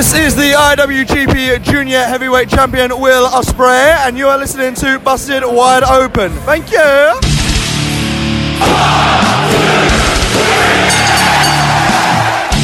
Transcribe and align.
This 0.00 0.14
is 0.14 0.34
the 0.34 0.52
IWGP 0.52 1.62
Junior 1.62 2.02
Heavyweight 2.02 2.48
Champion 2.48 2.88
Will 3.02 3.28
Ospreay, 3.28 3.98
and 4.06 4.16
you 4.16 4.28
are 4.28 4.38
listening 4.38 4.72
to 4.76 4.98
Busted 4.98 5.42
Wide 5.44 5.82
Open. 5.82 6.32
Thank 6.48 6.72
you. 6.72 6.78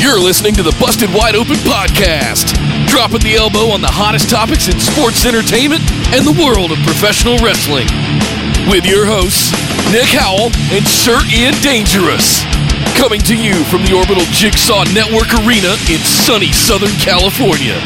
You're 0.00 0.18
listening 0.18 0.54
to 0.54 0.62
the 0.62 0.74
Busted 0.80 1.12
Wide 1.12 1.34
Open 1.34 1.56
podcast, 1.56 2.56
dropping 2.88 3.20
the 3.20 3.36
elbow 3.36 3.68
on 3.68 3.82
the 3.82 3.92
hottest 3.92 4.30
topics 4.30 4.68
in 4.68 4.80
sports 4.80 5.26
entertainment 5.26 5.82
and 6.16 6.24
the 6.24 6.42
world 6.42 6.72
of 6.72 6.78
professional 6.88 7.36
wrestling. 7.44 7.86
With 8.70 8.84
your 8.84 9.06
hosts, 9.06 9.52
Nick 9.92 10.08
Howell 10.10 10.50
and 10.74 10.84
Sir 10.84 11.16
Ian 11.32 11.54
Dangerous. 11.62 12.42
Coming 12.98 13.20
to 13.20 13.36
you 13.36 13.54
from 13.70 13.84
the 13.84 13.94
Orbital 13.94 14.24
Jigsaw 14.32 14.82
Network 14.92 15.32
Arena 15.46 15.70
in 15.88 16.00
sunny 16.02 16.50
Southern 16.50 16.90
California. 16.98 17.78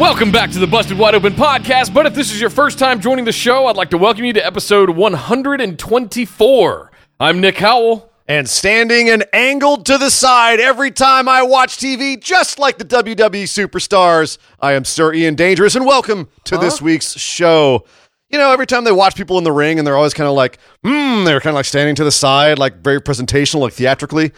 Welcome 0.00 0.32
back 0.32 0.50
to 0.52 0.58
the 0.58 0.66
Busted 0.66 0.96
Wide 0.96 1.14
Open 1.14 1.34
podcast. 1.34 1.92
But 1.92 2.06
if 2.06 2.14
this 2.14 2.32
is 2.32 2.40
your 2.40 2.50
first 2.50 2.78
time 2.78 2.98
joining 2.98 3.26
the 3.26 3.32
show, 3.32 3.66
I'd 3.66 3.76
like 3.76 3.90
to 3.90 3.98
welcome 3.98 4.24
you 4.24 4.32
to 4.32 4.46
episode 4.46 4.88
124. 4.88 6.90
I'm 7.20 7.40
Nick 7.40 7.58
Howell. 7.58 8.07
And 8.28 8.48
standing 8.48 9.08
and 9.08 9.24
angled 9.32 9.86
to 9.86 9.96
the 9.96 10.10
side 10.10 10.60
every 10.60 10.90
time 10.90 11.28
I 11.28 11.42
watch 11.42 11.78
TV, 11.78 12.22
just 12.22 12.58
like 12.58 12.76
the 12.76 12.84
WWE 12.84 13.44
superstars. 13.44 14.36
I 14.60 14.72
am 14.74 14.84
Sir 14.84 15.14
Ian 15.14 15.34
Dangerous, 15.34 15.74
and 15.74 15.86
welcome 15.86 16.28
to 16.44 16.58
this 16.58 16.82
week's 16.82 17.16
show. 17.18 17.86
You 18.28 18.36
know, 18.36 18.52
every 18.52 18.66
time 18.66 18.84
they 18.84 18.92
watch 18.92 19.16
people 19.16 19.38
in 19.38 19.44
the 19.44 19.52
ring, 19.52 19.78
and 19.78 19.86
they're 19.86 19.96
always 19.96 20.12
kind 20.12 20.28
of 20.28 20.34
like, 20.34 20.58
hmm, 20.84 21.24
they're 21.24 21.40
kind 21.40 21.52
of 21.52 21.54
like 21.54 21.64
standing 21.64 21.94
to 21.94 22.04
the 22.04 22.10
side, 22.12 22.58
like 22.58 22.76
very 22.82 23.00
presentational, 23.00 23.60
like 23.60 23.72
theatrically. 23.72 24.32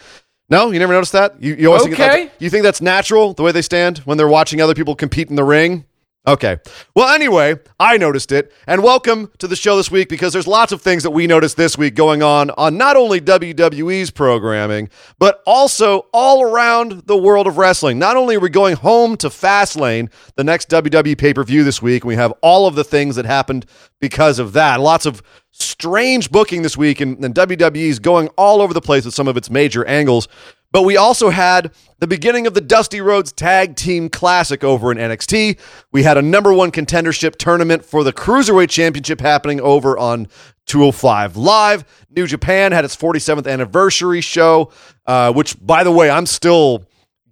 No, 0.49 0.71
you 0.71 0.79
never 0.79 0.93
noticed 0.93 1.11
that. 1.11 1.41
You, 1.41 1.55
you 1.55 1.67
always 1.67 1.83
think 1.83 1.99
Okay. 1.99 2.25
that, 2.25 2.33
you 2.41 2.49
think 2.49 2.63
that's 2.63 2.81
natural 2.81 3.33
the 3.33 3.43
way 3.43 3.51
they 3.51 3.61
stand 3.61 3.99
when 3.99 4.17
they're 4.17 4.27
watching 4.27 4.61
other 4.61 4.73
people 4.73 4.95
compete 4.95 5.29
in 5.29 5.35
the 5.35 5.43
ring. 5.43 5.85
Okay. 6.27 6.57
Well, 6.95 7.11
anyway, 7.11 7.55
I 7.79 7.97
noticed 7.97 8.31
it. 8.31 8.53
And 8.67 8.83
welcome 8.83 9.31
to 9.39 9.47
the 9.47 9.55
show 9.55 9.75
this 9.75 9.89
week 9.89 10.07
because 10.07 10.33
there's 10.33 10.45
lots 10.45 10.71
of 10.71 10.79
things 10.79 11.01
that 11.01 11.09
we 11.09 11.25
noticed 11.25 11.57
this 11.57 11.79
week 11.79 11.95
going 11.95 12.21
on 12.21 12.51
on 12.51 12.77
not 12.77 12.95
only 12.95 13.19
WWE's 13.19 14.11
programming, 14.11 14.89
but 15.17 15.41
also 15.47 16.05
all 16.13 16.43
around 16.43 17.07
the 17.07 17.17
world 17.17 17.47
of 17.47 17.57
wrestling. 17.57 17.97
Not 17.97 18.17
only 18.17 18.35
are 18.35 18.39
we 18.39 18.49
going 18.49 18.75
home 18.75 19.17
to 19.17 19.29
Fastlane, 19.29 20.11
the 20.35 20.43
next 20.43 20.69
WWE 20.69 21.17
pay 21.17 21.33
per 21.33 21.43
view 21.43 21.63
this 21.63 21.81
week, 21.81 22.03
and 22.03 22.09
we 22.09 22.15
have 22.17 22.33
all 22.41 22.67
of 22.67 22.75
the 22.75 22.83
things 22.83 23.15
that 23.15 23.25
happened 23.25 23.65
because 23.99 24.37
of 24.37 24.53
that. 24.53 24.79
Lots 24.79 25.07
of 25.07 25.23
strange 25.49 26.29
booking 26.29 26.61
this 26.61 26.77
week, 26.77 27.01
and, 27.01 27.25
and 27.25 27.33
WWE's 27.33 27.97
going 27.97 28.27
all 28.37 28.61
over 28.61 28.75
the 28.75 28.81
place 28.81 29.05
with 29.05 29.15
some 29.15 29.27
of 29.27 29.37
its 29.37 29.49
major 29.49 29.83
angles. 29.85 30.27
But 30.71 30.83
we 30.83 30.95
also 30.95 31.29
had 31.29 31.73
the 31.99 32.07
beginning 32.07 32.47
of 32.47 32.53
the 32.53 32.61
Dusty 32.61 33.01
Rhodes 33.01 33.31
Tag 33.31 33.75
Team 33.75 34.09
Classic 34.09 34.63
over 34.63 34.91
in 34.91 34.97
NXT. 34.97 35.59
We 35.91 36.03
had 36.03 36.17
a 36.17 36.21
number 36.21 36.53
one 36.53 36.71
contendership 36.71 37.35
tournament 37.35 37.83
for 37.83 38.03
the 38.03 38.13
Cruiserweight 38.13 38.69
Championship 38.69 39.19
happening 39.19 39.59
over 39.59 39.97
on 39.97 40.27
205 40.67 41.35
Live. 41.35 41.83
New 42.09 42.25
Japan 42.25 42.71
had 42.71 42.85
its 42.85 42.95
47th 42.95 43.51
anniversary 43.51 44.21
show, 44.21 44.71
uh, 45.05 45.33
which, 45.33 45.55
by 45.65 45.83
the 45.83 45.91
way, 45.91 46.09
I'm 46.09 46.25
still 46.25 46.85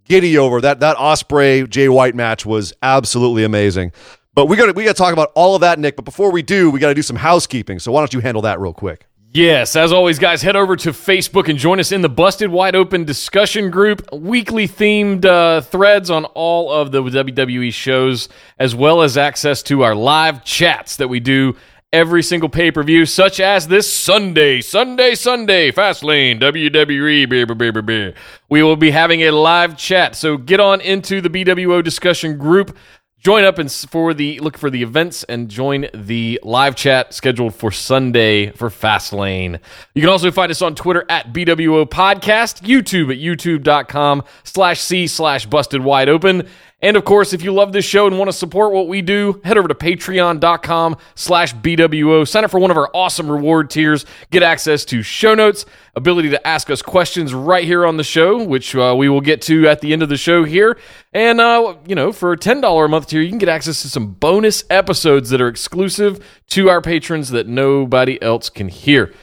giddy 0.03 0.37
over. 0.37 0.59
That 0.59 0.81
that 0.81 0.97
Ospreay 0.97 1.69
Jay 1.69 1.87
White 1.87 2.15
match 2.15 2.45
was 2.45 2.73
absolutely 2.81 3.45
amazing. 3.45 3.93
But 4.33 4.47
we 4.47 4.57
got 4.57 4.75
we 4.75 4.83
got 4.83 4.95
to 4.95 5.01
talk 5.01 5.13
about 5.13 5.31
all 5.35 5.55
of 5.55 5.61
that, 5.61 5.79
Nick. 5.79 5.95
But 5.95 6.05
before 6.05 6.31
we 6.31 6.41
do, 6.41 6.69
we 6.69 6.79
got 6.79 6.89
to 6.89 6.93
do 6.95 7.01
some 7.01 7.15
housekeeping. 7.15 7.79
So 7.79 7.91
why 7.91 8.01
don't 8.01 8.13
you 8.13 8.19
handle 8.19 8.41
that 8.41 8.59
real 8.59 8.73
quick? 8.73 9.05
Yes, 9.31 9.75
as 9.75 9.93
always, 9.93 10.17
guys, 10.17 10.41
head 10.41 10.55
over 10.55 10.75
to 10.77 10.89
Facebook 10.89 11.49
and 11.49 11.59
join 11.59 11.79
us 11.79 11.91
in 11.91 12.01
the 12.01 12.09
Busted 12.09 12.49
Wide 12.49 12.75
Open 12.75 13.03
discussion 13.03 13.69
group. 13.69 14.11
Weekly 14.11 14.67
themed 14.67 15.23
uh, 15.23 15.61
threads 15.61 16.09
on 16.09 16.25
all 16.25 16.71
of 16.71 16.91
the 16.91 17.03
WWE 17.03 17.71
shows, 17.71 18.27
as 18.57 18.73
well 18.73 19.03
as 19.03 19.19
access 19.19 19.61
to 19.63 19.83
our 19.83 19.93
live 19.93 20.43
chats 20.43 20.95
that 20.95 21.09
we 21.09 21.19
do 21.19 21.55
every 21.93 22.23
single 22.23 22.49
pay 22.49 22.71
per 22.71 22.81
view, 22.81 23.05
such 23.05 23.39
as 23.39 23.67
this 23.67 23.91
Sunday, 23.91 24.61
Sunday, 24.61 25.13
Sunday, 25.13 25.71
Fastlane, 25.71 26.39
WWE. 26.41 27.29
Beer, 27.29 27.45
beer, 27.45 27.71
beer, 27.71 27.81
beer. 27.83 28.13
We 28.49 28.63
will 28.63 28.77
be 28.77 28.89
having 28.89 29.21
a 29.21 29.31
live 29.31 29.77
chat, 29.77 30.15
so 30.15 30.37
get 30.37 30.59
on 30.59 30.81
into 30.81 31.21
the 31.21 31.29
BWO 31.29 31.83
discussion 31.83 32.39
group. 32.39 32.75
Join 33.19 33.43
up 33.43 33.57
and 33.57 33.69
for 33.69 34.13
the 34.13 34.39
look 34.39 34.57
for 34.57 34.69
the 34.69 34.81
events 34.81 35.25
and 35.25 35.49
join 35.49 35.87
the 35.93 36.39
live 36.41 36.77
chat 36.77 37.13
scheduled 37.13 37.53
for 37.53 37.69
Sunday 37.69 38.51
for 38.51 38.69
Fastlane. 38.69 39.59
You 39.93 40.01
can 40.01 40.09
also 40.09 40.31
find 40.31 40.49
us 40.49 40.61
on 40.61 40.73
Twitter 40.73 41.03
at 41.09 41.33
BWO 41.33 41.85
Podcast, 41.85 42.61
YouTube 42.61 43.11
at 43.11 43.19
youtube.com 43.19 44.23
slash 44.45 44.79
C 44.79 45.05
slash 45.07 45.45
busted 45.45 45.83
wide 45.83 46.07
open. 46.07 46.47
And 46.81 46.95
of 46.95 47.03
course, 47.03 47.33
if 47.33 47.43
you 47.43 47.51
love 47.51 47.73
this 47.73 47.83
show 47.83 48.07
and 48.07 48.17
want 48.17 48.29
to 48.29 48.33
support 48.33 48.71
what 48.71 48.87
we 48.87 49.01
do, 49.01 49.41
head 49.43 49.57
over 49.57 49.67
to 49.67 49.75
patreon.com 49.75 50.97
slash 51.13 51.53
BWO. 51.53 52.25
Sign 52.25 52.45
up 52.45 52.51
for 52.51 52.59
one 52.59 52.71
of 52.71 52.77
our 52.77 52.89
awesome 52.93 53.29
reward 53.29 53.69
tiers. 53.69 54.05
Get 54.31 54.43
access 54.43 54.85
to 54.85 55.01
show 55.01 55.35
notes, 55.35 55.65
ability 55.95 56.29
to 56.29 56.47
ask 56.47 56.69
us 56.69 56.81
questions 56.81 57.33
right 57.33 57.65
here 57.65 57.85
on 57.85 57.97
the 57.97 58.03
show, 58.03 58.41
which 58.41 58.75
uh, 58.75 58.95
we 58.97 59.09
will 59.09 59.19
get 59.19 59.41
to 59.43 59.67
at 59.67 59.81
the 59.81 59.91
end 59.91 60.03
of 60.03 60.09
the 60.09 60.17
show 60.17 60.45
here. 60.45 60.77
And, 61.11 61.41
uh, 61.41 61.75
you 61.85 61.95
know, 61.95 62.13
for 62.13 62.31
a 62.31 62.37
$10 62.37 62.85
a 62.85 62.87
month 62.87 63.07
tier, 63.07 63.21
you 63.21 63.29
can 63.29 63.39
get 63.39 63.49
access 63.49 63.81
to 63.81 63.89
some 63.89 64.13
bonus 64.13 64.63
episodes 64.69 65.31
that 65.31 65.41
are 65.41 65.49
exclusive 65.49 66.25
to 66.47 66.69
our 66.69 66.81
patrons 66.81 67.29
that 67.31 67.47
nobody 67.47 68.21
else 68.21 68.49
can 68.49 68.69
hear. 68.69 69.13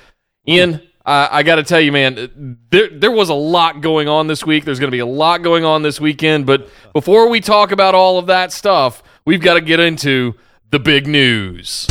Ian, 0.47 0.86
uh, 1.07 1.29
I 1.31 1.45
got 1.45 1.57
to 1.57 1.63
tell 1.63 1.81
you, 1.81 1.93
man, 1.93 2.59
there 2.71 2.89
there 2.91 3.13
was 3.13 3.29
a 3.29 3.35
lot 3.35 3.81
going 3.81 4.09
on 4.09 4.27
this 4.27 4.45
week. 4.45 4.65
There's 4.65 4.81
going 4.81 4.89
to 4.89 4.95
be 4.95 4.99
a 4.99 5.07
lot 5.07 5.41
going 5.41 5.65
on 5.65 5.83
this 5.83 6.01
weekend. 6.01 6.47
But 6.47 6.69
before 6.93 7.29
we 7.29 7.41
talk 7.41 7.71
about 7.71 7.95
all 7.95 8.19
of 8.19 8.27
that 8.27 8.53
stuff, 8.53 9.05
we've 9.25 9.41
got 9.41 9.55
to 9.55 9.61
get 9.61 9.79
into 9.79 10.35
the 10.73 10.81
big 10.81 11.07
news. 11.07 11.87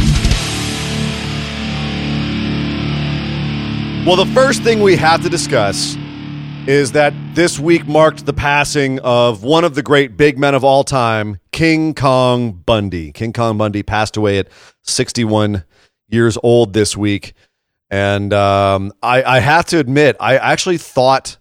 Well, 4.05 4.17
the 4.17 4.29
first 4.33 4.63
thing 4.63 4.81
we 4.81 4.97
have 4.97 5.23
to 5.23 5.29
discuss 5.29 5.95
is 6.67 6.91
that 6.91 7.13
this 7.35 7.57
week 7.57 7.87
marked 7.87 8.25
the 8.25 8.33
passing 8.33 8.99
of 8.99 9.43
one 9.43 9.63
of 9.63 9.75
the 9.75 9.81
great 9.81 10.17
big 10.17 10.37
men 10.37 10.53
of 10.53 10.65
all 10.65 10.83
time, 10.83 11.39
King 11.53 11.93
Kong 11.93 12.51
Bundy. 12.51 13.13
King 13.13 13.31
Kong 13.31 13.57
Bundy 13.57 13.81
passed 13.81 14.17
away 14.17 14.39
at 14.39 14.49
61 14.83 15.63
years 16.09 16.37
old 16.43 16.73
this 16.73 16.97
week. 16.97 17.33
And 17.89 18.33
um, 18.33 18.91
I, 19.01 19.23
I 19.23 19.39
have 19.39 19.65
to 19.67 19.79
admit, 19.79 20.15
I 20.19 20.37
actually 20.37 20.77
thought, 20.77 21.37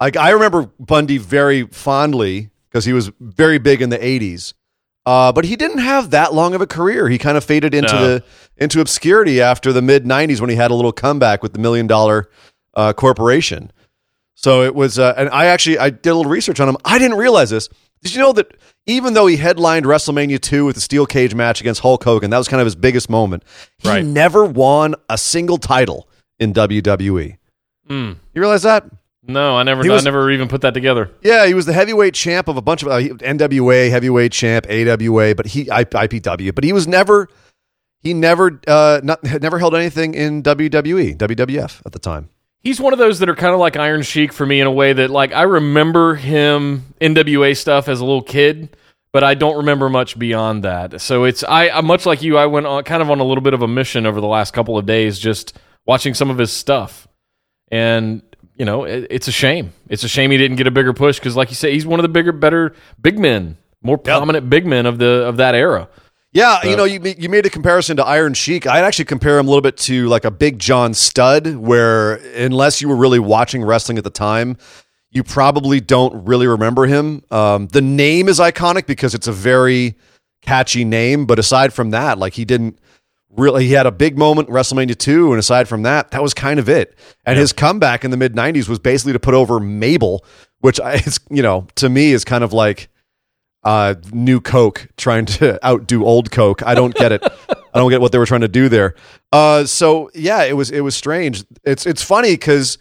like, 0.00 0.16
I 0.16 0.30
remember 0.30 0.70
Bundy 0.78 1.18
very 1.18 1.64
fondly 1.64 2.50
because 2.68 2.84
he 2.84 2.92
was 2.92 3.10
very 3.20 3.58
big 3.58 3.82
in 3.82 3.90
the 3.90 3.98
80s. 3.98 4.54
Uh, 5.04 5.32
but 5.32 5.44
he 5.46 5.56
didn't 5.56 5.78
have 5.78 6.10
that 6.10 6.34
long 6.34 6.54
of 6.54 6.60
a 6.60 6.66
career. 6.66 7.08
He 7.08 7.16
kind 7.16 7.36
of 7.38 7.42
faded 7.44 7.74
into 7.74 7.94
No. 7.94 8.06
the 8.06 8.24
into 8.58 8.80
obscurity 8.82 9.40
after 9.40 9.72
the 9.72 9.80
mid 9.80 10.04
'90s 10.04 10.38
when 10.38 10.50
he 10.50 10.56
had 10.56 10.70
a 10.70 10.74
little 10.74 10.92
comeback 10.92 11.42
with 11.42 11.54
the 11.54 11.58
Million 11.58 11.86
Dollar 11.86 12.28
uh, 12.74 12.92
Corporation. 12.92 13.72
So 14.34 14.62
it 14.64 14.74
was, 14.74 14.98
uh, 14.98 15.14
and 15.16 15.30
I 15.30 15.46
actually 15.46 15.78
I 15.78 15.88
did 15.88 16.10
a 16.10 16.14
little 16.14 16.30
research 16.30 16.60
on 16.60 16.68
him. 16.68 16.76
I 16.84 16.98
didn't 16.98 17.16
realize 17.16 17.48
this. 17.48 17.70
Did 18.02 18.14
you 18.14 18.20
know 18.20 18.32
that 18.32 18.56
even 18.86 19.14
though 19.14 19.26
he 19.26 19.36
headlined 19.36 19.84
WrestleMania 19.86 20.40
2 20.40 20.64
with 20.64 20.74
the 20.76 20.80
steel 20.80 21.04
cage 21.06 21.34
match 21.34 21.60
against 21.60 21.80
Hulk 21.80 22.02
Hogan, 22.04 22.30
that 22.30 22.38
was 22.38 22.48
kind 22.48 22.60
of 22.60 22.66
his 22.66 22.74
biggest 22.76 23.10
moment. 23.10 23.42
He 23.78 23.88
Right. 23.88 24.04
never 24.04 24.44
won 24.44 24.94
a 25.08 25.18
single 25.18 25.58
title 25.58 26.08
in 26.38 26.52
WWE. 26.52 27.36
Mm. 27.88 28.16
You 28.34 28.40
realize 28.40 28.62
that? 28.62 28.84
No, 29.26 29.56
I 29.56 29.62
never, 29.62 29.82
was- 29.82 30.02
I 30.02 30.04
never 30.04 30.30
even 30.30 30.48
put 30.48 30.62
that 30.62 30.72
together. 30.74 31.10
Yeah, 31.22 31.46
he 31.46 31.52
was 31.54 31.66
the 31.66 31.72
heavyweight 31.74 32.14
champ 32.14 32.48
of 32.48 32.56
a 32.56 32.62
bunch 32.62 32.82
of 32.82 32.88
uh, 32.88 32.98
NWA 32.98 33.90
heavyweight 33.90 34.32
champ, 34.32 34.66
AWA, 34.70 35.34
but 35.34 35.46
he 35.46 35.70
I, 35.70 35.84
IPW, 35.84 36.54
but 36.54 36.64
he 36.64 36.72
was 36.72 36.86
never 36.88 37.28
he 38.00 38.14
never 38.14 38.58
uh, 38.66 39.00
not, 39.02 39.22
never 39.42 39.58
held 39.58 39.74
anything 39.74 40.14
in 40.14 40.42
WWE, 40.42 41.16
WWF 41.18 41.82
at 41.84 41.92
the 41.92 41.98
time. 41.98 42.30
He's 42.68 42.82
one 42.82 42.92
of 42.92 42.98
those 42.98 43.20
that 43.20 43.30
are 43.30 43.34
kind 43.34 43.54
of 43.54 43.60
like 43.60 43.78
Iron 43.78 44.02
Sheik 44.02 44.30
for 44.30 44.44
me 44.44 44.60
in 44.60 44.66
a 44.66 44.70
way 44.70 44.92
that, 44.92 45.08
like, 45.08 45.32
I 45.32 45.44
remember 45.44 46.16
him 46.16 46.84
NWA 47.00 47.56
stuff 47.56 47.88
as 47.88 48.00
a 48.00 48.04
little 48.04 48.20
kid, 48.20 48.76
but 49.10 49.24
I 49.24 49.32
don't 49.32 49.56
remember 49.56 49.88
much 49.88 50.18
beyond 50.18 50.64
that. 50.64 51.00
So 51.00 51.24
it's 51.24 51.42
I 51.42 51.70
I'm 51.70 51.86
much 51.86 52.04
like 52.04 52.20
you. 52.20 52.36
I 52.36 52.44
went 52.44 52.66
on 52.66 52.84
kind 52.84 53.00
of 53.00 53.10
on 53.10 53.20
a 53.20 53.24
little 53.24 53.40
bit 53.40 53.54
of 53.54 53.62
a 53.62 53.66
mission 53.66 54.04
over 54.04 54.20
the 54.20 54.26
last 54.26 54.52
couple 54.52 54.76
of 54.76 54.84
days, 54.84 55.18
just 55.18 55.56
watching 55.86 56.12
some 56.12 56.28
of 56.28 56.36
his 56.36 56.52
stuff, 56.52 57.08
and 57.70 58.20
you 58.54 58.66
know, 58.66 58.84
it, 58.84 59.06
it's 59.08 59.28
a 59.28 59.32
shame. 59.32 59.72
It's 59.88 60.04
a 60.04 60.08
shame 60.08 60.30
he 60.30 60.36
didn't 60.36 60.58
get 60.58 60.66
a 60.66 60.70
bigger 60.70 60.92
push 60.92 61.18
because, 61.18 61.36
like 61.36 61.48
you 61.48 61.54
say, 61.54 61.72
he's 61.72 61.86
one 61.86 62.00
of 62.00 62.02
the 62.02 62.10
bigger, 62.10 62.32
better 62.32 62.74
big 63.00 63.18
men, 63.18 63.56
more 63.80 63.96
prominent 63.96 64.50
big 64.50 64.66
men 64.66 64.84
of 64.84 64.98
the 64.98 65.24
of 65.24 65.38
that 65.38 65.54
era. 65.54 65.88
Yeah, 66.32 66.62
you 66.62 66.76
know, 66.76 66.84
you 66.84 67.00
you 67.18 67.28
made 67.30 67.46
a 67.46 67.50
comparison 67.50 67.96
to 67.96 68.04
Iron 68.04 68.34
Sheik. 68.34 68.66
I'd 68.66 68.84
actually 68.84 69.06
compare 69.06 69.38
him 69.38 69.46
a 69.46 69.48
little 69.48 69.62
bit 69.62 69.78
to 69.78 70.08
like 70.08 70.26
a 70.26 70.30
Big 70.30 70.58
John 70.58 70.92
Studd, 70.92 71.56
where 71.56 72.16
unless 72.36 72.82
you 72.82 72.88
were 72.88 72.96
really 72.96 73.18
watching 73.18 73.64
wrestling 73.64 73.96
at 73.96 74.04
the 74.04 74.10
time, 74.10 74.58
you 75.10 75.24
probably 75.24 75.80
don't 75.80 76.26
really 76.26 76.46
remember 76.46 76.84
him. 76.84 77.22
Um, 77.30 77.68
the 77.68 77.80
name 77.80 78.28
is 78.28 78.40
iconic 78.40 78.86
because 78.86 79.14
it's 79.14 79.26
a 79.26 79.32
very 79.32 79.96
catchy 80.42 80.84
name, 80.84 81.24
but 81.24 81.38
aside 81.38 81.72
from 81.72 81.90
that, 81.90 82.18
like 82.18 82.34
he 82.34 82.44
didn't 82.44 82.78
really. 83.30 83.66
He 83.66 83.72
had 83.72 83.86
a 83.86 83.90
big 83.90 84.18
moment 84.18 84.50
WrestleMania 84.50 84.98
two, 84.98 85.30
and 85.32 85.38
aside 85.38 85.66
from 85.66 85.82
that, 85.82 86.10
that 86.10 86.22
was 86.22 86.34
kind 86.34 86.60
of 86.60 86.68
it. 86.68 86.94
And 87.24 87.38
his 87.38 87.54
comeback 87.54 88.04
in 88.04 88.10
the 88.10 88.18
mid 88.18 88.34
'90s 88.34 88.68
was 88.68 88.78
basically 88.78 89.14
to 89.14 89.20
put 89.20 89.32
over 89.32 89.60
Mabel, 89.60 90.24
which 90.60 90.78
I, 90.78 90.94
it's 91.06 91.20
you 91.30 91.42
know 91.42 91.66
to 91.76 91.88
me 91.88 92.12
is 92.12 92.24
kind 92.24 92.44
of 92.44 92.52
like 92.52 92.90
uh, 93.68 93.94
new 94.14 94.40
Coke 94.40 94.88
trying 94.96 95.26
to 95.26 95.62
outdo 95.66 96.02
old 96.02 96.30
Coke. 96.30 96.62
I 96.64 96.74
don't 96.74 96.94
get 96.94 97.12
it. 97.12 97.22
I 97.22 97.78
don't 97.78 97.90
get 97.90 98.00
what 98.00 98.12
they 98.12 98.18
were 98.18 98.24
trying 98.24 98.40
to 98.40 98.48
do 98.48 98.70
there. 98.70 98.94
Uh, 99.30 99.66
so 99.66 100.10
yeah, 100.14 100.42
it 100.44 100.56
was 100.56 100.70
it 100.70 100.80
was 100.80 100.96
strange. 100.96 101.44
It's 101.64 101.84
it's 101.84 102.02
funny 102.02 102.32
because 102.32 102.78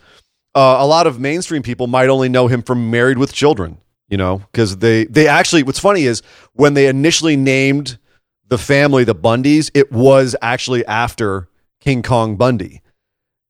uh, 0.56 0.78
a 0.80 0.88
lot 0.88 1.06
of 1.06 1.20
mainstream 1.20 1.62
people 1.62 1.88
might 1.88 2.08
only 2.08 2.30
know 2.30 2.48
him 2.48 2.62
from 2.62 2.90
Married 2.90 3.18
with 3.18 3.34
Children. 3.34 3.80
You 4.08 4.16
know, 4.16 4.38
because 4.38 4.78
they 4.78 5.04
they 5.04 5.28
actually 5.28 5.64
what's 5.64 5.80
funny 5.80 6.04
is 6.04 6.22
when 6.54 6.74
they 6.74 6.88
initially 6.88 7.36
named 7.36 8.00
the 8.48 8.58
family 8.58 9.04
the 9.04 9.14
Bundys, 9.14 9.70
it 9.74 9.92
was 9.92 10.38
actually 10.42 10.86
after 10.86 11.50
King 11.82 12.02
Kong 12.02 12.38
Bundy. 12.38 12.82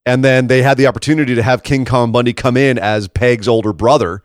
And 0.07 0.25
then 0.25 0.47
they 0.47 0.63
had 0.63 0.77
the 0.77 0.87
opportunity 0.87 1.35
to 1.35 1.43
have 1.43 1.61
King 1.61 1.85
Kong 1.85 2.11
Bundy 2.11 2.33
come 2.33 2.57
in 2.57 2.79
as 2.79 3.07
Peg's 3.07 3.47
older 3.47 3.73
brother, 3.73 4.23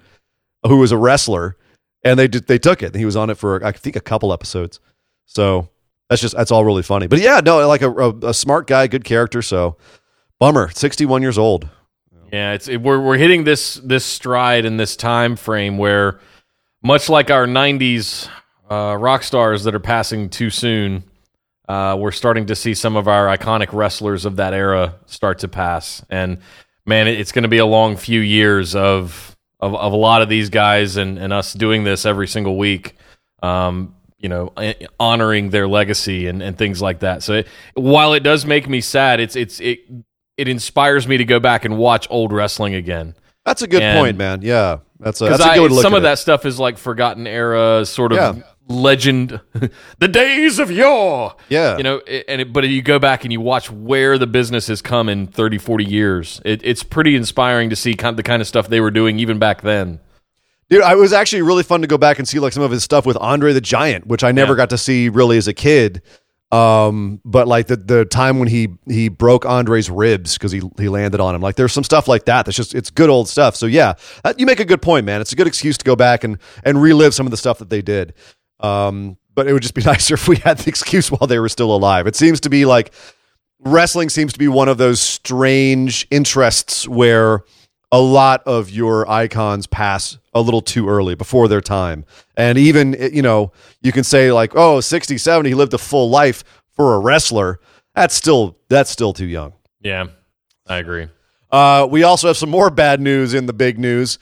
who 0.67 0.79
was 0.79 0.93
a 0.93 0.97
wrestler 0.97 1.58
and 2.05 2.19
they 2.19 2.29
did 2.29 2.47
they 2.47 2.59
took 2.59 2.83
it. 2.83 2.95
He 2.95 3.05
was 3.05 3.17
on 3.17 3.31
it 3.31 3.37
for 3.37 3.65
I 3.65 3.73
think 3.73 3.97
a 3.97 4.01
couple 4.01 4.33
episodes. 4.33 4.81
So 5.27 5.69
that's 6.09 6.21
just 6.21 6.37
that's 6.37 6.51
all 6.51 6.65
really 6.65 6.83
funny. 6.83 7.07
But 7.07 7.21
yeah, 7.21 7.41
no, 7.45 7.67
like 7.67 7.83
a, 7.83 7.91
a, 7.91 8.29
a 8.29 8.35
smart 8.35 8.67
guy, 8.67 8.87
good 8.87 9.05
character. 9.05 9.43
So 9.43 9.77
bummer, 10.39 10.71
sixty 10.71 11.07
one 11.07 11.23
years 11.23 11.39
old. 11.39 11.69
Yeah, 12.33 12.53
it's 12.53 12.69
it, 12.69 12.81
we're 12.81 13.01
we're 13.01 13.19
hitting 13.19 13.45
this 13.45 13.75
this 13.77 14.05
stride 14.05 14.65
in 14.65 14.77
this 14.77 14.97
time 14.97 15.37
frame 15.37 15.79
where, 15.79 16.19
much 16.83 17.09
like 17.09 17.31
our 17.31 17.47
'90s 17.47 18.29
uh, 18.71 18.97
rock 18.99 19.23
stars 19.23 19.65
that 19.65 19.75
are 19.75 19.81
passing 19.81 20.31
too 20.31 20.49
soon, 20.49 21.05
uh, 21.69 21.97
we're 21.99 22.13
starting 22.13 22.47
to 22.47 22.57
see 22.57 22.75
some 22.75 22.97
of 22.97 23.07
our 23.07 23.27
iconic 23.27 23.73
wrestlers 23.73 24.25
of 24.25 24.37
that 24.37 24.55
era 24.55 24.95
start 25.07 25.41
to 25.41 25.49
pass. 25.49 26.05
And 26.09 26.39
man, 26.87 27.07
it's 27.07 27.33
going 27.33 27.43
to 27.43 27.49
be 27.49 27.59
a 27.59 27.67
long 27.67 27.97
few 27.97 28.21
years 28.21 28.75
of 28.75 29.31
of, 29.62 29.75
of 29.75 29.93
a 29.94 29.97
lot 29.97 30.20
of 30.20 30.29
these 30.29 30.50
guys 30.50 30.99
and, 30.99 31.19
and 31.19 31.32
us 31.32 31.55
doing 31.55 31.85
this 31.85 32.05
every 32.05 32.29
single 32.29 32.59
week. 32.59 32.94
Um, 33.43 33.94
you 34.19 34.29
know, 34.29 34.53
honoring 35.00 35.50
their 35.50 35.67
legacy 35.67 36.29
and, 36.29 36.43
and 36.43 36.56
things 36.56 36.81
like 36.81 37.00
that. 37.00 37.25
So 37.25 37.32
it, 37.35 37.49
while 37.75 38.12
it 38.12 38.20
does 38.23 38.47
make 38.47 38.69
me 38.69 38.81
sad, 38.81 39.19
it's 39.19 39.35
it's 39.35 39.59
it 39.59 39.81
it 40.37 40.47
inspires 40.47 41.09
me 41.09 41.17
to 41.17 41.25
go 41.25 41.41
back 41.41 41.64
and 41.64 41.76
watch 41.76 42.06
old 42.09 42.32
wrestling 42.32 42.75
again. 42.76 43.14
That's 43.44 43.62
a 43.62 43.67
good 43.67 43.82
And- 43.82 43.99
point, 43.99 44.17
man. 44.17 44.43
Yeah, 44.43 44.79
that's 45.00 45.20
a, 45.20 45.25
that's 45.25 45.44
a 45.44 45.55
good 45.56 45.73
look 45.73 45.82
some 45.82 45.94
of 45.94 46.03
it. 46.03 46.03
that 46.05 46.20
stuff 46.20 46.47
is 46.47 46.61
like 46.61 46.79
forgotten 46.79 47.26
era 47.26 47.85
sort 47.85 48.12
of 48.12 48.19
Yeah. 48.19 48.43
Legend, 48.69 49.41
the 49.99 50.09
days 50.09 50.59
of 50.59 50.70
yore. 50.70 51.35
Yeah. 51.49 51.76
you 51.76 51.82
know, 51.82 51.99
and 52.00 52.41
it, 52.41 52.53
but 52.53 52.69
you 52.69 52.82
go 52.82 52.99
back 52.99 53.25
and 53.25 53.32
you 53.32 53.41
watch 53.41 53.70
where 53.70 54.19
the 54.19 54.26
business 54.26 54.67
has 54.69 54.82
come 54.82 55.09
in 55.09 55.26
30, 55.26 55.59
40 55.59 55.85
years. 55.85 56.41
It, 56.44 56.61
it's 56.64 56.82
pretty 56.82 57.17
inspiring 57.17 57.70
to 57.70 57.76
see 57.76 57.94
kind 57.94 58.17
the 58.17 58.23
kind 58.23 58.41
of 58.43 58.49
stuff 58.49 58.69
they 58.69 58.81
were 58.81 58.91
doing 58.91 59.19
even 59.19 59.38
back 59.38 59.62
then. 59.62 60.00
Dude, 60.69 60.82
it 60.82 60.97
was 60.97 61.12
actually 61.12 61.43
really 61.43 61.62
fun 61.64 61.82
to 61.82 61.87
go 61.87 61.99
back 61.99 62.19
and 62.19 62.26
see 62.26 62.38
like 62.38 62.53
some 62.55 62.62
of 62.62 62.70
his 62.70 62.82
stuff 62.82 63.05
with 63.05 63.17
Andre 63.19 63.53
the 63.53 63.61
Giant, 63.61 64.06
which 64.06 64.25
I 64.25 64.32
never 64.32 64.53
Yeah. 64.55 64.59
got 64.59 64.70
to 64.70 64.79
see 64.79 65.08
really 65.11 65.37
as 65.37 65.47
a 65.49 65.53
kid. 65.53 66.00
Um, 66.50 67.20
but 67.25 67.49
like 67.49 67.67
the 67.69 67.76
the 67.76 68.05
time 68.05 68.38
when 68.38 68.47
he 68.47 68.69
he 68.87 69.08
broke 69.08 69.47
Andre's 69.47 69.88
ribs 69.91 70.35
because 70.37 70.53
he 70.53 70.61
he 70.79 70.91
landed 70.91 71.19
on 71.19 71.35
him, 71.35 71.41
like 71.41 71.56
there's 71.56 71.73
some 71.73 71.82
stuff 71.85 72.08
like 72.08 72.26
that. 72.26 72.44
That's 72.44 72.56
just 72.56 72.75
it's 72.75 72.91
good 72.91 73.08
old 73.08 73.26
stuff. 73.29 73.56
So 73.56 73.65
yeah, 73.65 73.94
you 74.37 74.44
make 74.44 74.61
a 74.61 74.67
good 74.67 74.82
point, 74.82 75.06
man. 75.06 75.23
It's 75.23 75.32
a 75.32 75.37
good 75.37 75.47
excuse 75.47 75.79
to 75.79 75.85
go 75.85 75.97
back 75.97 76.25
and 76.25 76.37
and 76.62 76.81
relive 76.81 77.15
some 77.15 77.26
of 77.26 77.31
the 77.31 77.38
stuff 77.38 77.58
that 77.58 77.70
they 77.70 77.81
did. 77.81 78.12
Um, 78.62 79.19
but 79.35 79.47
it 79.47 79.53
would 79.53 79.62
just 79.62 79.75
be 79.75 79.82
nicer 79.87 80.14
if 80.14 80.29
we 80.29 80.37
had 80.37 80.59
the 80.59 80.69
excuse 80.69 81.11
while 81.11 81.26
they 81.26 81.38
were 81.38 81.49
still 81.49 81.75
alive. 81.75 82.06
It 82.06 82.17
seems 82.17 82.41
to 82.41 82.50
be 82.50 82.64
like 82.64 82.93
wrestling 83.64 84.09
seems 84.09 84.32
to 84.32 84.38
be 84.38 84.49
one 84.49 84.69
of 84.69 84.79
those 84.79 85.00
strange 85.00 86.06
interests 86.11 86.88
where 86.88 87.44
a 87.91 88.00
lot 88.00 88.43
of 88.47 88.70
your 88.70 89.09
icons 89.09 89.67
pass 89.67 90.19
a 90.32 90.41
little 90.41 90.62
too 90.62 90.88
early 90.88 91.14
before 91.14 91.47
their 91.47 91.61
time. 91.61 92.05
And 92.37 92.56
even, 92.56 92.97
you 93.12 93.20
know, 93.20 93.53
you 93.82 93.93
can 93.93 94.03
say 94.03 94.32
like, 94.32 94.53
oh, 94.56 94.81
60, 94.81 95.19
70, 95.19 95.50
he 95.50 95.55
lived 95.55 95.75
a 95.75 95.79
full 95.79 96.08
life 96.08 96.43
for 96.70 96.94
a 96.94 96.99
wrestler. 96.99 97.61
That's 97.94 98.15
still, 98.15 98.56
that's 98.69 98.91
still 98.91 99.12
too 99.12 99.26
young. 99.26 99.53
Yeah, 99.82 100.06
I 100.67 100.79
agree. 100.79 101.08
Uh, 101.50 101.87
we 101.91 102.03
also 102.03 102.29
have 102.29 102.38
some 102.38 102.49
more 102.49 102.70
bad 102.70 102.99
news 102.99 103.35
in 103.35 103.44
the 103.44 103.53
big 103.53 103.79
news. 103.79 104.19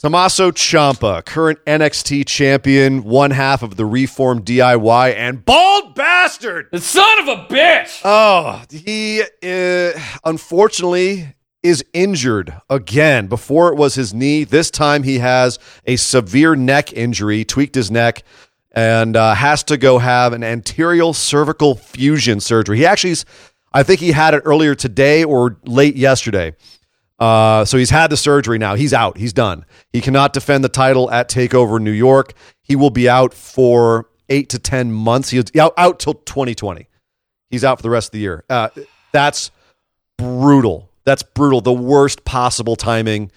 Tommaso 0.00 0.50
Ciampa, 0.50 1.22
current 1.26 1.62
NXT 1.66 2.26
champion, 2.26 3.04
one 3.04 3.32
half 3.32 3.62
of 3.62 3.76
the 3.76 3.84
reformed 3.84 4.46
DIY, 4.46 5.14
and 5.14 5.44
bald 5.44 5.94
bastard 5.94 6.68
The 6.72 6.80
son 6.80 7.18
of 7.18 7.28
a 7.28 7.44
bitch. 7.44 8.00
Oh, 8.02 8.62
he 8.70 9.20
uh, 9.20 10.00
unfortunately 10.24 11.34
is 11.62 11.84
injured 11.92 12.58
again. 12.70 13.26
Before 13.26 13.70
it 13.70 13.76
was 13.76 13.94
his 13.94 14.14
knee. 14.14 14.44
This 14.44 14.70
time 14.70 15.02
he 15.02 15.18
has 15.18 15.58
a 15.84 15.96
severe 15.96 16.56
neck 16.56 16.94
injury, 16.94 17.44
tweaked 17.44 17.74
his 17.74 17.90
neck, 17.90 18.22
and 18.72 19.18
uh, 19.18 19.34
has 19.34 19.62
to 19.64 19.76
go 19.76 19.98
have 19.98 20.32
an 20.32 20.42
anterior 20.42 21.12
cervical 21.12 21.74
fusion 21.74 22.40
surgery. 22.40 22.78
He 22.78 22.86
actually, 22.86 23.16
I 23.74 23.82
think 23.82 24.00
he 24.00 24.12
had 24.12 24.32
it 24.32 24.44
earlier 24.46 24.74
today 24.74 25.24
or 25.24 25.58
late 25.66 25.96
yesterday. 25.96 26.54
Uh, 27.20 27.66
so 27.66 27.76
he's 27.76 27.90
had 27.90 28.10
the 28.10 28.16
surgery 28.16 28.56
now. 28.58 28.74
He's 28.74 28.94
out. 28.94 29.18
He's 29.18 29.34
done. 29.34 29.66
He 29.92 30.00
cannot 30.00 30.32
defend 30.32 30.64
the 30.64 30.70
title 30.70 31.10
at 31.10 31.28
Takeover 31.28 31.80
New 31.80 31.90
York. 31.90 32.32
He 32.62 32.74
will 32.74 32.90
be 32.90 33.08
out 33.08 33.34
for 33.34 34.08
eight 34.30 34.48
to 34.50 34.58
ten 34.58 34.90
months. 34.90 35.28
He's 35.28 35.44
out, 35.56 35.74
out 35.76 36.00
till 36.00 36.14
2020. 36.14 36.88
He's 37.50 37.62
out 37.62 37.78
for 37.78 37.82
the 37.82 37.90
rest 37.90 38.08
of 38.08 38.12
the 38.12 38.20
year. 38.20 38.44
Uh, 38.48 38.70
that's 39.12 39.50
brutal. 40.16 40.90
That's 41.04 41.22
brutal. 41.22 41.60
The 41.60 41.72
worst 41.72 42.24
possible 42.24 42.74
timing. 42.74 43.30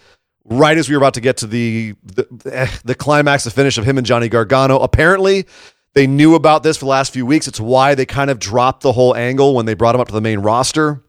Right 0.46 0.78
as 0.78 0.88
we 0.90 0.96
were 0.96 1.02
about 1.02 1.16
to 1.16 1.22
get 1.22 1.38
to 1.38 1.48
the 1.48 1.96
the, 2.04 2.80
the 2.86 2.96
climax, 2.96 3.44
the 3.44 3.52
finish 3.52 3.78
of 3.78 3.86
him 3.86 3.98
and 3.98 4.08
Johnny 4.08 4.30
Gargano. 4.30 4.80
Apparently, 4.80 5.46
they 5.94 6.08
knew 6.08 6.36
about 6.36 6.63
this 6.63 6.78
for 6.78 6.86
the 6.86 6.90
last 6.90 7.12
few 7.12 7.25
weeks. 7.25 7.48
It's 7.48 7.60
why 7.60 7.96
they 7.96 8.06
kind 8.06 8.30
of 8.30 8.40
dropped 8.40 8.82
the 8.82 8.94
whole 8.94 9.16
angle 9.16 9.56
when 9.56 9.66
they 9.66 9.74
brought 9.74 9.96
him 9.96 10.02
up 10.02 10.08
to 10.08 10.13
the 10.13 10.22
main 10.22 10.40
roster 10.40 11.02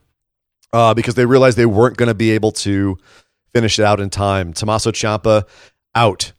uh, 0.75 0.93
because 0.93 1.15
they 1.15 1.25
realized 1.25 1.57
they 1.57 1.67
weren't 1.67 1.97
going 1.97 2.09
to 2.09 2.15
be 2.15 2.33
able 2.33 2.51
to 2.51 2.99
finish 3.53 3.79
it 3.79 3.85
out 3.85 4.01
in 4.01 4.11
time. 4.11 4.53
Tommaso 4.53 4.91
Ciampa 4.91 5.45
out 5.95 6.33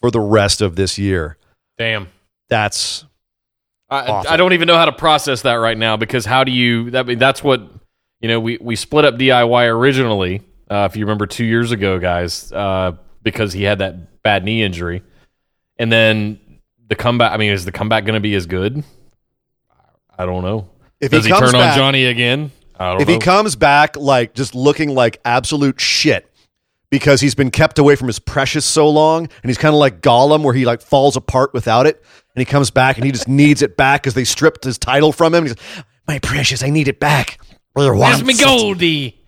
for 0.00 0.10
the 0.10 0.20
rest 0.20 0.62
of 0.62 0.76
this 0.76 0.96
year. 0.96 1.36
Damn. 1.76 2.08
That's 2.48 3.04
I, 3.90 4.06
Awful. 4.06 4.32
I 4.32 4.36
don't 4.38 4.54
even 4.54 4.66
know 4.66 4.76
how 4.76 4.86
to 4.86 4.92
process 4.92 5.42
that 5.42 5.54
right 5.54 5.76
now 5.76 5.98
because 5.98 6.24
how 6.24 6.42
do 6.42 6.50
you 6.52 6.90
that 6.92 7.18
that's 7.18 7.44
what 7.44 7.60
you 8.20 8.28
know 8.28 8.40
we 8.40 8.58
we 8.60 8.76
split 8.76 9.04
up 9.04 9.16
DIY 9.16 9.68
originally 9.68 10.42
uh, 10.70 10.88
if 10.90 10.96
you 10.96 11.04
remember 11.04 11.26
2 11.26 11.44
years 11.44 11.70
ago 11.70 11.98
guys 11.98 12.50
uh, 12.52 12.92
because 13.22 13.52
he 13.52 13.62
had 13.62 13.78
that 13.80 14.22
bad 14.22 14.42
knee 14.42 14.62
injury 14.62 15.02
and 15.78 15.92
then 15.92 16.40
the 16.88 16.96
comeback 16.96 17.32
I 17.32 17.36
mean 17.36 17.52
is 17.52 17.64
the 17.64 17.72
comeback 17.72 18.04
going 18.04 18.14
to 18.14 18.20
be 18.20 18.34
as 18.34 18.46
good 18.46 18.82
I 20.18 20.24
don't 20.24 20.42
know 20.42 20.68
if 20.98 21.10
does 21.10 21.24
he 21.24 21.32
he, 21.32 21.38
turn 21.38 21.52
back, 21.52 21.72
on 21.72 21.76
Johnny 21.76 22.06
again 22.06 22.50
if 22.80 23.08
know 23.08 23.14
he 23.14 23.18
comes 23.18 23.56
back 23.56 23.96
like 23.96 24.34
just 24.34 24.54
looking 24.54 24.94
like 24.94 25.20
absolute 25.24 25.80
shit 25.80 26.30
because 26.90 27.20
he's 27.20 27.34
been 27.34 27.50
kept 27.50 27.78
away 27.78 27.96
from 27.96 28.06
his 28.06 28.18
precious 28.18 28.64
so 28.64 28.88
long 28.88 29.24
and 29.24 29.50
he's 29.50 29.58
kind 29.58 29.74
of 29.74 29.78
like 29.78 30.00
Gollum 30.00 30.42
where 30.42 30.54
he 30.54 30.64
like 30.64 30.80
falls 30.80 31.16
apart 31.16 31.52
without 31.52 31.86
it 31.86 32.02
and 32.34 32.40
he 32.40 32.44
comes 32.44 32.70
back 32.70 32.96
and 32.96 33.04
he 33.04 33.12
just 33.12 33.28
needs 33.28 33.62
it 33.62 33.76
back 33.76 34.02
because 34.02 34.14
they 34.14 34.24
stripped 34.24 34.64
his 34.64 34.78
title 34.78 35.12
from 35.12 35.34
him. 35.34 35.44
He's 35.44 35.56
my 36.06 36.18
precious, 36.18 36.62
I 36.62 36.70
need 36.70 36.88
it 36.88 37.00
back. 37.00 37.38
Where 37.72 37.94
Where's 37.94 38.24
me 38.24 38.34
Goldie 38.34 39.24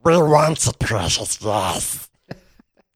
Where 0.00 0.24
wants 0.24 0.66
it, 0.66 0.78
precious? 0.78 1.42
Yes. 1.42 2.08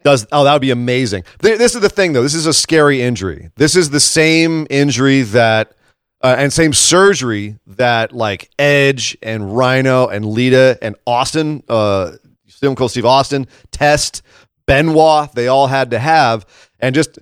Does 0.04 0.26
oh 0.30 0.44
that 0.44 0.52
would 0.52 0.62
be 0.62 0.70
amazing. 0.70 1.24
This 1.40 1.74
is 1.74 1.80
the 1.80 1.88
thing 1.88 2.12
though. 2.12 2.22
This 2.22 2.34
is 2.34 2.46
a 2.46 2.54
scary 2.54 3.02
injury. 3.02 3.50
This 3.56 3.74
is 3.74 3.90
the 3.90 3.98
same 3.98 4.66
injury 4.70 5.22
that 5.22 5.72
uh, 6.26 6.34
and 6.36 6.52
same 6.52 6.72
surgery 6.72 7.56
that 7.68 8.10
like 8.10 8.50
Edge 8.58 9.16
and 9.22 9.56
Rhino 9.56 10.08
and 10.08 10.26
Lita 10.26 10.76
and 10.82 10.96
Austin, 11.06 11.62
uh, 11.68 12.16
Stone 12.48 12.74
Cold 12.74 12.90
Steve 12.90 13.04
Austin, 13.04 13.46
Test, 13.70 14.22
Benoit, 14.66 15.32
they 15.36 15.46
all 15.46 15.68
had 15.68 15.92
to 15.92 16.00
have. 16.00 16.44
And 16.80 16.96
just 16.96 17.20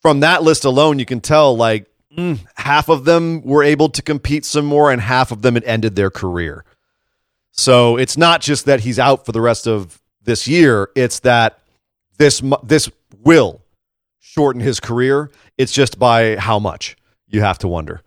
from 0.00 0.20
that 0.20 0.42
list 0.42 0.64
alone, 0.64 0.98
you 0.98 1.04
can 1.04 1.20
tell 1.20 1.54
like 1.54 1.86
mm, 2.16 2.38
half 2.54 2.88
of 2.88 3.04
them 3.04 3.42
were 3.42 3.62
able 3.62 3.90
to 3.90 4.00
compete 4.00 4.46
some 4.46 4.64
more, 4.64 4.90
and 4.90 5.02
half 5.02 5.32
of 5.32 5.42
them 5.42 5.52
had 5.52 5.64
ended 5.64 5.94
their 5.94 6.10
career. 6.10 6.64
So 7.52 7.98
it's 7.98 8.16
not 8.16 8.40
just 8.40 8.64
that 8.64 8.80
he's 8.80 8.98
out 8.98 9.26
for 9.26 9.32
the 9.32 9.42
rest 9.42 9.66
of 9.66 10.00
this 10.22 10.48
year; 10.48 10.88
it's 10.96 11.20
that 11.20 11.58
this 12.16 12.42
this 12.62 12.88
will 13.22 13.60
shorten 14.18 14.62
his 14.62 14.80
career. 14.80 15.30
It's 15.58 15.72
just 15.72 15.98
by 15.98 16.36
how 16.36 16.58
much 16.58 16.96
you 17.28 17.42
have 17.42 17.58
to 17.58 17.68
wonder. 17.68 18.00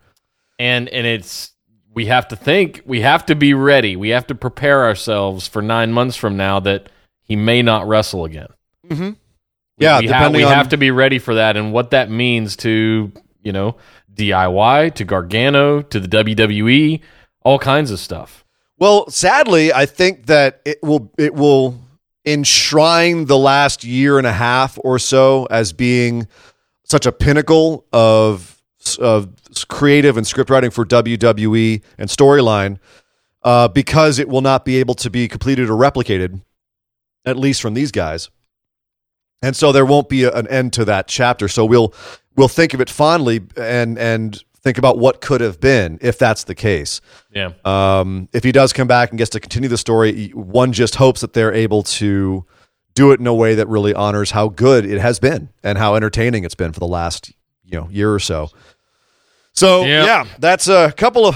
And 0.60 0.89
and 0.89 1.08
it's 1.08 1.54
we 1.92 2.06
have 2.06 2.28
to 2.28 2.36
think 2.36 2.84
we 2.86 3.01
have 3.01 3.25
to 3.28 3.36
be 3.36 3.54
ready. 3.54 3.96
We 3.96 4.10
have 4.10 4.28
to 4.28 4.36
prepare 4.36 4.84
ourselves 4.86 5.48
for 5.48 5.62
nine 5.62 5.92
months 5.92 6.16
from 6.16 6.38
now 6.38 6.60
that 6.60 6.89
he 7.24 7.36
may 7.36 7.62
not 7.62 7.88
wrestle 7.88 8.25
again. 8.25 8.50
Mm-hmm. 8.88 9.12
Yeah, 9.78 10.00
we, 10.01 10.08
ha- 10.08 10.30
we 10.30 10.44
on 10.44 10.54
have 10.54 10.70
to 10.70 10.78
be 10.78 10.92
ready 10.92 11.20
for 11.20 11.36
that 11.36 11.56
and 11.56 11.72
what 11.72 11.92
that 11.92 12.12
means 12.12 12.58
to 12.58 13.12
you 13.42 13.51
know 13.54 13.78
diy 14.13 14.94
to 14.96 15.06
gargano 15.06 15.82
to 15.82 16.00
the 16.00 16.08
wwe 16.08 17.01
all 17.44 17.60
kinds 17.60 17.89
of 17.89 18.00
stuff. 18.00 18.46
Well, 18.78 19.10
sadly, 19.10 19.74
I 19.74 19.86
think 19.86 20.28
that 20.28 20.62
it 20.66 20.80
will 20.84 21.12
it 21.18 21.34
will 21.34 21.80
enshrine 22.25 23.25
the 23.25 23.38
last 23.38 23.84
year 23.84 24.18
and 24.18 24.28
a 24.28 24.34
half 24.34 24.78
or 24.84 25.00
so 25.00 25.48
as 25.50 25.74
being 25.74 26.28
such 26.84 27.06
a 27.06 27.12
pinnacle 27.12 27.86
of 27.94 28.59
of 28.98 29.29
creative 29.67 30.17
and 30.17 30.25
script 30.25 30.50
writing 30.50 30.72
for 30.72 30.86
WWE 30.86 31.81
and 31.98 32.10
storyline 32.10 32.77
uh, 33.43 33.67
because 33.67 34.19
it 34.19 34.27
will 34.27 34.41
not 34.41 34.65
be 34.65 34.77
able 34.77 34.96
to 34.96 35.10
be 35.10 35.27
completed 35.27 35.69
or 35.69 35.74
replicated, 35.77 36.41
at 37.25 37.38
least 37.38 37.62
from 37.62 37.74
these 37.74 37.91
guys. 37.91 38.29
And 39.41 39.55
so 39.55 39.72
there 39.72 39.86
won't 39.86 40.10
be 40.10 40.24
a- 40.25 40.31
an 40.34 40.48
end 40.48 40.74
to 40.74 40.86
that 40.86 41.08
chapter. 41.08 41.48
So 41.48 41.63
we'll 41.65 41.93
we'll 42.36 42.48
think 42.50 42.74
of 42.74 42.81
it 42.81 42.89
fondly 42.89 43.41
and 43.58 43.98
and 43.98 44.41
think 44.62 44.77
about 44.77 44.98
what 44.98 45.22
could 45.22 45.39
have 45.39 45.62
been 45.62 45.98
if 46.01 46.17
that's 46.17 46.43
the 46.43 46.55
case. 46.55 47.00
yeah 47.34 47.51
Um, 47.63 48.27
if 48.34 48.43
he 48.43 48.51
does 48.51 48.74
come 48.74 48.88
back 48.88 49.10
and 49.10 49.17
gets 49.17 49.29
to 49.31 49.39
continue 49.39 49.69
the 49.69 49.77
story, 49.77 50.29
one 50.31 50.74
just 50.74 50.96
hopes 50.96 51.22
that 51.22 51.31
they're 51.31 51.53
able 51.53 51.81
to 51.84 52.46
do 52.93 53.12
it 53.12 53.22
in 53.22 53.27
a 53.27 53.34
way 53.34 53.55
that 53.55 53.69
really 53.69 53.93
honors 53.93 54.31
how 54.31 54.50
good 54.50 54.86
it 54.86 55.00
has 55.00 55.17
been 55.19 55.48
and 55.63 55.77
how 55.77 55.96
entertaining 55.96 56.43
it's 56.43 56.55
been 56.55 56.74
for 56.74 56.81
the 56.81 56.88
last 56.88 57.31
you 57.63 57.79
know 57.79 57.88
year 57.89 58.13
or 58.13 58.19
so. 58.19 58.50
So 59.60 59.84
Yeah. 59.84 60.06
yeah, 60.06 60.25
that's 60.39 60.70
a 60.70 60.92
couple 60.96 61.25
of 61.25 61.36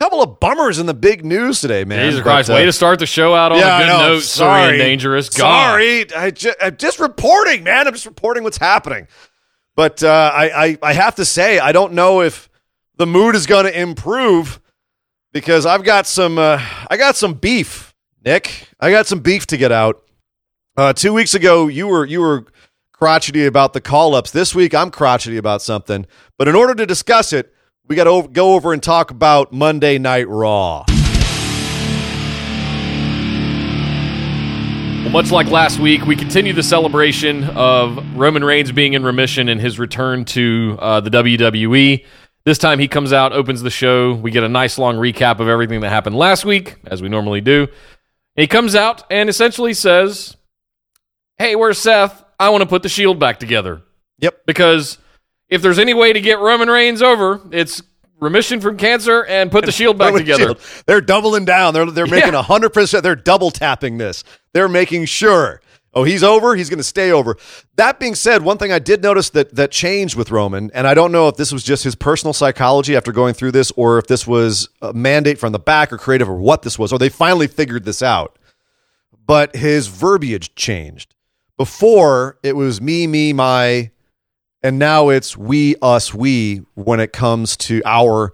couple 0.00 0.22
of 0.22 0.40
bummers 0.40 0.78
in 0.78 0.86
the 0.86 0.94
big 0.94 1.26
news 1.26 1.60
today, 1.60 1.84
man. 1.84 2.06
Jesus 2.06 2.20
But, 2.20 2.24
Christ, 2.24 2.50
uh, 2.50 2.54
way 2.54 2.64
to 2.64 2.72
start 2.72 2.98
the 3.00 3.06
show 3.06 3.34
out 3.34 3.52
on 3.52 3.58
yeah, 3.58 3.76
a 3.76 3.80
good 3.82 3.86
note, 4.14 4.22
Sir 4.22 4.68
Ian 4.70 4.78
Dangerous. 4.78 5.28
God. 5.28 5.36
Sorry, 5.70 6.14
I 6.14 6.30
ju- 6.30 6.54
I'm 6.62 6.76
just 6.78 6.98
reporting, 6.98 7.64
man. 7.64 7.86
I'm 7.86 7.92
just 7.92 8.06
reporting 8.06 8.42
what's 8.42 8.56
happening. 8.56 9.08
But 9.76 10.02
uh, 10.02 10.30
I, 10.34 10.64
I, 10.64 10.78
I 10.82 10.92
have 10.94 11.16
to 11.16 11.24
say, 11.26 11.58
I 11.58 11.72
don't 11.72 11.92
know 11.92 12.22
if 12.22 12.48
the 12.96 13.06
mood 13.06 13.34
is 13.34 13.44
going 13.46 13.66
to 13.66 13.78
improve 13.78 14.58
because 15.32 15.66
I've 15.66 15.84
got 15.84 16.06
some, 16.06 16.38
uh, 16.38 16.62
I 16.88 16.96
got 16.96 17.14
some 17.16 17.34
beef, 17.34 17.94
Nick. 18.24 18.68
I 18.80 18.90
got 18.90 19.06
some 19.06 19.20
beef 19.20 19.46
to 19.48 19.58
get 19.58 19.70
out. 19.70 20.02
Uh, 20.78 20.94
two 20.94 21.12
weeks 21.12 21.34
ago, 21.34 21.66
you 21.68 21.86
were 21.86 22.06
you 22.06 22.22
were 22.22 22.46
crotchety 23.00 23.46
about 23.46 23.72
the 23.72 23.80
call 23.80 24.14
ups. 24.14 24.30
This 24.30 24.54
week, 24.54 24.74
I'm 24.74 24.90
crotchety 24.90 25.38
about 25.38 25.62
something. 25.62 26.06
But 26.36 26.48
in 26.48 26.54
order 26.54 26.74
to 26.74 26.84
discuss 26.84 27.32
it, 27.32 27.54
we 27.88 27.96
got 27.96 28.04
to 28.04 28.28
go 28.28 28.52
over 28.52 28.74
and 28.74 28.82
talk 28.82 29.10
about 29.10 29.54
Monday 29.54 29.96
Night 29.96 30.28
Raw. 30.28 30.84
Well, 35.02 35.08
much 35.08 35.30
like 35.30 35.46
last 35.46 35.78
week, 35.78 36.04
we 36.04 36.14
continue 36.14 36.52
the 36.52 36.62
celebration 36.62 37.44
of 37.44 37.98
Roman 38.14 38.44
Reigns 38.44 38.70
being 38.70 38.92
in 38.92 39.02
remission 39.02 39.48
and 39.48 39.58
his 39.58 39.78
return 39.78 40.26
to 40.26 40.76
uh, 40.78 41.00
the 41.00 41.08
WWE. 41.08 42.04
This 42.44 42.58
time 42.58 42.78
he 42.78 42.86
comes 42.86 43.14
out, 43.14 43.32
opens 43.32 43.62
the 43.62 43.70
show. 43.70 44.12
We 44.12 44.30
get 44.30 44.44
a 44.44 44.48
nice 44.48 44.76
long 44.76 44.96
recap 44.96 45.40
of 45.40 45.48
everything 45.48 45.80
that 45.80 45.88
happened 45.88 46.16
last 46.16 46.44
week, 46.44 46.76
as 46.84 47.00
we 47.00 47.08
normally 47.08 47.40
do. 47.40 47.68
He 48.36 48.46
comes 48.46 48.74
out 48.74 49.04
and 49.10 49.30
essentially 49.30 49.72
says, 49.72 50.36
Hey, 51.38 51.56
where's 51.56 51.78
Seth? 51.78 52.24
I 52.40 52.48
want 52.48 52.62
to 52.62 52.68
put 52.68 52.82
the 52.82 52.88
shield 52.88 53.20
back 53.20 53.38
together. 53.38 53.82
Yep. 54.18 54.46
Because 54.46 54.98
if 55.48 55.62
there's 55.62 55.78
any 55.78 55.94
way 55.94 56.12
to 56.12 56.20
get 56.20 56.38
Roman 56.40 56.68
Reigns 56.68 57.02
over, 57.02 57.40
it's 57.52 57.82
remission 58.18 58.60
from 58.60 58.76
cancer 58.76 59.24
and 59.24 59.50
put 59.50 59.64
the 59.64 59.72
shield 59.72 59.96
back 59.98 60.14
together. 60.14 60.44
Shield. 60.44 60.60
They're 60.86 61.00
doubling 61.00 61.44
down. 61.44 61.74
They're 61.74 61.86
they're 61.86 62.06
making 62.06 62.32
Yeah. 62.32 62.42
hundred 62.42 62.70
percent. 62.70 63.02
They're 63.02 63.16
double 63.16 63.50
tapping 63.50 63.98
this. 63.98 64.24
They're 64.52 64.68
making 64.68 65.04
sure. 65.06 65.60
Oh, 65.92 66.04
he's 66.04 66.22
over. 66.22 66.54
He's 66.54 66.70
going 66.70 66.78
to 66.78 66.84
stay 66.84 67.10
over. 67.10 67.36
That 67.74 67.98
being 67.98 68.14
said, 68.14 68.42
one 68.42 68.58
thing 68.58 68.70
I 68.70 68.78
did 68.78 69.02
notice 69.02 69.30
that 69.30 69.56
that 69.56 69.72
changed 69.72 70.14
with 70.16 70.30
Roman, 70.30 70.70
and 70.72 70.86
I 70.86 70.94
don't 70.94 71.10
know 71.10 71.26
if 71.26 71.36
this 71.36 71.50
was 71.52 71.64
just 71.64 71.82
his 71.82 71.96
personal 71.96 72.32
psychology 72.32 72.94
after 72.94 73.10
going 73.10 73.34
through 73.34 73.50
this, 73.52 73.72
or 73.72 73.98
if 73.98 74.06
this 74.06 74.24
was 74.24 74.68
a 74.80 74.92
mandate 74.92 75.38
from 75.38 75.50
the 75.52 75.58
back 75.58 75.92
or 75.92 75.98
creative, 75.98 76.28
or 76.28 76.36
what 76.36 76.62
this 76.62 76.78
was, 76.78 76.92
or 76.92 76.98
they 77.00 77.08
finally 77.08 77.48
figured 77.48 77.84
this 77.84 78.02
out. 78.04 78.38
But 79.26 79.56
his 79.56 79.88
verbiage 79.88 80.54
changed. 80.54 81.14
Before 81.60 82.38
it 82.42 82.56
was 82.56 82.80
me, 82.80 83.06
me, 83.06 83.34
my, 83.34 83.90
and 84.62 84.78
now 84.78 85.10
it's 85.10 85.36
we, 85.36 85.76
us, 85.82 86.14
we 86.14 86.62
when 86.72 87.00
it 87.00 87.12
comes 87.12 87.54
to 87.58 87.82
our 87.84 88.32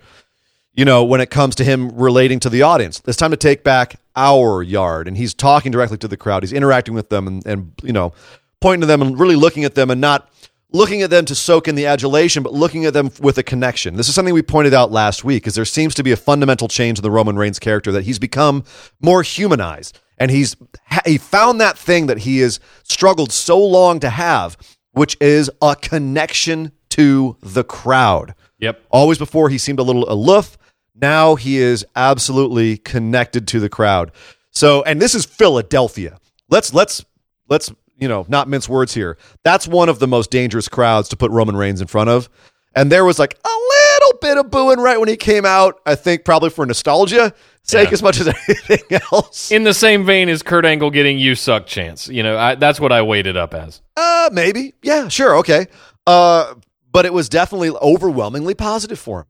you 0.72 0.84
know, 0.84 1.02
when 1.02 1.20
it 1.20 1.28
comes 1.28 1.56
to 1.56 1.64
him 1.64 1.88
relating 1.88 2.38
to 2.38 2.48
the 2.48 2.62
audience. 2.62 3.02
It's 3.04 3.16
time 3.16 3.32
to 3.32 3.36
take 3.36 3.64
back 3.64 3.98
our 4.14 4.62
yard. 4.62 5.08
And 5.08 5.16
he's 5.16 5.34
talking 5.34 5.72
directly 5.72 5.98
to 5.98 6.06
the 6.06 6.16
crowd. 6.16 6.44
He's 6.44 6.52
interacting 6.52 6.94
with 6.94 7.08
them 7.08 7.26
and, 7.26 7.44
and 7.44 7.72
you 7.82 7.92
know, 7.92 8.12
pointing 8.60 8.82
to 8.82 8.86
them 8.86 9.02
and 9.02 9.18
really 9.18 9.34
looking 9.34 9.64
at 9.64 9.74
them 9.74 9.90
and 9.90 10.00
not 10.00 10.30
looking 10.76 11.02
at 11.02 11.10
them 11.10 11.24
to 11.24 11.34
soak 11.34 11.68
in 11.68 11.74
the 11.74 11.86
adulation, 11.86 12.42
but 12.42 12.52
looking 12.52 12.84
at 12.84 12.92
them 12.92 13.10
with 13.20 13.38
a 13.38 13.42
connection. 13.42 13.96
This 13.96 14.08
is 14.08 14.14
something 14.14 14.34
we 14.34 14.42
pointed 14.42 14.74
out 14.74 14.92
last 14.92 15.24
week, 15.24 15.46
is 15.46 15.54
there 15.54 15.64
seems 15.64 15.94
to 15.94 16.02
be 16.02 16.12
a 16.12 16.16
fundamental 16.16 16.68
change 16.68 16.98
in 16.98 17.02
the 17.02 17.10
Roman 17.10 17.36
Reigns 17.36 17.58
character 17.58 17.90
that 17.92 18.04
he's 18.04 18.18
become 18.18 18.64
more 19.00 19.22
humanized. 19.22 19.98
And 20.18 20.30
he's 20.30 20.56
he 21.04 21.18
found 21.18 21.60
that 21.60 21.76
thing 21.76 22.06
that 22.06 22.18
he 22.18 22.38
has 22.38 22.58
struggled 22.84 23.32
so 23.32 23.58
long 23.62 24.00
to 24.00 24.08
have, 24.08 24.56
which 24.92 25.16
is 25.20 25.50
a 25.60 25.76
connection 25.76 26.72
to 26.90 27.36
the 27.42 27.64
crowd. 27.64 28.34
Yep. 28.58 28.82
Always 28.90 29.18
before 29.18 29.50
he 29.50 29.58
seemed 29.58 29.78
a 29.78 29.82
little 29.82 30.10
aloof. 30.10 30.56
Now 30.94 31.34
he 31.34 31.58
is 31.58 31.84
absolutely 31.94 32.78
connected 32.78 33.46
to 33.48 33.60
the 33.60 33.68
crowd. 33.68 34.12
So, 34.50 34.82
and 34.84 35.02
this 35.02 35.14
is 35.14 35.26
Philadelphia. 35.26 36.18
Let's 36.48 36.72
let's 36.72 37.04
let's 37.50 37.70
you 37.98 38.08
know 38.08 38.24
not 38.28 38.48
mince 38.48 38.68
words 38.68 38.94
here. 38.94 39.16
That's 39.42 39.66
one 39.68 39.88
of 39.88 39.98
the 39.98 40.06
most 40.06 40.30
dangerous 40.30 40.68
crowds 40.68 41.08
to 41.10 41.16
put 41.16 41.30
Roman 41.30 41.56
Reigns 41.56 41.80
in 41.80 41.86
front 41.86 42.10
of. 42.10 42.28
And 42.74 42.92
there 42.92 43.04
was 43.06 43.18
like 43.18 43.38
a 43.42 43.48
little 43.48 44.18
bit 44.20 44.36
of 44.38 44.50
booing 44.50 44.78
right 44.78 45.00
when 45.00 45.08
he 45.08 45.16
came 45.16 45.46
out. 45.46 45.80
I 45.86 45.94
think 45.94 46.24
probably 46.24 46.50
for 46.50 46.66
nostalgia 46.66 47.32
sake 47.62 47.88
Yeah. 47.88 47.92
as 47.94 48.02
much 48.02 48.20
as 48.20 48.26
anything 48.48 49.00
else. 49.12 49.50
In 49.50 49.64
the 49.64 49.72
same 49.72 50.04
vein 50.04 50.28
as 50.28 50.42
Kurt 50.42 50.66
Angle 50.66 50.90
getting 50.90 51.18
you 51.18 51.34
suck 51.34 51.66
chance. 51.66 52.06
You 52.06 52.22
know, 52.22 52.36
I, 52.36 52.54
that's 52.54 52.78
what 52.78 52.92
I 52.92 53.00
weighed 53.02 53.26
it 53.26 53.36
up 53.36 53.54
as. 53.54 53.80
Uh, 53.96 54.28
maybe. 54.30 54.74
Yeah, 54.82 55.08
sure. 55.08 55.38
Okay. 55.38 55.66
Uh, 56.06 56.54
but 56.92 57.06
it 57.06 57.14
was 57.14 57.28
definitely 57.30 57.70
overwhelmingly 57.70 58.54
positive 58.54 58.98
for 58.98 59.20
him. 59.20 59.26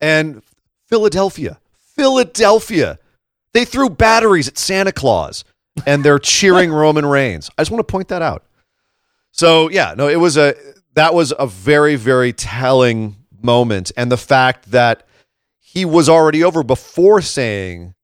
And 0.00 0.42
Philadelphia, 0.88 1.60
Philadelphia, 1.96 2.98
they 3.52 3.64
threw 3.66 3.90
batteries 3.90 4.48
at 4.48 4.56
Santa 4.58 4.92
Claus 4.92 5.44
and 5.86 6.04
they're 6.04 6.18
cheering 6.18 6.72
Roman 6.72 7.06
Reigns. 7.06 7.50
I 7.56 7.62
just 7.62 7.70
want 7.70 7.86
to 7.86 7.90
point 7.90 8.08
that 8.08 8.22
out. 8.22 8.44
So 9.32 9.68
yeah, 9.70 9.94
no, 9.96 10.08
it 10.08 10.16
was 10.16 10.36
a 10.36 10.54
that 10.94 11.14
was 11.14 11.32
a 11.38 11.46
very 11.46 11.96
very 11.96 12.32
telling 12.32 13.16
moment, 13.42 13.92
and 13.96 14.10
the 14.10 14.16
fact 14.16 14.70
that 14.72 15.06
he 15.58 15.84
was 15.84 16.08
already 16.08 16.42
over 16.42 16.62
before 16.62 17.20
saying, 17.20 17.94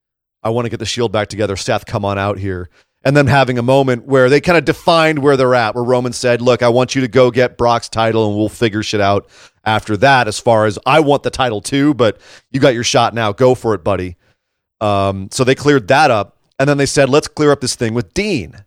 "I 0.42 0.50
want 0.50 0.66
to 0.66 0.70
get 0.70 0.78
the 0.78 0.86
Shield 0.86 1.12
back 1.12 1.28
together." 1.28 1.56
Seth, 1.56 1.86
come 1.86 2.04
on 2.04 2.18
out 2.18 2.38
here, 2.38 2.70
and 3.04 3.16
then 3.16 3.26
having 3.26 3.58
a 3.58 3.62
moment 3.62 4.06
where 4.06 4.28
they 4.28 4.40
kind 4.40 4.56
of 4.56 4.64
defined 4.64 5.18
where 5.18 5.36
they're 5.36 5.54
at, 5.54 5.74
where 5.74 5.84
Roman 5.84 6.12
said, 6.12 6.40
"Look, 6.40 6.62
I 6.62 6.68
want 6.68 6.94
you 6.94 7.00
to 7.00 7.08
go 7.08 7.30
get 7.30 7.58
Brock's 7.58 7.88
title, 7.88 8.28
and 8.28 8.36
we'll 8.36 8.48
figure 8.48 8.82
shit 8.82 9.00
out 9.00 9.28
after 9.64 9.96
that." 9.98 10.28
As 10.28 10.38
far 10.38 10.66
as 10.66 10.78
I 10.86 11.00
want 11.00 11.24
the 11.24 11.30
title 11.30 11.60
too, 11.60 11.92
but 11.94 12.18
you 12.50 12.60
got 12.60 12.74
your 12.74 12.84
shot 12.84 13.14
now. 13.14 13.32
Go 13.32 13.54
for 13.54 13.74
it, 13.74 13.82
buddy. 13.82 14.16
Um, 14.80 15.28
so 15.32 15.42
they 15.42 15.54
cleared 15.54 15.88
that 15.88 16.10
up, 16.10 16.35
and 16.58 16.68
then 16.68 16.78
they 16.78 16.86
said, 16.86 17.08
"Let's 17.08 17.28
clear 17.28 17.50
up 17.50 17.60
this 17.60 17.74
thing 17.74 17.94
with 17.94 18.14
Dean." 18.14 18.64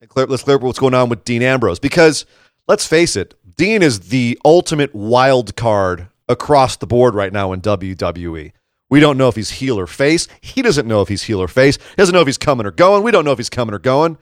And 0.00 0.10
clear, 0.10 0.26
let's 0.26 0.42
clear 0.42 0.56
up 0.56 0.62
what's 0.62 0.78
going 0.78 0.94
on 0.94 1.08
with 1.08 1.24
Dean 1.24 1.42
Ambrose 1.42 1.78
because 1.78 2.26
let's 2.66 2.86
face 2.86 3.16
it, 3.16 3.34
Dean 3.56 3.82
is 3.82 4.00
the 4.08 4.38
ultimate 4.44 4.94
wild 4.94 5.56
card 5.56 6.08
across 6.28 6.76
the 6.76 6.86
board 6.86 7.14
right 7.14 7.32
now 7.32 7.52
in 7.52 7.60
WWE. 7.60 8.52
We 8.90 9.00
don't 9.00 9.16
know 9.16 9.28
if 9.28 9.36
he's 9.36 9.50
heel 9.50 9.78
or 9.78 9.86
face. 9.86 10.28
He 10.40 10.60
doesn't 10.60 10.86
know 10.86 11.00
if 11.00 11.08
he's 11.08 11.22
heel 11.22 11.40
or 11.40 11.48
face. 11.48 11.76
He 11.76 11.96
doesn't 11.96 12.12
know 12.12 12.20
if 12.20 12.26
he's 12.26 12.38
coming 12.38 12.66
or 12.66 12.70
going. 12.70 13.02
We 13.02 13.10
don't 13.10 13.24
know 13.24 13.32
if 13.32 13.38
he's 13.38 13.48
coming 13.48 13.74
or 13.74 13.78
going. 13.78 14.18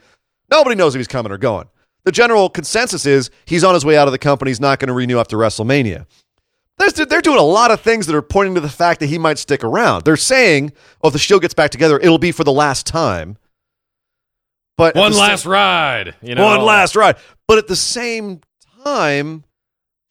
Nobody 0.51 0.77
knows 0.77 0.95
if 0.95 1.01
he's 1.01 1.09
coming 1.09 1.33
or 1.33 1.39
going. 1.39 1.69
The 2.05 2.13
general 2.13 2.49
consensus 2.49 3.05
is 3.05 3.31
he's 3.45 3.65
on 3.65 3.75
his 3.75 3.85
way 3.85 3.97
out 3.97 4.09
of 4.09 4.13
the 4.13 4.19
company. 4.19 4.51
He's 4.51 4.61
not 4.61 4.79
going 4.79 4.89
to 4.89 4.95
renew 4.95 5.19
after 5.19 5.37
WrestleMania. 5.37 6.07
They're, 6.81 7.07
they're 7.07 7.21
doing 7.21 7.39
a 7.39 7.43
lot 7.43 7.71
of 7.71 7.81
things 7.81 8.07
that 8.07 8.17
are 8.17 8.23
pointing 8.23 8.55
to 8.55 8.61
the 8.61 8.69
fact 8.69 9.01
that 9.01 9.07
he 9.07 9.19
might 9.19 9.39
stick 9.39 9.63
around. 9.63 10.05
They're 10.05 10.17
saying, 10.17 10.73
"Oh, 11.03 11.09
if 11.09 11.13
the 11.13 11.19
Shield 11.19 11.43
gets 11.43 11.55
back 11.55 11.71
together, 11.71 11.99
it'll 11.99 12.19
be 12.19 12.33
for 12.33 12.45
the 12.45 12.53
last 12.53 12.87
time." 12.87 13.37
But 14.77 14.95
One 14.95 15.13
last 15.13 15.45
ride. 15.45 16.15
You 16.23 16.35
know, 16.35 16.45
one 16.45 16.63
last 16.63 16.97
ride. 16.97 17.17
But 17.47 17.59
at 17.59 17.69
the 17.69 17.77
same 17.77 18.41
time, 18.83 19.45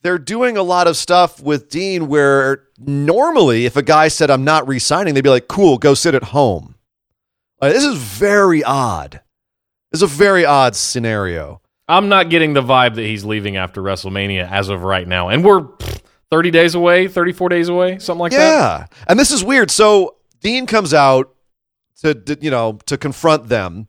they're 0.04 0.20
doing 0.20 0.58
a 0.58 0.62
lot 0.64 0.86
of 0.86 0.96
stuff 0.96 1.42
with 1.42 1.70
Dean 1.70 2.08
where 2.08 2.66
normally, 2.78 3.66
if 3.66 3.76
a 3.76 3.82
guy 3.82 4.08
said, 4.08 4.30
I'm 4.30 4.44
not 4.44 4.68
re 4.68 4.78
signing, 4.78 5.16
they'd 5.16 5.22
be 5.22 5.30
like, 5.30 5.48
cool, 5.48 5.80
go 5.80 5.96
sit 5.96 6.14
at 6.14 6.26
home. 6.26 6.76
Like, 7.60 7.74
this 7.74 7.84
is 7.84 7.98
very 7.98 8.64
odd. 8.64 9.22
This 9.92 10.00
is 10.00 10.04
a 10.04 10.08
very 10.08 10.46
odd 10.46 10.76
scenario. 10.76 11.62
I'm 11.88 12.08
not 12.08 12.30
getting 12.30 12.54
the 12.54 12.62
vibe 12.62 12.96
that 12.96 13.04
he's 13.04 13.26
leaving 13.26 13.58
after 13.58 13.82
WrestleMania 13.82 14.50
as 14.50 14.70
of 14.70 14.84
right 14.84 15.08
now, 15.08 15.30
and 15.30 15.44
we're 15.44 15.62
pff, 15.62 16.02
30 16.32 16.52
days 16.52 16.76
away, 16.76 17.08
34 17.08 17.50
days 17.50 17.70
away, 17.70 17.98
something 18.00 18.20
like 18.22 18.32
that. 18.34 18.38
yeah. 18.38 18.86
And 19.08 19.20
this 19.20 19.32
is 19.32 19.44
weird. 19.44 19.72
So 19.72 20.16
Dean 20.42 20.66
comes 20.66 20.94
out 20.94 21.34
to, 22.02 22.38
you 22.42 22.52
know, 22.52 22.80
to 22.86 22.98
confront 22.98 23.50
them. 23.50 23.88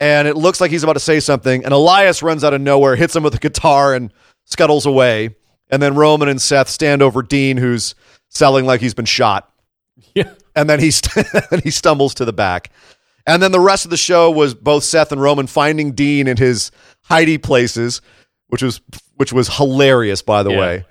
And 0.00 0.26
it 0.26 0.36
looks 0.36 0.60
like 0.60 0.70
he's 0.70 0.82
about 0.82 0.94
to 0.94 1.00
say 1.00 1.20
something. 1.20 1.62
And 1.64 1.74
Elias 1.74 2.22
runs 2.22 2.42
out 2.44 2.54
of 2.54 2.60
nowhere, 2.62 2.96
hits 2.96 3.14
him 3.14 3.22
with 3.22 3.34
a 3.34 3.38
guitar, 3.38 3.94
and 3.94 4.12
scuttles 4.46 4.86
away. 4.86 5.36
And 5.70 5.82
then 5.82 5.94
Roman 5.94 6.28
and 6.28 6.40
Seth 6.40 6.68
stand 6.70 7.02
over 7.02 7.22
Dean, 7.22 7.58
who's 7.58 7.94
selling 8.30 8.64
like 8.64 8.80
he's 8.80 8.94
been 8.94 9.04
shot. 9.04 9.46
Yeah. 10.14 10.32
And 10.56 10.68
then 10.68 10.80
he, 10.80 10.90
st- 10.90 11.26
and 11.52 11.62
he 11.62 11.70
stumbles 11.70 12.14
to 12.14 12.24
the 12.24 12.32
back. 12.32 12.70
And 13.26 13.42
then 13.42 13.52
the 13.52 13.60
rest 13.60 13.84
of 13.84 13.90
the 13.90 13.96
show 13.98 14.30
was 14.30 14.54
both 14.54 14.82
Seth 14.82 15.12
and 15.12 15.20
Roman 15.20 15.46
finding 15.46 15.92
Dean 15.92 16.26
in 16.26 16.38
his 16.38 16.70
hidey 17.08 17.40
places, 17.40 18.00
which 18.48 18.62
was 18.62 18.80
which 19.16 19.32
was 19.32 19.54
hilarious, 19.54 20.22
by 20.22 20.42
the 20.42 20.50
Yeah. 20.52 20.58
way. 20.58 20.84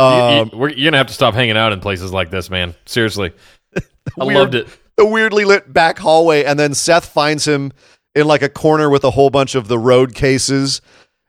You- 0.00 0.40
Um, 0.42 0.50
you, 0.52 0.58
we're, 0.58 0.68
you're 0.70 0.90
gonna 0.90 0.98
have 0.98 1.06
to 1.08 1.12
stop 1.14 1.34
hanging 1.34 1.56
out 1.56 1.72
in 1.72 1.80
places 1.80 2.12
like 2.12 2.30
this, 2.30 2.50
man. 2.50 2.74
Seriously, 2.86 3.32
I 3.76 4.24
weird- 4.24 4.38
loved 4.38 4.54
it. 4.54 4.68
the 4.96 5.06
weirdly 5.06 5.44
lit 5.44 5.72
back 5.72 5.98
hallway, 5.98 6.44
and 6.44 6.58
then 6.58 6.74
Seth 6.74 7.06
finds 7.06 7.46
him 7.46 7.72
in 8.14 8.26
like 8.26 8.42
a 8.42 8.48
corner 8.48 8.90
with 8.90 9.04
a 9.04 9.10
whole 9.10 9.30
bunch 9.30 9.54
of 9.54 9.68
the 9.68 9.78
road 9.78 10.14
cases. 10.14 10.80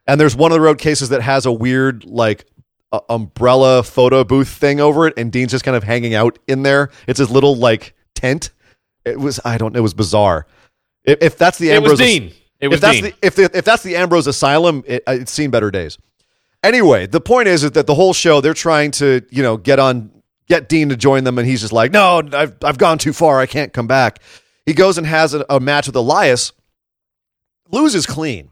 And 0.06 0.20
there's 0.20 0.34
one 0.34 0.50
of 0.50 0.56
the 0.56 0.60
road 0.60 0.78
cases 0.78 1.10
that 1.10 1.22
has 1.22 1.46
a 1.46 1.52
weird 1.52 2.04
like 2.04 2.44
uh, 2.90 3.00
umbrella 3.08 3.82
photo 3.84 4.24
booth 4.24 4.48
thing 4.48 4.80
over 4.80 5.06
it, 5.06 5.14
and 5.16 5.30
Dean's 5.30 5.52
just 5.52 5.64
kind 5.64 5.76
of 5.76 5.84
hanging 5.84 6.14
out 6.14 6.38
in 6.48 6.62
there. 6.64 6.90
It's 7.06 7.18
his 7.20 7.30
little 7.30 7.54
like 7.56 7.94
tent. 8.14 8.50
It 9.04 9.18
was 9.20 9.38
I 9.44 9.58
don't. 9.58 9.76
It 9.76 9.80
was 9.80 9.94
bizarre. 9.94 10.46
If, 11.04 11.18
if 11.22 11.38
that's 11.38 11.58
the 11.58 11.72
Ambrose, 11.72 12.00
It 12.00 12.04
was 12.04 12.10
Dean. 12.10 12.32
It 12.60 12.68
was 12.68 12.76
if 12.76 12.80
that's 12.80 12.94
Dean. 13.00 13.04
the 13.04 13.14
if 13.26 13.34
the, 13.36 13.50
if 13.58 13.64
that's 13.64 13.82
the 13.84 13.96
Ambrose 13.96 14.26
Asylum, 14.26 14.82
it, 14.86 15.02
it's 15.06 15.30
seen 15.32 15.50
better 15.50 15.70
days. 15.70 15.98
Anyway, 16.62 17.06
the 17.06 17.20
point 17.20 17.48
is, 17.48 17.62
that 17.62 17.86
the 17.86 17.94
whole 17.94 18.12
show 18.12 18.40
they're 18.40 18.54
trying 18.54 18.90
to 18.92 19.22
you 19.30 19.42
know 19.42 19.56
get 19.56 19.78
on 19.78 20.10
get 20.48 20.68
Dean 20.68 20.88
to 20.90 20.96
join 20.96 21.24
them, 21.24 21.38
and 21.38 21.46
he's 21.46 21.60
just 21.60 21.72
like, 21.72 21.92
no, 21.92 22.22
I've 22.32 22.56
I've 22.62 22.78
gone 22.78 22.98
too 22.98 23.12
far, 23.12 23.40
I 23.40 23.46
can't 23.46 23.72
come 23.72 23.86
back. 23.86 24.20
He 24.66 24.74
goes 24.74 24.96
and 24.98 25.06
has 25.06 25.34
a, 25.34 25.44
a 25.50 25.58
match 25.58 25.86
with 25.86 25.96
Elias, 25.96 26.52
loses 27.70 28.06
clean, 28.06 28.50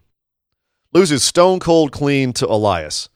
loses 0.93 1.23
stone 1.23 1.61
cold 1.61 1.93
clean 1.93 2.33
to 2.35 2.47
Elias, 2.47 3.09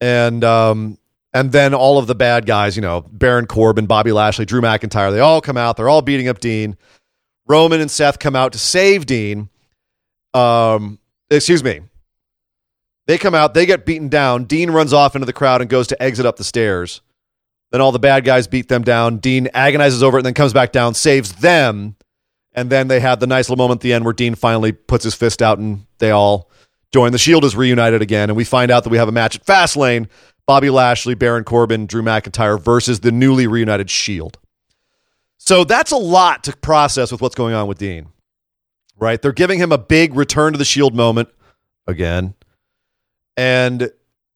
and 0.00 0.42
um 0.42 0.98
and 1.32 1.52
then 1.52 1.74
all 1.74 1.98
of 1.98 2.06
the 2.08 2.14
bad 2.14 2.46
guys, 2.46 2.74
you 2.74 2.82
know, 2.82 3.02
Baron 3.02 3.46
Corbin, 3.46 3.86
Bobby 3.86 4.10
Lashley, 4.10 4.44
Drew 4.44 4.60
McIntyre, 4.60 5.12
they 5.12 5.20
all 5.20 5.40
come 5.40 5.56
out. 5.56 5.76
They're 5.76 5.88
all 5.88 6.02
beating 6.02 6.26
up 6.26 6.40
Dean. 6.40 6.76
Roman 7.46 7.80
and 7.80 7.90
Seth 7.90 8.18
come 8.18 8.34
out 8.34 8.52
to 8.52 8.58
save 8.58 9.06
Dean. 9.06 9.48
Um, 10.34 10.98
excuse 11.30 11.62
me. 11.62 11.82
They 13.10 13.18
come 13.18 13.34
out, 13.34 13.54
they 13.54 13.66
get 13.66 13.84
beaten 13.84 14.08
down. 14.08 14.44
Dean 14.44 14.70
runs 14.70 14.92
off 14.92 15.16
into 15.16 15.26
the 15.26 15.32
crowd 15.32 15.60
and 15.60 15.68
goes 15.68 15.88
to 15.88 16.00
exit 16.00 16.24
up 16.24 16.36
the 16.36 16.44
stairs. 16.44 17.00
Then 17.72 17.80
all 17.80 17.90
the 17.90 17.98
bad 17.98 18.24
guys 18.24 18.46
beat 18.46 18.68
them 18.68 18.84
down. 18.84 19.16
Dean 19.16 19.48
agonizes 19.52 20.00
over 20.00 20.16
it 20.16 20.20
and 20.20 20.26
then 20.26 20.34
comes 20.34 20.52
back 20.52 20.70
down, 20.70 20.94
saves 20.94 21.32
them. 21.32 21.96
And 22.52 22.70
then 22.70 22.86
they 22.86 23.00
have 23.00 23.18
the 23.18 23.26
nice 23.26 23.48
little 23.48 23.60
moment 23.60 23.78
at 23.78 23.82
the 23.82 23.94
end 23.94 24.04
where 24.04 24.14
Dean 24.14 24.36
finally 24.36 24.70
puts 24.70 25.02
his 25.02 25.16
fist 25.16 25.42
out 25.42 25.58
and 25.58 25.86
they 25.98 26.12
all 26.12 26.52
join. 26.92 27.10
The 27.10 27.18
Shield 27.18 27.44
is 27.44 27.56
reunited 27.56 28.00
again. 28.00 28.30
And 28.30 28.36
we 28.36 28.44
find 28.44 28.70
out 28.70 28.84
that 28.84 28.90
we 28.90 28.98
have 28.98 29.08
a 29.08 29.12
match 29.12 29.34
at 29.34 29.44
Fastlane 29.44 30.06
Bobby 30.46 30.70
Lashley, 30.70 31.16
Baron 31.16 31.42
Corbin, 31.42 31.86
Drew 31.86 32.02
McIntyre 32.02 32.62
versus 32.62 33.00
the 33.00 33.10
newly 33.10 33.48
reunited 33.48 33.90
Shield. 33.90 34.38
So 35.36 35.64
that's 35.64 35.90
a 35.90 35.96
lot 35.96 36.44
to 36.44 36.56
process 36.56 37.10
with 37.10 37.20
what's 37.20 37.34
going 37.34 37.54
on 37.54 37.66
with 37.66 37.78
Dean, 37.78 38.06
right? 39.00 39.20
They're 39.20 39.32
giving 39.32 39.58
him 39.58 39.72
a 39.72 39.78
big 39.78 40.14
return 40.14 40.52
to 40.52 40.60
the 40.60 40.64
Shield 40.64 40.94
moment 40.94 41.28
again. 41.88 42.34
And 43.40 43.90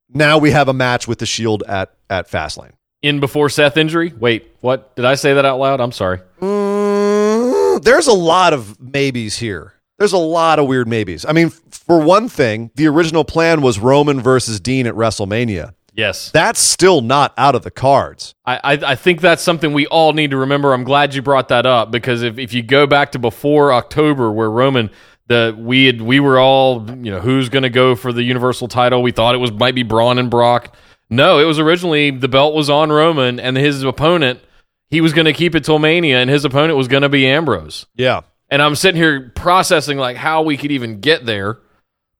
now 0.08 0.38
we 0.38 0.50
have 0.52 0.68
a 0.68 0.72
match 0.72 1.06
with 1.06 1.18
the 1.18 1.26
Shield 1.26 1.62
at, 1.68 1.92
at 2.08 2.26
Fastlane. 2.26 2.72
In 3.02 3.20
before 3.20 3.50
Seth 3.50 3.76
injury. 3.76 4.14
Wait, 4.18 4.50
what? 4.62 4.96
Did 4.96 5.04
I 5.04 5.14
say 5.14 5.34
that 5.34 5.44
out 5.44 5.58
loud? 5.58 5.78
I'm 5.78 5.92
sorry. 5.92 6.20
Mm, 6.40 7.84
there's 7.84 8.06
a 8.06 8.14
lot 8.14 8.54
of 8.54 8.80
maybes 8.80 9.36
here. 9.36 9.74
There's 9.98 10.14
a 10.14 10.18
lot 10.18 10.58
of 10.58 10.66
weird 10.66 10.88
maybes. 10.88 11.26
I 11.26 11.32
mean, 11.32 11.50
for 11.50 12.00
one 12.00 12.30
thing, 12.30 12.70
the 12.76 12.86
original 12.86 13.24
plan 13.24 13.60
was 13.60 13.78
Roman 13.78 14.22
versus 14.22 14.58
Dean 14.58 14.86
at 14.86 14.94
WrestleMania. 14.94 15.74
Yes. 15.92 16.30
That's 16.30 16.60
still 16.60 17.02
not 17.02 17.34
out 17.36 17.54
of 17.54 17.62
the 17.62 17.70
cards. 17.70 18.34
I, 18.46 18.56
I, 18.56 18.72
I 18.72 18.94
think 18.96 19.20
that's 19.20 19.42
something 19.42 19.74
we 19.74 19.86
all 19.88 20.14
need 20.14 20.30
to 20.30 20.38
remember. 20.38 20.72
I'm 20.72 20.82
glad 20.82 21.14
you 21.14 21.20
brought 21.20 21.48
that 21.48 21.66
up 21.66 21.90
because 21.90 22.22
if, 22.22 22.38
if 22.38 22.54
you 22.54 22.62
go 22.62 22.86
back 22.86 23.12
to 23.12 23.18
before 23.18 23.70
October, 23.70 24.32
where 24.32 24.50
Roman, 24.50 24.90
the 25.26 25.56
we 25.58 25.86
had 25.86 26.02
we 26.02 26.20
were 26.20 26.38
all 26.38 26.86
you 26.88 27.10
know 27.10 27.20
who's 27.20 27.48
going 27.48 27.62
to 27.62 27.70
go 27.70 27.94
for 27.94 28.12
the 28.12 28.22
Universal 28.22 28.68
title. 28.68 29.02
We 29.02 29.12
thought 29.12 29.34
it 29.34 29.38
was 29.38 29.52
might 29.52 29.74
be 29.74 29.82
Braun 29.82 30.18
and 30.18 30.30
Brock. 30.30 30.74
No, 31.10 31.38
it 31.38 31.44
was 31.44 31.58
originally 31.58 32.10
the 32.10 32.28
belt 32.28 32.54
was 32.54 32.68
on 32.70 32.90
Roman 32.90 33.38
and 33.38 33.56
his 33.56 33.82
opponent. 33.82 34.40
He 34.88 35.00
was 35.00 35.12
going 35.12 35.24
to 35.24 35.32
keep 35.32 35.54
it 35.54 35.64
till 35.64 35.78
Mania, 35.78 36.18
and 36.18 36.30
his 36.30 36.44
opponent 36.44 36.76
was 36.76 36.88
going 36.88 37.02
to 37.02 37.08
be 37.08 37.26
Ambrose. 37.26 37.86
Yeah. 37.94 38.22
And 38.50 38.62
I'm 38.62 38.74
sitting 38.74 39.00
here 39.00 39.32
processing 39.34 39.98
like 39.98 40.16
how 40.16 40.42
we 40.42 40.56
could 40.56 40.70
even 40.70 41.00
get 41.00 41.26
there, 41.26 41.58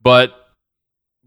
but 0.02 0.32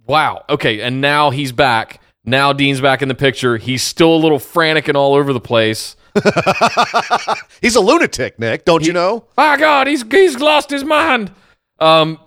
wow, 0.06 0.44
okay. 0.50 0.82
And 0.82 1.00
now 1.00 1.30
he's 1.30 1.52
back. 1.52 2.02
Now 2.26 2.52
Dean's 2.52 2.82
back 2.82 3.02
in 3.02 3.08
the 3.08 3.16
picture. 3.16 3.58
He's 3.58 3.84
still 3.84 4.14
a 4.14 4.18
little 4.18 4.40
frantic 4.40 4.88
and 4.88 4.98
all 4.98 5.14
over 5.14 5.32
the 5.32 5.40
place. 5.40 5.96
He's 7.62 7.76
a 7.76 7.80
lunatic, 7.80 8.40
Nick, 8.40 8.66
don't 8.66 8.86
you 8.86 8.92
know? 8.92 9.26
My 9.38 9.56
God, 9.56 9.88
he's 9.88 10.04
he's 10.10 10.40
lost 10.40 10.70
his 10.70 10.84
mind. 10.84 11.32
Um, 11.80 12.20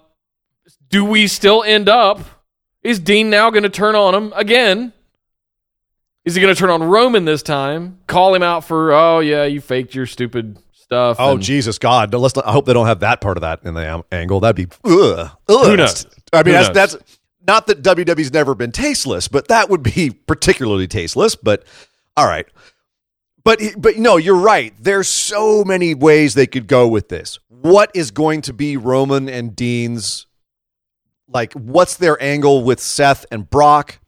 do 0.88 1.04
we 1.04 1.26
still 1.26 1.62
end 1.62 1.88
up? 1.88 2.20
Is 2.82 2.98
Dean 2.98 3.30
now 3.30 3.50
going 3.50 3.62
to 3.62 3.68
turn 3.68 3.94
on 3.94 4.14
him 4.14 4.32
again? 4.34 4.92
Is 6.24 6.34
he 6.34 6.40
going 6.40 6.54
to 6.54 6.58
turn 6.58 6.70
on 6.70 6.82
Roman 6.82 7.24
this 7.24 7.42
time? 7.42 7.98
Call 8.06 8.34
him 8.34 8.42
out 8.42 8.64
for 8.64 8.92
oh 8.92 9.20
yeah, 9.20 9.44
you 9.44 9.60
faked 9.60 9.94
your 9.94 10.06
stupid 10.06 10.58
stuff. 10.72 11.16
Oh 11.18 11.32
and- 11.32 11.42
Jesus 11.42 11.78
God! 11.78 12.12
Let's 12.12 12.36
I 12.36 12.52
hope 12.52 12.66
they 12.66 12.72
don't 12.72 12.86
have 12.86 13.00
that 13.00 13.20
part 13.20 13.36
of 13.36 13.42
that 13.42 13.60
in 13.64 13.74
the 13.74 14.04
angle. 14.12 14.40
That'd 14.40 14.56
be 14.56 14.74
ugh. 14.84 15.30
ugh. 15.48 15.66
Who 15.66 15.76
knows? 15.76 16.06
I 16.32 16.42
mean, 16.42 16.54
that's 16.54 16.68
that's 16.70 16.96
not 17.46 17.66
that 17.68 17.82
WWE's 17.82 18.32
never 18.32 18.54
been 18.54 18.72
tasteless, 18.72 19.28
but 19.28 19.48
that 19.48 19.70
would 19.70 19.82
be 19.82 20.10
particularly 20.10 20.86
tasteless. 20.86 21.34
But 21.36 21.64
all 22.16 22.26
right, 22.26 22.46
but 23.44 23.60
but 23.76 23.96
no, 23.96 24.16
you're 24.16 24.36
right. 24.36 24.74
There's 24.78 25.08
so 25.08 25.64
many 25.64 25.94
ways 25.94 26.34
they 26.34 26.46
could 26.46 26.66
go 26.66 26.88
with 26.88 27.08
this. 27.08 27.38
What 27.48 27.90
is 27.94 28.10
going 28.10 28.42
to 28.42 28.52
be 28.52 28.76
Roman 28.76 29.28
and 29.28 29.54
Dean's 29.54 30.26
like? 31.28 31.52
What's 31.54 31.96
their 31.96 32.20
angle 32.22 32.64
with 32.64 32.80
Seth 32.80 33.26
and 33.30 33.48
Brock? 33.48 34.00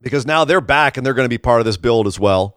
Because 0.00 0.26
now 0.26 0.44
they're 0.44 0.60
back 0.60 0.96
and 0.96 1.06
they're 1.06 1.14
going 1.14 1.26
to 1.26 1.30
be 1.30 1.38
part 1.38 1.60
of 1.60 1.64
this 1.64 1.76
build 1.76 2.06
as 2.06 2.18
well. 2.18 2.56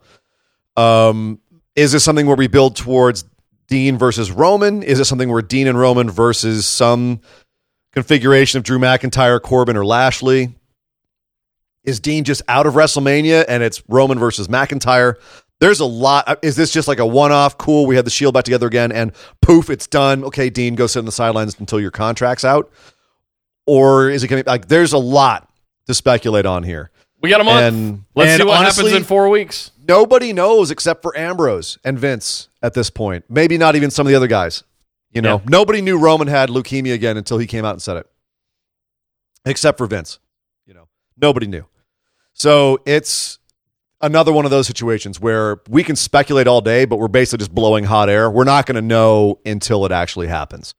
Um, 0.76 1.40
is 1.74 1.92
this 1.92 2.04
something 2.04 2.26
where 2.26 2.36
we 2.36 2.48
build 2.48 2.76
towards 2.76 3.24
Dean 3.68 3.98
versus 3.98 4.30
Roman? 4.30 4.82
Is 4.82 4.98
it 5.00 5.04
something 5.04 5.28
where 5.28 5.42
Dean 5.42 5.68
and 5.68 5.78
Roman 5.78 6.10
versus 6.10 6.66
some 6.66 7.20
configuration 7.92 8.58
of 8.58 8.64
Drew 8.64 8.78
McIntyre, 8.78 9.40
Corbin, 9.40 9.76
or 9.76 9.84
Lashley? 9.84 10.54
Is 11.84 12.00
Dean 12.00 12.24
just 12.24 12.42
out 12.48 12.66
of 12.66 12.74
WrestleMania 12.74 13.44
and 13.48 13.62
it's 13.62 13.82
Roman 13.88 14.18
versus 14.18 14.48
McIntyre? 14.48 15.14
There's 15.60 15.80
a 15.80 15.86
lot. 15.86 16.24
Uh, 16.28 16.36
is 16.42 16.54
this 16.56 16.70
just 16.70 16.86
like 16.88 16.98
a 16.98 17.06
one 17.06 17.32
off? 17.32 17.56
Cool. 17.56 17.86
We 17.86 17.96
had 17.96 18.04
the 18.04 18.10
Shield 18.10 18.34
back 18.34 18.44
together 18.44 18.66
again, 18.66 18.92
and 18.92 19.12
poof, 19.40 19.70
it's 19.70 19.86
done. 19.86 20.22
Okay, 20.24 20.50
Dean, 20.50 20.74
go 20.74 20.86
sit 20.86 20.98
on 20.98 21.04
the 21.06 21.12
sidelines 21.12 21.58
until 21.58 21.80
your 21.80 21.90
contract's 21.90 22.44
out. 22.44 22.70
Or 23.66 24.10
is 24.10 24.22
it 24.22 24.28
going 24.28 24.40
to 24.40 24.44
be 24.44 24.50
like? 24.50 24.68
There's 24.68 24.92
a 24.92 24.98
lot 24.98 25.50
to 25.86 25.94
speculate 25.94 26.46
on 26.46 26.62
here. 26.62 26.90
we 27.22 27.30
got 27.30 27.40
a 27.40 27.44
month. 27.44 27.60
And- 27.74 28.04
Let's 28.14 28.30
and 28.32 28.40
see 28.42 28.46
what 28.46 28.58
honestly- 28.58 28.84
happens 28.84 28.96
in 29.02 29.04
four 29.04 29.28
weeks. 29.30 29.70
Nobody 29.88 30.32
knows 30.32 30.70
except 30.70 31.00
for 31.02 31.16
Ambrose 31.16 31.78
and 31.84 31.98
Vince 31.98 32.48
at 32.62 32.74
this 32.74 32.90
point. 32.90 33.24
Maybe 33.28 33.56
not 33.56 33.76
even 33.76 33.90
some 33.90 34.06
of 34.06 34.10
the 34.10 34.16
other 34.16 34.26
guys. 34.26 34.62
You 35.12 35.22
know, 35.22 35.36
Yeah. 35.38 35.44
nobody 35.48 35.80
knew 35.80 35.96
Roman 35.98 36.26
had 36.28 36.50
leukemia 36.50 36.92
again 36.92 37.16
until 37.16 37.38
he 37.38 37.46
came 37.46 37.64
out 37.64 37.70
and 37.72 37.80
said 37.80 37.96
it, 37.96 38.06
except 39.46 39.78
for 39.78 39.86
Vince. 39.86 40.18
You 40.66 40.74
know, 40.74 40.88
nobody 41.16 41.46
knew. 41.46 41.64
So 42.34 42.80
it's 42.84 43.38
another 44.00 44.32
one 44.32 44.44
of 44.44 44.50
those 44.50 44.66
situations 44.66 45.20
where 45.20 45.60
we 45.68 45.82
can 45.82 45.96
speculate 45.96 46.46
all 46.46 46.60
day, 46.60 46.84
but 46.84 46.98
we're 46.98 47.08
basically 47.08 47.38
just 47.38 47.54
blowing 47.54 47.84
hot 47.84 48.08
air. 48.08 48.30
We're 48.30 48.44
not 48.44 48.66
going 48.66 48.76
to 48.76 48.82
know 48.82 49.38
until 49.44 49.84
it 49.86 49.92
actually 49.92 50.26
happens. 50.28 50.74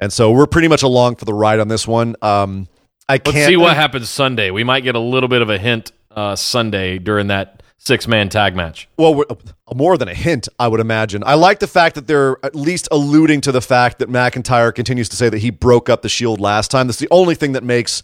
And 0.00 0.12
so 0.12 0.30
we're 0.30 0.46
pretty 0.46 0.68
much 0.68 0.82
along 0.82 1.16
for 1.16 1.24
the 1.24 1.34
ride 1.34 1.60
on 1.60 1.68
this 1.68 1.86
one. 1.86 2.16
Um, 2.22 2.68
I 3.08 3.14
Let's 3.14 3.32
can't 3.32 3.48
see 3.48 3.56
what 3.56 3.76
happens 3.76 4.08
Sunday. 4.08 4.50
We 4.50 4.64
might 4.64 4.80
get 4.80 4.94
a 4.94 5.00
little 5.00 5.28
bit 5.28 5.42
of 5.42 5.50
a 5.50 5.58
hint 5.58 5.92
uh, 6.10 6.36
Sunday 6.36 6.98
during 6.98 7.26
that 7.26 7.62
six 7.76 8.06
man 8.06 8.28
tag 8.28 8.54
match. 8.54 8.88
Well, 8.96 9.14
we're- 9.14 9.26
uh, 9.30 9.74
more 9.74 9.96
than 9.98 10.08
a 10.08 10.14
hint, 10.14 10.48
I 10.58 10.68
would 10.68 10.80
imagine. 10.80 11.22
I 11.24 11.34
like 11.34 11.58
the 11.60 11.66
fact 11.66 11.94
that 11.96 12.06
they're 12.06 12.36
at 12.44 12.54
least 12.54 12.88
alluding 12.90 13.40
to 13.42 13.52
the 13.52 13.60
fact 13.60 13.98
that 13.98 14.08
McIntyre 14.08 14.74
continues 14.74 15.08
to 15.10 15.16
say 15.16 15.28
that 15.28 15.38
he 15.38 15.50
broke 15.50 15.88
up 15.88 16.02
the 16.02 16.08
Shield 16.08 16.40
last 16.40 16.70
time. 16.70 16.86
That's 16.86 16.98
the 16.98 17.08
only 17.10 17.34
thing 17.34 17.52
that 17.52 17.64
makes 17.64 18.02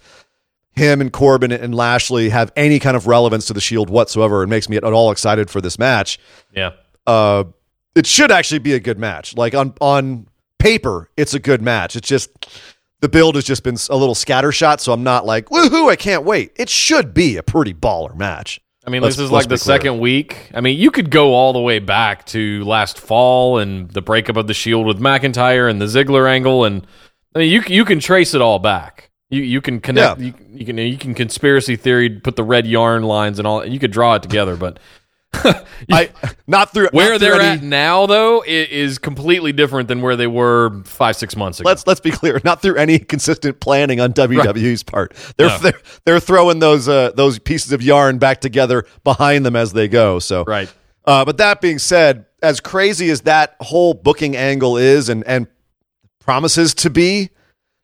him 0.77 1.01
and 1.01 1.13
Corbin 1.13 1.51
and 1.53 1.75
Lashley 1.75 2.29
have 2.29 2.53
any 2.55 2.79
kind 2.79 2.97
of 2.97 3.07
relevance 3.07 3.47
to 3.47 3.53
the 3.55 3.61
Shield 3.61 3.91
whatsoever. 3.91 4.43
It 4.43 4.49
makes 4.49 4.69
me 4.69 4.77
at 4.77 4.85
all 4.85 5.11
excited 5.11 5.51
for 5.51 5.61
this 5.61 5.79
match. 5.79 6.19
Yeah. 6.55 6.73
Uh, 7.07 7.45
it 7.95 8.07
should 8.07 8.31
actually 8.31 8.59
be 8.59 8.75
a 8.75 8.81
good 8.81 8.99
match. 8.99 9.35
Like 9.37 9.55
on 9.55 9.73
on 9.81 10.29
paper, 10.59 11.11
it's 11.17 11.33
a 11.35 11.39
good 11.39 11.63
match. 11.63 11.97
It's 11.97 12.09
just 12.09 12.31
the 13.01 13.09
build 13.09 13.35
has 13.37 13.45
just 13.45 13.63
been 13.63 13.77
a 13.91 13.97
little 13.97 14.15
scattershot, 14.15 14.81
so 14.81 14.93
I'm 14.93 15.03
not 15.03 15.25
like 15.25 15.47
woohoo! 15.47 15.91
I 15.91 15.97
can't 15.97 16.25
wait. 16.25 16.53
It 16.57 16.69
should 16.69 17.15
be 17.15 17.37
a 17.37 17.43
pretty 17.43 17.73
baller 17.75 18.15
match. 18.17 18.61
I 18.87 18.91
mean, 18.91 19.03
Let's- 19.03 19.17
this 19.17 19.25
is 19.25 19.31
like 19.33 19.45
the 19.45 19.57
clear. 19.57 19.59
second 19.59 19.99
week. 19.99 20.51
I 20.55 20.61
mean, 20.61 20.79
you 20.79 20.91
could 20.93 21.11
go 21.11 21.35
all 21.35 21.53
the 21.53 21.61
way 21.61 21.79
back 21.81 22.25
to 22.27 22.63
last 22.65 23.01
fall 23.01 23.59
and 23.59 23.91
the 23.91 24.01
breakup 24.03 24.37
of 24.37 24.47
the 24.47 24.55
Shield 24.55 24.87
with 24.87 25.01
McIntyre 25.01 25.69
and 25.69 25.81
the 25.81 25.87
Ziggler 25.87 26.29
angle, 26.31 26.65
and 26.65 26.87
I 27.35 27.41
mean, 27.41 27.51
you 27.51 27.63
you 27.67 27.85
can 27.85 27.99
trace 27.99 28.35
it 28.35 28.41
all 28.43 28.59
back. 28.59 29.11
You 29.31 29.43
you 29.43 29.61
can 29.61 29.81
connect. 29.81 30.21
Yeah. 30.21 30.27
You, 30.27 30.35
you 30.53 30.67
can 30.67 30.79
you 30.79 30.97
can 30.99 31.15
conspiracy 31.15 31.77
theory, 31.77 32.09
put 32.11 32.37
the 32.37 32.45
red 32.45 32.67
yarn 32.67 33.03
lines 33.03 33.39
and 33.39 33.47
all. 33.47 33.67
You 33.67 33.79
could 33.79 33.91
draw 33.91 34.15
it 34.15 34.23
together, 34.23 34.57
but 34.57 34.79
I 35.93 36.11
not 36.47 36.73
through 36.73 36.89
where 36.93 37.11
not 37.11 37.19
through 37.21 37.29
they're 37.31 37.41
any- 37.41 37.59
at 37.59 37.63
now, 37.63 38.07
though, 38.07 38.43
is 38.47 38.99
completely 38.99 39.53
different 39.53 39.89
than 39.89 40.01
where 40.01 40.17
they 40.17 40.27
were 40.29 40.83
five 40.85 41.17
six 41.17 41.37
months 41.37 41.61
ago. 41.61 41.69
Let's 41.69 41.87
let's 41.87 42.01
be 42.01 42.11
clear, 42.13 42.41
not 42.45 42.63
through 42.63 42.77
any 42.77 42.99
consistent 43.01 43.61
planning 43.61 44.01
on 44.01 44.13
WWE's 44.13 44.83
part. 44.85 45.15
They're, 45.37 45.49
No. 45.49 45.59
they're 45.59 45.81
they're 46.05 46.21
throwing 46.21 46.61
those 46.61 46.89
uh, 46.89 47.11
those 47.17 47.39
pieces 47.39 47.73
of 47.73 47.83
yarn 47.83 48.19
back 48.19 48.41
together 48.41 48.87
behind 49.05 49.45
them 49.45 49.57
as 49.57 49.73
they 49.73 49.89
go. 49.89 50.19
So 50.21 50.45
right. 50.45 50.73
Uh, 51.05 51.25
but 51.25 51.37
that 51.37 51.61
being 51.61 51.79
said, 51.79 52.27
as 52.43 52.61
crazy 52.61 53.11
as 53.11 53.23
that 53.23 53.57
whole 53.61 53.93
booking 53.95 54.37
angle 54.37 54.77
is 54.77 55.09
and 55.09 55.25
and 55.27 55.49
promises 56.21 56.75
to 56.75 56.91
be, 56.91 57.31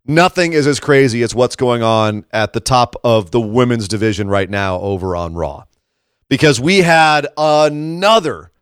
nothing 0.04 0.52
is 0.52 0.66
as 0.66 0.80
crazy 0.80 1.22
as 1.22 1.34
what's 1.34 1.56
going 1.56 1.82
on 1.82 2.24
at 2.32 2.52
the 2.52 2.60
top 2.60 2.96
of 3.04 3.30
the 3.30 3.40
women's 3.40 3.88
division 3.88 4.28
right 4.28 4.48
now 4.48 4.78
over 4.80 5.16
on 5.16 5.34
Raw. 5.34 5.64
Because 6.28 6.60
we 6.60 6.78
had 6.78 7.26
another 7.36 8.52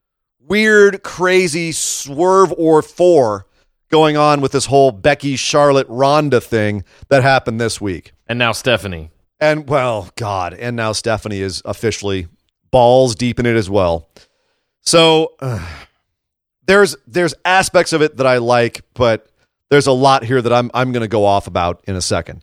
weird, 0.41 1.03
crazy 1.03 1.73
swerve 1.73 2.53
or 2.59 2.83
four 2.83 3.47
going 3.91 4.17
on 4.17 4.41
with 4.41 4.53
this 4.53 4.67
whole 4.67 4.93
Becky 4.93 5.37
Charlotte 5.37 5.87
Ronda 5.89 6.41
thing 6.41 6.85
that 7.09 7.23
happened 7.23 7.61
this 7.61 7.81
week. 7.81 8.13
And 8.27 8.39
now 8.39 8.53
Stephanie. 8.53 9.11
And 9.41 9.69
well, 9.69 10.11
God, 10.17 10.55
and 10.55 10.77
now 10.77 10.93
Stephanie 10.93 11.41
is 11.41 11.63
officially 11.65 12.29
balls 12.71 13.15
deep 13.15 13.39
in 13.39 13.47
it 13.47 13.57
as 13.57 13.71
well. 13.71 14.09
So 14.83 15.35
uh, 15.41 15.67
there's 16.67 16.97
there's 17.07 17.35
aspects 17.45 17.93
of 17.93 18.03
it 18.03 18.17
that 18.19 18.27
I 18.27 18.39
like, 18.39 18.83
but 18.95 19.30
there's 19.71 19.87
a 19.87 19.93
lot 19.93 20.25
here 20.25 20.43
that 20.43 20.53
I'm 20.53 20.71
I'm 20.75 20.93
going 20.93 21.03
to 21.03 21.09
go 21.09 21.25
off 21.25 21.47
about 21.47 21.83
in 21.87 21.97
a 21.97 22.01
second. 22.01 22.43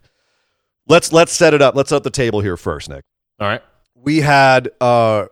Let's 0.86 1.12
let's 1.12 1.32
set 1.32 1.54
it 1.54 1.62
up. 1.62 1.74
Let's 1.74 1.90
set 1.90 2.02
the 2.02 2.10
table 2.10 2.40
here 2.40 2.56
first, 2.56 2.88
Nick. 2.88 3.04
All 3.38 3.46
right. 3.46 3.62
We 3.94 4.18
had 4.18 4.70
uh 4.80 5.26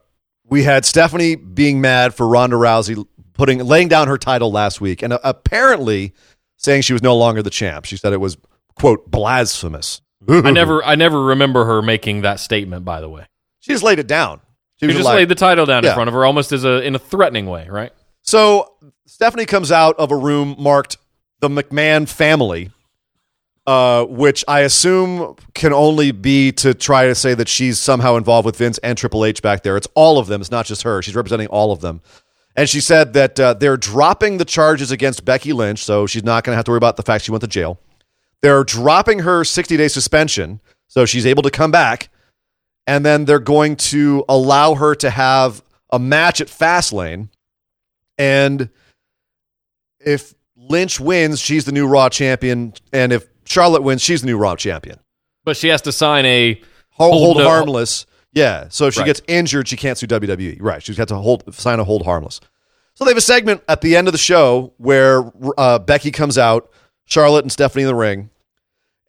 we 0.44 0.62
had 0.62 0.84
Stephanie 0.84 1.34
being 1.34 1.80
mad 1.80 2.14
for 2.14 2.28
Ronda 2.28 2.56
Rousey 2.56 3.04
putting 3.32 3.58
laying 3.64 3.88
down 3.88 4.08
her 4.08 4.18
title 4.18 4.50
last 4.52 4.80
week 4.80 5.02
and 5.02 5.12
uh, 5.12 5.18
apparently 5.24 6.12
saying 6.56 6.82
she 6.82 6.92
was 6.92 7.02
no 7.02 7.16
longer 7.16 7.42
the 7.42 7.50
champ. 7.50 7.84
She 7.86 7.96
said 7.96 8.12
it 8.12 8.20
was 8.20 8.36
quote 8.74 9.10
blasphemous. 9.10 10.00
I 10.28 10.50
never 10.50 10.84
I 10.84 10.94
never 10.96 11.22
remember 11.22 11.64
her 11.64 11.80
making 11.82 12.22
that 12.22 12.40
statement. 12.40 12.84
By 12.84 13.00
the 13.00 13.08
way, 13.08 13.26
She 13.60 13.72
just 13.72 13.84
laid 13.84 13.98
it 13.98 14.06
down. 14.06 14.40
She 14.80 14.86
she 14.88 14.92
just 14.92 15.04
like- 15.04 15.16
laid 15.16 15.28
the 15.28 15.34
title 15.34 15.64
down 15.66 15.84
Yeah. 15.84 15.90
in 15.90 15.94
front 15.94 16.08
of 16.08 16.14
her, 16.14 16.24
almost 16.26 16.52
as 16.52 16.64
a 16.64 16.82
in 16.82 16.94
a 16.94 16.98
threatening 16.98 17.46
way, 17.46 17.66
right? 17.70 17.92
So 18.22 18.72
Stephanie 19.06 19.46
comes 19.46 19.70
out 19.72 19.96
of 19.98 20.10
a 20.10 20.16
room 20.16 20.56
marked 20.58 20.96
the 21.40 21.48
McMahon 21.48 22.08
family, 22.08 22.70
uh, 23.66 24.04
which 24.04 24.44
I 24.48 24.60
assume 24.60 25.36
can 25.54 25.72
only 25.72 26.12
be 26.12 26.52
to 26.52 26.74
try 26.74 27.06
to 27.06 27.14
say 27.14 27.34
that 27.34 27.48
she's 27.48 27.78
somehow 27.78 28.16
involved 28.16 28.46
with 28.46 28.56
Vince 28.56 28.78
and 28.78 28.96
Triple 28.96 29.24
H 29.24 29.42
back 29.42 29.62
there. 29.62 29.76
It's 29.76 29.88
all 29.94 30.18
of 30.18 30.26
them. 30.28 30.40
It's 30.40 30.50
not 30.50 30.66
just 30.66 30.82
her. 30.82 31.02
She's 31.02 31.16
representing 31.16 31.48
all 31.48 31.72
of 31.72 31.80
them. 31.80 32.00
And 32.56 32.68
she 32.68 32.80
said 32.80 33.12
that 33.12 33.38
uh, 33.38 33.54
they're 33.54 33.76
dropping 33.76 34.38
the 34.38 34.44
charges 34.46 34.90
against 34.90 35.24
Becky 35.24 35.52
Lynch, 35.52 35.84
so 35.84 36.06
she's 36.06 36.24
not 36.24 36.42
going 36.42 36.54
to 36.54 36.56
have 36.56 36.64
to 36.64 36.70
worry 36.70 36.78
about 36.78 36.96
the 36.96 37.02
fact 37.02 37.24
she 37.24 37.30
went 37.30 37.42
to 37.42 37.48
jail. 37.48 37.78
They're 38.40 38.64
dropping 38.64 39.20
her 39.20 39.44
60 39.44 39.76
day 39.76 39.88
suspension, 39.88 40.60
so 40.88 41.04
she's 41.04 41.26
able 41.26 41.42
to 41.42 41.50
come 41.50 41.70
back. 41.70 42.08
And 42.86 43.04
then 43.04 43.24
they're 43.24 43.38
going 43.40 43.76
to 43.76 44.24
allow 44.28 44.74
her 44.74 44.94
to 44.94 45.10
have 45.10 45.62
a 45.92 45.98
match 45.98 46.40
at 46.40 46.46
Fastlane. 46.46 47.28
And 48.16 48.70
if 49.98 50.34
Lynch 50.68 50.98
wins, 51.00 51.40
she's 51.40 51.64
the 51.64 51.72
new 51.72 51.86
Raw 51.86 52.08
champion. 52.08 52.74
And 52.92 53.12
if 53.12 53.26
Charlotte 53.44 53.82
wins, 53.82 54.02
she's 54.02 54.20
the 54.22 54.26
new 54.26 54.36
Raw 54.38 54.56
champion. 54.56 54.98
But 55.44 55.56
she 55.56 55.68
has 55.68 55.82
to 55.82 55.92
sign 55.92 56.24
a 56.26 56.60
Hold, 56.92 57.12
Hold 57.22 57.36
no- 57.38 57.44
harmless. 57.44 58.06
Yeah. 58.32 58.66
So 58.70 58.86
if 58.86 58.94
she 58.94 59.00
Right. 59.00 59.06
gets 59.06 59.20
injured, 59.28 59.68
she 59.68 59.76
can't 59.76 59.98
sue 59.98 60.06
WWE. 60.06 60.58
Right. 60.60 60.82
She's 60.82 60.96
got 60.96 61.08
to 61.08 61.16
hold 61.16 61.54
sign 61.54 61.78
a 61.78 61.84
hold 61.84 62.04
harmless. 62.06 62.40
So 62.94 63.04
they 63.04 63.10
have 63.10 63.18
a 63.18 63.20
segment 63.20 63.62
at 63.68 63.82
the 63.82 63.94
end 63.96 64.08
of 64.08 64.12
the 64.12 64.18
show 64.18 64.72
where 64.78 65.30
uh, 65.58 65.78
Becky 65.78 66.10
comes 66.10 66.38
out, 66.38 66.70
Charlotte 67.04 67.44
and 67.44 67.52
Stephanie 67.52 67.82
in 67.82 67.86
the 67.88 67.94
ring, 67.94 68.30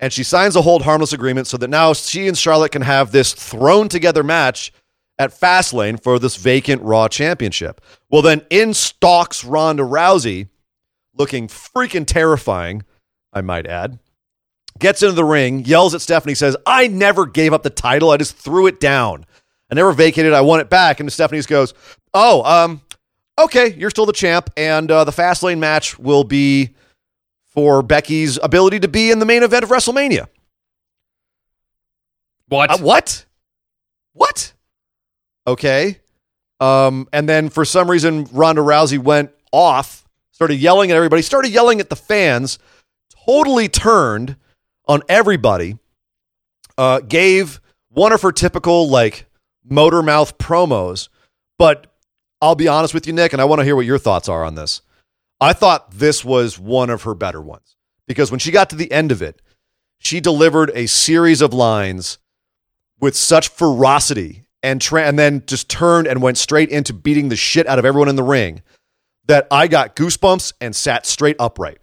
and 0.01 0.11
she 0.11 0.23
signs 0.23 0.57
a 0.57 0.61
hold 0.61 0.81
harmless 0.81 1.13
agreement 1.13 1.47
so 1.47 1.55
that 1.57 1.69
now 1.69 1.93
she 1.93 2.27
and 2.27 2.37
Charlotte 2.37 2.73
can 2.73 2.81
have 2.81 3.11
this 3.13 3.31
thrown 3.33 3.87
together 3.87 4.21
match 4.23 4.73
at 5.17 5.31
Fastlane 5.31 6.01
for 6.03 6.19
this 6.19 6.35
vacant 6.35 6.81
Raw 6.83 7.07
championship. 7.07 7.79
Well, 8.11 8.21
then 8.21 8.45
in 8.49 8.73
stalks 8.73 9.45
Ronda 9.45 9.83
Rousey, 9.83 10.49
looking 11.17 11.47
freaking 11.47 12.05
terrifying, 12.05 12.83
I 13.33 13.41
might 13.41 13.67
add 13.67 13.99
gets 14.79 15.01
into 15.01 15.13
the 15.13 15.25
ring, 15.25 15.65
yells 15.65 15.93
at 15.93 16.01
Stephanie, 16.01 16.35
says, 16.35 16.55
I 16.65 16.87
never 16.87 17.25
gave 17.25 17.53
up 17.53 17.63
the 17.63 17.69
title. 17.69 18.11
I 18.11 18.17
just 18.17 18.35
threw 18.35 18.67
it 18.67 18.79
down. 18.79 19.25
I 19.69 19.75
never 19.75 19.91
vacated. 19.91 20.33
I 20.33 20.41
won 20.41 20.59
it 20.59 20.69
back. 20.69 20.99
And 20.99 21.11
Stephanie 21.11 21.41
goes, 21.43 21.73
Oh, 22.13 22.43
um, 22.43 22.81
okay, 23.37 23.73
you're 23.73 23.89
still 23.89 24.05
the 24.05 24.13
champ. 24.13 24.49
And 24.55 24.89
uh, 24.89 25.03
the 25.03 25.11
Fastlane 25.11 25.59
match 25.59 25.99
will 25.99 26.23
be 26.23 26.75
for 27.47 27.81
Becky's 27.81 28.39
ability 28.41 28.79
to 28.81 28.87
be 28.87 29.11
in 29.11 29.19
the 29.19 29.25
main 29.25 29.43
event 29.43 29.63
of 29.63 29.69
WrestleMania. 29.69 30.27
what? 32.47 32.71
Uh, 32.71 32.77
what? 32.77 33.25
What? 34.13 34.53
Okay. 35.45 35.99
Um, 36.59 37.07
and 37.11 37.27
then 37.27 37.49
for 37.49 37.65
some 37.65 37.89
reason, 37.89 38.27
Ronda 38.31 38.61
Rousey 38.61 38.97
went 38.97 39.31
off, 39.51 40.06
started 40.37 40.59
yelling 40.59 40.91
at 40.91 40.97
everybody, 40.97 41.23
started 41.23 41.49
yelling 41.49 41.79
at 41.79 41.89
the 41.89 41.95
fans, 41.95 42.59
totally 43.25 43.67
turned 43.67 44.35
on 44.87 45.01
everybody, 45.09 45.79
uh, 46.77 46.99
gave 46.99 47.59
one 47.89 48.13
of 48.13 48.21
her 48.21 48.31
typical 48.31 48.87
like 48.87 49.25
motor 49.65 50.03
mouth 50.03 50.37
promos. 50.37 51.09
But 51.57 51.91
I'll 52.39 52.53
be 52.53 52.67
honest 52.67 52.93
with 52.93 53.07
you, 53.07 53.13
Nick, 53.13 53.33
and 53.33 53.41
I 53.41 53.45
want 53.45 53.61
to 53.61 53.65
hear 53.65 53.75
what 53.75 53.87
your 53.87 53.97
thoughts 53.97 54.29
are 54.29 54.45
on 54.45 54.53
this. 54.53 54.83
I 55.41 55.53
thought 55.53 55.89
this 55.89 56.23
was 56.23 56.59
one 56.59 56.91
of 56.91 57.01
her 57.01 57.15
better 57.15 57.41
ones 57.41 57.75
because 58.05 58.29
when 58.29 58.39
she 58.39 58.51
got 58.51 58.69
to 58.69 58.75
the 58.75 58.91
end 58.91 59.11
of 59.11 59.23
it, 59.23 59.41
she 59.97 60.19
delivered 60.19 60.69
a 60.75 60.85
series 60.85 61.41
of 61.41 61.51
lines 61.51 62.19
with 62.99 63.17
such 63.17 63.47
ferocity 63.47 64.45
and 64.61 64.79
tra- 64.79 65.07
and 65.07 65.17
then 65.17 65.41
just 65.47 65.67
turned 65.67 66.05
and 66.05 66.21
went 66.21 66.37
straight 66.37 66.69
into 66.69 66.93
beating 66.93 67.29
the 67.29 67.35
shit 67.35 67.65
out 67.65 67.79
of 67.79 67.85
everyone 67.85 68.07
in 68.07 68.15
the 68.15 68.21
ring 68.21 68.61
that 69.27 69.47
I 69.51 69.67
got 69.67 69.95
goosebumps 69.95 70.53
and 70.61 70.75
sat 70.75 71.05
straight 71.05 71.35
upright. 71.39 71.79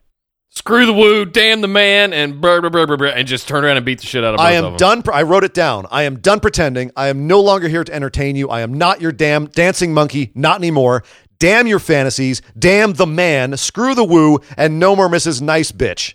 Screw 0.50 0.86
the 0.86 0.92
woo, 0.92 1.24
damn 1.24 1.62
the 1.62 1.68
man, 1.68 2.12
and 2.12 2.40
brr, 2.40 2.60
brr, 2.60 2.70
brr, 2.70 2.86
brr, 2.86 2.96
brr, 2.96 3.06
and 3.08 3.26
just 3.26 3.48
turn 3.48 3.64
around 3.64 3.76
and 3.76 3.84
beat 3.84 4.00
the 4.00 4.06
shit 4.06 4.22
out 4.22 4.34
of 4.34 4.40
I 4.40 4.52
am 4.52 4.76
done. 4.76 5.02
I 5.12 5.22
wrote 5.22 5.42
it 5.42 5.52
down. 5.52 5.86
I 5.90 6.04
am 6.04 6.20
done 6.20 6.38
pretending. 6.38 6.92
I 6.96 7.08
am 7.08 7.26
no 7.26 7.40
longer 7.40 7.66
here 7.66 7.82
to 7.82 7.92
entertain 7.92 8.36
you. 8.36 8.48
I 8.48 8.60
am 8.60 8.72
not 8.74 9.00
your 9.00 9.10
damn 9.10 9.46
dancing 9.46 9.92
monkey. 9.92 10.30
Not 10.34 10.58
anymore. 10.58 11.02
Damn 11.40 11.66
your 11.66 11.80
fantasies. 11.80 12.40
Damn 12.56 12.92
the 12.92 13.06
man. 13.06 13.56
Screw 13.56 13.96
the 13.96 14.04
woo. 14.04 14.38
And 14.56 14.78
no 14.78 14.94
more 14.94 15.08
Mrs. 15.08 15.42
Nice 15.42 15.72
Bitch. 15.72 16.14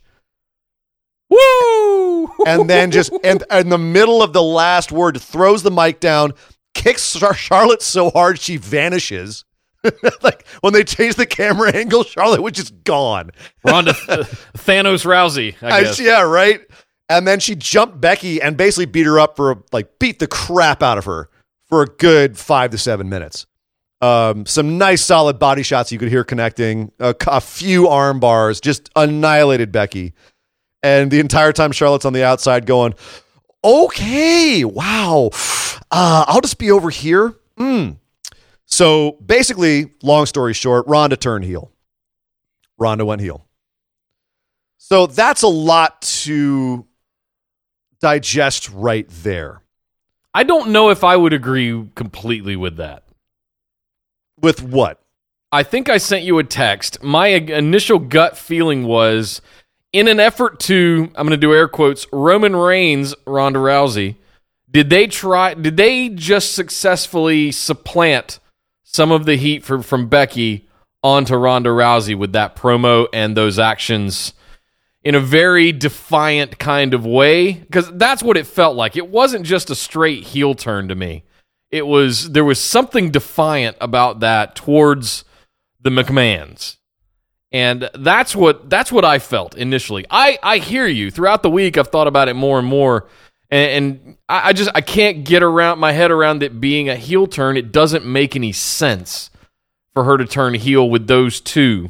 Woo! 1.29 1.79
and 2.45 2.69
then 2.69 2.91
just 2.91 3.11
and 3.23 3.43
in 3.51 3.69
the 3.69 3.77
middle 3.77 4.23
of 4.23 4.33
the 4.33 4.41
last 4.41 4.91
word 4.91 5.19
throws 5.21 5.63
the 5.63 5.71
mic 5.71 5.99
down 5.99 6.33
kicks 6.73 7.13
Char- 7.13 7.33
charlotte 7.33 7.81
so 7.81 8.09
hard 8.09 8.39
she 8.39 8.57
vanishes 8.57 9.45
like 10.21 10.45
when 10.61 10.73
they 10.73 10.83
change 10.83 11.15
the 11.15 11.25
camera 11.25 11.71
angle 11.75 12.03
charlotte 12.03 12.41
was 12.41 12.53
just 12.53 12.83
gone. 12.83 13.31
Ronda 13.63 13.91
uh, 14.07 14.23
Thanos 14.57 15.05
Rousey, 15.05 15.55
I 15.61 15.85
I- 15.85 15.93
yeah 16.03 16.21
right? 16.21 16.61
And 17.11 17.27
then 17.27 17.39
she 17.39 17.55
jumped 17.55 17.99
becky 17.99 18.39
and 18.41 18.55
basically 18.55 18.85
beat 18.85 19.05
her 19.07 19.19
up 19.19 19.35
for 19.35 19.63
like 19.71 19.97
beat 19.97 20.19
the 20.19 20.27
crap 20.27 20.83
out 20.83 20.97
of 20.99 21.05
her 21.05 21.29
for 21.67 21.81
a 21.81 21.85
good 21.87 22.37
five 22.37 22.71
to 22.71 22.77
seven 22.77 23.09
minutes. 23.09 23.47
Um, 24.01 24.45
some 24.45 24.77
nice 24.77 25.03
solid 25.03 25.39
body 25.39 25.63
shots 25.63 25.91
you 25.91 25.97
could 25.99 26.09
hear 26.09 26.23
connecting 26.23 26.91
a, 26.99 27.15
a 27.27 27.41
few 27.41 27.87
arm 27.87 28.19
bars 28.19 28.61
just 28.61 28.89
annihilated 28.95 29.71
becky. 29.71 30.13
And 30.83 31.11
the 31.11 31.19
entire 31.19 31.51
time 31.51 31.71
Charlotte's 31.73 32.05
on 32.05 32.13
the 32.13 32.23
outside 32.23 32.65
going, 32.65 32.93
okay, 33.63 34.63
wow, 34.63 35.31
uh, 35.91 36.25
I'll 36.27 36.41
just 36.41 36.57
be 36.59 36.71
over 36.71 36.89
here. 36.89 37.35
Mm. 37.59 37.97
So 38.69 39.13
basically, 39.25 39.91
long 40.03 40.25
story 40.25 40.53
short, 40.53 40.88
Ronda 40.88 41.17
turned 41.17 41.43
heel. 41.43 41.71
Ronda 42.77 43.05
went 43.05 43.21
heel. 43.21 43.45
So 44.77 45.08
that's 45.08 45.41
a 45.41 45.47
lot 45.47 46.01
to 46.23 46.86
digest 47.99 48.69
right 48.69 49.08
there. 49.10 49.62
I 50.34 50.43
don't 50.43 50.69
know 50.69 50.89
if 50.89 51.03
I 51.03 51.17
would 51.17 51.34
agree 51.34 51.89
completely 51.95 52.55
with 52.55 52.77
that. 52.77 53.03
With 54.39 54.63
what? 54.63 55.01
I 55.51 55.63
think 55.63 55.89
I 55.89 55.97
sent 55.97 56.23
you 56.23 56.38
a 56.38 56.43
text. 56.43 57.03
My 57.03 57.27
initial 57.27 57.97
gut 57.97 58.38
feeling 58.38 58.86
was 58.86 59.41
in 59.91 60.08
an 60.08 60.19
effort 60.19 60.60
to, 60.62 61.12
I'm 61.15 61.27
going 61.27 61.32
to 61.32 61.38
do 61.38 61.53
air 61.53 61.67
quotes, 61.67 62.05
Roman 62.13 62.55
Reigns, 62.55 63.15
Ronda 63.25 63.60
Rousey, 63.60 64.15
did 64.69 64.91
they 64.91 65.08
try, 65.08 65.55
did 65.55 65.75
they 65.75 66.10
just 66.10 66.53
successfully 66.53 67.51
supplant 67.51 68.39
some 68.91 69.12
of 69.12 69.25
the 69.25 69.36
heat 69.36 69.63
for, 69.63 69.84
from 69.84 70.08
Becky 70.08 70.67
onto 71.04 71.36
Ronda 71.36 71.69
Rousey 71.69 72.17
with 72.17 72.32
that 72.34 72.56
promo 72.56 73.08
and 73.13 73.38
those 73.38 73.60
actions 73.60 74.34
in 75.04 75.13
a 75.13 75.19
very 75.19 75.71
defiant 75.71 76.58
kind 76.58 76.95
of 76.95 77.06
way? 77.06 77.54
Because 77.54 77.91
that's 77.93 78.23
what 78.23 78.36
it 78.36 78.47
felt 78.47 78.75
like. 78.75 78.97
It 78.97 79.08
wasn't 79.08 79.45
just 79.45 79.69
a 79.69 79.75
straight 79.75 80.23
heel 80.23 80.56
turn 80.56 80.88
to 80.88 80.95
me. 80.95 81.23
It 81.69 81.86
was, 81.86 82.32
there 82.32 82.43
was 82.43 82.60
something 82.60 83.12
defiant 83.12 83.78
about 83.80 84.21
that 84.21 84.56
towards 84.56 85.23
the 85.80 85.91
McMahons. 85.91 86.78
And 87.52 87.89
that's 87.95 88.36
what 88.36 88.69
that's 88.69 88.91
what 88.91 89.06
I 89.06 89.17
felt 89.17 89.56
initially. 89.56 90.06
I, 90.12 90.38
I 90.43 90.58
hear 90.60 90.86
you. 90.86 91.10
Throughout 91.10 91.41
the 91.41 91.49
week 91.49 91.78
I've 91.78 91.88
thought 91.88 92.08
about 92.08 92.28
it 92.28 92.36
more 92.36 92.60
and 92.60 92.67
more. 92.67 93.08
And, 93.51 93.71
and 93.71 94.17
I, 94.27 94.49
I 94.49 94.53
just 94.53 94.69
I 94.75 94.81
can't 94.81 95.23
get 95.23 95.43
around 95.43 95.79
my 95.79 95.91
head 95.91 96.12
around 96.12 96.43
it 96.43 96.59
being 96.62 96.89
a 96.89 96.95
heel 96.95 97.27
turn. 97.27 97.57
It 97.57 97.71
doesn't 97.71 98.05
make 98.05 98.35
any 98.35 98.51
sense 98.51 99.29
for 99.93 100.03
her 100.03 100.17
to 100.17 100.25
turn 100.25 100.53
heel 100.53 100.89
with 100.89 101.07
those 101.07 101.41
two. 101.41 101.89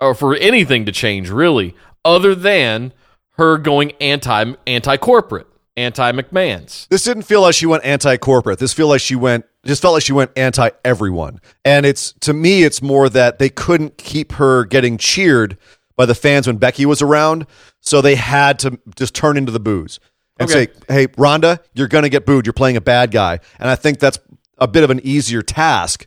Or 0.00 0.14
for 0.14 0.34
anything 0.34 0.84
to 0.86 0.92
change, 0.92 1.30
really, 1.30 1.74
other 2.04 2.34
than 2.34 2.92
her 3.36 3.58
going 3.58 3.92
anti 4.00 4.54
anti 4.66 4.96
corporate 4.96 5.46
anti 5.76 6.12
McMahon's. 6.12 6.86
This 6.90 7.04
didn't 7.04 7.22
feel 7.22 7.42
like 7.42 7.54
she 7.54 7.66
went 7.66 7.84
anti 7.84 8.16
corporate. 8.16 8.58
This 8.58 8.72
feel 8.72 8.88
like 8.88 9.00
she 9.00 9.16
went 9.16 9.46
just 9.64 9.80
felt 9.80 9.94
like 9.94 10.02
she 10.02 10.12
went 10.12 10.32
anti 10.36 10.70
everyone. 10.84 11.40
And 11.64 11.86
it's 11.86 12.12
to 12.20 12.32
me, 12.32 12.64
it's 12.64 12.82
more 12.82 13.08
that 13.08 13.38
they 13.38 13.48
couldn't 13.48 13.96
keep 13.98 14.32
her 14.32 14.64
getting 14.64 14.98
cheered 14.98 15.56
by 15.96 16.06
the 16.06 16.14
fans 16.14 16.48
when 16.48 16.56
Becky 16.56 16.84
was 16.84 17.00
around, 17.00 17.46
so 17.80 18.00
they 18.00 18.16
had 18.16 18.58
to 18.58 18.80
just 18.96 19.14
turn 19.14 19.36
into 19.36 19.52
the 19.52 19.60
boos 19.60 20.00
and 20.38 20.50
Okay. 20.50 20.66
say, 20.66 20.72
"Hey, 20.88 21.06
Ronda, 21.16 21.60
you're 21.74 21.88
going 21.88 22.02
to 22.02 22.08
get 22.08 22.26
booed. 22.26 22.46
You're 22.46 22.52
playing 22.52 22.76
a 22.76 22.80
bad 22.80 23.10
guy." 23.10 23.40
And 23.58 23.68
I 23.70 23.76
think 23.76 23.98
that's 24.00 24.18
a 24.58 24.66
bit 24.68 24.82
of 24.84 24.90
an 24.90 25.00
easier 25.04 25.42
task 25.42 26.06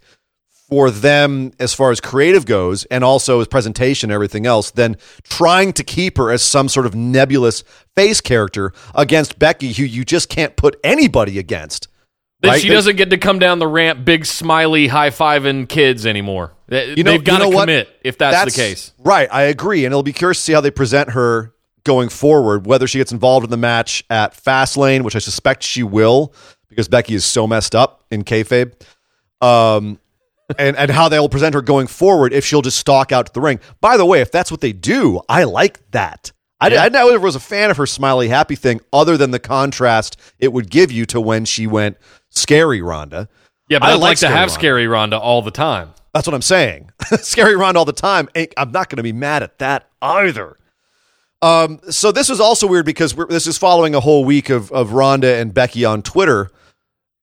for 0.70 0.92
them 0.92 1.54
as 1.60 1.74
far 1.74 1.92
as 1.92 2.02
creative 2.02 2.46
goes 2.46 2.84
and 2.86 3.02
also 3.04 3.40
as 3.40 3.48
presentation 3.48 4.10
and 4.10 4.16
everything 4.16 4.46
else 4.46 4.72
than 4.72 4.98
trying 5.24 5.72
to 5.72 5.84
keep 5.84 6.18
her 6.18 6.30
as 6.30 6.42
some 6.42 6.68
sort 6.68 6.86
of 6.86 6.94
nebulous 6.94 7.64
face 7.96 8.20
character 8.20 8.74
against 8.94 9.40
Becky 9.40 9.72
who 9.72 9.84
you 9.84 10.04
just 10.04 10.28
can't 10.28 10.58
put 10.58 10.78
anybody 10.84 11.40
against. 11.40 11.88
Then 12.42 12.52
Right? 12.52 12.62
she 12.62 12.68
They- 12.68 12.74
doesn't 12.76 12.98
get 12.98 13.10
to 13.12 13.18
come 13.18 13.40
down 13.40 13.60
the 13.60 13.68
ramp, 13.68 14.04
big 14.04 14.26
smiley, 14.26 14.88
high 14.88 15.10
fiving 15.10 15.70
kids 15.70 16.06
anymore. 16.06 16.52
They- 16.68 16.96
You 16.98 17.04
know- 17.04 17.12
They've 17.12 17.24
got 17.24 17.34
you 17.34 17.38
to 17.40 17.44
know 17.46 17.56
what? 17.56 17.62
commit 17.64 17.88
if 18.04 18.18
that's, 18.18 18.54
the 18.54 18.62
case. 18.62 18.92
Right, 19.00 19.30
I 19.32 19.44
agree. 19.44 19.86
And 19.86 19.94
it'll 19.94 20.04
be 20.04 20.12
curious 20.14 20.38
to 20.40 20.44
see 20.44 20.54
how 20.54 20.60
they 20.62 20.70
present 20.70 21.12
her 21.12 21.54
going 21.88 22.10
forward, 22.10 22.68
whether 22.68 22.86
she 22.86 23.00
gets 23.00 23.12
involved 23.12 23.44
in 23.46 23.50
the 23.50 23.58
match 23.58 24.04
at 24.12 24.36
Fastlane, 24.36 25.02
which 25.02 25.16
I 25.16 25.20
suspect 25.20 25.64
she 25.64 25.82
will, 25.82 26.34
because 26.70 26.88
Becky 26.88 27.16
is 27.16 27.26
so 27.26 27.48
messed 27.48 27.74
up 27.74 28.04
in 28.12 28.24
kayfabe. 28.24 28.74
Um, 29.42 30.00
and, 30.60 30.78
and 30.78 30.92
how 30.92 31.10
they'll 31.10 31.28
present 31.30 31.56
her 31.56 31.62
going 31.62 31.88
forward 31.88 32.32
if 32.34 32.46
she'll 32.46 32.62
just 32.62 32.78
stalk 32.78 33.12
out 33.12 33.26
to 33.26 33.34
the 33.34 33.42
ring. 33.42 33.60
By 33.82 33.98
the 33.98 34.06
way, 34.06 34.22
if 34.22 34.32
that's 34.32 34.52
what 34.52 34.62
they 34.62 34.72
do, 34.74 35.20
I 35.28 35.46
like 35.46 35.80
that. 35.92 36.32
I, 36.62 36.68
Yeah. 36.70 36.84
I 36.84 36.90
never 36.90 37.20
was 37.20 37.36
a 37.36 37.40
fan 37.40 37.70
of 37.72 37.78
her 37.78 37.86
smiley 37.86 38.28
happy 38.30 38.56
thing, 38.56 38.80
other 38.94 39.18
than 39.18 39.32
the 39.32 39.40
contrast 39.40 40.18
it 40.40 40.54
would 40.54 40.70
give 40.70 40.92
you 40.92 41.06
to 41.08 41.20
when 41.22 41.46
she 41.46 41.68
went 41.68 41.98
scary 42.30 42.82
Ronda. 42.82 43.28
Yeah, 43.70 43.80
but 43.80 43.90
I 43.90 43.94
I'd 43.94 44.00
like 44.00 44.18
to 44.20 44.28
have 44.28 44.36
Ronda. 44.36 44.54
Scary 44.54 44.88
Ronda 44.88 45.20
all 45.20 45.42
the 45.42 45.52
time. 45.52 45.94
That's 46.14 46.26
what 46.26 46.34
I'm 46.34 46.42
saying. 46.42 46.90
Scary 47.20 47.56
Ronda 47.56 47.80
all 47.80 47.86
the 47.86 47.92
time. 47.92 48.28
Ain't- 48.34 48.54
I'm 48.58 48.72
not 48.72 48.90
going 48.90 48.98
to 48.98 49.04
be 49.04 49.12
mad 49.14 49.44
at 49.44 49.60
that 49.60 49.88
either. 50.02 50.58
Um, 51.42 51.80
so 51.90 52.12
this 52.12 52.30
was 52.30 52.40
also 52.40 52.68
weird 52.68 52.86
because 52.86 53.16
we're, 53.16 53.28
this 53.28 53.46
is 53.46 53.58
following 53.58 53.94
a 53.94 54.00
whole 54.00 54.26
week 54.26 54.50
of 54.50 54.72
of 54.72 54.94
Ronda 54.94 55.36
and 55.36 55.54
Becky 55.54 55.86
on 55.86 56.02
Twitter 56.02 56.50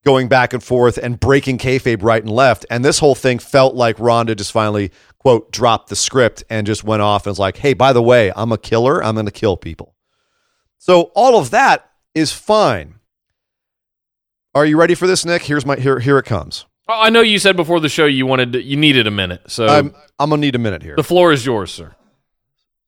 going 0.04 0.28
back 0.28 0.52
and 0.52 0.62
forth 0.62 0.98
and 0.98 1.18
breaking 1.18 1.58
kayfabe 1.58 2.02
right 2.02 2.22
and 2.22 2.30
left, 2.30 2.64
and 2.70 2.84
this 2.84 2.98
whole 2.98 3.14
thing 3.14 3.38
felt 3.38 3.74
like 3.74 3.98
Ronda 3.98 4.34
just 4.34 4.52
finally 4.52 4.90
quote 5.18 5.50
dropped 5.50 5.88
the 5.88 5.96
script 5.96 6.44
and 6.48 6.66
just 6.66 6.84
went 6.84 7.02
off 7.02 7.26
and 7.26 7.32
was 7.32 7.38
like, 7.38 7.56
"Hey, 7.56 7.74
by 7.74 7.92
the 7.92 8.02
way, 8.02 8.32
I'm 8.36 8.52
a 8.52 8.58
killer. 8.58 9.02
I'm 9.02 9.14
going 9.14 9.26
to 9.26 9.32
kill 9.32 9.56
people." 9.56 9.94
So 10.78 11.10
all 11.14 11.38
of 11.38 11.50
that 11.50 11.90
is 12.14 12.32
fine. 12.32 12.96
Are 14.54 14.64
you 14.66 14.78
ready 14.78 14.94
for 14.94 15.08
this, 15.08 15.24
Nick? 15.24 15.42
Here's 15.42 15.66
my 15.66 15.76
here 15.76 15.98
here 15.98 16.18
it 16.18 16.26
comes. 16.26 16.66
I 16.86 17.10
know 17.10 17.22
you 17.22 17.38
said 17.38 17.56
before 17.56 17.80
the 17.80 17.88
show 17.88 18.04
you 18.04 18.26
wanted 18.26 18.52
to, 18.52 18.62
you 18.62 18.76
needed 18.76 19.06
a 19.06 19.10
minute, 19.10 19.50
so 19.50 19.66
I'm 19.66 19.94
I'm 20.20 20.30
gonna 20.30 20.40
need 20.40 20.54
a 20.54 20.58
minute 20.58 20.82
here. 20.82 20.94
the 20.94 21.02
floor 21.02 21.32
is 21.32 21.44
yours, 21.44 21.72
sir. 21.72 21.96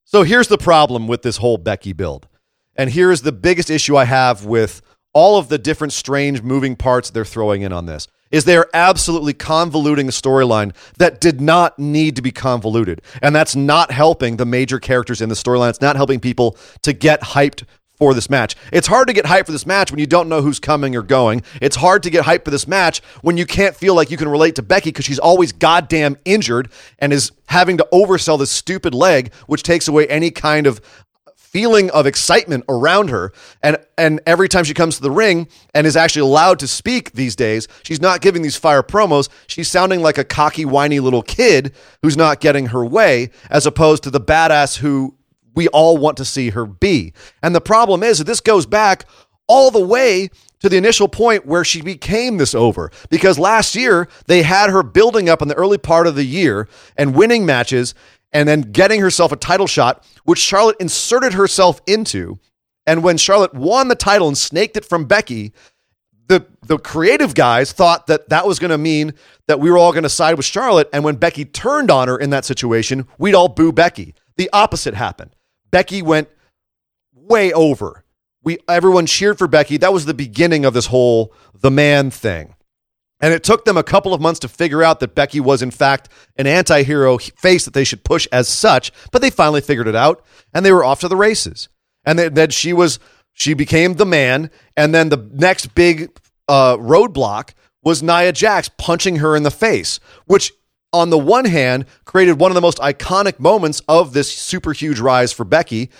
So 0.09 0.23
here's 0.23 0.47
the 0.47 0.57
problem 0.57 1.09
with 1.09 1.23
this 1.23 1.39
whole 1.39 1.59
Becky 1.59 1.93
build. 1.93 2.29
And 2.77 2.91
here 2.91 3.11
is 3.11 3.23
the 3.23 3.33
biggest 3.33 3.71
issue 3.71 3.97
I 3.97 4.05
have 4.05 4.45
with 4.45 4.81
all 5.13 5.37
of 5.37 5.49
the 5.49 5.59
different 5.59 5.93
strange 5.93 6.43
moving 6.43 6.77
parts 6.77 7.11
they're 7.11 7.25
throwing 7.25 7.63
in 7.63 7.73
on 7.73 7.87
this. 7.87 8.07
Is 8.31 8.45
they 8.45 8.57
are 8.57 8.71
absolutely 8.73 9.35
convoluting 9.35 10.07
a 10.07 10.13
storyline 10.13 10.77
that 10.99 11.21
did 11.21 11.41
not 11.41 11.77
need 11.81 12.15
to 12.17 12.23
be 12.23 12.31
convoluted. 12.31 13.03
And 13.21 13.35
that's 13.35 13.57
not 13.57 13.91
helping 13.91 14.37
the 14.37 14.47
major 14.47 14.79
characters 14.79 15.21
in 15.21 15.29
the 15.29 15.35
storyline. 15.35 15.71
It's 15.71 15.81
not 15.81 15.97
helping 15.97 16.21
people 16.21 16.57
to 16.83 16.93
get 16.93 17.21
hyped 17.23 17.65
for 17.97 18.15
this 18.15 18.31
match. 18.31 18.55
It's 18.73 18.87
hard 18.87 19.09
to 19.09 19.15
get 19.15 19.27
hype 19.27 19.47
for 19.47 19.53
this 19.53 19.67
match 19.67 19.91
when 19.91 19.99
you 19.99 20.07
don't 20.07 20.29
know 20.29 20.43
who's 20.43 20.61
coming 20.61 20.95
or 20.95 21.03
going. 21.03 21.43
It's 21.61 21.77
hard 21.77 22.03
to 22.05 22.11
get 22.11 22.25
hype 22.25 22.45
for 22.45 22.51
this 22.51 22.69
match 22.69 23.01
when 23.23 23.37
you 23.37 23.47
can't 23.47 23.75
feel 23.75 23.95
like 23.95 24.11
you 24.11 24.17
can 24.17 24.29
relate 24.29 24.55
to 24.57 24.63
Becky 24.63 24.91
because 24.91 25.05
she's 25.05 25.19
always 25.19 25.53
goddamn 25.53 26.17
injured 26.25 26.71
and 26.99 27.13
is 27.13 27.33
having 27.49 27.79
to 27.79 27.89
oversell 27.93 28.39
this 28.39 28.51
stupid 28.51 28.95
leg, 28.95 29.33
which 29.47 29.63
takes 29.63 29.89
away 29.89 30.07
any 30.09 30.31
kind 30.31 30.67
of 30.67 30.81
feeling 31.35 31.91
of 31.93 32.07
excitement 32.07 32.63
around 32.69 33.09
her 33.09 33.33
and 33.63 33.79
and 33.97 34.21
every 34.27 34.47
time 34.47 34.63
she 34.63 34.75
comes 34.75 34.97
to 34.97 35.03
the 35.03 35.11
ring 35.11 35.49
and 35.75 35.87
is 35.87 35.97
actually 35.97 36.21
allowed 36.21 36.59
to 36.59 36.69
speak 36.69 37.13
these 37.13 37.35
days 37.35 37.67
she's 37.83 38.01
not 38.01 38.21
giving 38.21 38.43
these 38.43 38.57
fire 38.57 38.83
promos 38.83 39.31
she's 39.47 39.67
sounding 39.67 40.03
like 40.03 40.19
a 40.19 40.25
cocky 40.25 40.67
whiny 40.67 41.01
little 41.01 41.23
kid 41.23 41.73
who's 42.03 42.15
not 42.15 42.41
getting 42.41 42.67
her 42.67 42.85
way 42.85 43.31
as 43.49 43.65
opposed 43.65 44.03
to 44.03 44.11
the 44.11 44.21
badass 44.21 44.77
who 44.77 45.15
we 45.57 45.69
all 45.69 45.97
want 45.97 46.17
to 46.17 46.25
see 46.25 46.51
her 46.51 46.67
be 46.67 47.13
and 47.43 47.55
the 47.55 47.61
problem 47.61 48.03
is 48.03 48.19
that 48.19 48.25
this 48.25 48.41
goes 48.41 48.67
back 48.67 49.05
all 49.49 49.71
the 49.71 49.85
way 49.85 50.29
to 50.61 50.69
the 50.69 50.77
initial 50.77 51.09
point 51.09 51.47
where 51.47 51.65
she 51.65 51.83
became 51.83 52.39
this 52.39 52.55
over 52.55 52.91
because 53.11 53.39
last 53.39 53.75
year 53.75 54.09
they 54.27 54.43
had 54.43 54.71
her 54.71 54.83
building 54.83 55.29
up 55.29 55.43
in 55.43 55.49
the 55.49 55.55
early 55.55 55.79
part 55.79 56.07
of 56.07 56.15
the 56.15 56.25
year 56.25 56.69
and 56.97 57.15
winning 57.15 57.45
matches 57.45 57.95
and 58.33 58.49
then 58.49 58.63
getting 58.63 59.01
herself 59.01 59.33
a 59.33 59.37
title 59.37 59.67
shot, 59.67 60.05
which 60.25 60.39
Charlotte 60.39 60.77
inserted 60.81 61.35
herself 61.35 61.81
into. 61.87 62.39
And 62.87 63.03
when 63.03 63.17
Charlotte 63.17 63.55
won 63.55 63.89
the 63.89 63.95
title 63.95 64.29
and 64.29 64.37
snaked 64.37 64.77
it 64.77 64.85
from 64.85 65.05
Becky, 65.05 65.53
the 66.29 66.45
the 66.63 66.79
creative 66.79 67.35
guys 67.35 67.71
thought 67.71 68.09
that 68.09 68.29
that 68.31 68.47
was 68.47 68.59
going 68.59 68.73
to 68.73 68.79
mean 68.79 69.15
that 69.47 69.61
we 69.61 69.71
were 69.71 69.79
all 69.79 69.93
going 69.93 70.03
to 70.03 70.09
side 70.09 70.37
with 70.37 70.45
Charlotte. 70.45 70.89
And 70.93 71.05
when 71.05 71.17
Becky 71.17 71.45
turned 71.45 71.91
on 71.91 72.09
her 72.09 72.19
in 72.19 72.31
that 72.31 72.45
situation, 72.45 73.07
we'd 73.19 73.35
all 73.35 73.49
boo 73.49 73.71
Becky. 73.71 74.15
The 74.37 74.51
opposite 74.53 74.95
happened. 74.95 75.36
Becky 75.77 76.01
went 76.01 76.31
way 77.13 77.53
over. 77.53 78.03
We 78.43 78.57
everyone 78.67 79.05
cheered 79.05 79.37
for 79.37 79.47
Becky. 79.47 79.77
That 79.77 79.93
was 79.93 80.07
the 80.07 80.15
beginning 80.15 80.65
of 80.65 80.73
this 80.73 80.87
whole 80.87 81.35
the 81.53 81.71
man 81.71 82.11
thing. 82.11 82.55
And 83.21 83.35
it 83.35 83.45
took 83.45 83.67
them 83.67 83.77
a 83.77 83.83
couple 83.83 84.15
of 84.15 84.21
months 84.23 84.41
to 84.41 84.49
figure 84.49 84.83
out 84.83 85.01
that 85.01 85.15
Becky 85.15 85.39
was, 85.39 85.61
in 85.61 85.71
fact, 85.71 86.09
an 86.37 86.47
anti 86.47 86.83
hero 86.83 87.19
face 87.19 87.67
that 87.67 87.75
they 87.75 87.85
should 87.85 88.05
push 88.05 88.27
as 88.33 88.49
such. 88.49 88.91
But 89.13 89.21
they 89.21 89.29
finally 89.29 89.61
figured 89.61 89.87
it 89.87 89.95
out 89.95 90.25
and 90.55 90.65
they 90.65 90.73
were 90.73 90.83
off 90.83 91.01
to 91.01 91.09
the 91.09 91.17
races. 91.17 91.69
And 92.07 92.19
then, 92.19 92.49
she 92.49 92.73
was, 92.73 92.99
she 93.35 93.53
became 93.53 93.97
the 93.97 94.07
man. 94.07 94.51
And 94.79 94.95
then 94.95 95.11
the 95.11 95.29
next 95.35 95.75
big 95.75 96.11
uh, 96.49 96.79
roadblock 96.79 97.51
was 97.83 98.03
Nia 98.03 98.33
Jax 98.33 98.71
punching 98.79 99.17
her 99.17 99.37
in 99.37 99.43
the 99.43 99.51
face, 99.51 100.01
which 100.25 100.55
on 100.93 101.11
the 101.11 101.19
one 101.19 101.45
hand 101.45 101.85
created 102.05 102.39
one 102.39 102.51
of 102.51 102.55
the 102.55 102.61
most 102.61 102.79
iconic 102.79 103.39
moments 103.39 103.83
of 103.89 104.13
this 104.13 104.35
super 104.35 104.73
huge 104.73 105.01
rise 105.01 105.33
for 105.33 105.45
Becky 105.45 105.91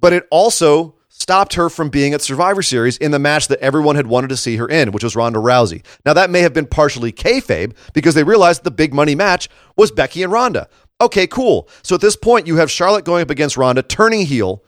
but 0.00 0.12
it 0.12 0.26
also 0.30 0.96
stopped 1.08 1.54
her 1.54 1.70
from 1.70 1.88
being 1.88 2.12
at 2.12 2.20
Survivor 2.20 2.62
Series 2.62 2.96
in 2.96 3.12
the 3.12 3.18
match 3.18 3.48
that 3.48 3.60
everyone 3.60 3.94
had 3.94 4.08
wanted 4.08 4.28
to 4.28 4.36
see 4.36 4.56
her 4.56 4.68
in, 4.68 4.90
which 4.90 5.04
was 5.04 5.14
Ronda 5.14 5.38
Rousey. 5.38 5.84
Now, 6.04 6.12
that 6.14 6.30
may 6.30 6.40
have 6.40 6.52
been 6.52 6.66
partially 6.66 7.12
kayfabe 7.12 7.74
because 7.92 8.14
they 8.14 8.24
realized 8.24 8.64
the 8.64 8.72
big 8.72 8.92
money 8.92 9.14
match 9.14 9.48
was 9.76 9.92
Becky 9.92 10.24
and 10.24 10.32
Ronda. 10.32 10.68
Okay, 11.00 11.28
cool. 11.28 11.68
So 11.82 11.94
at 11.94 12.00
this 12.00 12.16
point, 12.16 12.48
you 12.48 12.56
have 12.56 12.70
Charlotte 12.70 13.04
going 13.04 13.22
up 13.22 13.30
against 13.30 13.56
Ronda, 13.56 13.82
turning 13.82 14.26
heel, 14.26 14.64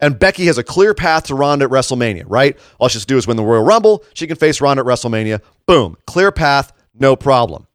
and 0.00 0.18
Becky 0.18 0.46
has 0.46 0.56
a 0.56 0.64
clear 0.64 0.94
path 0.94 1.24
to 1.24 1.34
Ronda 1.34 1.66
at 1.66 1.70
WrestleMania, 1.70 2.24
right? 2.26 2.58
All 2.78 2.88
she 2.88 2.96
has 2.96 3.04
to 3.04 3.06
do 3.06 3.18
is 3.18 3.26
win 3.26 3.36
the 3.36 3.44
Royal 3.44 3.64
Rumble. 3.64 4.02
She 4.14 4.26
can 4.26 4.36
face 4.36 4.62
Ronda 4.62 4.80
at 4.80 4.86
WrestleMania. 4.86 5.42
Boom. 5.66 5.96
Clear 6.06 6.32
path, 6.32 6.72
no 6.94 7.16
problem. 7.16 7.67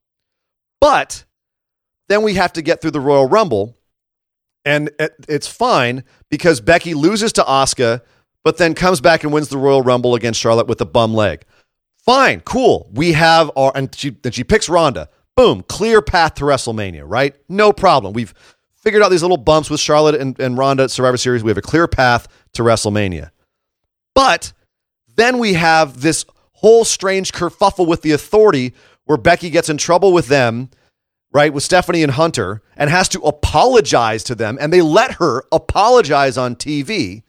But 0.83 1.23
then 2.09 2.23
we 2.23 2.33
have 2.33 2.51
to 2.51 2.61
get 2.61 2.81
through 2.81 2.91
the 2.91 2.99
Royal 2.99 3.25
Rumble, 3.25 3.77
and 4.65 4.91
it's 5.29 5.47
fine 5.47 6.03
because 6.29 6.59
Becky 6.59 6.93
loses 6.93 7.31
to 7.33 7.41
Asuka, 7.43 8.01
but 8.43 8.57
then 8.57 8.73
comes 8.73 8.99
back 8.99 9.23
and 9.23 9.31
wins 9.31 9.47
the 9.47 9.57
Royal 9.57 9.81
Rumble 9.81 10.13
against 10.13 10.41
Charlotte 10.41 10.67
with 10.67 10.81
a 10.81 10.85
bum 10.85 11.13
leg. 11.13 11.45
Fine, 11.99 12.41
cool. 12.41 12.89
We 12.91 13.13
have 13.13 13.49
our 13.55 13.71
and 13.73 13.95
she 13.95 14.09
then 14.09 14.33
she 14.33 14.43
picks 14.43 14.67
Ronda. 14.67 15.07
Boom, 15.37 15.63
clear 15.69 16.01
path 16.01 16.33
to 16.35 16.43
WrestleMania, 16.43 17.03
right? 17.05 17.33
No 17.47 17.71
problem. 17.71 18.11
We've 18.11 18.33
figured 18.75 19.01
out 19.01 19.09
these 19.09 19.21
little 19.21 19.37
bumps 19.37 19.69
with 19.69 19.79
Charlotte 19.79 20.15
and, 20.15 20.37
and 20.37 20.57
Ronda 20.57 20.83
at 20.83 20.91
Survivor 20.91 21.15
Series. 21.15 21.45
We 21.45 21.49
have 21.49 21.57
a 21.57 21.61
clear 21.61 21.87
path 21.87 22.27
to 22.55 22.61
WrestleMania. 22.61 23.31
But 24.13 24.51
then 25.15 25.37
we 25.37 25.53
have 25.53 26.01
this 26.01 26.25
whole 26.51 26.83
strange 26.83 27.31
kerfuffle 27.31 27.87
with 27.87 28.01
the 28.01 28.11
authority 28.11 28.73
where 29.05 29.17
Becky 29.17 29.49
gets 29.49 29.69
in 29.69 29.77
trouble 29.77 30.13
with 30.13 30.27
them, 30.27 30.69
right, 31.31 31.53
with 31.53 31.63
Stephanie 31.63 32.03
and 32.03 32.11
Hunter, 32.11 32.61
and 32.77 32.89
has 32.89 33.09
to 33.09 33.21
apologize 33.21 34.23
to 34.25 34.35
them, 34.35 34.57
and 34.59 34.71
they 34.71 34.81
let 34.81 35.13
her 35.13 35.43
apologize 35.51 36.37
on 36.37 36.55
TV, 36.55 37.23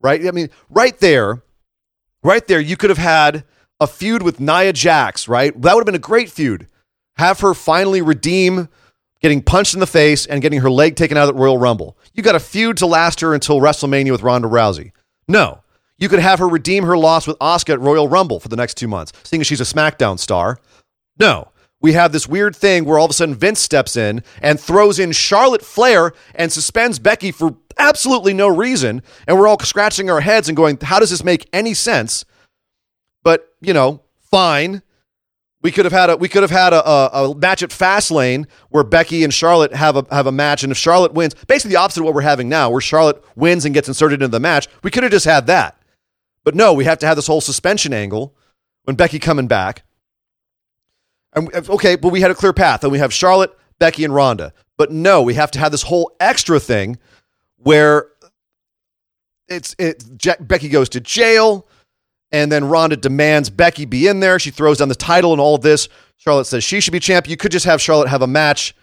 right? 0.00 0.26
I 0.26 0.30
mean, 0.30 0.50
right 0.70 0.98
there, 0.98 1.42
right 2.22 2.46
there, 2.46 2.60
you 2.60 2.76
could 2.76 2.90
have 2.90 2.98
had 2.98 3.44
a 3.80 3.86
feud 3.86 4.22
with 4.22 4.40
Nia 4.40 4.72
Jax, 4.72 5.28
right? 5.28 5.52
That 5.60 5.74
would 5.74 5.82
have 5.82 5.86
been 5.86 5.94
a 5.94 5.98
great 5.98 6.30
feud. 6.30 6.66
Have 7.16 7.40
her 7.40 7.54
finally 7.54 8.00
redeem 8.02 8.68
getting 9.20 9.42
punched 9.42 9.74
in 9.74 9.80
the 9.80 9.86
face 9.86 10.26
and 10.26 10.42
getting 10.42 10.60
her 10.60 10.70
leg 10.70 10.96
taken 10.96 11.16
out 11.16 11.28
at 11.28 11.34
Royal 11.34 11.58
Rumble. 11.58 11.96
You 12.14 12.22
got 12.22 12.34
a 12.34 12.40
feud 12.40 12.76
to 12.78 12.86
last 12.86 13.20
her 13.20 13.34
until 13.34 13.60
WrestleMania 13.60 14.12
with 14.12 14.22
Ronda 14.22 14.48
Rousey. 14.48 14.92
No. 15.26 15.62
You 15.98 16.08
could 16.08 16.20
have 16.20 16.38
her 16.38 16.48
redeem 16.48 16.84
her 16.84 16.96
loss 16.96 17.26
with 17.26 17.36
Asuka 17.40 17.74
at 17.74 17.80
Royal 17.80 18.08
Rumble 18.08 18.38
for 18.38 18.48
the 18.48 18.56
next 18.56 18.74
two 18.76 18.86
months, 18.86 19.12
seeing 19.24 19.40
as 19.40 19.46
she's 19.48 19.60
a 19.60 19.64
SmackDown 19.64 20.18
star. 20.18 20.60
No. 21.18 21.48
We 21.80 21.92
have 21.92 22.10
this 22.12 22.26
weird 22.26 22.56
thing 22.56 22.84
where 22.84 22.98
all 22.98 23.04
of 23.04 23.10
a 23.10 23.14
sudden 23.14 23.34
Vince 23.34 23.60
steps 23.60 23.96
in 23.96 24.22
and 24.42 24.58
throws 24.58 24.98
in 24.98 25.12
Charlotte 25.12 25.62
Flair 25.62 26.12
and 26.34 26.52
suspends 26.52 26.98
Becky 26.98 27.30
for 27.30 27.56
absolutely 27.78 28.34
no 28.34 28.48
reason. 28.48 29.02
And 29.26 29.38
we're 29.38 29.46
all 29.46 29.58
scratching 29.60 30.10
our 30.10 30.20
heads 30.20 30.48
and 30.48 30.56
going, 30.56 30.78
how 30.82 30.98
does 30.98 31.10
this 31.10 31.22
make 31.22 31.48
any 31.52 31.74
sense? 31.74 32.24
But, 33.22 33.48
you 33.60 33.72
know, 33.72 34.02
fine. 34.20 34.82
We 35.60 35.72
could 35.72 35.84
have 35.84 35.92
had 35.92 36.08
a 36.08 36.16
we 36.16 36.28
could 36.28 36.42
have 36.42 36.52
had 36.52 36.72
a, 36.72 36.88
a, 36.88 37.30
a, 37.30 37.34
match 37.34 37.64
at 37.64 37.70
Fastlane 37.70 38.46
where 38.68 38.84
Becky 38.84 39.24
and 39.24 39.34
Charlotte 39.34 39.74
have 39.74 39.96
a 39.96 40.06
have 40.12 40.28
a 40.28 40.32
match, 40.32 40.62
and 40.62 40.70
if 40.70 40.78
Charlotte 40.78 41.14
wins, 41.14 41.34
basically 41.48 41.74
the 41.74 41.80
opposite 41.80 42.00
of 42.00 42.04
what 42.04 42.14
we're 42.14 42.20
having 42.20 42.48
now, 42.48 42.70
where 42.70 42.80
Charlotte 42.80 43.20
wins 43.34 43.64
and 43.64 43.74
gets 43.74 43.88
inserted 43.88 44.22
into 44.22 44.30
the 44.30 44.38
match, 44.38 44.68
we 44.84 44.92
could 44.92 45.02
have 45.02 45.10
just 45.10 45.24
had 45.24 45.48
that. 45.48 45.82
But 46.44 46.54
no, 46.54 46.72
we 46.72 46.84
have 46.84 46.98
to 46.98 47.06
have 47.06 47.16
this 47.16 47.26
whole 47.26 47.40
suspension 47.40 47.92
angle 47.92 48.36
when 48.84 48.94
Becky 48.94 49.18
coming 49.18 49.48
back. 49.48 49.82
And 51.38 51.70
okay, 51.70 51.96
but 51.96 52.10
we 52.10 52.20
had 52.20 52.30
a 52.30 52.34
clear 52.34 52.52
path, 52.52 52.82
and 52.82 52.92
we 52.92 52.98
have 52.98 53.12
Charlotte, 53.12 53.56
Becky, 53.78 54.04
and 54.04 54.14
Ronda. 54.14 54.52
But 54.76 54.90
no, 54.92 55.22
we 55.22 55.34
have 55.34 55.50
to 55.52 55.58
have 55.58 55.72
this 55.72 55.82
whole 55.82 56.12
extra 56.20 56.60
thing 56.60 56.98
where 57.56 58.08
it's 59.48 59.74
it. 59.78 60.04
Becky 60.46 60.68
goes 60.68 60.88
to 60.90 61.00
jail. 61.00 61.66
And 62.30 62.52
then 62.52 62.66
Ronda 62.66 62.96
demands 62.96 63.48
Becky 63.48 63.86
be 63.86 64.06
in 64.06 64.20
there. 64.20 64.38
She 64.38 64.50
throws 64.50 64.78
down 64.78 64.88
the 64.88 64.94
title 64.94 65.32
and 65.32 65.40
all 65.40 65.54
of 65.54 65.62
this. 65.62 65.88
Charlotte 66.18 66.44
says 66.44 66.62
she 66.62 66.80
should 66.80 66.92
be 66.92 67.00
champ. 67.00 67.28
You 67.28 67.36
could 67.36 67.52
just 67.52 67.64
have 67.64 67.80
Charlotte 67.80 68.08
have 68.08 68.22
a 68.22 68.26
match 68.26 68.74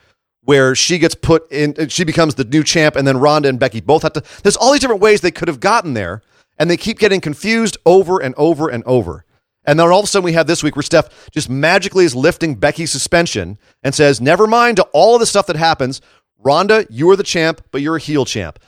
where 0.46 0.76
she 0.76 0.98
gets 0.98 1.16
put 1.16 1.52
in, 1.52 1.76
uh, 1.78 1.88
she 1.88 2.04
becomes 2.04 2.36
the 2.36 2.44
new 2.44 2.64
champ, 2.64 2.96
and 2.96 3.08
then 3.08 3.18
Ronda 3.18 3.50
and 3.50 3.60
Becky 3.60 3.82
both 3.82 4.04
have 4.04 4.14
to. 4.14 4.24
There's 4.44 4.56
all 4.56 4.72
these 4.72 4.82
different 4.82 5.02
ways 5.02 5.22
they 5.22 5.32
could 5.32 5.48
have 5.48 5.60
gotten 5.60 5.94
there, 5.94 6.22
and 6.58 6.70
they 6.70 6.78
keep 6.78 7.00
getting 7.00 7.20
confused 7.20 7.78
over 7.86 8.22
and 8.22 8.34
over 8.36 8.70
and 8.70 8.84
over. 8.86 9.25
And 9.68 9.80
then 9.80 9.88
all 9.88 10.00
of 10.00 10.06
a 10.06 10.08
sudden 10.08 10.26
we 10.26 10.34
have 10.34 10.48
this 10.48 10.64
week 10.64 10.76
where 10.76 10.84
Steph 10.84 11.30
just 11.32 11.50
magically 11.50 12.06
is 12.06 12.16
lifting 12.16 12.56
Becky's 12.56 12.92
suspension 12.92 13.58
and 13.84 13.94
says, 13.94 14.22
never 14.22 14.48
mind 14.48 14.78
to 14.78 14.84
all 14.94 15.16
of 15.16 15.20
the 15.20 15.26
stuff 15.26 15.48
that 15.48 15.56
happens. 15.56 16.02
Ronda, 16.40 16.86
you 16.90 17.10
are 17.10 17.16
the 17.16 17.24
champ, 17.24 17.62
but 17.72 17.82
you're 17.82 17.96
a 17.96 18.00
heel 18.00 18.26
champ. 18.26 18.60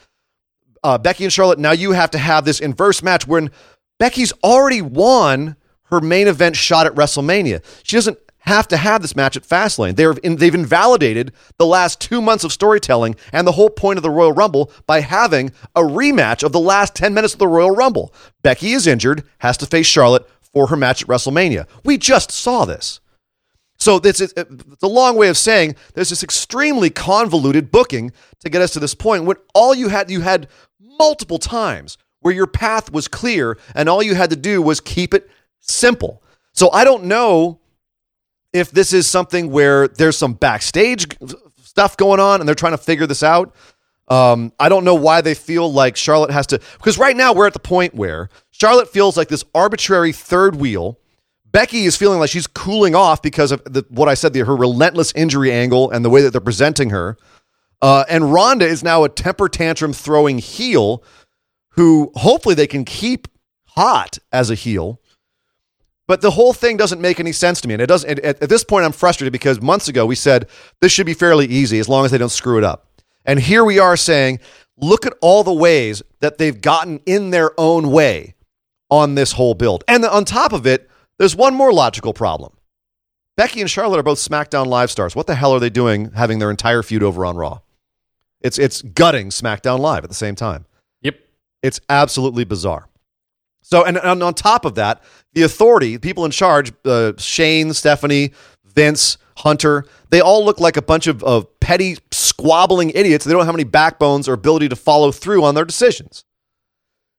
Uh, 0.83 0.97
Becky 0.97 1.23
and 1.23 1.33
Charlotte, 1.33 1.59
now 1.59 1.71
you 1.71 1.91
have 1.91 2.11
to 2.11 2.17
have 2.17 2.45
this 2.45 2.59
inverse 2.59 3.03
match 3.03 3.27
when 3.27 3.51
Becky's 3.99 4.33
already 4.43 4.81
won 4.81 5.55
her 5.85 6.01
main 6.01 6.27
event 6.27 6.55
shot 6.55 6.85
at 6.85 6.95
WrestleMania. 6.95 7.63
She 7.83 7.95
doesn't 7.95 8.17
have 8.47 8.67
to 8.69 8.77
have 8.77 9.01
this 9.01 9.15
match 9.15 9.35
at 9.35 9.43
Fastlane. 9.43 9.95
They're 9.95 10.13
in, 10.23 10.37
they've 10.37 10.55
invalidated 10.55 11.33
the 11.57 11.65
last 11.65 11.99
two 11.99 12.21
months 12.21 12.43
of 12.43 12.53
storytelling 12.53 13.15
and 13.33 13.45
the 13.45 13.51
whole 13.51 13.69
point 13.69 13.97
of 13.97 14.03
the 14.03 14.09
Royal 14.09 14.31
Rumble 14.31 14.71
by 14.85 15.01
having 15.01 15.51
a 15.75 15.81
rematch 15.81 16.43
of 16.43 16.53
the 16.53 16.59
last 16.59 16.95
10 16.95 17.13
minutes 17.13 17.33
of 17.33 17.39
the 17.39 17.47
Royal 17.47 17.71
Rumble. 17.71 18.13
Becky 18.41 18.71
is 18.71 18.87
injured, 18.87 19.23
has 19.39 19.57
to 19.57 19.65
face 19.65 19.85
Charlotte 19.85 20.27
for 20.57 20.67
her 20.67 20.75
match 20.75 21.03
at 21.03 21.07
WrestleMania. 21.07 21.67
We 21.83 21.99
just 21.99 22.31
saw 22.31 22.65
this. 22.65 22.99
So 23.77 23.97
it's, 24.03 24.21
it's 24.21 24.33
a 24.81 24.87
long 24.87 25.15
way 25.15 25.29
of 25.29 25.37
saying 25.37 25.75
there's 25.93 26.09
this 26.09 26.23
extremely 26.23 26.89
convoluted 26.89 27.71
booking 27.71 28.11
to 28.39 28.49
get 28.49 28.63
us 28.63 28.71
to 28.71 28.79
this 28.79 28.95
point 28.95 29.25
when 29.25 29.37
all 29.53 29.75
you 29.75 29.89
had, 29.89 30.09
you 30.09 30.21
had 30.21 30.47
multiple 30.81 31.37
times 31.37 31.99
where 32.21 32.33
your 32.33 32.47
path 32.47 32.91
was 32.91 33.07
clear 33.07 33.59
and 33.75 33.87
all 33.87 34.01
you 34.01 34.15
had 34.15 34.31
to 34.31 34.35
do 34.35 34.63
was 34.63 34.81
keep 34.81 35.13
it 35.13 35.29
simple. 35.59 36.23
So 36.53 36.71
I 36.71 36.83
don't 36.83 37.03
know 37.03 37.59
if 38.51 38.71
this 38.71 38.93
is 38.93 39.05
something 39.05 39.51
where 39.51 39.87
there's 39.87 40.17
some 40.17 40.33
backstage 40.33 41.05
stuff 41.61 41.97
going 41.97 42.19
on 42.19 42.39
and 42.39 42.47
they're 42.47 42.55
trying 42.55 42.73
to 42.73 42.79
figure 42.79 43.05
this 43.05 43.21
out. 43.21 43.53
Um, 44.07 44.53
I 44.59 44.69
don't 44.69 44.85
know 44.85 44.95
why 44.95 45.21
they 45.21 45.35
feel 45.35 45.71
like 45.71 45.97
Charlotte 45.97 46.31
has 46.31 46.47
to, 46.47 46.59
because 46.77 46.97
right 46.97 47.15
now 47.15 47.33
we're 47.33 47.45
at 47.45 47.53
the 47.53 47.59
point 47.59 47.93
where 47.93 48.29
Charlotte 48.59 48.89
feels 48.89 49.15
like 49.15 49.27
this 49.27 49.43
arbitrary 49.53 50.11
third 50.11 50.55
wheel. 50.55 50.99
Becky 51.45 51.85
is 51.85 51.95
feeling 51.95 52.19
like 52.19 52.31
she's 52.31 52.47
cooling 52.47 52.95
off 52.95 53.21
because 53.21 53.51
of 53.51 53.63
the, 53.65 53.85
what 53.89 54.09
I 54.09 54.15
said, 54.15 54.33
the, 54.33 54.39
her 54.45 54.55
relentless 54.55 55.13
injury 55.15 55.51
angle 55.51 55.91
and 55.91 56.03
the 56.03 56.09
way 56.09 56.23
that 56.23 56.31
they're 56.31 56.41
presenting 56.41 56.89
her. 56.89 57.17
Uh, 57.83 58.03
and 58.09 58.33
Ronda 58.33 58.65
is 58.65 58.83
now 58.83 59.03
a 59.03 59.09
temper 59.09 59.47
tantrum 59.47 59.93
throwing 59.93 60.39
heel 60.39 61.03
who 61.69 62.11
hopefully 62.15 62.55
they 62.55 62.65
can 62.65 62.83
keep 62.83 63.27
hot 63.67 64.17
as 64.31 64.49
a 64.49 64.55
heel. 64.55 64.99
But 66.07 66.21
the 66.21 66.31
whole 66.31 66.53
thing 66.53 66.77
doesn't 66.77 66.99
make 66.99 67.19
any 67.19 67.33
sense 67.33 67.61
to 67.61 67.67
me. 67.67 67.75
And 67.75 67.83
it 67.83 67.87
doesn't 67.87 68.09
at, 68.09 68.41
at 68.41 68.49
this 68.49 68.63
point 68.63 68.85
I'm 68.85 68.91
frustrated 68.91 69.33
because 69.33 69.61
months 69.61 69.87
ago 69.87 70.07
we 70.07 70.15
said 70.15 70.47
this 70.81 70.91
should 70.91 71.05
be 71.05 71.13
fairly 71.13 71.45
easy 71.45 71.77
as 71.77 71.87
long 71.87 72.05
as 72.05 72.11
they 72.11 72.17
don't 72.17 72.29
screw 72.29 72.57
it 72.57 72.63
up. 72.63 72.87
And 73.23 73.39
here 73.39 73.63
we 73.63 73.77
are 73.77 73.95
saying, 73.95 74.39
look 74.77 75.05
at 75.05 75.13
all 75.21 75.43
the 75.43 75.53
ways 75.53 76.01
that 76.21 76.39
they've 76.39 76.59
gotten 76.59 77.01
in 77.05 77.29
their 77.29 77.51
own 77.59 77.91
way 77.91 78.33
on 78.89 79.15
this 79.15 79.33
whole 79.33 79.53
build. 79.53 79.83
And 79.87 80.05
on 80.05 80.25
top 80.25 80.53
of 80.53 80.65
it, 80.65 80.89
there's 81.17 81.35
one 81.35 81.53
more 81.53 81.73
logical 81.73 82.13
problem. 82.13 82.53
Becky 83.35 83.61
and 83.61 83.69
Charlotte 83.69 83.99
are 83.99 84.03
both 84.03 84.19
SmackDown 84.19 84.65
Live 84.65 84.89
stars. 84.89 85.15
What 85.15 85.27
the 85.27 85.35
hell 85.35 85.53
are 85.53 85.59
they 85.59 85.69
doing 85.69 86.11
having 86.11 86.39
their 86.39 86.49
entire 86.49 86.81
feud 86.81 87.03
over 87.03 87.25
on 87.25 87.37
Raw? 87.37 87.59
It's 88.41 88.57
it's 88.57 88.81
gutting 88.81 89.29
SmackDown 89.29 89.79
Live 89.79 90.03
at 90.03 90.09
the 90.09 90.15
same 90.15 90.35
time. 90.35 90.65
Yep. 91.01 91.19
It's 91.61 91.79
absolutely 91.89 92.45
bizarre. 92.45 92.87
So, 93.61 93.83
and, 93.83 93.97
and 93.97 94.23
on 94.23 94.33
top 94.33 94.63
of 94.63 94.75
that, 94.75 95.03
the 95.33 95.43
authority, 95.43 95.97
people 95.97 96.23
in 96.23 96.31
charge, 96.31 96.71
uh, 96.85 97.13
Shane, 97.17 97.73
Stephanie, 97.73 98.31
Vince, 98.63 99.17
Hunter, 99.37 99.85
they 100.09 100.21
all 100.21 100.45
look 100.45 100.59
like 100.59 100.77
a 100.77 100.81
bunch 100.81 101.05
of, 101.05 101.23
of 101.23 101.59
petty, 101.59 101.97
squabbling 102.11 102.91
idiots. 102.91 103.25
They 103.25 103.33
don't 103.33 103.45
have 103.45 103.55
any 103.55 103.65
backbones 103.65 104.29
or 104.29 104.33
ability 104.33 104.69
to 104.69 104.75
follow 104.75 105.11
through 105.11 105.43
on 105.43 105.53
their 105.53 105.65
decisions. 105.65 106.23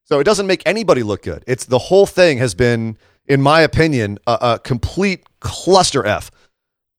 So 0.09 0.19
it 0.19 0.23
doesn't 0.23 0.47
make 0.47 0.63
anybody 0.65 1.03
look 1.03 1.21
good. 1.21 1.43
It's 1.45 1.65
the 1.65 1.77
whole 1.77 2.07
thing 2.07 2.39
has 2.39 2.55
been, 2.55 2.97
in 3.27 3.41
my 3.43 3.61
opinion, 3.61 4.17
a, 4.25 4.37
a 4.41 4.59
complete 4.59 5.23
cluster 5.39 6.03
F 6.03 6.31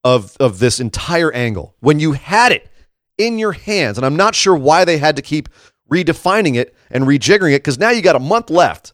of, 0.05 0.37
of 0.38 0.61
this 0.61 0.79
entire 0.79 1.33
angle. 1.33 1.75
When 1.81 1.99
you 1.99 2.12
had 2.12 2.53
it 2.53 2.70
in 3.18 3.38
your 3.40 3.51
hands, 3.53 3.99
and 3.99 4.07
I'm 4.07 4.16
not 4.16 4.37
sure 4.37 4.55
why 4.55 4.85
they 4.85 4.99
had 4.99 5.16
to 5.16 5.23
keep 5.23 5.49
redefining 5.90 6.55
it 6.55 6.73
and 6.88 7.03
rejiggering 7.05 7.53
it 7.53 7.59
because 7.59 7.79
now 7.79 7.90
you 7.90 8.01
got 8.01 8.14
a 8.14 8.20
month 8.20 8.49
left 8.49 8.92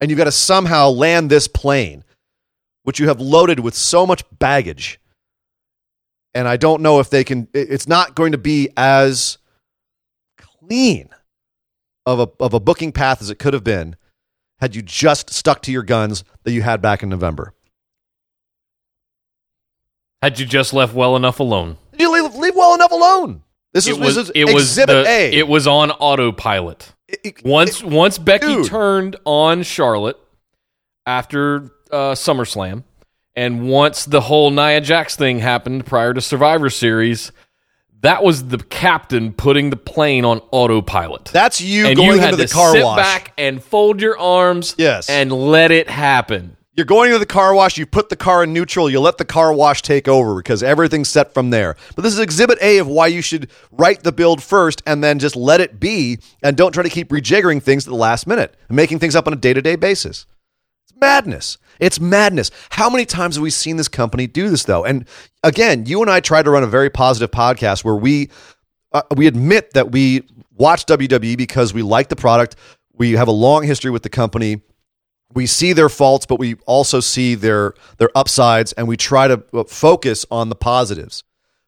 and 0.00 0.10
you've 0.10 0.16
got 0.16 0.24
to 0.24 0.32
somehow 0.32 0.88
land 0.88 1.28
this 1.28 1.46
plane, 1.46 2.04
which 2.84 2.98
you 2.98 3.08
have 3.08 3.20
loaded 3.20 3.60
with 3.60 3.74
so 3.74 4.06
much 4.06 4.24
baggage. 4.38 4.98
And 6.32 6.48
I 6.48 6.56
don't 6.56 6.80
know 6.80 7.00
if 7.00 7.10
they 7.10 7.22
can, 7.22 7.48
it's 7.52 7.86
not 7.86 8.14
going 8.14 8.32
to 8.32 8.38
be 8.38 8.70
as 8.78 9.36
clean 10.38 11.10
of 12.06 12.20
a, 12.20 12.28
of 12.40 12.54
a 12.54 12.60
booking 12.60 12.92
path 12.92 13.20
as 13.20 13.28
it 13.30 13.38
could 13.38 13.52
have 13.52 13.64
been 13.64 13.96
had 14.60 14.74
you 14.74 14.80
just 14.80 15.28
stuck 15.30 15.60
to 15.62 15.72
your 15.72 15.82
guns 15.82 16.24
that 16.44 16.52
you 16.52 16.62
had 16.62 16.80
back 16.80 17.02
in 17.02 17.08
November. 17.10 17.52
Had 20.22 20.38
you 20.38 20.46
just 20.46 20.72
left 20.72 20.94
well 20.94 21.14
enough 21.16 21.40
alone. 21.40 21.76
You 21.98 22.10
leave, 22.12 22.34
leave 22.34 22.54
well 22.54 22.74
enough 22.74 22.90
alone. 22.92 23.42
This 23.72 23.86
is, 23.86 23.96
it 23.96 24.00
was, 24.00 24.14
this 24.14 24.24
is 24.26 24.32
it 24.34 24.44
was 24.46 24.62
exhibit 24.64 25.04
the, 25.04 25.10
A. 25.10 25.32
It 25.32 25.46
was 25.48 25.66
on 25.66 25.90
autopilot. 25.90 26.94
It- 27.08 27.20
it- 27.24 27.44
Once 27.44 27.82
it- 27.82 27.86
once 27.86 28.16
Becky 28.18 28.46
dude. 28.46 28.66
turned 28.66 29.16
on 29.24 29.62
Charlotte 29.62 30.18
after 31.04 31.70
uh, 31.90 32.14
SummerSlam, 32.14 32.84
and 33.34 33.68
once 33.68 34.06
the 34.06 34.22
whole 34.22 34.50
Nia 34.50 34.80
Jax 34.80 35.14
thing 35.16 35.40
happened 35.40 35.84
prior 35.84 36.14
to 36.14 36.20
Survivor 36.22 36.70
Series, 36.70 37.30
that 38.02 38.22
was 38.22 38.48
the 38.48 38.58
captain 38.58 39.32
putting 39.32 39.70
the 39.70 39.76
plane 39.76 40.24
on 40.24 40.40
autopilot. 40.50 41.24
that's 41.26 41.60
you 41.60 41.86
and 41.86 41.96
going 41.96 42.12
you 42.12 42.18
had 42.18 42.34
into 42.34 42.44
the 42.44 42.52
car 42.52 42.72
sit 42.72 42.84
wash. 42.84 42.98
back 42.98 43.32
and 43.38 43.62
fold 43.62 44.00
your 44.00 44.18
arms 44.18 44.74
Yes. 44.78 45.08
and 45.08 45.32
let 45.32 45.70
it 45.70 45.88
happen. 45.88 46.56
You're 46.74 46.84
going 46.84 47.10
to 47.10 47.18
the 47.18 47.24
car 47.24 47.54
wash, 47.54 47.78
you 47.78 47.86
put 47.86 48.10
the 48.10 48.16
car 48.16 48.44
in 48.44 48.52
neutral, 48.52 48.90
you 48.90 49.00
let 49.00 49.16
the 49.16 49.24
car 49.24 49.50
wash 49.50 49.80
take 49.80 50.06
over 50.08 50.36
because 50.36 50.62
everything's 50.62 51.08
set 51.08 51.32
from 51.32 51.48
there. 51.48 51.74
But 51.94 52.02
this 52.02 52.12
is 52.12 52.18
exhibit 52.18 52.58
A 52.60 52.76
of 52.76 52.86
why 52.86 53.06
you 53.06 53.22
should 53.22 53.48
write 53.72 54.02
the 54.02 54.12
build 54.12 54.42
first 54.42 54.82
and 54.86 55.02
then 55.02 55.18
just 55.18 55.36
let 55.36 55.62
it 55.62 55.80
be 55.80 56.18
and 56.42 56.54
don't 56.54 56.72
try 56.72 56.82
to 56.82 56.90
keep 56.90 57.08
rejiggering 57.08 57.62
things 57.62 57.86
at 57.86 57.90
the 57.90 57.96
last 57.96 58.26
minute 58.26 58.54
and 58.68 58.76
making 58.76 58.98
things 58.98 59.16
up 59.16 59.26
on 59.26 59.32
a 59.32 59.36
day 59.36 59.54
to 59.54 59.62
day 59.62 59.74
basis. 59.76 60.26
It's 60.84 60.92
madness. 61.00 61.56
It's 61.80 62.00
madness. 62.00 62.50
How 62.70 62.90
many 62.90 63.04
times 63.04 63.36
have 63.36 63.42
we 63.42 63.50
seen 63.50 63.76
this 63.76 63.88
company 63.88 64.26
do 64.26 64.48
this 64.48 64.64
though? 64.64 64.84
And 64.84 65.06
again, 65.42 65.86
you 65.86 66.02
and 66.02 66.10
I 66.10 66.20
tried 66.20 66.44
to 66.44 66.50
run 66.50 66.62
a 66.62 66.68
very 66.68 66.90
positive 66.90 67.30
podcast 67.30 67.84
where 67.84 67.96
we 67.96 68.30
uh, 68.92 69.02
we 69.16 69.26
admit 69.26 69.72
that 69.72 69.92
we 69.92 70.22
watch 70.52 70.86
WWE 70.86 71.36
because 71.36 71.74
we 71.74 71.82
like 71.82 72.08
the 72.08 72.16
product. 72.16 72.56
We 72.92 73.12
have 73.12 73.28
a 73.28 73.32
long 73.32 73.64
history 73.64 73.90
with 73.90 74.02
the 74.02 74.08
company 74.08 74.62
we 75.34 75.46
see 75.46 75.72
their 75.72 75.88
faults, 75.88 76.26
but 76.26 76.38
we 76.38 76.54
also 76.66 77.00
see 77.00 77.34
their 77.34 77.74
their 77.98 78.10
upsides, 78.16 78.72
and 78.72 78.88
we 78.88 78.96
try 78.96 79.28
to 79.28 79.42
uh, 79.52 79.64
focus 79.64 80.24
on 80.30 80.48
the 80.48 80.54
positives. 80.54 81.24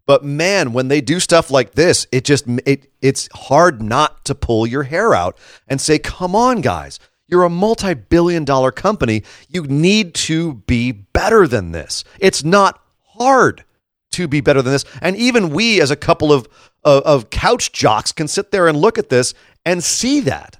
But 0.06 0.24
man, 0.24 0.72
when 0.72 0.88
they 0.88 1.02
do 1.02 1.20
stuff 1.20 1.50
like 1.50 1.72
this, 1.72 2.06
it 2.10 2.24
just 2.24 2.46
it 2.64 2.90
it's 3.02 3.28
hard 3.34 3.82
not 3.82 4.24
to 4.24 4.34
pull 4.34 4.66
your 4.66 4.84
hair 4.84 5.14
out 5.14 5.36
and 5.68 5.80
say, 5.80 5.98
"Come 5.98 6.34
on, 6.34 6.60
guys." 6.60 6.98
You're 7.28 7.44
a 7.44 7.50
multi 7.50 7.94
billion 7.94 8.44
dollar 8.44 8.72
company. 8.72 9.22
You 9.48 9.64
need 9.64 10.14
to 10.14 10.54
be 10.54 10.92
better 10.92 11.46
than 11.46 11.72
this. 11.72 12.04
It's 12.18 12.42
not 12.42 12.82
hard 13.04 13.64
to 14.12 14.26
be 14.26 14.40
better 14.40 14.62
than 14.62 14.72
this. 14.72 14.86
And 15.02 15.14
even 15.16 15.50
we, 15.50 15.80
as 15.80 15.90
a 15.90 15.96
couple 15.96 16.32
of, 16.32 16.48
of, 16.84 17.02
of 17.04 17.30
couch 17.30 17.72
jocks, 17.72 18.12
can 18.12 18.28
sit 18.28 18.50
there 18.50 18.66
and 18.66 18.78
look 18.78 18.98
at 18.98 19.10
this 19.10 19.34
and 19.66 19.84
see 19.84 20.20
that. 20.20 20.58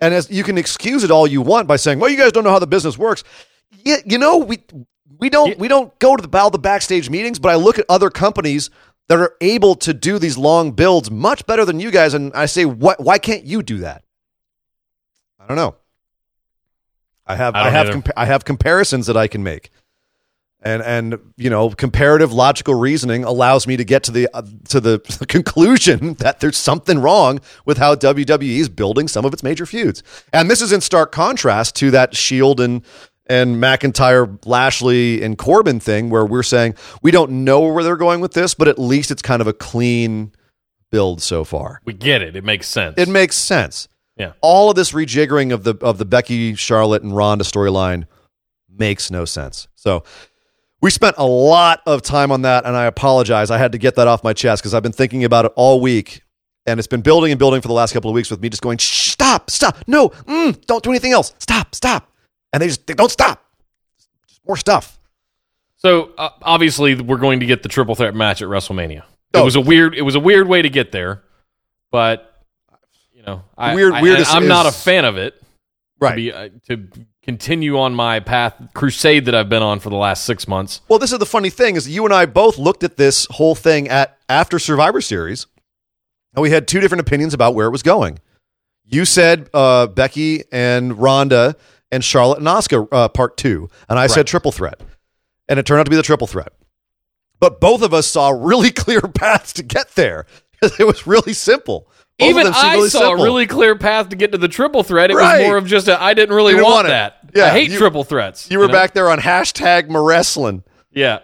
And 0.00 0.12
as 0.12 0.28
you 0.28 0.42
can 0.42 0.58
excuse 0.58 1.04
it 1.04 1.10
all 1.12 1.26
you 1.26 1.40
want 1.40 1.68
by 1.68 1.76
saying, 1.76 2.00
"Well, 2.00 2.10
you 2.10 2.18
guys 2.18 2.32
don't 2.32 2.44
know 2.44 2.50
how 2.50 2.58
the 2.58 2.66
business 2.66 2.98
works." 2.98 3.22
Yeah, 3.84 3.98
you 4.04 4.18
know, 4.18 4.38
we 4.38 4.58
we 5.18 5.30
don't 5.30 5.56
we 5.58 5.68
don't 5.68 5.96
go 6.00 6.16
to 6.16 6.26
the 6.26 6.38
all 6.38 6.50
the 6.50 6.58
backstage 6.58 7.08
meetings, 7.08 7.38
but 7.38 7.50
I 7.50 7.54
look 7.54 7.78
at 7.78 7.86
other 7.88 8.10
companies 8.10 8.70
that 9.08 9.18
are 9.18 9.34
able 9.40 9.76
to 9.76 9.94
do 9.94 10.18
these 10.18 10.36
long 10.36 10.72
builds 10.72 11.10
much 11.10 11.46
better 11.46 11.64
than 11.64 11.78
you 11.78 11.90
guys, 11.90 12.12
and 12.12 12.32
I 12.34 12.46
say, 12.46 12.64
"What? 12.64 13.00
Why 13.00 13.18
can't 13.18 13.44
you 13.44 13.62
do 13.62 13.78
that?" 13.78 14.02
I 15.44 15.48
don't 15.48 15.56
know. 15.56 15.76
I 17.26 17.36
have 17.36 17.54
I, 17.54 17.66
I 17.66 17.70
have 17.70 17.88
compa- 17.88 18.12
I 18.16 18.24
have 18.24 18.44
comparisons 18.44 19.06
that 19.06 19.16
I 19.16 19.28
can 19.28 19.42
make 19.42 19.70
and 20.64 20.82
and 20.82 21.18
you 21.36 21.50
know 21.50 21.70
comparative 21.70 22.32
logical 22.32 22.74
reasoning 22.74 23.22
allows 23.22 23.66
me 23.66 23.76
to 23.76 23.84
get 23.84 24.02
to 24.04 24.10
the 24.10 24.28
uh, 24.34 24.42
to 24.68 24.80
the 24.80 24.98
conclusion 25.28 26.14
that 26.14 26.40
there's 26.40 26.56
something 26.56 26.98
wrong 26.98 27.40
with 27.64 27.78
how 27.78 27.94
WWE 27.94 28.58
is 28.58 28.68
building 28.68 29.06
some 29.06 29.24
of 29.24 29.32
its 29.32 29.42
major 29.42 29.66
feuds. 29.66 30.02
And 30.32 30.50
this 30.50 30.62
is 30.62 30.72
in 30.72 30.80
stark 30.80 31.12
contrast 31.12 31.76
to 31.76 31.90
that 31.92 32.16
Shield 32.16 32.60
and 32.60 32.82
and 33.26 33.56
McIntyre, 33.56 34.38
Lashley, 34.44 35.22
and 35.22 35.38
Corbin 35.38 35.80
thing 35.80 36.10
where 36.10 36.26
we're 36.26 36.42
saying 36.42 36.74
we 37.02 37.10
don't 37.10 37.44
know 37.44 37.60
where 37.60 37.84
they're 37.84 37.96
going 37.96 38.20
with 38.20 38.32
this, 38.32 38.54
but 38.54 38.68
at 38.68 38.78
least 38.78 39.10
it's 39.10 39.22
kind 39.22 39.40
of 39.40 39.46
a 39.46 39.52
clean 39.52 40.32
build 40.90 41.22
so 41.22 41.44
far. 41.44 41.80
We 41.84 41.92
get 41.92 42.22
it. 42.22 42.36
It 42.36 42.44
makes 42.44 42.68
sense. 42.68 42.94
It 42.98 43.08
makes 43.08 43.36
sense. 43.36 43.88
Yeah. 44.16 44.32
All 44.40 44.70
of 44.70 44.76
this 44.76 44.92
rejiggering 44.92 45.52
of 45.52 45.64
the 45.64 45.74
of 45.80 45.98
the 45.98 46.04
Becky, 46.04 46.54
Charlotte, 46.54 47.02
and 47.02 47.14
Ronda 47.14 47.44
storyline 47.44 48.06
makes 48.68 49.10
no 49.10 49.24
sense. 49.24 49.68
So 49.74 50.04
we 50.80 50.90
spent 50.90 51.16
a 51.18 51.26
lot 51.26 51.80
of 51.86 52.02
time 52.02 52.30
on 52.30 52.42
that, 52.42 52.64
and 52.64 52.76
I 52.76 52.84
apologize. 52.84 53.50
I 53.50 53.58
had 53.58 53.72
to 53.72 53.78
get 53.78 53.96
that 53.96 54.06
off 54.06 54.22
my 54.22 54.32
chest 54.32 54.62
because 54.62 54.74
I've 54.74 54.82
been 54.82 54.92
thinking 54.92 55.24
about 55.24 55.46
it 55.46 55.52
all 55.56 55.80
week, 55.80 56.22
and 56.66 56.78
it's 56.78 56.86
been 56.86 57.00
building 57.00 57.32
and 57.32 57.38
building 57.38 57.60
for 57.60 57.68
the 57.68 57.74
last 57.74 57.92
couple 57.92 58.10
of 58.10 58.14
weeks 58.14 58.30
with 58.30 58.40
me 58.40 58.48
just 58.48 58.62
going, 58.62 58.78
stop, 58.78 59.50
stop, 59.50 59.78
no, 59.86 60.10
mm, 60.10 60.64
don't 60.66 60.84
do 60.84 60.90
anything 60.90 61.12
else, 61.12 61.34
stop, 61.38 61.74
stop, 61.74 62.12
and 62.52 62.62
they 62.62 62.68
just 62.68 62.86
they 62.86 62.94
don't 62.94 63.10
stop. 63.10 63.42
Just 64.28 64.40
more 64.46 64.56
stuff. 64.56 64.98
So 65.76 66.12
uh, 66.18 66.30
obviously, 66.42 66.94
we're 66.94 67.18
going 67.18 67.40
to 67.40 67.46
get 67.46 67.62
the 67.62 67.68
triple 67.68 67.94
threat 67.94 68.14
match 68.14 68.42
at 68.42 68.48
WrestleMania. 68.48 69.02
Oh. 69.34 69.40
It 69.40 69.44
was 69.44 69.56
a 69.56 69.60
weird, 69.60 69.94
it 69.94 70.02
was 70.02 70.14
a 70.14 70.20
weird 70.20 70.48
way 70.48 70.62
to 70.62 70.68
get 70.68 70.92
there, 70.92 71.22
but 71.90 72.33
you 73.26 73.32
know, 73.32 73.42
I, 73.56 73.74
weird, 73.74 73.94
weird. 74.02 74.20
I, 74.20 74.36
am 74.36 74.48
not 74.48 74.66
a 74.66 74.72
fan 74.72 75.04
of 75.04 75.16
it. 75.16 75.40
Right. 76.00 76.10
To, 76.10 76.16
be, 76.16 76.32
uh, 76.32 76.48
to 76.68 76.88
continue 77.22 77.78
on 77.78 77.94
my 77.94 78.20
path 78.20 78.54
crusade 78.74 79.24
that 79.26 79.34
I've 79.34 79.48
been 79.48 79.62
on 79.62 79.80
for 79.80 79.90
the 79.90 79.96
last 79.96 80.24
six 80.24 80.46
months. 80.46 80.82
Well, 80.88 80.98
this 80.98 81.12
is 81.12 81.18
the 81.18 81.26
funny 81.26 81.50
thing 81.50 81.76
is 81.76 81.88
you 81.88 82.04
and 82.04 82.12
I 82.12 82.26
both 82.26 82.58
looked 82.58 82.84
at 82.84 82.96
this 82.96 83.26
whole 83.30 83.54
thing 83.54 83.88
at 83.88 84.18
after 84.28 84.58
Survivor 84.58 85.00
Series, 85.00 85.46
and 86.34 86.42
we 86.42 86.50
had 86.50 86.68
two 86.68 86.80
different 86.80 87.00
opinions 87.00 87.32
about 87.32 87.54
where 87.54 87.66
it 87.66 87.70
was 87.70 87.82
going. 87.82 88.18
You 88.84 89.04
said 89.06 89.48
uh, 89.54 89.86
Becky 89.86 90.42
and 90.52 90.98
Ronda 90.98 91.56
and 91.90 92.04
Charlotte 92.04 92.38
and 92.38 92.46
Asuka 92.46 92.86
uh, 92.92 93.08
part 93.08 93.36
two, 93.36 93.70
and 93.88 93.98
I 93.98 94.02
right. 94.02 94.10
said 94.10 94.26
triple 94.26 94.52
threat, 94.52 94.82
and 95.48 95.58
it 95.58 95.64
turned 95.64 95.80
out 95.80 95.84
to 95.84 95.90
be 95.90 95.96
the 95.96 96.02
triple 96.02 96.26
threat. 96.26 96.52
But 97.40 97.60
both 97.60 97.82
of 97.82 97.94
us 97.94 98.06
saw 98.06 98.30
really 98.30 98.70
clear 98.72 99.00
paths 99.00 99.52
to 99.54 99.62
get 99.62 99.94
there. 99.94 100.26
Because 100.52 100.78
it 100.80 100.86
was 100.86 101.06
really 101.06 101.32
simple. 101.32 101.88
Both 102.18 102.28
Even 102.28 102.46
I 102.46 102.74
really 102.74 102.88
saw 102.90 102.98
simple. 103.00 103.22
a 103.22 103.24
really 103.24 103.46
clear 103.46 103.74
path 103.76 104.10
to 104.10 104.16
get 104.16 104.30
to 104.32 104.38
the 104.38 104.46
triple 104.46 104.84
threat. 104.84 105.10
It 105.10 105.14
right. 105.14 105.40
was 105.40 105.48
more 105.48 105.56
of 105.56 105.66
just 105.66 105.88
a 105.88 106.00
I 106.00 106.14
didn't 106.14 106.34
really 106.34 106.54
want, 106.54 106.66
want 106.66 106.86
that. 106.86 107.18
Yeah, 107.34 107.46
I 107.46 107.50
hate 107.50 107.70
you, 107.70 107.78
triple 107.78 108.04
threats. 108.04 108.48
You 108.48 108.58
were 108.58 108.66
you 108.66 108.68
know? 108.68 108.74
back 108.74 108.94
there 108.94 109.10
on 109.10 109.18
hashtag 109.18 109.86
wrestling. 109.88 110.62
Yeah, 110.92 111.18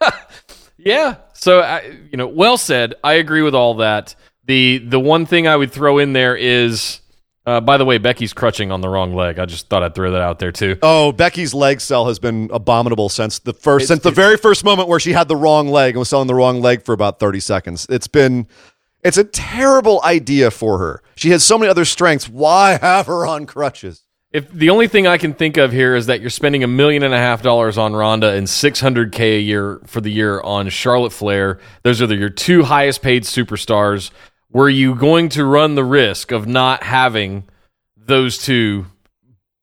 yeah. 0.78 1.16
So 1.34 1.60
I, 1.60 1.96
you 2.12 2.16
know, 2.16 2.28
well 2.28 2.56
said. 2.56 2.94
I 3.02 3.14
agree 3.14 3.42
with 3.42 3.56
all 3.56 3.74
that. 3.76 4.14
The 4.44 4.78
the 4.78 5.00
one 5.00 5.26
thing 5.26 5.48
I 5.48 5.56
would 5.56 5.72
throw 5.72 5.98
in 5.98 6.12
there 6.12 6.36
is, 6.36 7.00
uh, 7.44 7.60
by 7.60 7.76
the 7.76 7.84
way, 7.84 7.98
Becky's 7.98 8.32
crutching 8.32 8.70
on 8.70 8.80
the 8.80 8.88
wrong 8.88 9.16
leg. 9.16 9.40
I 9.40 9.46
just 9.46 9.68
thought 9.68 9.82
I'd 9.82 9.96
throw 9.96 10.12
that 10.12 10.22
out 10.22 10.38
there 10.38 10.52
too. 10.52 10.78
Oh, 10.80 11.10
Becky's 11.10 11.54
leg 11.54 11.80
sell 11.80 12.06
has 12.06 12.20
been 12.20 12.50
abominable 12.52 13.08
since 13.08 13.40
the 13.40 13.52
first 13.52 13.82
it's, 13.82 13.88
since 13.88 14.02
the 14.04 14.12
very 14.12 14.36
first 14.36 14.64
moment 14.64 14.88
where 14.88 15.00
she 15.00 15.12
had 15.12 15.26
the 15.26 15.36
wrong 15.36 15.66
leg 15.66 15.94
and 15.94 15.98
was 15.98 16.08
selling 16.08 16.28
the 16.28 16.36
wrong 16.36 16.60
leg 16.60 16.84
for 16.84 16.92
about 16.92 17.18
thirty 17.18 17.40
seconds. 17.40 17.84
It's 17.90 18.06
been 18.06 18.46
it's 19.02 19.16
a 19.16 19.24
terrible 19.24 20.00
idea 20.04 20.50
for 20.50 20.78
her. 20.78 21.02
She 21.14 21.30
has 21.30 21.44
so 21.44 21.58
many 21.58 21.70
other 21.70 21.84
strengths. 21.84 22.28
Why 22.28 22.78
have 22.78 23.06
her 23.06 23.26
on 23.26 23.46
crutches? 23.46 24.04
If 24.30 24.52
the 24.52 24.68
only 24.68 24.88
thing 24.88 25.06
I 25.06 25.16
can 25.16 25.32
think 25.32 25.56
of 25.56 25.72
here 25.72 25.96
is 25.96 26.06
that 26.06 26.20
you're 26.20 26.28
spending 26.28 26.62
a 26.62 26.68
million 26.68 27.02
and 27.02 27.14
a 27.14 27.18
half 27.18 27.40
dollars 27.40 27.78
on 27.78 27.94
Ronda 27.94 28.32
and 28.32 28.46
600k 28.46 29.20
a 29.20 29.40
year 29.40 29.80
for 29.86 30.02
the 30.02 30.10
year 30.10 30.40
on 30.42 30.68
Charlotte 30.68 31.12
Flair, 31.12 31.58
those 31.82 32.02
are 32.02 32.06
the, 32.06 32.16
your 32.16 32.28
two 32.28 32.64
highest 32.64 33.00
paid 33.00 33.22
superstars. 33.22 34.10
Were 34.50 34.68
you 34.68 34.94
going 34.94 35.30
to 35.30 35.44
run 35.44 35.76
the 35.76 35.84
risk 35.84 36.30
of 36.30 36.46
not 36.46 36.82
having 36.82 37.44
those 37.96 38.36
two 38.36 38.86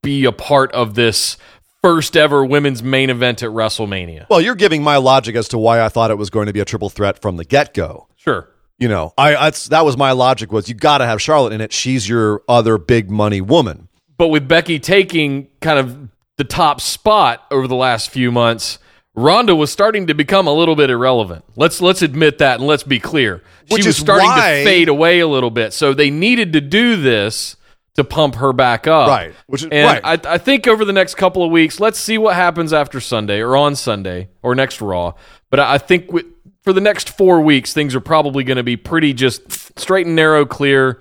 be 0.02 0.26
a 0.26 0.32
part 0.32 0.72
of 0.72 0.96
this 0.96 1.38
first 1.84 2.18
ever 2.18 2.44
women's 2.44 2.82
main 2.82 3.12
event 3.12 3.44
at 3.44 3.52
WrestleMania? 3.52 4.28
Well, 4.30 4.42
you're 4.42 4.56
giving 4.56 4.82
my 4.82 4.98
logic 4.98 5.36
as 5.36 5.48
to 5.50 5.60
why 5.60 5.84
I 5.84 5.90
thought 5.90 6.10
it 6.10 6.18
was 6.18 6.32
going 6.32 6.48
to 6.48 6.54
be 6.54 6.60
a 6.60 6.66
triple 6.66 6.90
threat 6.90 7.22
from 7.22 7.38
the 7.38 7.46
get 7.46 7.76
go. 7.76 8.08
Sure. 8.16 8.50
You 8.78 8.90
know, 8.90 9.14
I 9.18 9.52
that 9.70 9.86
was 9.86 9.96
my 9.96 10.12
logic 10.12 10.52
was 10.52 10.68
you 10.68 10.76
got 10.76 10.98
to 10.98 11.06
have 11.06 11.22
Charlotte 11.22 11.54
in 11.54 11.62
it. 11.62 11.72
She's 11.72 12.10
your 12.10 12.44
other 12.48 12.78
big 12.78 13.10
money 13.10 13.40
woman. 13.40 13.88
But 14.18 14.28
with 14.28 14.48
Becky 14.48 14.80
taking 14.80 15.48
kind 15.62 15.80
of 15.80 16.10
the 16.38 16.44
top 16.44 16.82
spot 16.82 17.46
over 17.52 17.68
the 17.68 17.76
last 17.76 18.10
few 18.10 18.32
months, 18.32 18.80
Ronda 19.14 19.56
was 19.56 19.72
starting 19.72 20.08
to 20.08 20.14
become 20.14 20.46
a 20.48 20.54
little 20.54 20.76
bit 20.76 20.90
irrelevant. 20.90 21.46
Let's 21.56 21.80
let's 21.82 22.02
admit 22.02 22.40
that 22.40 22.60
and 22.60 22.68
let's 22.68 22.84
be 22.84 23.00
clear. 23.00 23.42
Which 23.70 23.84
she 23.84 23.90
was 23.90 23.98
starting 23.98 24.28
why, 24.28 24.58
to 24.60 24.64
fade 24.66 24.90
away 24.90 25.20
a 25.22 25.28
little 25.28 25.52
bit. 25.52 25.74
So 25.74 25.94
they 25.94 26.10
needed 26.10 26.54
to 26.54 26.62
do 26.62 27.02
this 27.02 27.56
to 27.96 28.04
pump 28.04 28.36
her 28.36 28.52
back 28.52 28.88
up. 28.88 29.08
Right. 29.08 29.34
Which 29.48 29.64
is, 29.64 29.70
and 29.72 30.04
right. 30.04 30.26
I, 30.26 30.34
I 30.34 30.38
think 30.38 30.68
over 30.68 30.84
the 30.84 30.94
next 30.94 31.16
couple 31.16 31.44
of 31.44 31.52
weeks, 31.52 31.80
let's 31.80 31.98
see 31.98 32.18
what 32.18 32.36
happens 32.36 32.74
after 32.74 33.00
Sunday 33.00 33.40
or 33.40 33.56
on 33.56 33.76
Sunday 33.76 34.30
or 34.44 34.54
next 34.54 34.82
Raw. 34.82 35.14
But 35.50 35.62
I 35.62 35.78
think 35.78 36.12
with, 36.12 36.26
for 36.66 36.74
the 36.74 36.82
next 36.82 37.10
four 37.12 37.40
weeks, 37.40 37.74
things 37.74 37.96
are 37.96 38.02
probably 38.02 38.44
going 38.44 38.58
to 38.58 38.64
be 38.64 38.76
pretty 38.76 39.14
just 39.14 39.80
straight 39.80 40.08
and 40.08 40.16
narrow, 40.16 40.46
clear, 40.46 41.00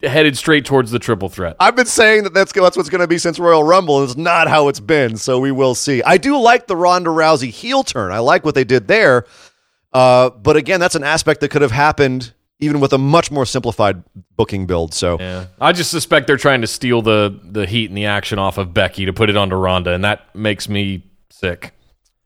headed 0.00 0.38
straight 0.38 0.64
towards 0.64 0.92
the 0.92 0.98
triple 1.00 1.28
threat. 1.28 1.56
I've 1.58 1.74
been 1.74 1.86
saying 1.86 2.22
that 2.22 2.32
that's, 2.32 2.52
that's 2.52 2.76
what's 2.76 2.88
going 2.88 3.00
to 3.00 3.08
be 3.08 3.18
since 3.18 3.38
Royal 3.38 3.64
Rumble. 3.64 4.00
And 4.00 4.08
it's 4.08 4.16
not 4.16 4.48
how 4.48 4.68
it's 4.68 4.80
been, 4.80 5.16
so 5.16 5.40
we 5.40 5.50
will 5.50 5.74
see. 5.74 6.02
I 6.04 6.18
do 6.18 6.38
like 6.38 6.68
the 6.68 6.76
Ronda 6.76 7.10
Rousey 7.10 7.50
heel 7.50 7.82
turn. 7.82 8.12
I 8.12 8.20
like 8.20 8.44
what 8.44 8.54
they 8.54 8.64
did 8.64 8.86
there. 8.86 9.26
Uh, 9.92 10.30
but 10.30 10.56
again, 10.56 10.78
that's 10.78 10.94
an 10.94 11.04
aspect 11.04 11.40
that 11.40 11.50
could 11.50 11.62
have 11.62 11.72
happened 11.72 12.32
even 12.60 12.80
with 12.80 12.92
a 12.92 12.98
much 12.98 13.32
more 13.32 13.44
simplified 13.44 14.04
booking 14.36 14.66
build. 14.66 14.94
So 14.94 15.18
yeah. 15.18 15.46
I 15.60 15.72
just 15.72 15.90
suspect 15.90 16.28
they're 16.28 16.36
trying 16.36 16.60
to 16.60 16.66
steal 16.68 17.02
the 17.02 17.38
the 17.42 17.66
heat 17.66 17.90
and 17.90 17.98
the 17.98 18.06
action 18.06 18.38
off 18.38 18.56
of 18.58 18.72
Becky 18.72 19.06
to 19.06 19.12
put 19.12 19.28
it 19.28 19.36
onto 19.36 19.56
Ronda, 19.56 19.92
and 19.92 20.04
that 20.04 20.34
makes 20.34 20.68
me 20.68 21.04
sick. 21.30 21.72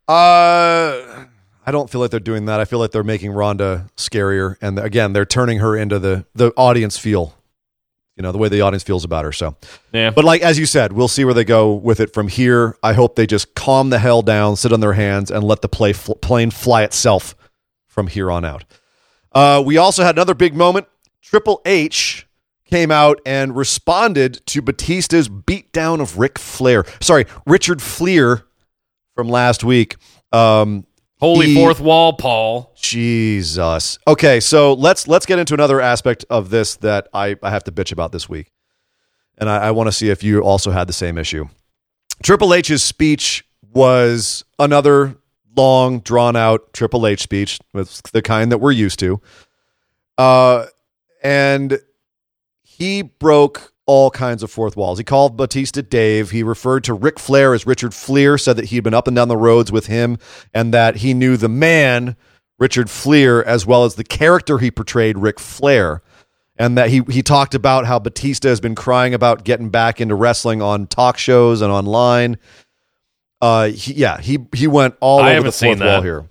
Uh 0.07 1.25
I 1.69 1.71
don't 1.71 1.91
feel 1.91 2.01
like 2.01 2.11
they're 2.11 2.19
doing 2.19 2.47
that. 2.47 2.61
I 2.61 2.65
feel 2.65 2.79
like 2.79 2.93
they're 2.93 3.05
making 3.05 3.33
Ronda 3.33 3.91
scarier, 3.95 4.57
and 4.63 4.79
again, 4.79 5.13
they're 5.13 5.27
turning 5.27 5.59
her 5.59 5.77
into 5.77 5.99
the 5.99 6.25
the 6.35 6.51
audience 6.57 6.97
feel. 6.97 7.35
You 8.17 8.23
know 8.23 8.33
the 8.33 8.39
way 8.39 8.49
the 8.49 8.63
audience 8.63 8.83
feels 8.83 9.05
about 9.05 9.27
her. 9.27 9.33
So, 9.33 9.55
yeah. 9.93 10.09
But 10.09 10.25
like 10.25 10.41
as 10.41 10.59
you 10.59 10.65
said, 10.65 10.95
we'll 10.95 11.09
see 11.09 11.27
where 11.27 11.35
they 11.35 11.45
go 11.45 11.75
with 11.75 12.01
it 12.01 12.15
from 12.15 12.29
here. 12.29 12.75
I 12.83 12.95
hope 12.95 13.17
they 13.17 13.27
just 13.27 13.55
calm 13.55 13.91
the 13.91 13.99
hell 13.99 14.23
down, 14.23 14.57
sit 14.57 14.73
on 14.73 14.81
their 14.81 14.95
hands, 14.95 15.31
and 15.31 15.45
let 15.45 15.61
the 15.61 15.69
play 15.69 15.93
fl- 15.93 16.15
plane 16.15 16.51
fly 16.51 16.85
itself 16.85 17.37
from 17.87 18.07
here 18.07 18.31
on 18.31 18.47
out. 18.47 18.65
Uh, 19.33 19.63
we 19.65 19.77
also 19.77 20.05
had 20.05 20.15
another 20.15 20.35
big 20.35 20.57
moment. 20.57 20.87
Triple 21.21 21.61
H 21.67 22.27
came 22.65 22.91
out 22.91 23.21
and 23.27 23.55
responded 23.55 24.41
to 24.47 24.63
Batista's 24.63 25.29
beatdown 25.29 26.01
of 26.01 26.19
Ric 26.19 26.39
Flair. 26.39 26.87
Sorry, 27.03 27.27
Richard 27.45 27.81
Fliehr 27.81 28.45
from 29.15 29.29
last 29.29 29.65
week. 29.65 29.97
Um, 30.33 30.87
Holy 31.21 31.47
he- 31.47 31.55
fourth 31.55 31.81
wall, 31.81 32.13
Paul. 32.13 32.73
Jesus. 32.77 33.99
Okay, 34.07 34.41
so 34.41 34.73
let's 34.75 35.09
let's 35.09 35.27
get 35.27 35.39
into 35.39 35.55
another 35.55 35.81
aspect 35.81 36.25
of 36.31 36.51
this 36.51 36.77
that 36.77 37.09
I, 37.13 37.37
I 37.43 37.51
have 37.51 37.65
to 37.65 37.73
bitch 37.73 37.93
about 37.93 38.13
this 38.13 38.29
week. 38.29 38.53
And 39.37 39.49
I, 39.49 39.69
I 39.69 39.71
want 39.71 39.89
to 39.89 39.93
see 39.93 40.11
if 40.11 40.23
you 40.23 40.41
also 40.41 40.71
had 40.71 40.89
the 40.89 40.93
same 40.93 41.19
issue. 41.19 41.49
Triple 42.23 42.55
H's 42.55 42.83
speech 42.83 43.45
was 43.73 44.45
another 44.59 45.17
long, 45.57 46.01
drawn 46.01 46.37
out 46.37 46.73
Triple 46.73 47.07
H 47.07 47.21
speech, 47.21 47.59
with 47.73 48.03
the 48.13 48.23
kind 48.23 48.51
that 48.53 48.59
we're 48.59 48.73
used 48.73 48.99
to. 49.01 49.21
Uh, 50.17 50.67
and 51.23 51.79
he 52.63 53.03
broke 53.03 53.73
all 53.89 54.11
kinds 54.11 54.43
of 54.43 54.51
fourth 54.51 54.77
walls. 54.77 54.99
He 54.99 55.05
called 55.05 55.37
Batista 55.37 55.81
Dave. 55.81 56.31
He 56.31 56.43
referred 56.43 56.85
to 56.85 56.93
Ric 56.93 57.19
Flair 57.19 57.55
as 57.55 57.67
Richard 57.67 57.93
Fliehr, 57.93 58.39
said 58.39 58.57
that 58.57 58.67
he'd 58.67 58.85
been 58.85 58.93
up 58.93 59.09
and 59.09 59.17
down 59.17 59.29
the 59.29 59.37
roads 59.37 59.73
with 59.73 59.87
him 59.87 60.19
and 60.53 60.75
that 60.75 60.97
he 60.97 61.15
knew 61.15 61.39
the 61.39 61.49
man, 61.49 62.15
Richard 62.59 62.89
Fliehr, 62.89 63.43
as 63.43 63.65
well 63.65 63.85
as 63.85 63.95
the 63.95 64.05
character 64.05 64.59
he 64.59 64.71
portrayed, 64.71 65.17
Ric 65.17 65.41
Flair. 65.41 66.03
And 66.59 66.77
that 66.77 66.91
he, 66.91 67.03
he 67.09 67.23
talked 67.23 67.55
about 67.55 67.87
how 67.87 67.99
Batista 67.99 68.49
has 68.49 68.61
been 68.61 68.75
crying 68.75 69.15
about 69.15 69.45
getting 69.45 69.71
back 69.71 70.01
into 70.01 70.15
wrestling 70.15 70.61
on 70.61 70.87
talk 70.87 71.17
shows 71.17 71.63
and 71.63 71.73
online. 71.73 72.37
Uh, 73.41 73.69
he, 73.69 73.95
yeah, 73.95 74.21
he 74.21 74.39
he 74.53 74.67
went 74.67 74.97
all 75.01 75.21
I 75.21 75.37
over 75.37 75.45
the 75.45 75.53
fourth 75.53 75.81
wall 75.81 76.03
here. 76.03 76.29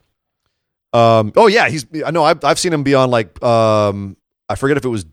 Um, 0.91 1.31
oh 1.37 1.47
yeah, 1.47 1.69
he's. 1.69 1.85
I 2.05 2.11
know. 2.11 2.25
I've 2.25 2.43
I've 2.43 2.59
seen 2.59 2.73
him 2.73 2.83
be 2.83 2.93
on 2.93 3.09
like 3.09 3.41
um, 3.41 4.17
I 4.49 4.55
forget 4.55 4.75
if 4.75 4.83
it 4.83 4.89
was 4.89 5.05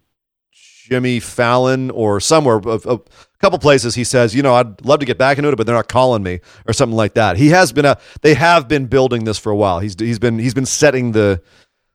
Jimmy 0.85 1.19
Fallon 1.19 1.91
or 1.91 2.21
somewhere, 2.21 2.61
a, 2.67 2.79
a 2.85 3.01
couple 3.39 3.59
places. 3.59 3.95
He 3.95 4.05
says, 4.05 4.35
you 4.35 4.43
know, 4.43 4.55
I'd 4.55 4.85
love 4.85 5.01
to 5.01 5.07
get 5.07 5.17
back 5.17 5.39
into 5.39 5.49
it, 5.49 5.57
but 5.57 5.65
they're 5.67 5.75
not 5.75 5.89
calling 5.89 6.23
me 6.23 6.41
or 6.67 6.75
something 6.75 6.97
like 6.97 7.15
that. 7.15 7.39
He 7.39 7.49
has 7.49 7.73
been 7.73 7.87
a. 7.87 7.99
They 8.21 8.35
have 8.35 8.69
been 8.69 8.85
building 8.85 9.25
this 9.25 9.39
for 9.39 9.51
a 9.51 9.57
while. 9.57 9.79
He's 9.79 9.97
he's 9.99 10.19
been 10.19 10.39
he's 10.39 10.53
been 10.53 10.67
setting 10.67 11.13
the 11.13 11.41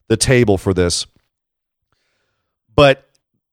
the 0.07 0.17
table 0.17 0.57
for 0.57 0.73
this. 0.73 1.05
But 2.75 3.07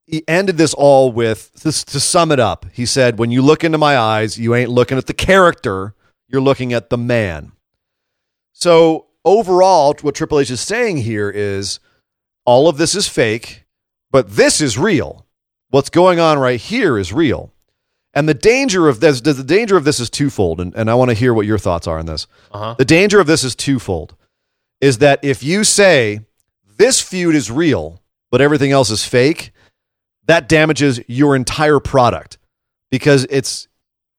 he 0.07 0.27
ended 0.27 0.57
this 0.57 0.73
all 0.73 1.13
with 1.13 1.53
this 1.53 1.85
to 1.85 2.01
sum 2.01 2.33
it 2.33 2.41
up. 2.41 2.65
He 2.73 2.87
said, 2.87 3.19
"When 3.19 3.31
you 3.31 3.43
look 3.43 3.63
into 3.63 3.77
my 3.77 3.99
eyes, 3.99 4.39
you 4.39 4.55
ain't 4.55 4.71
looking 4.71 4.97
at 4.97 5.07
the 5.07 5.13
character, 5.15 5.95
you're 6.29 6.41
looking 6.41 6.73
at 6.73 6.89
the 6.89 6.97
man." 6.97 7.53
So 8.53 9.09
overall, 9.23 9.95
what 10.01 10.15
Triple 10.15 10.41
H 10.41 10.51
is 10.51 10.63
saying 10.63 10.99
here 10.99 11.29
is 11.29 11.79
all 12.47 12.71
of 12.71 12.79
this 12.79 12.95
is 12.95 13.07
fake, 13.07 13.65
but 14.11 14.31
this 14.31 14.63
is 14.63 14.79
real. 14.79 15.26
What's 15.71 15.91
going 15.91 16.21
on 16.21 16.39
right 16.39 16.61
here 16.61 16.99
is 16.99 17.13
real. 17.13 17.53
And 18.15 18.29
the 18.29 18.35
danger 18.35 18.89
of 18.89 19.01
this, 19.01 19.21
the 19.21 19.45
danger 19.45 19.77
of 19.77 19.85
this 19.85 20.01
is 20.01 20.09
twofold, 20.09 20.61
and, 20.61 20.75
and 20.75 20.91
I 20.91 20.95
want 20.95 21.11
to 21.11 21.15
hear 21.15 21.35
what 21.35 21.45
your 21.45 21.59
thoughts 21.59 21.87
are 21.87 21.99
on 21.99 22.07
this. 22.07 22.27
Uh-huh. 22.51 22.75
The 22.79 22.85
danger 22.85 23.21
of 23.21 23.27
this 23.27 23.45
is 23.45 23.55
twofold. 23.55 24.17
Is 24.81 24.99
that 24.99 25.21
if 25.23 25.43
you 25.43 25.65
say 25.65 26.21
this 26.79 27.01
feud 27.01 27.35
is 27.35 27.51
real, 27.51 28.03
but 28.31 28.41
everything 28.41 28.73
else 28.73 28.91
is 28.91 29.05
fake, 29.05 29.53
that 30.27 30.49
damages 30.49 31.01
your 31.09 31.37
entire 31.37 31.81
product 31.81 32.39
because 32.91 33.27
it's 33.31 33.69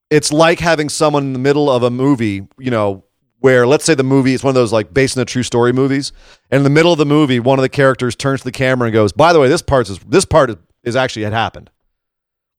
it's 0.10 0.32
like 0.32 0.60
having 0.60 0.90
someone 0.90 1.24
in 1.24 1.34
the 1.34 1.40
middle 1.40 1.70
of 1.70 1.84
a 1.84 1.90
movie, 1.90 2.48
you 2.58 2.72
know, 2.72 3.04
where 3.40 3.68
let's 3.68 3.86
say 3.86 3.94
the 3.94 4.04
movie 4.04 4.34
is 4.34 4.44
one 4.44 4.50
of 4.50 4.56
those 4.56 4.74
like 4.74 4.94
based 4.94 5.18
on 5.18 5.22
a 5.22 5.26
true 5.26 5.44
story 5.44 5.74
movies, 5.74 6.12
and 6.50 6.60
in 6.60 6.64
the 6.64 6.70
middle 6.70 6.92
of 6.92 6.98
the 6.98 7.06
movie, 7.06 7.40
one 7.40 7.60
of 7.60 7.64
the 7.64 7.70
characters 7.70 8.16
turns 8.16 8.42
to 8.42 8.46
the 8.46 8.52
camera 8.52 8.88
and 8.88 8.94
goes, 8.94 9.12
"By 9.12 9.34
the 9.34 9.40
way, 9.40 9.48
this 9.48 9.62
part 9.62 9.90
is 9.90 10.00
this 10.00 10.26
part 10.26 10.50
is, 10.50 10.56
is 10.88 10.96
actually 10.96 11.24
had 11.24 11.34
happened." 11.34 11.70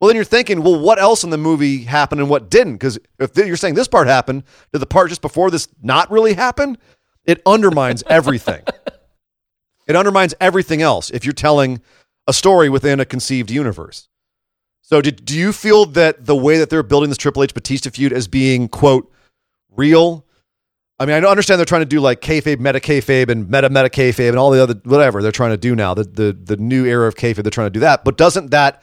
Well, 0.01 0.09
then 0.09 0.15
you're 0.15 0.25
thinking, 0.25 0.63
well, 0.63 0.79
what 0.79 1.01
else 1.01 1.25
in 1.25 1.31
the 1.31 1.39
movie 1.39 1.83
happened 1.83 2.21
and 2.21 2.31
what 2.31 2.51
didn't? 2.51 2.75
Because 2.75 2.99
if 3.19 3.37
you're 3.37 3.57
saying 3.57 3.75
this 3.75 3.89
part 3.89 4.07
happened, 4.07 4.45
did 4.73 4.79
the 4.79 4.87
part 4.87 5.09
just 5.09 5.23
before 5.23 5.51
this 5.51 5.67
not 5.83 6.09
really 6.11 6.35
happen? 6.35 6.79
It 7.25 7.43
undermines 7.45 8.05
everything. 8.09 8.63
it 9.89 9.97
undermines 9.97 10.35
everything 10.41 10.83
else 10.83 11.11
if 11.11 11.25
you're 11.25 11.33
telling 11.33 11.81
a 12.29 12.33
story 12.33 12.69
within 12.69 13.01
a 13.01 13.05
conceived 13.05 13.51
universe. 13.51 14.09
So, 14.83 15.03
did, 15.03 15.25
do 15.25 15.37
you 15.37 15.53
feel 15.53 15.85
that 15.87 16.27
the 16.27 16.37
way 16.37 16.59
that 16.59 16.71
they're 16.71 16.83
building 16.83 17.11
this 17.11 17.19
Triple 17.19 17.43
H 17.43 17.53
Batista 17.53 17.91
feud 17.91 18.13
as 18.13 18.29
being 18.29 18.69
quote 18.69 19.13
real? 19.71 20.25
I 21.01 21.07
mean, 21.07 21.25
I 21.25 21.29
understand 21.29 21.59
they're 21.59 21.65
trying 21.65 21.83
to 21.83 21.87
do 21.87 22.01
like 22.01 22.21
kayfabe, 22.21 22.59
meta 22.59 22.81
kayfabe, 22.81 23.29
and 23.31 23.49
meta 23.49 23.71
meta 23.71 23.89
kayfabe, 23.89 24.31
and 24.31 24.39
all 24.39 24.51
the 24.51 24.63
other 24.63 24.75
whatever 24.85 25.23
they're 25.23 25.31
trying 25.31 25.51
to 25.53 25.57
do 25.57 25.77
now. 25.77 25.95
The 25.95 26.05
the 26.05 26.33
the 26.33 26.57
new 26.57 26.85
era 26.85 27.07
of 27.07 27.15
kayfabe, 27.15 27.43
they're 27.43 27.51
trying 27.51 27.67
to 27.67 27.71
do 27.71 27.81
that. 27.81 28.05
But 28.05 28.17
doesn't 28.17 28.51
that 28.51 28.83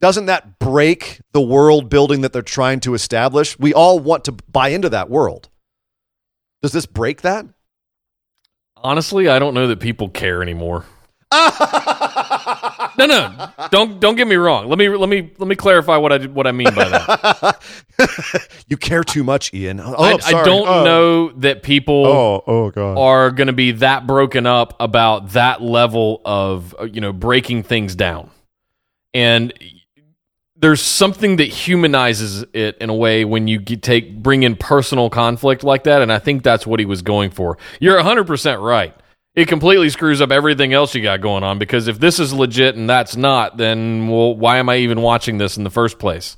doesn't 0.00 0.26
that 0.26 0.58
break 0.58 1.22
the 1.32 1.40
world 1.40 1.88
building 1.88 2.20
that 2.20 2.34
they're 2.34 2.42
trying 2.42 2.80
to 2.80 2.92
establish? 2.92 3.58
We 3.58 3.72
all 3.72 3.98
want 3.98 4.24
to 4.24 4.32
buy 4.32 4.68
into 4.68 4.90
that 4.90 5.08
world. 5.08 5.48
Does 6.60 6.72
this 6.72 6.84
break 6.84 7.22
that? 7.22 7.46
Honestly, 8.76 9.28
I 9.28 9.38
don't 9.38 9.54
know 9.54 9.66
that 9.68 9.80
people 9.80 10.10
care 10.10 10.42
anymore. 10.42 10.84
No, 12.98 13.06
no, 13.06 13.48
don't 13.70 13.98
don't 14.00 14.14
get 14.16 14.26
me 14.28 14.36
wrong. 14.36 14.68
Let 14.68 14.78
me 14.78 14.88
let 14.88 15.08
me 15.08 15.32
let 15.38 15.48
me 15.48 15.56
clarify 15.56 15.96
what 15.96 16.12
I 16.12 16.26
what 16.26 16.46
I 16.46 16.52
mean 16.52 16.72
by 16.74 16.88
that. 16.88 17.62
you 18.68 18.76
care 18.76 19.02
too 19.04 19.24
much, 19.24 19.52
Ian. 19.54 19.80
Oh, 19.80 19.94
I, 19.98 20.18
I 20.24 20.44
don't 20.44 20.66
Oh. 20.68 20.84
know 20.84 21.28
that 21.40 21.62
people 21.62 22.06
Oh, 22.06 22.44
oh 22.46 22.70
god. 22.70 22.98
are 22.98 23.30
going 23.30 23.46
to 23.48 23.52
be 23.52 23.72
that 23.72 24.06
broken 24.06 24.46
up 24.46 24.74
about 24.80 25.30
that 25.30 25.60
level 25.62 26.20
of 26.24 26.74
uh, 26.78 26.84
you 26.84 27.00
know 27.00 27.12
breaking 27.12 27.62
things 27.64 27.94
down 27.94 28.30
and 29.12 29.52
there's 30.56 30.80
something 30.80 31.36
that 31.36 31.48
humanizes 31.48 32.44
it 32.54 32.78
in 32.80 32.88
a 32.88 32.94
way 32.94 33.24
when 33.24 33.48
you 33.48 33.60
take 33.60 34.22
bring 34.22 34.42
in 34.44 34.56
personal 34.56 35.10
conflict 35.10 35.62
like 35.64 35.84
that 35.84 36.00
and 36.00 36.12
i 36.12 36.18
think 36.18 36.42
that's 36.42 36.66
what 36.66 36.80
he 36.80 36.86
was 36.86 37.02
going 37.02 37.30
for 37.30 37.58
you're 37.80 38.00
100% 38.00 38.62
right 38.62 38.94
it 39.34 39.48
completely 39.48 39.90
screws 39.90 40.20
up 40.20 40.30
everything 40.30 40.72
else 40.72 40.94
you 40.94 41.02
got 41.02 41.20
going 41.20 41.42
on 41.42 41.58
because 41.58 41.88
if 41.88 41.98
this 41.98 42.18
is 42.20 42.32
legit 42.32 42.76
and 42.76 42.88
that's 42.88 43.16
not 43.16 43.56
then 43.56 44.08
well 44.08 44.34
why 44.34 44.58
am 44.58 44.68
i 44.68 44.76
even 44.76 45.00
watching 45.02 45.38
this 45.38 45.56
in 45.56 45.64
the 45.64 45.70
first 45.70 45.98
place 45.98 46.36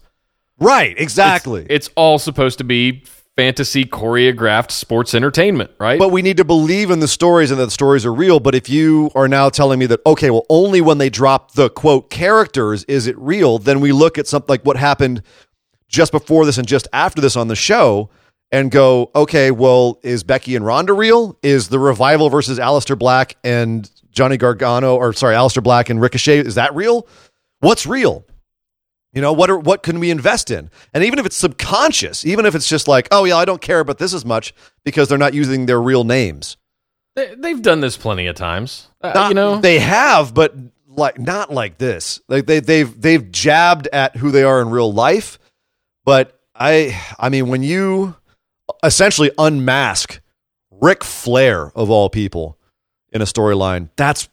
Right, 0.59 0.99
exactly. 0.99 1.67
it's 1.69 1.91
all 1.97 2.19
supposed 2.19 2.59
to 2.59 2.65
be 2.65 3.05
fantasy 3.37 3.85
choreographed 3.85 4.71
sports 4.71 5.15
entertainment 5.15 5.71
right 5.79 5.99
but 5.99 6.09
we 6.09 6.23
need 6.23 6.39
to 6.39 6.45
believe 6.47 6.91
in 6.91 7.01
the 7.01 7.09
stories 7.09 7.51
and 7.51 7.61
that 7.61 7.67
the 7.67 7.71
stories 7.71 8.07
are 8.07 8.15
real. 8.15 8.41
But 8.41 8.55
if 8.55 8.71
you 8.71 9.11
are 9.15 9.29
now 9.29 9.51
telling 9.51 9.79
me 9.79 9.85
that, 9.87 10.01
okay, 10.07 10.31
well, 10.31 10.47
only 10.49 10.81
when 10.81 10.97
they 10.97 11.11
drop 11.11 11.53
the 11.53 11.69
quote 11.69 12.09
characters 12.09 12.85
is 12.85 13.07
it 13.07 13.19
real, 13.19 13.59
then 13.59 13.81
we 13.81 13.93
look 13.93 14.17
at 14.17 14.27
something 14.27 14.49
like 14.49 14.63
what 14.63 14.79
happened 14.79 15.23
just 15.89 16.13
before 16.13 16.47
this 16.47 16.57
and 16.57 16.67
just 16.67 16.89
after 16.95 17.21
this 17.21 17.37
on 17.37 17.49
the 17.49 17.55
show 17.57 18.09
and 18.53 18.71
go, 18.71 19.11
okay, 19.15 19.51
well, 19.51 19.99
is 20.03 20.23
Becky 20.23 20.57
and 20.57 20.65
Ronda 20.65 20.93
real? 20.93 21.39
Is 21.43 21.69
the 21.69 21.79
revival 21.79 22.31
versus 22.31 22.59
Aleister 22.59 22.99
Black 22.99 23.37
and 23.45 23.91
Johnny 24.11 24.37
Gargano, 24.37 24.97
or 24.97 25.13
sorry, 25.13 25.35
Aleister 25.35 25.63
Black 25.63 25.91
and 25.91 26.01
Ricochet, 26.01 26.39
is 26.39 26.55
that 26.55 26.75
real? 26.75 27.07
What's 27.61 27.87
real? 27.87 28.25
You 29.13 29.23
know, 29.23 29.33
what 29.33 29.49
are 29.49 29.59
what 29.59 29.83
can 29.83 29.99
we 29.99 30.11
invest 30.11 30.51
in? 30.51 30.71
And 30.93 31.03
even 31.03 31.19
if 31.19 31.25
it's 31.25 31.37
subconscious, 31.37 32.27
even 32.27 32.45
if 32.45 32.55
it's 32.55 32.69
just 32.69 32.87
like, 32.87 33.09
oh 33.11 33.25
yeah, 33.25 33.37
I 33.37 33.47
don't 33.47 33.63
care 33.63 33.81
about 33.81 33.99
this 33.99 34.13
as 34.13 34.25
much 34.27 34.53
because 34.85 35.09
they're 35.09 35.17
not 35.17 35.33
using 35.33 35.67
their 35.67 35.81
real 35.81 36.05
names. 36.05 36.59
They, 37.15 37.35
they've 37.35 37.63
done 37.63 37.81
this 37.81 37.97
plenty 37.97 38.27
of 38.27 38.37
times. 38.37 38.89
Uh, 39.01 39.13
Not- 39.15 39.29
you 39.31 39.35
know, 39.35 39.59
they 39.61 39.79
have, 39.79 40.35
but 40.35 40.55
like 40.87 41.19
not 41.19 41.51
like 41.51 41.79
this. 41.79 42.21
Like 42.29 42.45
they 42.47 42.61
they've 42.61 43.01
they've 43.01 43.31
jabbed 43.33 43.89
at 43.91 44.17
who 44.17 44.31
they 44.31 44.43
are 44.43 44.61
in 44.61 44.69
real 44.69 44.93
life. 44.93 45.39
But 46.05 46.39
I 46.55 46.99
I 47.19 47.31
mean, 47.31 47.49
when 47.49 47.63
you 47.63 48.17
essentially 48.83 49.31
unmask 49.39 50.21
Ric 50.71 51.05
Flair 51.05 51.73
of 51.77 51.91
all 51.91 52.11
people 52.11 52.59
in 53.13 53.23
a 53.23 53.25
storyline, 53.25 53.91
that's 53.97 54.29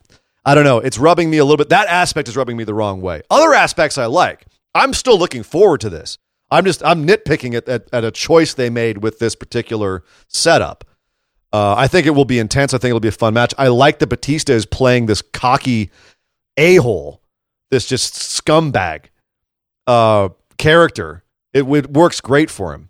I 0.46 0.56
don't 0.56 0.66
know. 0.66 0.80
It's 0.80 0.98
rubbing 0.98 1.30
me 1.30 1.38
a 1.38 1.46
little 1.46 1.58
bit. 1.58 1.70
That 1.70 1.88
aspect 1.88 2.28
is 2.28 2.36
rubbing 2.36 2.58
me 2.58 2.66
the 2.66 2.74
wrong 2.74 3.02
way. 3.02 3.22
Other 3.30 3.54
aspects 3.54 3.98
I 3.98 4.08
like. 4.08 4.46
I'm 4.76 4.94
still 4.94 5.18
looking 5.18 5.44
forward 5.44 5.82
to 5.82 5.90
this. 5.90 6.18
I'm 6.52 6.66
just 6.66 6.84
I'm 6.84 7.08
nitpicking 7.08 7.56
at, 7.56 7.70
at, 7.70 7.88
at 7.94 8.04
a 8.04 8.12
choice 8.12 8.54
they 8.54 8.70
made 8.70 9.00
with 9.00 9.20
this 9.20 9.36
particular 9.36 10.04
setup. 10.28 10.84
Uh, 11.52 11.76
I 11.78 11.88
think 11.88 12.08
it 12.08 12.12
will 12.12 12.26
be 12.26 12.40
intense. 12.40 12.74
I 12.74 12.78
think 12.78 12.90
it'll 12.90 13.00
be 13.00 13.08
a 13.08 13.12
fun 13.12 13.34
match. 13.36 13.54
I 13.58 13.68
like 13.68 14.00
that 14.00 14.08
Batista 14.08 14.54
is 14.54 14.66
playing 14.66 15.06
this 15.06 15.22
cocky 15.22 15.92
a 16.58 16.76
hole, 16.78 17.22
this 17.72 17.88
just 17.88 18.14
scumbag 18.16 19.06
uh, 19.88 20.30
character. 20.58 21.24
It, 21.54 21.64
it 21.64 21.92
works 21.92 22.22
great 22.22 22.50
for 22.50 22.74
him. 22.74 22.90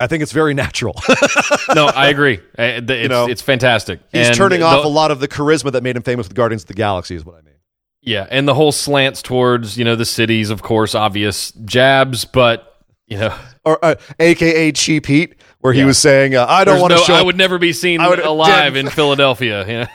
I 0.00 0.06
think 0.06 0.22
it's 0.22 0.32
very 0.32 0.54
natural. 0.54 0.94
no, 1.74 1.86
I 1.86 2.08
agree. 2.08 2.40
It's, 2.58 3.08
know, 3.10 3.26
it's 3.28 3.42
fantastic. 3.42 4.00
He's 4.10 4.28
And 4.28 4.36
turning 4.36 4.60
the- 4.60 4.66
off 4.66 4.84
a 4.84 4.88
lot 4.88 5.10
of 5.10 5.20
the 5.20 5.28
charisma 5.28 5.70
that 5.72 5.82
made 5.82 5.94
him 5.96 6.02
famous 6.02 6.26
with 6.26 6.34
Guardians 6.34 6.62
of 6.62 6.68
the 6.68 6.74
Galaxy, 6.74 7.14
is 7.14 7.24
what 7.24 7.34
I 7.36 7.42
mean. 7.42 7.54
Yeah, 8.02 8.26
and 8.30 8.48
the 8.48 8.54
whole 8.54 8.72
slants 8.72 9.20
towards 9.20 9.76
you 9.76 9.84
know 9.84 9.94
the 9.94 10.06
cities, 10.06 10.48
of 10.48 10.62
course, 10.62 10.94
obvious 10.94 11.52
jabs, 11.52 12.24
but 12.24 12.82
you 13.06 13.18
know, 13.18 13.36
Or 13.64 13.78
uh, 13.84 13.96
AKA 14.18 14.72
Cheap 14.72 15.04
Heat, 15.04 15.34
where 15.58 15.74
he 15.74 15.84
was 15.84 15.98
saying, 15.98 16.34
uh, 16.34 16.46
"I 16.48 16.64
don't 16.64 16.74
there's 16.76 16.80
want 16.82 16.92
to 16.92 16.98
no- 16.98 17.04
show." 17.04 17.14
I 17.14 17.22
would 17.22 17.36
never 17.36 17.58
be 17.58 17.74
seen 17.74 18.02
would- 18.02 18.20
alive 18.20 18.74
in 18.76 18.88
Philadelphia. 18.88 19.66
Yeah. 19.68 19.86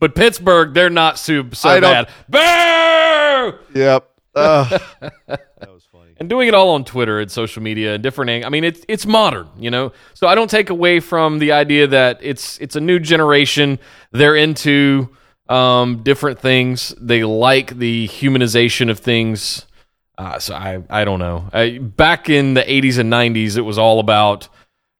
But 0.00 0.16
Pittsburgh, 0.16 0.74
they're 0.74 0.90
not 0.90 1.16
so, 1.18 1.48
so 1.52 1.80
bad. 1.80 2.08
tomorrow. 2.30 3.58
Yep. 3.74 4.10
Uh, 4.34 4.78
that 5.28 5.40
was. 5.72 5.86
And 6.18 6.28
doing 6.28 6.48
it 6.48 6.54
all 6.54 6.70
on 6.70 6.84
Twitter 6.84 7.20
and 7.20 7.30
social 7.30 7.62
media 7.62 7.94
and 7.94 8.02
different. 8.02 8.30
ang- 8.30 8.44
I 8.44 8.48
mean, 8.48 8.64
it's 8.64 8.84
it's 8.88 9.06
modern, 9.06 9.48
you 9.58 9.70
know. 9.70 9.92
So 10.14 10.26
I 10.26 10.34
don't 10.34 10.50
take 10.50 10.70
away 10.70 11.00
from 11.00 11.38
the 11.38 11.52
idea 11.52 11.86
that 11.88 12.18
it's 12.22 12.58
it's 12.60 12.76
a 12.76 12.80
new 12.80 12.98
generation. 12.98 13.78
They're 14.12 14.36
into 14.36 15.10
um, 15.48 16.02
different 16.02 16.38
things. 16.38 16.94
They 17.00 17.24
like 17.24 17.78
the 17.78 18.08
humanization 18.08 18.90
of 18.90 18.98
things. 18.98 19.66
Uh, 20.16 20.38
so 20.38 20.54
I 20.54 20.82
I 20.88 21.04
don't 21.04 21.18
know. 21.18 21.48
I, 21.52 21.78
back 21.78 22.30
in 22.30 22.54
the 22.54 22.62
'80s 22.62 22.98
and 22.98 23.12
'90s, 23.12 23.56
it 23.56 23.62
was 23.62 23.78
all 23.78 24.00
about 24.00 24.48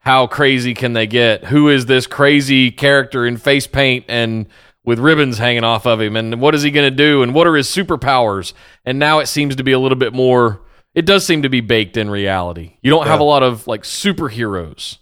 how 0.05 0.27
crazy 0.27 0.75
can 0.75 0.93
they 0.93 1.07
get? 1.07 1.45
Who 1.47 1.71
is 1.71 1.87
this 1.87 2.07
crazy 2.07 2.71
character 2.71 3.27
in 3.27 3.39
face 3.39 3.67
paint 3.67 4.05
and 4.07 4.47
with 4.85 4.99
ribbons 4.99 5.39
hanging 5.39 5.65
off 5.65 5.87
of 5.87 5.99
him? 5.99 6.15
And 6.15 6.43
what 6.43 6.55
is 6.55 6.63
he 6.63 6.71
going 6.71 6.91
to 6.91 6.95
do? 6.95 7.23
And 7.23 7.33
what 7.33 7.47
are 7.47 7.57
his 7.57 7.69
superpowers? 7.69 8.53
And 8.85 8.99
now 8.99 9.21
it 9.21 9.29
seems 9.29 9.57
to 9.57 9.65
be 9.65 9.73
a 9.73 9.79
little 9.79 9.97
bit 9.97 10.13
more. 10.13 10.61
It 10.95 11.07
does 11.07 11.27
seem 11.27 11.43
to 11.43 11.49
be 11.49 11.61
baked 11.61 11.97
in 11.97 12.09
reality. 12.09 12.77
You 12.81 12.91
don't 12.91 13.07
have 13.07 13.21
a 13.21 13.25
lot 13.25 13.43
of 13.43 13.67
like 13.67 13.83
superheroes, 13.83 14.99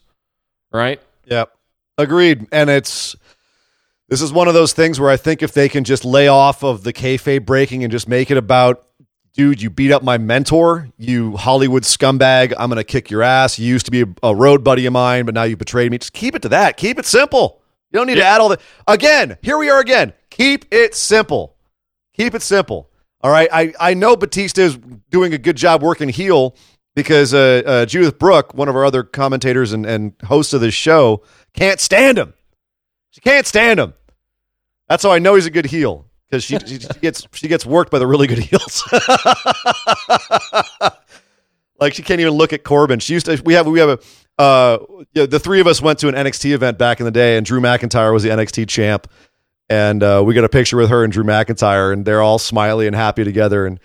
right? 0.73 1.01
Yep. 1.27 1.53
Agreed. 1.99 2.47
And 2.51 2.71
it's 2.71 3.15
this 4.09 4.23
is 4.23 4.33
one 4.33 4.49
of 4.49 4.55
those 4.55 4.73
things 4.73 4.99
where 4.99 5.11
I 5.11 5.17
think 5.17 5.43
if 5.43 5.53
they 5.53 5.69
can 5.69 5.85
just 5.85 6.05
lay 6.05 6.29
off 6.29 6.63
of 6.63 6.83
the 6.83 6.93
kayfabe 6.93 7.45
breaking 7.45 7.85
and 7.85 7.91
just 7.91 8.09
make 8.09 8.31
it 8.31 8.37
about, 8.39 8.87
dude, 9.35 9.61
you 9.61 9.69
beat 9.71 9.93
up 9.93 10.03
my 10.03 10.19
mentor, 10.19 10.89
you 10.97 11.37
Hollywood 11.37 11.83
scumbag, 11.83 12.55
I'm 12.59 12.71
gonna 12.71 12.85
kick 12.85 13.11
your 13.11 13.23
ass. 13.23 13.59
You 13.59 13.67
used 13.67 13.85
to 13.87 13.91
be 13.91 14.03
a, 14.03 14.07
a 14.23 14.35
road 14.35 14.65
buddy 14.65 14.87
of 14.87 14.95
mine, 14.95 15.27
but 15.27 15.35
now 15.35 15.45
you 15.45 15.57
betrayed 15.57 15.91
me. 15.91 15.99
Just 15.99 16.15
keep 16.15 16.35
it 16.35 16.43
to 16.43 16.49
that. 16.51 16.79
Keep 16.79 16.99
it 16.99 17.07
simple. 17.07 17.61
You 17.91 17.99
don't 17.99 18.07
need 18.07 18.15
to 18.15 18.25
add 18.25 18.41
all 18.41 18.49
the 18.49 18.59
again. 18.89 19.37
Here 19.43 19.59
we 19.59 19.69
are 19.69 19.81
again. 19.81 20.15
Keep 20.31 20.67
it 20.73 20.95
simple. 20.95 21.57
Keep 22.15 22.35
it 22.35 22.43
simple. 22.43 22.89
All 23.23 23.31
right. 23.31 23.49
I, 23.53 23.73
I 23.79 23.95
know 23.95 24.17
Batista 24.17 24.63
is 24.63 24.77
doing 25.11 25.33
a 25.33 25.39
good 25.39 25.57
job 25.57 25.83
working 25.83 26.09
heel 26.09 26.57
because 26.95 27.33
uh, 27.33 27.63
uh, 27.65 27.87
Judith 27.87 28.19
Brooke, 28.19 28.55
one 28.55 28.69
of 28.69 28.77
our 28.77 28.85
other 28.85 29.03
commentators 29.03 29.73
and, 29.73 29.87
and 29.87 30.15
hosts 30.25 30.53
of 30.53 30.61
this 30.61 30.75
show, 30.75 31.23
can't 31.55 31.81
stand 31.81 32.19
him. 32.19 32.35
She 33.11 33.21
can't 33.21 33.47
stand 33.47 33.79
him. 33.79 33.95
That's 34.89 35.03
how 35.03 35.11
I 35.11 35.19
know 35.19 35.37
he's 35.37 35.47
a 35.47 35.51
good 35.51 35.67
heel 35.67 36.07
because 36.29 36.45
she, 36.45 36.59
she, 36.61 36.79
gets 37.01 37.27
she 37.33 37.49
gets 37.49 37.65
worked 37.65 37.91
by 37.91 37.99
the 37.99 38.07
really 38.07 38.27
good 38.27 38.39
heels. 38.41 38.83
like 41.79 41.95
she 41.95 42.03
can't 42.03 42.21
even 42.21 42.33
look 42.33 42.53
at 42.53 42.65
Corbin. 42.65 42.99
She 42.99 43.13
used 43.15 43.27
to. 43.27 43.41
We 43.45 43.55
have 43.55 43.67
we 43.67 43.79
have 43.81 43.89
a. 43.91 43.99
Uh, 44.39 44.79
the 45.13 45.39
three 45.39 45.61
of 45.61 45.67
us 45.67 45.81
went 45.81 45.99
to 46.01 46.09
an 46.09 46.15
NXT 46.15 46.53
event 46.53 46.79
back 46.79 47.01
in 47.01 47.05
the 47.05 47.11
day, 47.11 47.37
and 47.37 47.45
Drew 47.45 47.61
McIntyre 47.61 48.13
was 48.13 48.23
the 48.23 48.31
NXT 48.31 48.67
champ 48.69 49.07
and 49.69 50.03
uh, 50.03 50.23
we 50.25 50.35
got 50.35 50.45
a 50.45 50.49
picture 50.49 50.77
with 50.77 50.91
her 50.91 51.05
and 51.05 51.13
Drew 51.13 51.25
McIntyre, 51.25 51.93
and 51.93 52.05
they're 52.05 52.23
all 52.23 52.39
smiley 52.39 52.87
and 52.87 52.95
happy 52.97 53.25
together. 53.25 53.67
And 53.67 53.81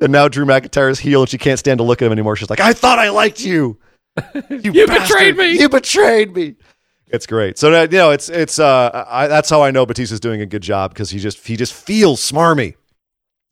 and 0.00 0.12
now 0.12 0.28
Drew 0.28 0.44
McIntyre's 0.44 0.98
heel, 0.98 1.22
and 1.22 1.28
she 1.28 1.38
can't 1.38 1.58
stand 1.58 1.78
to 1.78 1.84
look 1.84 2.02
at 2.02 2.06
him 2.06 2.12
anymore. 2.12 2.36
She's 2.36 2.50
like, 2.50 2.60
"I 2.60 2.72
thought 2.72 2.98
I 2.98 3.10
liked 3.10 3.40
you. 3.40 3.78
You, 4.50 4.72
You 4.72 4.86
betrayed 4.86 5.36
me." 5.36 5.58
You 5.58 5.68
betrayed 5.68 6.34
me." 6.34 6.54
It's 7.08 7.26
great. 7.26 7.56
So 7.58 7.72
uh, 7.72 7.82
you 7.90 7.98
know, 7.98 8.10
it's 8.10 8.28
it's 8.28 8.58
uh, 8.58 9.04
I, 9.08 9.26
that's 9.28 9.48
how 9.50 9.62
I 9.62 9.70
know 9.70 9.86
Batista's 9.86 10.20
doing 10.20 10.40
a 10.40 10.46
good 10.46 10.62
job 10.62 10.92
because 10.92 11.10
he 11.10 11.18
just 11.18 11.46
he 11.46 11.56
just 11.56 11.72
feels 11.72 12.20
smarmy. 12.20 12.74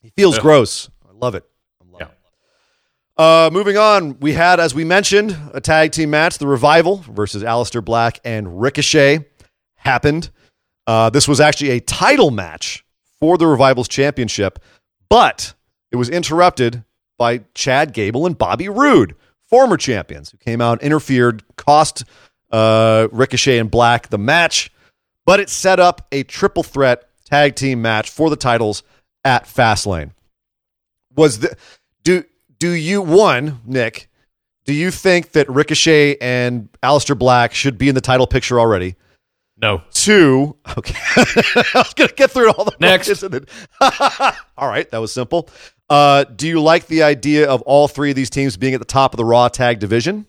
He 0.03 0.11
feels 0.11 0.37
Yeah. 0.37 0.43
gross. 0.43 0.91
I 1.09 1.13
love 1.15 1.35
it. 1.35 1.45
I 1.81 1.85
love 1.91 2.01
Yeah. 2.01 2.07
it. 2.09 2.17
Uh, 3.17 3.51
moving 3.53 3.77
on, 3.77 4.19
we 4.21 4.33
had, 4.33 4.59
as 4.59 4.75
we 4.75 4.85
mentioned, 4.85 5.37
a 5.55 5.61
tag 5.61 5.93
team 5.93 6.11
match. 6.11 6.39
The 6.39 6.47
Revival 6.49 7.05
versus 7.09 7.43
Aleister 7.45 7.83
Black 7.85 8.19
and 8.25 8.61
Ricochet 8.61 9.25
happened. 9.77 10.31
Uh, 10.87 11.11
this 11.11 11.27
was 11.27 11.41
actually 11.41 11.71
a 11.71 11.81
title 11.81 12.31
match 12.31 12.85
for 13.21 13.39
the 13.39 13.47
Revival's 13.47 13.89
championship, 13.89 14.59
but 15.09 15.55
it 15.91 15.97
was 15.97 16.11
interrupted 16.11 16.85
by 17.17 17.43
Chad 17.55 17.93
Gable 17.93 18.27
and 18.27 18.37
Bobby 18.37 18.69
Roode, 18.69 19.15
former 19.49 19.77
champions, 19.77 20.31
who 20.31 20.37
came 20.39 20.61
out, 20.61 20.83
interfered, 20.83 21.43
cost 21.57 22.05
uh, 22.51 23.09
Ricochet 23.13 23.59
and 23.59 23.71
Black 23.71 24.09
the 24.09 24.19
match, 24.19 24.71
but 25.25 25.41
it 25.41 25.49
set 25.49 25.81
up 25.81 26.07
a 26.13 26.23
triple 26.25 26.63
threat 26.63 27.09
tag 27.25 27.55
team 27.55 27.81
match 27.81 28.11
for 28.11 28.31
the 28.31 28.37
titles 28.37 28.83
at 29.25 29.45
Fastlane. 29.45 30.11
Was 31.17 31.41
the 31.41 31.57
do 32.03 32.25
do 32.59 32.71
you 32.71 33.03
one 33.03 33.61
Nick? 33.65 34.09
Do 34.65 34.73
you 34.73 34.91
think 34.91 35.33
that 35.33 35.49
Ricochet 35.51 36.17
and 36.21 36.69
Aleister 36.83 37.19
Black 37.19 37.53
should 37.53 37.77
be 37.77 37.89
in 37.89 37.95
the 37.95 38.01
title 38.01 38.27
picture 38.27 38.59
already? 38.59 38.97
No. 39.65 39.81
Two. 39.95 40.59
Okay. 40.77 40.95
I 41.17 41.65
was 41.77 41.95
going 41.95 42.09
to 42.11 42.15
get 42.15 42.31
through 42.31 42.53
all 42.53 42.67
the 42.67 42.77
Next. 42.81 43.07
then- 43.21 43.47
all 44.59 44.69
right. 44.69 44.91
That 44.91 44.99
was 44.99 45.11
simple. 45.11 45.49
Uh, 45.89 46.25
do 46.25 46.47
you 46.47 46.61
like 46.61 46.87
the 46.87 47.03
idea 47.03 47.49
of 47.49 47.63
all 47.63 47.89
three 47.89 48.11
of 48.11 48.17
these 48.17 48.29
teams 48.29 48.59
being 48.59 48.75
at 48.75 48.81
the 48.81 48.85
top 48.85 49.15
of 49.15 49.17
the 49.17 49.25
Raw 49.25 49.49
tag 49.49 49.79
division? 49.79 50.27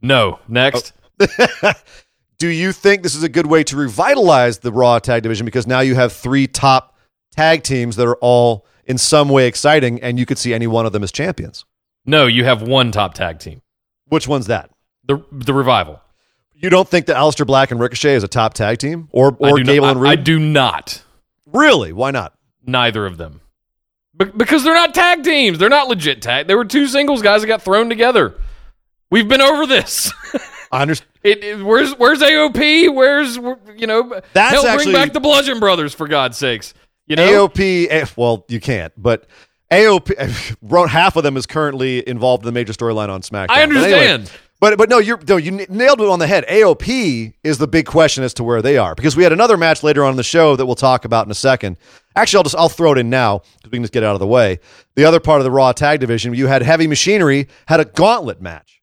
No. 0.00 0.38
Next. 0.46 0.92
do 2.38 2.46
you 2.46 2.70
think 2.70 3.02
this 3.02 3.16
is 3.16 3.24
a 3.24 3.28
good 3.28 3.46
way 3.46 3.64
to 3.64 3.76
revitalize 3.76 4.60
the 4.60 4.70
Raw 4.70 5.00
tag 5.00 5.24
division 5.24 5.44
because 5.44 5.66
now 5.66 5.80
you 5.80 5.96
have 5.96 6.12
three 6.12 6.46
top 6.46 6.96
tag 7.32 7.64
teams 7.64 7.96
that 7.96 8.06
are 8.06 8.18
all 8.20 8.64
in 8.84 8.96
some 8.96 9.28
way 9.28 9.48
exciting 9.48 10.00
and 10.02 10.20
you 10.20 10.26
could 10.26 10.38
see 10.38 10.54
any 10.54 10.68
one 10.68 10.86
of 10.86 10.92
them 10.92 11.02
as 11.02 11.10
champions? 11.10 11.64
No. 12.06 12.28
You 12.28 12.44
have 12.44 12.62
one 12.62 12.92
top 12.92 13.14
tag 13.14 13.40
team. 13.40 13.60
Which 14.06 14.28
one's 14.28 14.46
that? 14.46 14.70
The 15.04 15.24
the 15.32 15.52
revival. 15.52 16.00
You 16.62 16.70
don't 16.70 16.88
think 16.88 17.06
that 17.06 17.16
Aleister 17.16 17.46
Black 17.46 17.70
and 17.72 17.80
Ricochet 17.80 18.14
is 18.14 18.22
a 18.24 18.28
top 18.28 18.54
tag 18.54 18.78
team 18.78 19.08
or 19.12 19.36
or 19.38 19.58
Gable 19.58 19.86
not, 19.86 19.96
and 19.96 20.06
I, 20.06 20.12
I 20.12 20.16
do 20.16 20.38
not. 20.38 21.02
Really? 21.46 21.92
Why 21.92 22.12
not? 22.12 22.34
Neither 22.64 23.04
of 23.04 23.16
them. 23.18 23.40
Be- 24.16 24.26
because 24.26 24.62
they're 24.62 24.72
not 24.74 24.94
tag 24.94 25.24
teams. 25.24 25.58
They're 25.58 25.68
not 25.68 25.88
legit 25.88 26.22
tag. 26.22 26.46
They 26.46 26.54
were 26.54 26.64
two 26.64 26.86
singles 26.86 27.20
guys 27.20 27.40
that 27.42 27.48
got 27.48 27.62
thrown 27.62 27.88
together. 27.88 28.34
We've 29.10 29.28
been 29.28 29.40
over 29.40 29.66
this. 29.66 30.12
I 30.70 30.82
understand. 30.82 31.08
It, 31.24 31.44
it- 31.44 31.62
where's 31.64 31.92
where's 31.98 32.20
AOP? 32.20 32.92
Where's 32.92 33.36
you 33.76 33.86
know? 33.86 34.20
That's 34.32 34.54
hell, 34.54 34.66
actually- 34.66 34.86
bring 34.86 35.04
back 35.06 35.12
the 35.12 35.20
Bludgeon 35.20 35.60
Brothers 35.60 35.94
for 35.94 36.08
God's 36.08 36.36
sakes. 36.36 36.74
You 37.06 37.14
know, 37.14 37.46
AOP, 37.48 37.86
eh, 37.88 38.06
well, 38.16 38.44
you 38.48 38.58
can't, 38.58 38.92
but 38.96 39.26
AOP, 39.70 40.16
half 40.88 41.14
of 41.14 41.22
them 41.22 41.36
is 41.36 41.46
currently 41.46 42.06
involved 42.08 42.42
in 42.42 42.46
the 42.46 42.52
major 42.52 42.72
storyline 42.72 43.08
on 43.08 43.22
SmackDown. 43.22 43.50
I 43.50 43.62
understand. 43.62 44.32
But 44.62 44.78
but 44.78 44.88
no, 44.88 44.98
you're 44.98 45.18
no, 45.26 45.38
you 45.38 45.50
nailed 45.68 46.00
it 46.00 46.06
on 46.06 46.20
the 46.20 46.26
head. 46.28 46.46
AOP 46.46 47.34
is 47.42 47.58
the 47.58 47.66
big 47.66 47.84
question 47.84 48.22
as 48.22 48.32
to 48.34 48.44
where 48.44 48.62
they 48.62 48.78
are 48.78 48.94
because 48.94 49.16
we 49.16 49.24
had 49.24 49.32
another 49.32 49.56
match 49.56 49.82
later 49.82 50.04
on 50.04 50.12
in 50.12 50.16
the 50.16 50.22
show 50.22 50.54
that 50.54 50.64
we'll 50.64 50.76
talk 50.76 51.04
about 51.04 51.26
in 51.26 51.32
a 51.32 51.34
second. 51.34 51.78
Actually, 52.14 52.36
I'll 52.36 52.42
just 52.44 52.54
I'll 52.54 52.68
throw 52.68 52.92
it 52.92 52.98
in 52.98 53.10
now 53.10 53.40
because 53.56 53.72
we 53.72 53.78
can 53.78 53.82
just 53.82 53.92
get 53.92 54.04
out 54.04 54.14
of 54.14 54.20
the 54.20 54.26
way. 54.28 54.60
The 54.94 55.04
other 55.04 55.18
part 55.18 55.40
of 55.40 55.44
the 55.44 55.50
Raw 55.50 55.72
Tag 55.72 55.98
Division, 55.98 56.32
you 56.34 56.46
had 56.46 56.62
Heavy 56.62 56.86
Machinery 56.86 57.48
had 57.66 57.80
a 57.80 57.84
gauntlet 57.84 58.40
match 58.40 58.80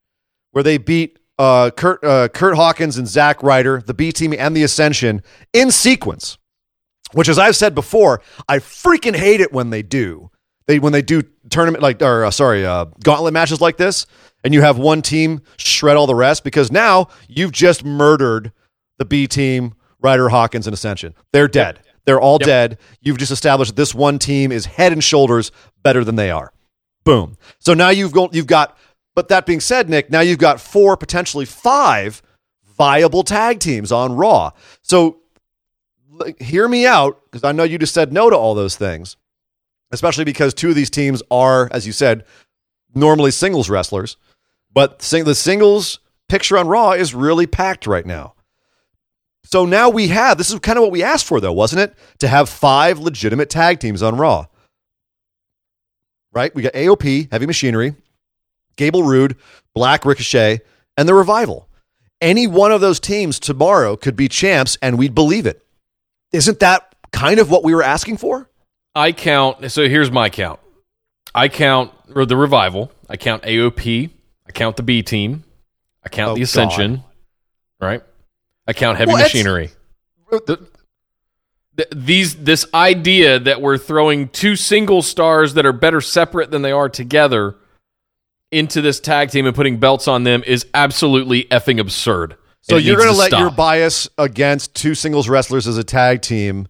where 0.52 0.66
they 0.66 0.78
beat 0.78 1.18
uh, 1.38 1.72
Kurt 1.72 2.04
uh, 2.04 2.28
Kurt 2.28 2.58
Hawkins 2.58 2.98
and 2.98 3.08
Zack 3.08 3.42
Ryder, 3.42 3.82
the 3.82 3.94
B 3.94 4.12
Team 4.12 4.34
and 4.38 4.58
the 4.58 4.64
Ascension 4.64 5.24
in 5.54 5.72
sequence. 5.72 6.38
Which, 7.14 7.30
as 7.30 7.40
I've 7.40 7.56
said 7.56 7.74
before, 7.74 8.22
I 8.50 8.58
freaking 8.58 9.16
hate 9.16 9.40
it 9.40 9.54
when 9.54 9.70
they 9.70 9.82
do. 9.82 10.30
They 10.70 10.78
when 10.78 10.93
they 10.93 11.01
do 11.01 11.24
tournament 11.49 11.82
like 11.82 11.99
or 12.03 12.26
uh, 12.26 12.30
sorry 12.30 12.63
uh, 12.63 12.86
gauntlet 13.03 13.34
matches 13.34 13.59
like 13.59 13.78
this, 13.78 14.05
and 14.43 14.53
you 14.53 14.61
have 14.61 14.78
one 14.78 15.01
team 15.01 15.41
shred 15.57 15.97
all 15.97 16.05
the 16.05 16.13
rest 16.13 16.43
because 16.43 16.72
now 16.72 17.07
you've 17.28 17.51
just 17.51 17.84
murdered 17.84 18.51
the 18.99 19.05
B 19.05 19.26
team, 19.26 19.74
Ryder 19.99 20.30
Hawkins 20.30 20.67
and 20.67 20.74
Ascension. 20.76 21.15
They're 21.34 21.47
dead. 21.47 21.80
They're 22.05 22.22
all 22.22 22.38
Yep. 22.39 22.45
dead. 22.45 22.78
You've 23.01 23.17
just 23.17 23.32
established 23.32 23.72
that 23.72 23.82
this 23.82 23.95
one 23.95 24.20
team 24.20 24.51
is 24.51 24.67
head 24.67 24.93
and 24.93 25.03
shoulders 25.03 25.51
better 25.82 26.03
than 26.03 26.17
they 26.17 26.30
are. 26.30 26.53
Boom. 27.03 27.36
So 27.57 27.74
now 27.74 27.89
you've 27.89 28.11
got 28.11 28.36
you've 28.36 28.45
got. 28.45 28.78
But 29.15 29.30
that 29.30 29.47
being 29.47 29.61
said, 29.61 29.89
Nick, 29.89 30.11
now 30.11 30.20
you've 30.22 30.38
got 30.38 30.61
four 30.61 30.95
potentially 30.97 31.45
five 31.45 32.22
viable 32.78 33.24
tag 33.24 33.59
teams 33.59 33.91
on 33.91 34.15
Raw. 34.15 34.51
So 34.84 35.17
hear 36.39 36.67
me 36.67 36.86
out 36.86 37.20
because 37.24 37.43
I 37.43 37.53
know 37.53 37.63
you 37.63 37.80
just 37.80 37.95
said 37.95 38.13
no 38.13 38.30
to 38.30 38.36
all 38.38 38.53
those 38.53 38.76
things, 38.76 39.17
especially 39.92 40.26
because 40.26 40.54
two 40.54 40.70
of 40.70 40.76
these 40.76 40.90
teams 40.90 41.22
are, 41.32 41.70
as 41.72 41.86
you 41.86 41.94
said, 41.94 42.26
normally 42.94 43.32
singles 43.32 43.70
wrestlers. 43.70 44.18
But 44.72 45.02
sing- 45.02 45.26
the 45.26 45.36
singles 45.36 46.00
picture 46.28 46.58
on 46.58 46.68
Raw 46.68 46.92
is 46.92 47.16
really 47.16 47.48
packed 47.48 47.88
right 47.88 48.06
now. 48.06 48.36
So 49.44 49.66
now 49.66 49.90
we 49.90 50.10
have 50.10 50.38
this 50.38 50.52
is 50.52 50.60
kind 50.60 50.78
of 50.78 50.84
what 50.84 50.92
we 50.92 51.02
asked 51.02 51.26
for, 51.26 51.42
though, 51.42 51.54
wasn't 51.54 51.82
it? 51.82 51.96
To 52.20 52.28
have 52.28 52.50
five 52.50 53.00
legitimate 53.00 53.50
tag 53.50 53.80
teams 53.80 54.04
on 54.04 54.16
Raw. 54.18 54.46
Right? 56.32 56.54
We 56.54 56.62
got 56.62 56.74
AOP, 56.74 57.32
Heavy 57.32 57.48
Machinery, 57.48 57.96
Gable 58.76 59.04
Roode, 59.04 59.38
Black 59.74 60.06
Ricochet, 60.06 60.60
and 60.96 61.10
the 61.10 61.16
Revival. 61.16 61.68
Any 62.22 62.46
one 62.48 62.72
of 62.72 62.82
those 62.82 63.00
teams 63.00 63.40
tomorrow 63.40 63.96
could 63.96 64.16
be 64.16 64.28
champs, 64.28 64.78
and 64.82 64.98
we'd 64.98 65.16
believe 65.16 65.46
it. 65.46 65.66
Isn't 66.32 66.60
that 66.60 66.94
kind 67.12 67.40
of 67.40 67.50
what 67.50 67.64
we 67.64 67.74
were 67.74 67.82
asking 67.82 68.18
for? 68.18 68.49
I 69.00 69.12
count. 69.14 69.72
So 69.72 69.88
here's 69.88 70.12
my 70.12 70.30
count. 70.30 70.60
I 71.34 71.47
count 71.47 71.91
or 72.14 72.26
the 72.26 72.36
revival. 72.36 72.91
I 73.10 73.16
count 73.18 73.43
AOP. 73.43 74.10
I 74.47 74.52
count 74.52 74.76
the 74.76 74.84
B 74.84 75.02
team. 75.04 75.43
I 76.06 76.10
count 76.10 76.32
Oh, 76.32 76.36
the 76.36 76.41
Ascension. 76.41 77.04
Right. 77.80 78.02
I 78.68 78.74
count 78.74 78.97
heavy 78.97 79.14
Well, 79.14 79.22
machinery. 79.24 79.72
The- 80.30 80.60
th- 81.78 81.89
these 81.95 82.36
this 82.36 82.66
idea 82.74 83.39
that 83.39 83.62
we're 83.62 83.78
throwing 83.78 84.28
two 84.30 84.56
single 84.56 85.02
stars 85.02 85.54
that 85.54 85.66
are 85.66 85.72
better 85.74 86.02
separate 86.02 86.52
than 86.52 86.62
they 86.62 86.72
are 86.72 86.89
together 86.89 87.56
into 88.52 88.82
this 88.82 89.00
tag 89.00 89.30
team 89.32 89.45
and 89.45 89.56
putting 89.56 89.78
belts 89.80 90.08
on 90.08 90.24
them 90.24 90.43
is 90.45 90.66
absolutely 90.74 91.45
effing 91.45 91.80
absurd. 91.80 92.36
So 92.62 92.76
you're 92.78 92.97
going 92.97 93.10
to 93.12 93.16
let 93.18 93.28
stop. 93.30 93.39
your 93.39 93.52
bias 93.52 94.10
against 94.18 94.76
two 94.76 94.93
singles 94.93 95.30
wrestlers 95.30 95.68
as 95.68 95.78
a 95.78 95.84
tag 95.84 96.22
team 96.22 96.68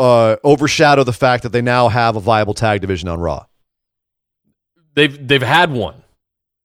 uh, 0.00 0.36
overshadow 0.42 1.04
the 1.04 1.12
fact 1.12 1.42
that 1.44 1.50
they 1.50 1.60
now 1.62 1.88
have 1.88 2.16
a 2.16 2.20
viable 2.20 2.54
tag 2.54 2.80
division 2.80 3.08
on 3.08 3.20
Raw. 3.20 3.44
they've 4.94 5.28
they've 5.28 5.42
had 5.42 5.70
one. 5.70 6.02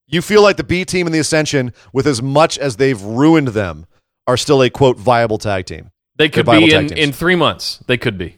You 0.08 0.22
feel 0.22 0.42
like 0.42 0.58
the 0.58 0.64
B 0.64 0.86
team 0.86 1.06
and 1.06 1.14
the 1.14 1.20
Ascension, 1.20 1.74
with 1.92 2.08
as 2.08 2.22
much 2.22 2.58
as 2.58 2.78
they've 2.78 3.02
ruined 3.02 3.50
them, 3.50 3.88
are 4.26 4.38
still 4.38 4.64
a 4.64 4.70
quote 4.70 4.98
viable 4.98 5.38
tag 5.38 5.66
team. 5.66 5.92
They 6.16 6.30
could 6.30 6.46
be 6.46 6.74
in, 6.74 6.94
in 6.98 7.12
three 7.12 7.36
months. 7.36 7.84
They 7.88 7.98
could 7.98 8.18
be. 8.18 8.38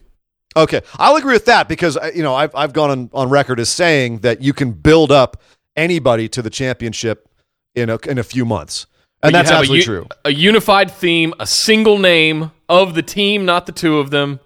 Okay, 0.56 0.80
I'll 0.94 1.14
agree 1.14 1.34
with 1.34 1.44
that 1.44 1.68
because 1.68 1.96
uh, 1.96 2.10
you 2.12 2.22
know 2.22 2.34
I've 2.34 2.54
I've 2.54 2.72
gone 2.72 2.90
on, 2.90 3.10
on 3.12 3.30
record 3.30 3.60
as 3.60 3.68
saying 3.68 4.20
that 4.20 4.42
you 4.42 4.52
can 4.52 4.72
build 4.72 5.12
up 5.12 5.40
anybody 5.76 6.28
to 6.30 6.42
the 6.42 6.50
championship 6.50 7.28
in 7.76 7.88
a 7.88 7.98
in 8.08 8.18
a 8.18 8.24
few 8.24 8.44
months, 8.44 8.86
and 9.22 9.30
You 9.30 9.34
that's 9.34 9.50
have 9.50 9.70
a 9.70 9.80
true. 9.82 10.08
A 10.24 10.32
unified 10.32 10.90
theme, 10.90 11.34
a 11.38 11.46
single 11.46 11.98
name 11.98 12.50
of 12.68 12.94
the 12.96 13.02
team, 13.02 13.44
not 13.44 13.66
the 13.66 13.72
two 13.72 13.98
of 13.98 14.10
them, 14.10 14.40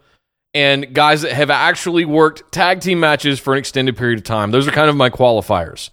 and 0.55 0.95
guys 0.95 1.23
that 1.23 1.33
have 1.33 1.51
actually 1.51 2.05
worked 2.05 2.53
tag 2.53 2.81
team 2.81 3.01
matches 3.01 3.41
for 3.41 3.53
an 3.55 3.59
extended 3.59 3.97
period 3.97 4.19
of 4.19 4.25
time. 4.25 4.51
Those 4.51 4.69
are 4.69 4.71
kind 4.71 4.91
of 4.91 4.97
my 4.97 5.11
qualifiers. 5.11 5.91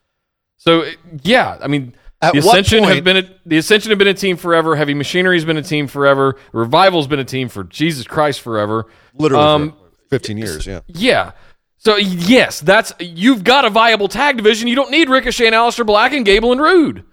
So 0.57 0.86
yeah, 1.24 1.57
I 1.62 1.68
mean, 1.68 1.95
At 2.22 2.34
the 2.34 2.39
Ascension 2.39 2.84
have 2.84 3.03
been 3.03 3.18
a, 3.18 3.30
the 3.45 3.57
Ascension 3.57 3.91
have 3.91 3.99
been 3.99 4.07
a 4.10 4.14
team 4.14 4.36
forever. 4.36 4.76
Heavy 4.76 4.93
Machinery's 4.93 5.45
been 5.45 5.57
a 5.57 5.62
team 5.64 5.88
forever. 5.88 6.36
Revival's 6.51 7.07
been 7.07 7.20
a 7.20 7.26
team 7.26 7.47
for 7.47 7.64
Jesus 7.64 8.05
Christ 8.05 8.41
forever. 8.41 8.88
Literally, 9.14 9.43
Um, 9.43 9.76
fifteen 10.10 10.38
years. 10.38 10.68
Yeah. 10.68 10.82
Yeah. 10.88 11.32
So 11.78 11.95
yes, 11.95 12.60
that's 12.60 12.91
you've 12.99 13.45
got 13.45 13.64
a 13.64 13.70
viable 13.70 14.10
tag 14.10 14.36
division. 14.36 14.68
You 14.68 14.76
don't 14.76 14.91
need 14.91 15.10
Ricochet 15.10 15.47
and 15.47 15.55
Aleister 15.55 15.86
Black 15.86 16.12
and 16.12 16.26
Gable 16.26 16.51
and 16.51 16.60
Roode. 16.60 17.05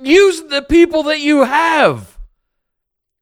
Use 0.00 0.42
the 0.44 0.62
people 0.62 1.02
that 1.04 1.20
you 1.20 1.44
have. 1.44 2.16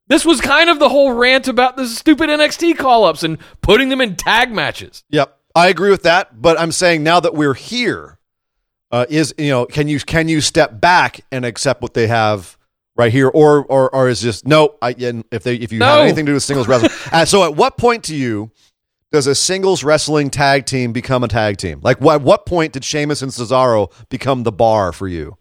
This 0.07 0.25
was 0.25 0.39
kind 0.39 0.69
of 0.69 0.79
the 0.79 0.89
whole 0.89 1.11
rant 1.11 1.47
about 1.47 1.75
the 1.75 1.87
stupid 1.87 2.29
NXT 2.29 2.77
call 2.77 3.03
ups 3.03 3.23
and 3.23 3.37
putting 3.61 3.89
them 3.89 3.99
in 3.99 4.15
tag 4.15 4.51
matches. 4.51 5.03
Yep, 5.09 5.37
I 5.55 5.67
agree 5.67 5.89
with 5.89 6.03
that. 6.03 6.41
But 6.41 6.59
I'm 6.59 6.71
saying 6.71 7.03
now 7.03 7.19
that 7.19 7.33
we're 7.33 7.53
here, 7.53 8.17
uh, 8.91 9.05
is 9.09 9.33
you 9.37 9.49
know 9.49 9.65
can 9.65 9.87
you 9.87 9.99
can 9.99 10.29
you 10.29 10.39
step 10.41 10.79
back 10.79 11.21
and 11.31 11.43
accept 11.45 11.81
what 11.81 11.93
they 11.93 12.07
have 12.07 12.57
right 12.95 13.11
here, 13.11 13.27
or 13.27 13.65
or 13.65 13.93
or 13.93 14.07
is 14.07 14.21
just 14.21 14.47
no? 14.47 14.75
I 14.81 14.91
and 14.91 15.25
if 15.31 15.43
they 15.43 15.55
if 15.55 15.71
you 15.71 15.81
have 15.81 15.99
anything 15.99 16.25
to 16.25 16.29
do 16.31 16.33
with 16.35 16.43
singles 16.43 16.67
wrestling, 16.67 16.91
uh, 17.11 17.25
so 17.25 17.43
at 17.43 17.55
what 17.55 17.77
point 17.77 18.05
to 18.05 18.15
you 18.15 18.51
does 19.11 19.27
a 19.27 19.35
singles 19.35 19.83
wrestling 19.83 20.29
tag 20.29 20.65
team 20.65 20.93
become 20.93 21.23
a 21.23 21.27
tag 21.27 21.57
team? 21.57 21.81
Like 21.83 21.99
what 21.99 22.21
what 22.21 22.45
point 22.45 22.73
did 22.73 22.85
Sheamus 22.85 23.21
and 23.21 23.31
Cesaro 23.31 23.91
become 24.09 24.43
the 24.43 24.53
bar 24.53 24.93
for 24.93 25.07
you, 25.07 25.37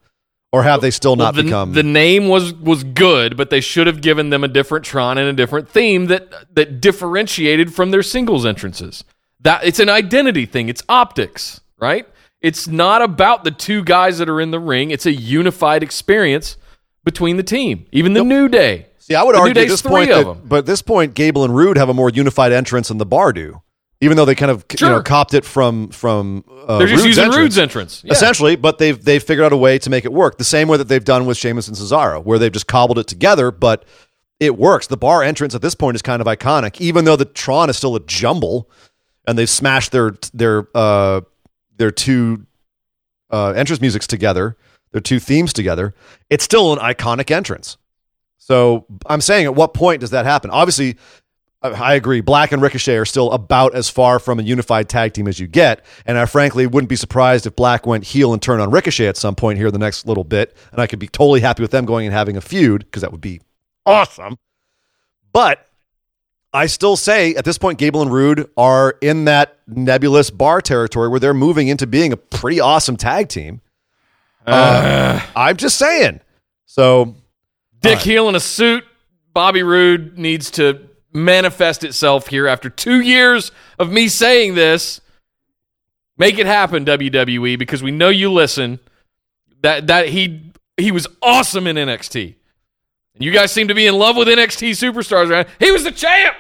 or 0.53 0.62
have 0.62 0.80
they 0.80 0.90
still 0.90 1.16
not 1.16 1.34
the, 1.34 1.42
become? 1.42 1.72
the 1.72 1.82
name 1.82 2.28
was 2.28 2.53
was 2.55 2.84
good, 2.84 3.36
but 3.36 3.51
they 3.51 3.61
should 3.61 3.86
have 3.86 4.01
given 4.01 4.30
them 4.30 4.44
a 4.44 4.49
different 4.49 4.84
Tron 4.84 5.18
and 5.18 5.28
a 5.28 5.32
different 5.32 5.68
theme 5.68 6.07
that 6.07 6.55
that 6.55 6.80
differentiated 6.80 7.74
from 7.74 7.90
their 7.90 8.03
singles 8.03 8.47
entrances. 8.47 9.05
That 9.40 9.64
it's 9.64 9.78
an 9.80 9.88
identity 9.88 10.47
thing. 10.47 10.68
It's 10.68 10.82
optics, 10.88 11.61
right? 11.78 12.09
It's 12.40 12.66
not 12.68 13.03
about 13.03 13.44
the 13.44 13.51
two 13.51 13.82
guys 13.82 14.18
that 14.18 14.28
are 14.28 14.40
in 14.40 14.51
the 14.51 14.61
ring. 14.61 14.90
It's 14.90 15.07
a 15.07 15.12
unified 15.12 15.82
experience 15.82 16.57
between 17.05 17.36
the 17.36 17.42
team. 17.42 17.86
Even 17.92 18.12
the 18.12 18.22
New 18.24 18.49
Day. 18.49 18.86
See, 18.99 19.14
I 19.14 19.22
would 19.22 19.34
The 19.36 19.40
argue 19.40 19.62
at 19.62 19.68
this 19.68 19.82
point, 19.82 20.11
of 20.11 20.16
that, 20.16 20.24
them. 20.24 20.42
but 20.49 20.57
at 20.61 20.66
this 20.66 20.82
point, 20.82 21.14
Gable 21.14 21.44
and 21.44 21.55
Roode 21.55 21.76
have 21.76 21.88
a 21.88 21.94
more 21.94 22.11
unified 22.11 22.53
entrance 22.53 22.88
than 22.88 22.99
the 22.99 23.07
Bar 23.07 23.32
do, 23.32 23.62
even 24.01 24.16
though 24.16 24.24
they 24.24 24.34
kind 24.34 24.51
of 24.51 24.64
you 24.78 24.88
know 24.88 25.03
copped 25.03 25.34
it 25.34 25.44
from 25.44 25.88
from. 25.88 26.44
Uh, 26.66 26.78
They're 26.78 26.86
just 26.88 27.05
Roode's 27.05 27.16
using 27.16 27.24
entrance. 27.24 27.42
Roode's 27.42 27.59
entrance. 27.59 28.03
Yeah. 28.05 28.12
essentially. 28.12 28.57
But 28.57 28.78
they've 28.78 29.03
they've 29.03 29.22
figured 29.22 29.44
out 29.44 29.53
a 29.53 29.57
way 29.57 29.78
to 29.78 29.90
make 29.90 30.05
it 30.05 30.12
work 30.12 30.38
the 30.38 30.44
same 30.44 30.68
way 30.68 30.76
that 30.76 30.88
they've 30.88 31.05
done 31.05 31.26
with 31.26 31.36
Sheamus 31.36 31.68
and 31.68 31.76
Cesaro, 31.76 32.22
where 32.24 32.38
they've 32.38 32.53
just 32.53 32.66
cobbled 32.66 32.99
it 32.99 33.07
together, 33.07 33.51
but 33.51 33.84
it 34.38 34.59
works. 34.59 34.86
The 34.86 34.97
bar 34.97 35.22
entrance 35.22 35.55
at 35.55 35.62
this 35.62 35.74
point 35.74 35.94
is 35.94 36.03
kind 36.03 36.20
of 36.20 36.26
iconic, 36.26 36.80
even 36.80 37.05
though 37.05 37.16
the 37.16 37.24
Tron 37.24 37.70
is 37.70 37.76
still 37.76 37.97
a 37.97 38.01
jumble, 38.01 38.70
and 39.26 39.38
they've 39.38 39.49
smashed 39.49 39.92
their 39.92 40.14
their 40.34 40.68
uh, 40.74 41.22
their 41.76 41.90
two 41.90 42.47
uh, 43.30 43.51
entrance 43.53 43.80
musics 43.80 44.07
together, 44.07 44.57
their 44.92 45.01
two 45.01 45.18
themes 45.18 45.53
together. 45.53 45.94
It's 46.28 46.44
still 46.44 46.72
an 46.72 46.78
iconic 46.80 47.30
entrance. 47.30 47.78
So 48.38 48.86
I'm 49.07 49.20
saying, 49.20 49.47
at 49.47 49.55
what 49.55 49.74
point 49.74 50.01
does 50.01 50.11
that 50.11 50.24
happen? 50.24 50.51
Obviously, 50.51 50.97
I 51.74 51.92
I 51.92 51.94
agree. 51.94 52.20
Black 52.20 52.52
and 52.52 52.60
Ricochet 52.60 52.96
are 52.96 53.04
still 53.04 53.30
about 53.32 53.74
as 53.74 53.88
far 53.88 54.18
from 54.18 54.38
a 54.38 54.42
unified 54.42 54.88
tag 54.88 55.12
team 55.12 55.28
as 55.28 55.38
you 55.40 55.46
get, 55.46 55.84
and 56.04 56.18
I 56.18 56.26
frankly 56.26 56.66
wouldn't 56.66 56.88
be 56.88 56.96
surprised 56.96 57.46
if 57.46 57.56
Black 57.56 57.86
went 57.86 58.04
heel 58.04 58.32
and 58.32 58.42
turned 58.42 58.60
on 58.60 58.70
Ricochet 58.70 59.06
at 59.06 59.16
some 59.16 59.34
point 59.34 59.58
here 59.58 59.68
in 59.68 59.72
the 59.72 59.78
next 59.78 60.06
little 60.06 60.24
bit, 60.24 60.56
and 60.72 60.80
I 60.80 60.86
could 60.86 60.98
be 60.98 61.08
totally 61.08 61.40
happy 61.40 61.62
with 61.62 61.70
them 61.70 61.84
going 61.84 62.06
and 62.06 62.14
having 62.14 62.36
a 62.36 62.40
feud 62.40 62.84
because 62.84 63.02
that 63.02 63.12
would 63.12 63.20
be 63.20 63.40
awesome. 63.84 64.36
But 65.32 65.66
I 66.52 66.66
still 66.66 66.96
say 66.96 67.34
at 67.34 67.44
this 67.44 67.58
point, 67.58 67.78
Gable 67.78 68.02
and 68.02 68.12
Roode 68.12 68.50
are 68.56 68.96
in 69.00 69.26
that 69.26 69.58
nebulous 69.66 70.30
bar 70.30 70.60
territory 70.60 71.08
where 71.08 71.20
they're 71.20 71.34
moving 71.34 71.68
into 71.68 71.86
being 71.86 72.12
a 72.12 72.16
pretty 72.16 72.60
awesome 72.60 72.96
tag 72.96 73.28
team. 73.28 73.60
Uh, 74.46 75.20
I'm 75.34 75.56
just 75.56 75.76
saying. 75.76 76.20
So 76.66 77.16
Dick 77.80 77.98
Heel 77.98 78.28
in 78.28 78.34
a 78.34 78.40
suit. 78.40 78.84
Bobby 79.34 79.62
Roode 79.62 80.16
needs 80.16 80.50
to 80.52 80.88
manifest 81.16 81.82
itself 81.82 82.28
here 82.28 82.46
after 82.46 82.70
two 82.70 83.00
years 83.00 83.50
of 83.78 83.90
me 83.90 84.08
saying 84.08 84.54
this. 84.54 85.00
Make 86.18 86.38
it 86.38 86.46
happen, 86.46 86.84
WWE, 86.84 87.58
because 87.58 87.82
we 87.82 87.90
know 87.90 88.08
you 88.08 88.32
listen. 88.32 88.80
That 89.62 89.86
that 89.88 90.08
he 90.08 90.52
he 90.76 90.92
was 90.92 91.06
awesome 91.20 91.66
in 91.66 91.76
NXT. 91.76 92.34
And 93.14 93.24
you 93.24 93.32
guys 93.32 93.50
seem 93.50 93.68
to 93.68 93.74
be 93.74 93.86
in 93.86 93.98
love 93.98 94.16
with 94.16 94.28
NXT 94.28 94.70
superstars, 94.70 95.30
right? 95.30 95.48
He 95.58 95.70
was 95.70 95.84
the 95.84 95.90
champ. 95.90 96.36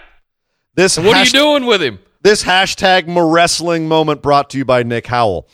this 0.74 0.98
What 0.98 1.16
are 1.16 1.24
you 1.24 1.30
doing 1.30 1.66
with 1.66 1.82
him? 1.82 1.98
This 2.22 2.44
hashtag 2.44 3.06
more 3.06 3.28
wrestling 3.30 3.88
moment 3.88 4.22
brought 4.22 4.50
to 4.50 4.58
you 4.58 4.64
by 4.64 4.82
Nick 4.82 5.06
Howell. 5.06 5.48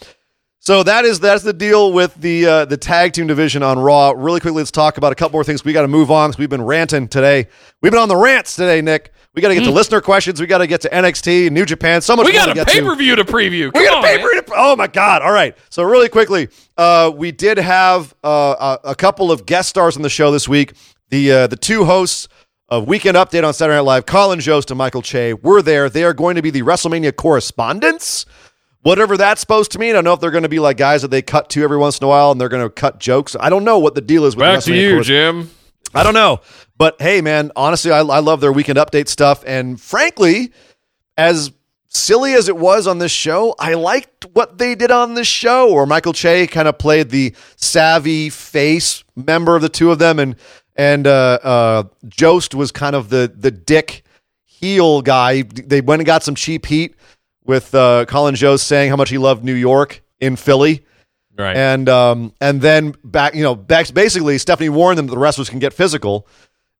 So 0.64 0.84
that 0.84 1.04
is 1.04 1.18
that's 1.18 1.42
the 1.42 1.52
deal 1.52 1.92
with 1.92 2.14
the 2.14 2.46
uh, 2.46 2.64
the 2.66 2.76
tag 2.76 3.12
team 3.14 3.26
division 3.26 3.64
on 3.64 3.80
Raw. 3.80 4.12
Really 4.16 4.38
quickly, 4.38 4.58
let's 4.60 4.70
talk 4.70 4.96
about 4.96 5.10
a 5.10 5.16
couple 5.16 5.32
more 5.36 5.42
things. 5.42 5.64
We 5.64 5.72
got 5.72 5.82
to 5.82 5.88
move 5.88 6.08
on 6.12 6.30
because 6.30 6.38
we've 6.38 6.48
been 6.48 6.62
ranting 6.64 7.08
today. 7.08 7.48
We've 7.80 7.90
been 7.90 8.00
on 8.00 8.08
the 8.08 8.16
rants 8.16 8.54
today, 8.54 8.80
Nick. 8.80 9.12
We 9.34 9.42
got 9.42 9.48
to 9.48 9.54
get 9.56 9.64
to 9.64 9.72
listener 9.72 10.00
questions. 10.00 10.40
We 10.40 10.46
got 10.46 10.58
to 10.58 10.68
get 10.68 10.80
to 10.82 10.88
NXT, 10.90 11.50
New 11.50 11.64
Japan. 11.64 12.00
So 12.00 12.14
much. 12.14 12.26
We 12.26 12.32
got 12.32 12.44
to 12.46 12.52
a 12.52 12.54
get 12.54 12.68
to. 12.68 12.74
pay 12.74 12.80
per 12.80 12.94
view 12.94 13.16
to 13.16 13.24
preview. 13.24 13.66
We 13.66 13.70
Come 13.72 13.84
got 13.86 13.96
on, 13.98 14.04
a 14.04 14.06
paper. 14.06 14.28
man. 14.34 14.44
to- 14.44 14.52
Oh 14.54 14.76
my 14.76 14.86
god! 14.86 15.22
All 15.22 15.32
right. 15.32 15.56
So 15.68 15.82
really 15.82 16.08
quickly, 16.08 16.48
uh, 16.76 17.10
we 17.12 17.32
did 17.32 17.58
have 17.58 18.14
uh, 18.22 18.76
a, 18.84 18.90
a 18.90 18.94
couple 18.94 19.32
of 19.32 19.46
guest 19.46 19.68
stars 19.68 19.96
on 19.96 20.02
the 20.02 20.10
show 20.10 20.30
this 20.30 20.46
week. 20.48 20.74
The 21.08 21.32
uh, 21.32 21.46
the 21.48 21.56
two 21.56 21.86
hosts 21.86 22.28
of 22.68 22.86
Weekend 22.86 23.16
Update 23.16 23.44
on 23.44 23.52
Saturday 23.52 23.78
Night 23.78 23.80
Live, 23.84 24.06
Colin 24.06 24.38
Jost 24.38 24.70
and 24.70 24.78
Michael 24.78 25.02
Che, 25.02 25.32
were 25.34 25.60
there. 25.60 25.90
They 25.90 26.04
are 26.04 26.14
going 26.14 26.36
to 26.36 26.42
be 26.42 26.50
the 26.50 26.62
WrestleMania 26.62 27.16
correspondents. 27.16 28.26
Whatever 28.82 29.16
that's 29.16 29.40
supposed 29.40 29.72
to 29.72 29.78
mean. 29.78 29.90
I 29.90 29.92
don't 29.94 30.04
know 30.04 30.12
if 30.12 30.20
they're 30.20 30.30
going 30.32 30.42
to 30.42 30.48
be 30.48 30.58
like 30.58 30.76
guys 30.76 31.02
that 31.02 31.10
they 31.12 31.22
cut 31.22 31.48
to 31.50 31.62
every 31.62 31.78
once 31.78 31.98
in 31.98 32.04
a 32.04 32.08
while 32.08 32.32
and 32.32 32.40
they're 32.40 32.48
going 32.48 32.64
to 32.64 32.70
cut 32.70 32.98
jokes. 32.98 33.36
I 33.38 33.48
don't 33.48 33.64
know 33.64 33.78
what 33.78 33.94
the 33.94 34.00
deal 34.00 34.24
is 34.24 34.34
with 34.34 34.42
Back 34.42 34.64
to 34.64 34.74
you, 34.74 34.96
corres- 34.96 35.04
Jim. 35.04 35.50
I 35.94 36.02
don't 36.02 36.14
know. 36.14 36.40
But 36.76 37.00
hey, 37.00 37.20
man, 37.20 37.52
honestly, 37.54 37.92
I, 37.92 38.00
I 38.00 38.18
love 38.18 38.40
their 38.40 38.52
weekend 38.52 38.78
update 38.78 39.08
stuff. 39.08 39.44
And 39.46 39.80
frankly, 39.80 40.52
as 41.16 41.52
silly 41.86 42.32
as 42.34 42.48
it 42.48 42.56
was 42.56 42.86
on 42.86 42.98
this 42.98 43.12
show, 43.12 43.54
I 43.58 43.74
liked 43.74 44.26
what 44.32 44.58
they 44.58 44.74
did 44.74 44.90
on 44.90 45.14
this 45.14 45.28
show. 45.28 45.70
Or 45.70 45.86
Michael 45.86 46.12
Che 46.12 46.46
kind 46.48 46.66
of 46.66 46.78
played 46.78 47.10
the 47.10 47.34
savvy 47.56 48.30
face 48.30 49.04
member 49.14 49.54
of 49.54 49.62
the 49.62 49.68
two 49.68 49.92
of 49.92 49.98
them, 49.98 50.18
and 50.18 50.34
and 50.74 51.06
uh, 51.06 51.38
uh, 51.42 51.82
Jost 52.08 52.54
was 52.54 52.72
kind 52.72 52.96
of 52.96 53.10
the 53.10 53.32
the 53.32 53.50
dick 53.50 54.02
heel 54.44 55.02
guy. 55.02 55.42
They 55.42 55.82
went 55.82 56.00
and 56.00 56.06
got 56.06 56.22
some 56.22 56.34
cheap 56.34 56.66
heat 56.66 56.96
with 57.44 57.74
uh, 57.74 58.04
Colin 58.06 58.34
Jost 58.34 58.66
saying 58.66 58.90
how 58.90 58.96
much 58.96 59.10
he 59.10 59.18
loved 59.18 59.44
New 59.44 59.54
York 59.54 60.02
in 60.20 60.36
Philly. 60.36 60.84
Right. 61.36 61.56
And 61.56 61.88
um, 61.88 62.34
and 62.40 62.60
then 62.60 62.94
back, 63.04 63.34
you 63.34 63.42
know, 63.42 63.54
back 63.54 63.92
basically 63.92 64.38
Stephanie 64.38 64.68
warned 64.68 64.98
them 64.98 65.06
that 65.06 65.12
the 65.12 65.18
wrestlers 65.18 65.48
can 65.48 65.58
get 65.58 65.72
physical, 65.72 66.26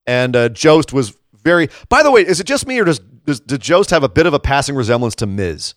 and 0.07 0.37
uh, 0.37 0.49
Jost 0.51 0.93
was 0.93 1.17
very. 1.43 1.71
By 1.89 2.03
the 2.03 2.11
way, 2.11 2.21
is 2.21 2.39
it 2.39 2.45
just 2.45 2.67
me 2.67 2.79
or 2.79 2.85
does 2.85 2.99
does, 2.99 3.41
does 3.41 3.59
Jost 3.59 3.91
have 3.91 4.03
a 4.03 4.09
bit 4.09 4.27
of 4.27 4.35
a 4.35 4.39
passing 4.41 4.75
resemblance 4.75 5.15
to 5.17 5.27
Miz? 5.27 5.75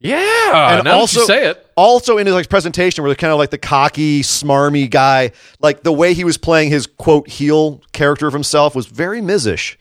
yeah. 0.00 0.78
and 0.78 0.88
also- 0.88 1.24
say 1.24 1.48
it. 1.48 1.66
Also 1.76 2.18
in 2.18 2.26
his 2.26 2.34
like 2.34 2.48
presentation, 2.48 3.02
where 3.02 3.10
they're 3.10 3.16
kind 3.16 3.32
of 3.32 3.38
like 3.38 3.50
the 3.50 3.58
cocky, 3.58 4.22
smarmy 4.22 4.90
guy, 4.90 5.32
like 5.60 5.82
the 5.82 5.92
way 5.92 6.12
he 6.14 6.24
was 6.24 6.36
playing 6.36 6.70
his 6.70 6.86
quote 6.86 7.28
heel 7.28 7.82
character 7.92 8.26
of 8.26 8.32
himself 8.32 8.74
was 8.74 8.86
very 8.86 9.20
Mizish. 9.20 9.76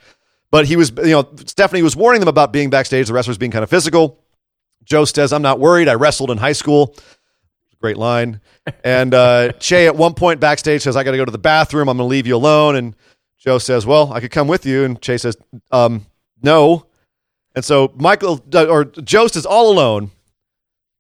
But 0.51 0.65
he 0.65 0.75
was, 0.75 0.91
you 0.97 1.11
know, 1.11 1.29
Stephanie 1.45 1.81
was 1.81 1.95
warning 1.95 2.19
them 2.21 2.27
about 2.27 2.51
being 2.51 2.69
backstage, 2.69 3.07
the 3.07 3.13
wrestlers 3.13 3.37
being 3.37 3.51
kind 3.51 3.63
of 3.63 3.69
physical. 3.69 4.19
Joe 4.83 5.05
says, 5.05 5.31
I'm 5.31 5.41
not 5.43 5.59
worried. 5.59 5.87
I 5.87 5.93
wrestled 5.93 6.31
in 6.31 6.37
high 6.37 6.53
school. 6.53 6.95
Great 7.79 7.97
line. 7.97 8.41
And 8.83 9.13
uh, 9.13 9.51
Che 9.59 9.85
at 9.87 9.95
one 9.95 10.13
point 10.13 10.39
backstage 10.39 10.81
says, 10.81 10.95
I 10.97 11.03
got 11.03 11.11
to 11.11 11.17
go 11.17 11.25
to 11.25 11.31
the 11.31 11.37
bathroom. 11.37 11.87
I'm 11.87 11.97
going 11.97 12.07
to 12.07 12.09
leave 12.09 12.27
you 12.27 12.35
alone. 12.35 12.75
And 12.75 12.95
Joe 13.37 13.57
says, 13.57 13.85
Well, 13.85 14.11
I 14.11 14.19
could 14.19 14.31
come 14.31 14.47
with 14.47 14.65
you. 14.65 14.83
And 14.83 15.01
Che 15.01 15.17
says, 15.17 15.37
um, 15.71 16.05
no. 16.41 16.87
And 17.55 17.63
so 17.63 17.93
Michael 17.95 18.43
uh, 18.53 18.65
or 18.65 18.85
Jost 18.85 19.35
is 19.35 19.45
all 19.45 19.71
alone. 19.71 20.11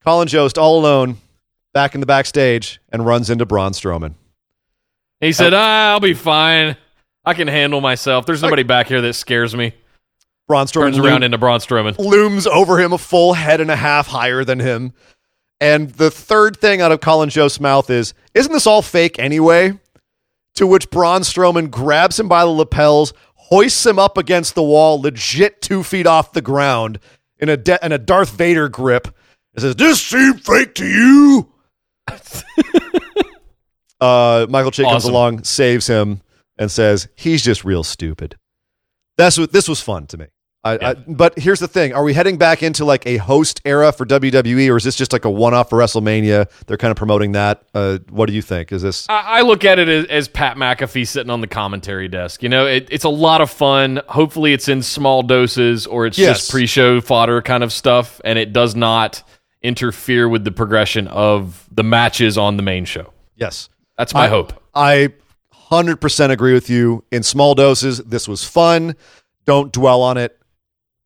Colin 0.03 0.27
Jost 0.27 0.57
all 0.57 0.79
alone 0.79 1.17
back 1.73 1.93
in 1.93 1.99
the 1.99 2.05
backstage 2.07 2.79
and 2.91 3.05
runs 3.05 3.29
into 3.29 3.45
Braun 3.45 3.73
Strowman. 3.73 4.15
He 5.19 5.33
said, 5.33 5.53
ah, 5.53 5.91
"I'll 5.91 5.99
be 5.99 6.13
fine. 6.13 6.77
I 7.25 7.33
can 7.33 7.47
handle 7.47 7.81
myself. 7.81 8.25
There's 8.25 8.41
nobody 8.41 8.63
back 8.63 8.87
here 8.87 9.01
that 9.01 9.13
scares 9.13 9.55
me." 9.55 9.73
Braun 10.47 10.65
Strowman 10.65 10.93
Turns 10.93 10.97
around 10.97 11.21
into 11.23 11.37
Braun 11.37 11.59
Strowman. 11.59 11.97
looms 11.99 12.47
over 12.47 12.79
him 12.79 12.91
a 12.91 12.97
full 12.97 13.33
head 13.33 13.61
and 13.61 13.69
a 13.69 13.75
half 13.75 14.07
higher 14.07 14.43
than 14.43 14.59
him. 14.59 14.93
And 15.61 15.91
the 15.91 16.09
third 16.09 16.57
thing 16.57 16.81
out 16.81 16.91
of 16.91 17.01
Colin 17.01 17.29
Jost's 17.29 17.59
mouth 17.59 17.89
is, 17.91 18.13
Isn't 18.33 18.51
this 18.51 18.65
all 18.65 18.81
fake 18.81 19.19
anyway? 19.19 19.77
To 20.55 20.65
which 20.65 20.89
Braun 20.89 21.21
Strowman 21.21 21.69
grabs 21.69 22.19
him 22.19 22.27
by 22.27 22.41
the 22.45 22.49
lapels, 22.49 23.13
hoists 23.35 23.85
him 23.85 23.99
up 23.99 24.17
against 24.17 24.55
the 24.55 24.63
wall, 24.63 24.99
legit 24.99 25.61
two 25.61 25.83
feet 25.83 26.07
off 26.07 26.31
the 26.33 26.41
ground, 26.41 26.99
in 27.37 27.47
a, 27.49 27.55
de- 27.57 27.85
in 27.85 27.91
a 27.91 27.97
Darth 27.99 28.31
Vader 28.31 28.69
grip, 28.69 29.07
and 29.53 29.61
says, 29.61 29.75
Does 29.75 29.97
this 29.97 30.01
seem 30.01 30.33
fake 30.35 30.73
to 30.75 30.85
you? 30.85 31.51
uh, 34.01 34.47
Michael 34.49 34.71
Che 34.71 34.83
comes 34.83 35.03
Awesome. 35.03 35.11
along, 35.11 35.43
saves 35.43 35.87
him, 35.87 36.21
and 36.59 36.69
says, 36.69 37.07
He's 37.15 37.41
just 37.43 37.65
real 37.65 37.83
stupid. 37.83 38.35
That's 39.17 39.37
what 39.39 39.51
this 39.51 39.67
was 39.67 39.81
fun 39.81 40.05
to 40.07 40.17
me. 40.17 40.27
I, 40.61 40.89
I, 40.89 40.93
but 40.93 41.39
here's 41.39 41.61
the 41.61 41.69
thing: 41.69 41.93
Are 41.93 42.03
we 42.03 42.13
heading 42.13 42.37
back 42.37 42.61
into 42.61 42.83
like 42.83 43.07
a 43.07 43.15
host 43.15 43.61
era 43.63 43.93
for 43.93 44.05
WWE, 44.05 44.69
or 44.69 44.75
is 44.75 44.83
this 44.83 44.97
just 44.97 45.13
like 45.13 45.23
a 45.23 45.29
one-off 45.29 45.69
for 45.69 45.77
WrestleMania? 45.79 46.49
They're 46.67 46.75
kind 46.75 46.91
of 46.91 46.97
promoting 46.97 47.31
that. 47.31 47.63
Uh, 47.73 47.99
what 48.09 48.25
do 48.25 48.33
you 48.33 48.41
think? 48.41 48.73
Is 48.73 48.81
this? 48.81 49.07
I, 49.07 49.39
I 49.39 49.41
look 49.43 49.63
at 49.63 49.79
it 49.79 49.87
as, 49.87 50.05
as 50.07 50.27
Pat 50.27 50.57
McAfee 50.57 51.07
sitting 51.07 51.29
on 51.29 51.39
the 51.39 51.47
commentary 51.47 52.09
desk. 52.09 52.43
You 52.43 52.49
know, 52.49 52.65
it, 52.65 52.89
it's 52.91 53.05
a 53.05 53.09
lot 53.09 53.39
of 53.39 53.49
fun. 53.49 54.01
Hopefully, 54.09 54.51
it's 54.51 54.67
in 54.67 54.81
small 54.83 55.23
doses 55.23 55.87
or 55.87 56.05
it's 56.05 56.17
Yes. 56.17 56.39
just 56.39 56.51
pre-show 56.51 56.99
fodder 56.99 57.41
kind 57.41 57.63
of 57.63 57.71
stuff, 57.71 58.19
and 58.25 58.37
it 58.37 58.51
does 58.51 58.75
not 58.75 59.23
interfere 59.61 60.27
with 60.27 60.43
the 60.43 60.51
progression 60.51 61.07
of 61.07 61.67
the 61.71 61.83
matches 61.83 62.37
on 62.37 62.57
the 62.57 62.63
main 62.63 62.83
show. 62.83 63.13
Yes, 63.37 63.69
That's 63.97 64.13
my 64.13 64.27
hope. 64.27 64.51
I 64.75 65.13
hundred 65.69 66.01
percent 66.01 66.31
agree 66.31 66.53
with 66.53 66.69
you. 66.69 67.03
In 67.11 67.23
small 67.23 67.55
doses, 67.55 67.99
this 67.99 68.27
was 68.27 68.43
fun. 68.43 68.95
Don't 69.45 69.71
dwell 69.71 70.01
on 70.01 70.17
it. 70.17 70.39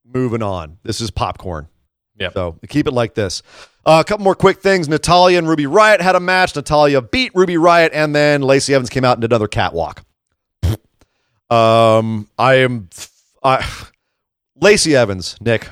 Moving 0.05 0.41
on. 0.43 0.77
This 0.83 1.01
is 1.01 1.11
popcorn. 1.11 1.67
Yeah. 2.17 2.29
So 2.31 2.57
keep 2.69 2.87
it 2.87 2.93
like 2.93 3.15
this. 3.15 3.41
Uh, 3.85 4.01
a 4.05 4.07
couple 4.07 4.23
more 4.23 4.35
quick 4.35 4.61
things. 4.61 4.87
Natalya 4.87 5.37
and 5.37 5.47
Ruby 5.47 5.65
Riott 5.65 5.99
had 5.99 6.15
a 6.15 6.19
match. 6.19 6.55
Natalya 6.55 7.01
beat 7.01 7.31
Ruby 7.35 7.55
Riott, 7.55 7.89
and 7.91 8.15
then 8.15 8.41
Lacey 8.41 8.73
Evans 8.73 8.89
came 8.89 9.03
out 9.03 9.13
and 9.17 9.21
did 9.21 9.31
another 9.31 9.47
catwalk. 9.47 10.03
Um, 11.49 12.29
I 12.37 12.55
am, 12.55 12.89
I, 13.43 13.67
Lacey 14.59 14.95
Evans, 14.95 15.35
Nick. 15.41 15.69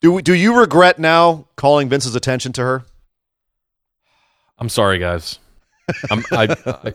Do 0.00 0.12
we, 0.12 0.22
do 0.22 0.34
you 0.34 0.58
regret 0.58 0.98
now 0.98 1.46
calling 1.56 1.88
Vince's 1.88 2.16
attention 2.16 2.52
to 2.54 2.62
her? 2.62 2.84
I'm 4.58 4.68
sorry, 4.68 4.98
guys. 4.98 5.38
I'm, 6.10 6.24
I, 6.32 6.56
I, 6.66 6.92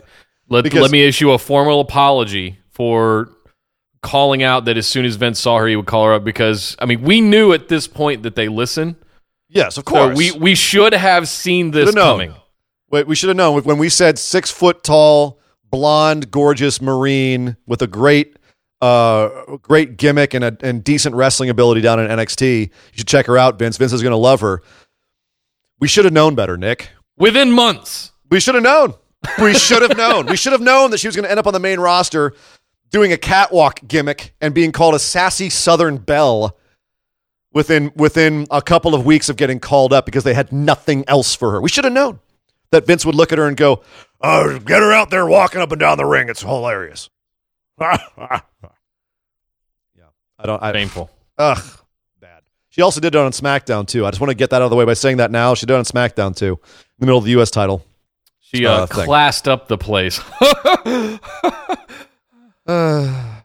let, 0.52 0.64
Because- 0.64 0.82
let 0.84 0.92
me 0.92 1.02
issue 1.04 1.32
a 1.32 1.38
formal 1.38 1.80
apology 1.80 2.60
for 2.70 3.30
calling 4.02 4.42
out 4.44 4.66
that 4.66 4.78
as 4.78 4.88
soon 4.88 5.06
as 5.06 5.16
Vince 5.16 5.40
saw 5.40 5.58
her, 5.60 5.68
he 5.68 5.76
would 5.76 5.86
call 5.86 6.06
her 6.06 6.14
up 6.14 6.24
because 6.24 6.76
I 6.80 6.86
mean 6.86 7.02
we 7.02 7.22
knew 7.22 7.54
at 7.54 7.68
this 7.68 7.88
point 7.88 8.24
that 8.24 8.36
they 8.36 8.48
listen. 8.48 8.96
Yes, 9.48 9.78
of 9.78 9.84
So 9.88 9.92
course. 9.92 10.18
we 10.18 10.32
we 10.32 10.56
should 10.56 10.94
have 10.94 11.28
seen 11.28 11.72
this 11.72 11.94
coming. 11.94 12.34
Wait, 12.90 13.08
we 13.08 13.16
should 13.16 13.30
have 13.30 13.38
known 13.38 13.62
when 13.64 13.78
we 13.78 13.90
said 13.90 14.18
six 14.20 14.50
foot 14.52 14.84
tall, 14.84 15.40
blonde, 15.70 16.32
gorgeous 16.32 16.82
Marine 16.82 17.56
with 17.68 17.82
a 17.82 17.88
great, 17.88 18.36
uh, 18.82 19.30
great 19.62 19.98
gimmick 19.98 20.34
and 20.34 20.44
a 20.44 20.58
and 20.62 20.84
decent 20.84 21.16
wrestling 21.16 21.50
ability 21.50 21.82
down 21.82 22.00
in 22.00 22.08
NXT. 22.08 22.62
You 22.64 22.70
should 22.98 23.08
check 23.08 23.28
her 23.28 23.38
out, 23.38 23.60
Vince. 23.60 23.78
Vince 23.78 23.94
is 23.94 24.02
going 24.02 24.12
to 24.12 24.18
love 24.18 24.42
her. 24.42 24.62
We 25.80 25.88
should 25.88 26.06
have 26.06 26.14
known 26.14 26.36
better, 26.36 26.58
Nick. 26.58 26.90
Within 27.18 27.52
months. 27.52 28.12
We 28.30 28.40
should 28.40 28.56
have 28.56 28.64
known. 28.64 28.94
We 29.40 29.54
should 29.54 29.82
have 29.82 29.98
known. 29.98 30.26
We 30.26 30.36
should 30.36 30.52
have 30.52 30.62
known 30.62 30.92
that 30.92 31.00
she 31.00 31.08
was 31.08 31.16
going 31.16 31.26
to 31.26 31.32
end 31.32 31.40
up 31.40 31.48
on 31.48 31.54
the 31.54 31.60
main 31.60 31.80
roster 31.80 32.34
doing 32.92 33.14
a 33.14 33.18
catwalk 33.18 33.80
gimmick 33.88 34.34
and 34.42 34.54
being 34.54 34.72
called 34.72 34.96
a 34.96 35.00
sassy 35.00 35.50
Southern 35.50 35.98
belle 35.98 36.58
within 37.54 37.92
within 37.96 38.48
a 38.52 38.62
couple 38.62 38.94
of 38.96 39.06
weeks 39.06 39.30
of 39.30 39.38
getting 39.38 39.60
called 39.60 39.94
up 39.94 40.06
because 40.06 40.24
they 40.24 40.34
had 40.34 40.52
nothing 40.52 41.04
else 41.08 41.36
for 41.36 41.52
her. 41.52 41.62
We 41.62 41.70
should 41.70 41.84
have 41.84 41.94
known 41.94 42.20
that 42.72 42.86
Vince 42.86 43.06
would 43.06 43.16
look 43.16 43.32
at 43.32 43.38
her 43.38 43.48
and 43.48 43.58
go, 43.58 43.84
"Oh, 44.22 44.60
get 44.60 44.82
her 44.82 44.94
out 44.94 45.10
there 45.10 45.26
walking 45.26 45.62
up 45.62 45.72
and 45.72 45.80
down 45.80 45.98
the 45.98 46.06
ring. 46.06 46.30
It's 46.30 46.42
hilarious." 46.42 47.10
yeah, 47.80 48.40
I 50.40 50.46
don't. 50.46 50.62
I, 50.62 50.72
Painful. 50.72 51.10
Ugh, 51.38 51.80
bad. 52.20 52.44
She 52.70 52.82
also 52.82 53.00
did 53.00 53.16
it 53.16 53.18
on 53.18 53.32
SmackDown 53.32 53.88
too. 53.88 54.06
I 54.06 54.12
just 54.12 54.22
want 54.22 54.30
to 54.30 54.36
get 54.36 54.50
that 54.52 54.58
out 54.58 54.66
of 54.66 54.70
the 54.70 54.76
way 54.76 54.86
by 54.86 54.94
saying 54.94 55.18
that 55.18 55.32
now. 55.32 55.54
She 55.54 55.66
did 55.66 55.74
it 55.74 55.78
on 55.78 55.86
SmackDown 55.86 56.36
too, 56.36 56.54
in 56.54 57.00
the 57.00 57.06
middle 57.06 57.20
of 57.20 57.26
the 57.26 57.32
U.S. 57.32 57.52
title. 57.52 57.84
She 58.54 58.66
uh, 58.66 58.84
Uh, 58.84 58.88
classed 58.88 59.48
up 59.48 59.68
the 59.68 59.78
place. 59.78 60.20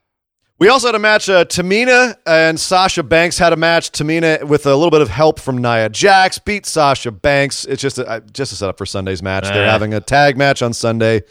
We 0.59 0.69
also 0.71 0.89
had 0.89 0.95
a 0.95 0.99
match. 0.99 1.29
Uh, 1.29 1.45
Tamina 1.45 2.17
and 2.27 2.59
Sasha 2.59 3.03
Banks 3.03 3.37
had 3.37 3.53
a 3.53 3.57
match. 3.57 3.91
Tamina, 3.93 4.43
with 4.45 4.65
a 4.65 4.75
little 4.75 4.91
bit 4.91 5.03
of 5.03 5.11
help 5.11 5.39
from 5.39 5.59
Nia 5.59 5.91
Jax, 5.91 6.39
beat 6.39 6.65
Sasha 6.65 7.11
Banks. 7.11 7.67
It's 7.67 7.83
just 7.83 7.99
a, 7.99 8.09
uh, 8.09 8.21
just 8.33 8.53
a 8.53 8.57
setup 8.57 8.79
for 8.79 8.87
Sunday's 8.87 9.23
match. 9.23 9.45
They're 9.45 9.67
Eh. 9.67 9.71
having 9.71 9.93
a 9.93 10.01
tag 10.01 10.39
match 10.39 10.63
on 10.63 10.73
Sunday. 10.73 11.25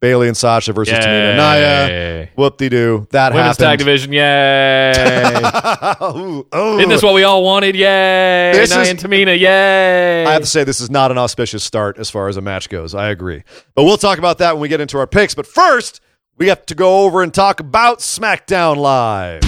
Bayley 0.00 0.28
and 0.28 0.36
Sasha 0.36 0.72
versus 0.72 0.94
Tamina 0.98 1.36
and 1.36 1.36
Nia. 1.36 2.28
Whoop 2.34 2.56
de 2.56 2.70
doo. 2.70 3.06
That 3.10 3.32
happened. 3.32 3.36
Women's 3.36 3.56
tag 3.58 3.78
division, 3.80 4.12
yay! 4.14 4.92
Ooh, 6.02 6.46
ooh. 6.54 6.78
Isn't 6.78 6.88
this 6.88 7.02
what 7.02 7.12
we 7.14 7.22
all 7.22 7.44
wanted? 7.44 7.74
Yay! 7.76 8.52
This 8.54 8.70
Nia 8.70 8.80
is- 8.80 8.88
and 8.88 8.98
Tamina, 8.98 9.38
yay! 9.38 10.24
I 10.24 10.32
have 10.32 10.40
to 10.40 10.46
say 10.46 10.64
this 10.64 10.80
is 10.80 10.90
not 10.90 11.10
an 11.10 11.18
auspicious 11.18 11.62
start 11.62 11.98
as 11.98 12.08
far 12.08 12.28
as 12.28 12.38
a 12.38 12.40
match 12.40 12.70
goes. 12.70 12.94
I 12.94 13.10
agree. 13.10 13.42
But 13.74 13.84
we'll 13.84 13.98
talk 13.98 14.16
about 14.18 14.38
that 14.38 14.54
when 14.54 14.62
we 14.62 14.68
get 14.68 14.80
into 14.80 14.96
our 14.96 15.06
picks. 15.06 15.34
But 15.34 15.46
first, 15.46 16.00
we 16.38 16.48
have 16.48 16.64
to 16.66 16.74
go 16.74 17.04
over 17.04 17.22
and 17.22 17.32
talk 17.34 17.60
about 17.60 17.98
SmackDown 17.98 18.76
Live. 18.78 19.42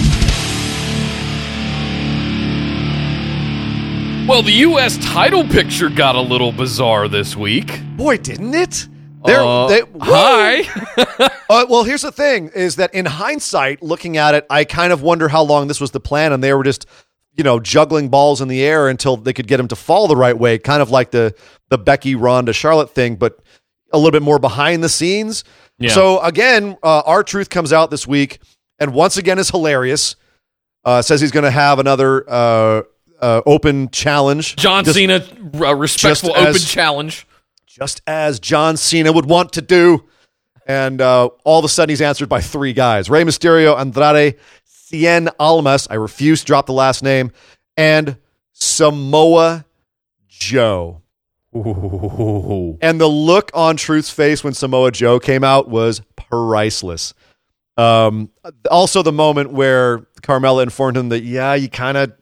well, 4.27 4.43
the 4.43 4.51
U.S. 4.53 4.97
title 5.03 5.43
picture 5.45 5.89
got 5.89 6.13
a 6.15 6.21
little 6.21 6.51
bizarre 6.51 7.07
this 7.07 7.35
week. 7.35 7.81
Boy, 7.97 8.17
didn't 8.17 8.53
it? 8.53 8.87
They're, 9.25 9.41
Uh, 9.41 9.67
they, 9.67 9.81
hi. 10.01 11.29
Uh, 11.49 11.65
well, 11.69 11.83
here's 11.83 12.01
the 12.01 12.11
thing: 12.11 12.49
is 12.55 12.77
that 12.77 12.93
in 12.95 13.05
hindsight, 13.05 13.83
looking 13.83 14.17
at 14.17 14.33
it, 14.33 14.45
I 14.49 14.63
kind 14.63 14.91
of 14.91 15.01
wonder 15.03 15.27
how 15.27 15.43
long 15.43 15.67
this 15.67 15.79
was 15.79 15.91
the 15.91 15.99
plan, 15.99 16.31
and 16.33 16.43
they 16.43 16.51
were 16.53 16.63
just, 16.63 16.87
you 17.35 17.43
know, 17.43 17.59
juggling 17.59 18.09
balls 18.09 18.41
in 18.41 18.47
the 18.47 18.63
air 18.63 18.87
until 18.87 19.17
they 19.17 19.33
could 19.33 19.45
get 19.47 19.59
him 19.59 19.67
to 19.67 19.75
fall 19.75 20.07
the 20.07 20.15
right 20.15 20.35
way, 20.37 20.57
kind 20.57 20.81
of 20.81 20.89
like 20.89 21.11
the 21.11 21.35
the 21.69 21.77
Becky 21.77 22.15
Ronda 22.15 22.53
Charlotte 22.53 22.89
thing, 22.95 23.17
but 23.17 23.39
a 23.91 23.97
little 23.97 24.11
bit 24.11 24.23
more 24.23 24.39
behind 24.39 24.83
the 24.83 24.89
scenes. 24.89 25.43
Yeah. 25.77 25.91
So 25.91 26.19
again, 26.21 26.75
uh, 26.81 27.03
R-Truth 27.05 27.49
comes 27.51 27.71
out 27.71 27.91
this 27.91 28.07
week, 28.07 28.39
and 28.79 28.93
once 28.93 29.17
again 29.17 29.37
is 29.37 29.49
hilarious. 29.51 30.15
Uh, 30.85 31.01
says 31.03 31.21
he's 31.21 31.31
going 31.31 31.43
to 31.45 31.51
have 31.51 31.77
another 31.77 32.27
uh, 32.27 32.81
uh, 33.21 33.41
open 33.45 33.89
challenge. 33.89 34.55
John 34.55 34.85
Just- 34.85 34.95
Cena, 34.97 35.23
a 35.63 35.75
respectful 35.75 36.31
open 36.31 36.47
as- 36.47 36.65
challenge. 36.69 37.27
Just 37.73 38.03
as 38.05 38.39
John 38.39 38.77
Cena 38.77 39.11
would 39.11 39.25
want 39.25 39.53
to 39.53 39.61
do. 39.61 40.05
And 40.67 41.01
uh, 41.01 41.29
all 41.43 41.57
of 41.57 41.65
a 41.65 41.69
sudden, 41.69 41.89
he's 41.89 42.01
answered 42.01 42.29
by 42.29 42.39
three 42.39 42.71
guys 42.71 43.09
Rey 43.09 43.23
Mysterio, 43.23 43.75
Andrade, 43.77 44.37
Cien 44.67 45.27
Almas. 45.39 45.87
I 45.89 45.95
refuse 45.95 46.41
to 46.41 46.45
drop 46.45 46.67
the 46.67 46.73
last 46.73 47.03
name. 47.03 47.31
And 47.75 48.17
Samoa 48.51 49.65
Joe. 50.27 51.01
And 52.81 53.01
the 53.01 53.07
look 53.07 53.49
on 53.55 53.75
Truth's 53.75 54.11
face 54.11 54.43
when 54.43 54.53
Samoa 54.53 54.91
Joe 54.91 55.19
came 55.19 55.43
out 55.43 55.67
was 55.67 56.01
priceless. 56.15 57.15
Um, 57.75 58.29
also, 58.69 59.01
the 59.01 59.11
moment 59.11 59.51
where 59.51 59.99
Carmella 60.21 60.61
informed 60.61 60.95
him 60.95 61.09
that, 61.09 61.23
yeah, 61.23 61.55
you 61.55 61.69
kind 61.69 61.97
of. 61.97 62.13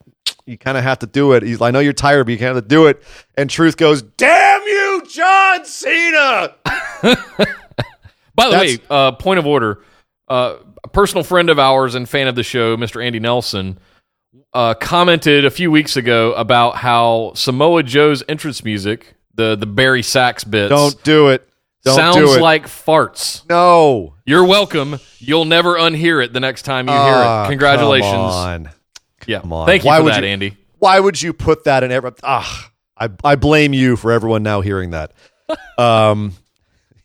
You 0.52 0.58
kind 0.58 0.78
of 0.78 0.84
have 0.84 1.00
to 1.00 1.08
do 1.08 1.32
it. 1.32 1.44
He's, 1.44 1.62
I 1.62 1.72
know 1.72 1.80
you're 1.80 1.94
tired, 1.94 2.26
but 2.26 2.32
you 2.34 2.38
kind 2.38 2.50
of 2.50 2.56
have 2.58 2.64
to 2.66 2.68
do 2.68 2.88
it. 2.88 3.02
And 3.38 3.50
Truth 3.50 3.78
goes, 3.78 4.02
"Damn 4.02 4.62
you, 4.64 5.04
John 5.10 5.64
Cena!" 5.66 6.54
By 7.04 7.16
the 8.46 8.52
That's- 8.52 8.78
way, 8.78 8.84
uh, 8.90 9.12
point 9.14 9.40
of 9.40 9.46
order. 9.48 9.82
Uh, 10.28 10.56
a 10.84 10.88
personal 10.88 11.24
friend 11.24 11.50
of 11.50 11.60
ours 11.60 11.96
and 11.96 12.08
fan 12.08 12.28
of 12.28 12.36
the 12.36 12.44
show, 12.44 12.76
Mr. 12.78 13.04
Andy 13.04 13.20
Nelson, 13.20 13.78
uh, 14.54 14.74
commented 14.74 15.46
a 15.46 15.50
few 15.52 15.70
weeks 15.72 15.96
ago 15.98 16.34
about 16.34 16.76
how 16.78 17.32
Samoa 17.36 17.84
Joe's 17.84 18.24
entrance 18.30 18.64
music, 18.64 19.16
the 19.36 19.56
the 19.56 19.66
bari 19.66 20.02
sax 20.04 20.44
bits, 20.44 20.70
Don't 20.70 21.04
do 21.04 21.30
it. 21.30 21.48
Don't 21.84 21.96
sounds 21.96 22.16
do 22.18 22.34
it. 22.36 22.42
like 22.42 22.68
farts. 22.68 23.48
no. 23.50 24.16
You're 24.26 24.46
welcome. 24.46 25.00
You'll 25.20 25.46
never 25.46 25.76
unhear 25.76 26.24
it 26.24 26.32
the 26.32 26.40
next 26.40 26.62
time 26.62 26.88
you 26.88 26.94
hear 26.94 27.02
Ah, 27.04 27.46
it. 27.46 27.50
Congratulations. 27.50 28.68
Yeah. 29.28 29.42
Come 29.42 29.54
on. 29.54 29.66
Thank 29.68 29.84
you 29.84 29.88
Why 29.90 29.98
for 29.98 30.04
would 30.06 30.14
that, 30.14 30.24
you- 30.24 30.30
Andy. 30.30 30.58
Why 30.80 31.00
would 31.00 31.22
you 31.22 31.32
put 31.34 31.66
that 31.66 31.84
in 31.84 31.92
every? 31.92 32.12
Ah, 32.24 32.72
I 32.98 33.10
I 33.24 33.36
blame 33.36 33.74
you 33.74 33.96
for 33.96 34.12
everyone 34.12 34.44
now 34.44 34.62
hearing 34.62 34.92
that. 34.92 35.14
Um, 35.78 36.34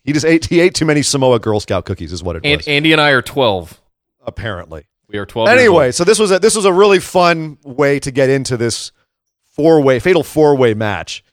he 0.04 0.12
just 0.12 0.24
ate 0.24 0.44
he 0.46 0.60
ate 0.60 0.74
too 0.74 0.84
many 0.84 1.02
Samoa 1.02 1.40
Girl 1.40 1.58
Scout 1.58 1.84
cookies, 1.84 2.12
is 2.12 2.22
what 2.22 2.36
it 2.36 2.42
And 2.44 2.58
was. 2.58 2.68
Andy 2.68 2.92
and 2.92 3.00
I 3.00 3.10
are 3.10 3.22
12. 3.22 3.80
apparently. 4.24 4.86
We 5.08 5.18
are 5.18 5.26
12 5.26 5.48
years 5.48 5.58
Anyway, 5.60 5.90
so 5.92 6.04
this 6.04 6.18
was 6.20 6.30
a 6.30 6.38
this 6.38 6.54
was 6.54 6.64
a 6.64 6.72
really 6.72 7.00
fun 7.00 7.58
way 7.64 7.98
to 8.00 8.10
get 8.12 8.30
into 8.30 8.56
this 8.56 8.92
four 9.54 9.80
way 9.80 9.98
fatal 9.98 10.22
four 10.22 10.54
way 10.56 10.74
match. 10.74 11.24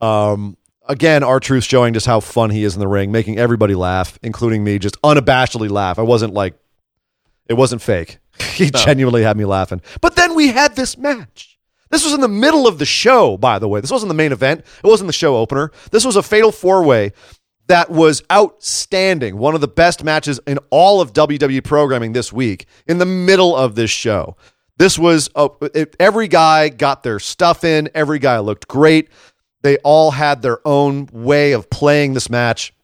Um, 0.00 0.56
again, 0.88 1.22
R-Truth 1.22 1.64
showing 1.64 1.92
just 1.94 2.06
how 2.06 2.20
fun 2.20 2.50
he 2.50 2.64
is 2.64 2.74
in 2.74 2.80
the 2.80 2.88
ring, 2.88 3.10
making 3.12 3.38
everybody 3.38 3.74
laugh, 3.74 4.18
including 4.22 4.62
me, 4.64 4.78
just 4.78 5.00
unabashedly 5.02 5.68
laugh. 5.70 5.98
I 5.98 6.02
wasn't 6.02 6.32
like, 6.34 6.54
it 7.48 7.54
wasn't 7.54 7.82
fake. 7.82 8.18
He 8.40 8.70
genuinely 8.70 9.22
had 9.22 9.36
me 9.36 9.44
laughing. 9.44 9.80
But 10.00 10.16
then 10.16 10.34
we 10.34 10.48
had 10.48 10.76
this 10.76 10.96
match. 10.96 11.58
This 11.90 12.04
was 12.04 12.12
in 12.12 12.20
the 12.20 12.28
middle 12.28 12.66
of 12.66 12.78
the 12.78 12.86
show, 12.86 13.36
by 13.36 13.58
the 13.58 13.68
way. 13.68 13.80
This 13.80 13.90
wasn't 13.90 14.08
the 14.08 14.14
main 14.14 14.32
event. 14.32 14.60
It 14.60 14.86
wasn't 14.86 15.06
the 15.06 15.12
show 15.12 15.36
opener. 15.36 15.70
This 15.92 16.04
was 16.04 16.16
a 16.16 16.22
fatal 16.22 16.50
four 16.50 16.82
way 16.82 17.12
that 17.68 17.90
was 17.90 18.22
outstanding. 18.30 19.36
One 19.36 19.54
of 19.54 19.60
the 19.60 19.68
best 19.68 20.04
matches 20.04 20.40
in 20.46 20.58
all 20.70 21.00
of 21.00 21.12
WWE 21.12 21.64
programming 21.64 22.12
this 22.12 22.32
week 22.32 22.66
in 22.86 22.98
the 22.98 23.06
middle 23.06 23.56
of 23.56 23.74
this 23.74 23.90
show. 23.90 24.36
This 24.78 24.98
was 24.98 25.30
a, 25.34 25.48
it, 25.74 25.96
every 25.98 26.28
guy 26.28 26.68
got 26.68 27.02
their 27.02 27.18
stuff 27.18 27.64
in, 27.64 27.88
every 27.94 28.18
guy 28.18 28.38
looked 28.38 28.68
great. 28.68 29.08
They 29.62 29.78
all 29.78 30.10
had 30.12 30.42
their 30.42 30.58
own 30.66 31.08
way 31.12 31.52
of 31.52 31.70
playing 31.70 32.14
this 32.14 32.28
match. 32.28 32.74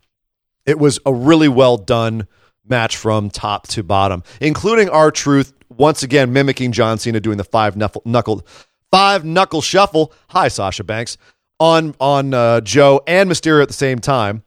It 0.64 0.78
was 0.78 0.98
a 1.05 1.12
really 1.12 1.48
well 1.48 1.76
done 1.76 2.26
match 2.73 2.97
from 2.97 3.29
top 3.29 3.68
to 3.68 3.83
bottom, 3.83 4.23
including 4.41 4.89
R-Truth 4.89 5.53
once 5.68 6.03
again 6.03 6.33
mimicking 6.33 6.73
John 6.73 6.99
Cena 6.99 7.20
doing 7.20 7.37
the 7.37 7.45
five 7.45 7.77
knuckle, 7.77 8.01
knuckle 8.07 8.47
five 8.91 9.25
knuckle 9.27 9.61
shuffle. 9.61 10.12
Hi, 10.31 10.49
Sasha 10.49 10.83
Banks 10.83 11.18
on 11.61 11.95
on 12.01 12.33
uh, 12.33 12.62
Joe 12.62 13.03
and 13.07 13.31
Mysterio 13.31 13.61
at 13.62 13.68
the 13.68 13.75
same 13.75 13.99
time. 13.99 14.43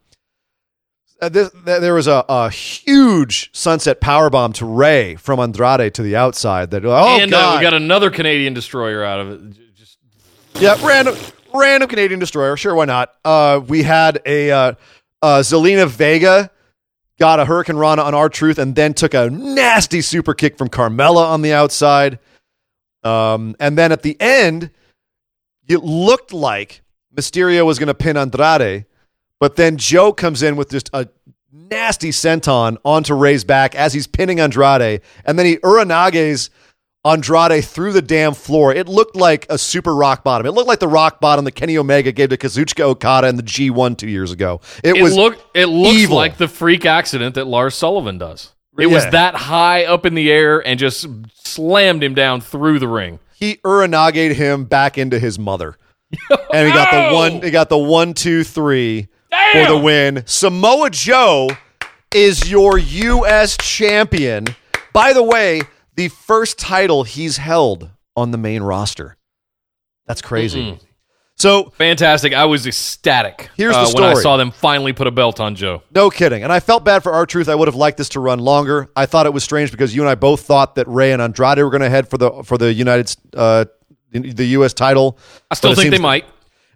Uh, 1.21 1.29
this, 1.29 1.49
there 1.63 1.93
was 1.93 2.07
a, 2.07 2.25
a 2.27 2.49
huge 2.49 3.49
sunset 3.53 4.01
powerbomb 4.01 4.53
to 4.55 4.65
Rey 4.65 5.15
from 5.15 5.39
Andrade 5.39 5.93
to 5.93 6.01
the 6.01 6.15
outside. 6.15 6.71
That 6.71 6.83
oh 6.83 7.19
and 7.19 7.33
uh, 7.33 7.55
we 7.57 7.61
got 7.61 7.73
another 7.73 8.09
Canadian 8.09 8.53
destroyer 8.53 9.03
out 9.03 9.19
of 9.19 9.31
it. 9.31 9.75
Just 9.75 9.97
yeah, 10.55 10.75
random, 10.85 11.15
random 11.53 11.87
Canadian 11.87 12.19
destroyer. 12.19 12.57
Sure, 12.57 12.75
why 12.75 12.85
not? 12.85 13.13
Uh, 13.23 13.61
we 13.65 13.83
had 13.83 14.19
a 14.25 14.51
uh, 14.51 14.73
uh, 15.21 15.39
Zelina 15.39 15.87
Vega 15.87 16.51
got 17.19 17.39
a 17.39 17.45
hurricanrana 17.45 17.99
on 17.99 18.13
R-Truth, 18.13 18.57
and 18.57 18.75
then 18.75 18.93
took 18.93 19.13
a 19.13 19.29
nasty 19.29 20.01
super 20.01 20.33
kick 20.33 20.57
from 20.57 20.69
Carmella 20.69 21.25
on 21.25 21.41
the 21.41 21.53
outside. 21.53 22.19
Um, 23.03 23.55
and 23.59 23.77
then 23.77 23.91
at 23.91 24.01
the 24.01 24.19
end, 24.19 24.71
it 25.67 25.83
looked 25.83 26.33
like 26.33 26.81
Mysterio 27.15 27.65
was 27.65 27.79
going 27.79 27.87
to 27.87 27.93
pin 27.93 28.17
Andrade, 28.17 28.85
but 29.39 29.55
then 29.55 29.77
Joe 29.77 30.11
comes 30.11 30.43
in 30.43 30.55
with 30.55 30.69
just 30.69 30.89
a 30.93 31.07
nasty 31.51 32.09
senton 32.09 32.77
onto 32.83 33.13
Rey's 33.13 33.43
back 33.43 33.75
as 33.75 33.93
he's 33.93 34.07
pinning 34.07 34.39
Andrade, 34.39 35.01
and 35.23 35.39
then 35.39 35.45
he 35.45 35.57
Uranage's 35.63 36.49
Andrade 37.05 37.63
through 37.63 37.93
the 37.93 38.01
damn 38.01 38.33
floor. 38.33 38.73
It 38.73 38.87
looked 38.87 39.15
like 39.15 39.45
a 39.49 39.57
super 39.57 39.95
rock 39.95 40.23
bottom. 40.23 40.47
It 40.47 40.51
looked 40.51 40.67
like 40.67 40.79
the 40.79 40.87
rock 40.87 41.21
bottom 41.21 41.45
that 41.45 41.51
Kenny 41.51 41.77
Omega 41.77 42.11
gave 42.11 42.29
to 42.29 42.37
Kazuchika 42.37 42.81
Okada 42.81 43.27
in 43.27 43.35
the 43.35 43.43
G1 43.43 43.97
two 43.97 44.09
years 44.09 44.31
ago. 44.31 44.59
It, 44.83 44.97
it 44.97 45.03
was 45.03 45.15
look, 45.15 45.37
it 45.53 45.67
looks 45.67 45.95
evil. 45.95 46.15
like 46.17 46.37
the 46.37 46.47
freak 46.47 46.85
accident 46.85 47.35
that 47.35 47.45
Lars 47.45 47.75
Sullivan 47.75 48.17
does. 48.17 48.53
It 48.77 48.87
was 48.87 49.09
that 49.11 49.35
high 49.35 49.85
up 49.85 50.05
in 50.05 50.15
the 50.15 50.29
air 50.31 50.59
and 50.65 50.77
just 50.79 51.07
slammed 51.33 52.03
him 52.03 52.13
down 52.13 52.41
through 52.41 52.79
the 52.79 52.87
ring. 52.89 53.19
he 53.35 53.59
Uranaged 53.63 54.35
him 54.35 54.65
back 54.65 54.97
into 54.97 55.17
his 55.19 55.39
mother. 55.39 55.77
and 56.53 56.67
he 56.67 56.73
got 56.73 56.91
the 56.91 57.15
one 57.15 57.41
he 57.41 57.51
got 57.51 57.69
the 57.69 57.77
one, 57.77 58.13
two, 58.13 58.43
three 58.43 59.07
for 59.53 59.65
the 59.67 59.77
win. 59.77 60.23
Samoa 60.25 60.89
Joe 60.89 61.49
is 62.13 62.49
your 62.49 62.77
US 62.77 63.57
champion. 63.57 64.45
By 64.93 65.13
the 65.13 65.23
way, 65.23 65.61
the 65.95 66.09
first 66.09 66.59
title 66.59 67.03
he's 67.03 67.37
held 67.37 67.89
on 68.15 68.31
the 68.31 68.37
main 68.37 68.63
roster. 68.63 69.17
That's 70.05 70.21
crazy. 70.21 70.79
So 71.37 71.71
Fantastic. 71.71 72.33
I 72.33 72.45
was 72.45 72.65
ecstatic 72.65 73.49
Here's 73.57 73.75
the 73.75 73.81
uh, 73.81 73.91
when 73.93 74.03
I 74.03 74.13
saw 74.13 74.37
them 74.37 74.51
finally 74.51 74.93
put 74.93 75.05
a 75.07 75.11
belt 75.11 75.41
on 75.41 75.55
Joe. 75.55 75.83
No 75.93 76.09
kidding. 76.09 76.43
And 76.43 76.51
I 76.51 76.61
felt 76.61 76.85
bad 76.85 77.03
for 77.03 77.11
R-Truth. 77.11 77.49
I 77.49 77.55
would 77.55 77.67
have 77.67 77.75
liked 77.75 77.97
this 77.97 78.09
to 78.09 78.21
run 78.21 78.39
longer. 78.39 78.89
I 78.95 79.05
thought 79.05 79.25
it 79.25 79.33
was 79.33 79.43
strange 79.43 79.69
because 79.71 79.93
you 79.93 80.01
and 80.01 80.09
I 80.09 80.15
both 80.15 80.41
thought 80.41 80.75
that 80.75 80.87
Rey 80.87 81.11
and 81.11 81.21
Andrade 81.21 81.57
were 81.57 81.69
going 81.69 81.81
to 81.81 81.89
head 81.89 82.07
for 82.07 82.17
the 82.17 82.43
for 82.43 82.57
the 82.57 82.73
United 82.73 83.13
uh, 83.35 83.65
the 84.11 84.45
U.S. 84.45 84.73
title. 84.73 85.19
I 85.51 85.55
still 85.55 85.75
think 85.75 85.91
they 85.91 85.97
might. 85.97 86.25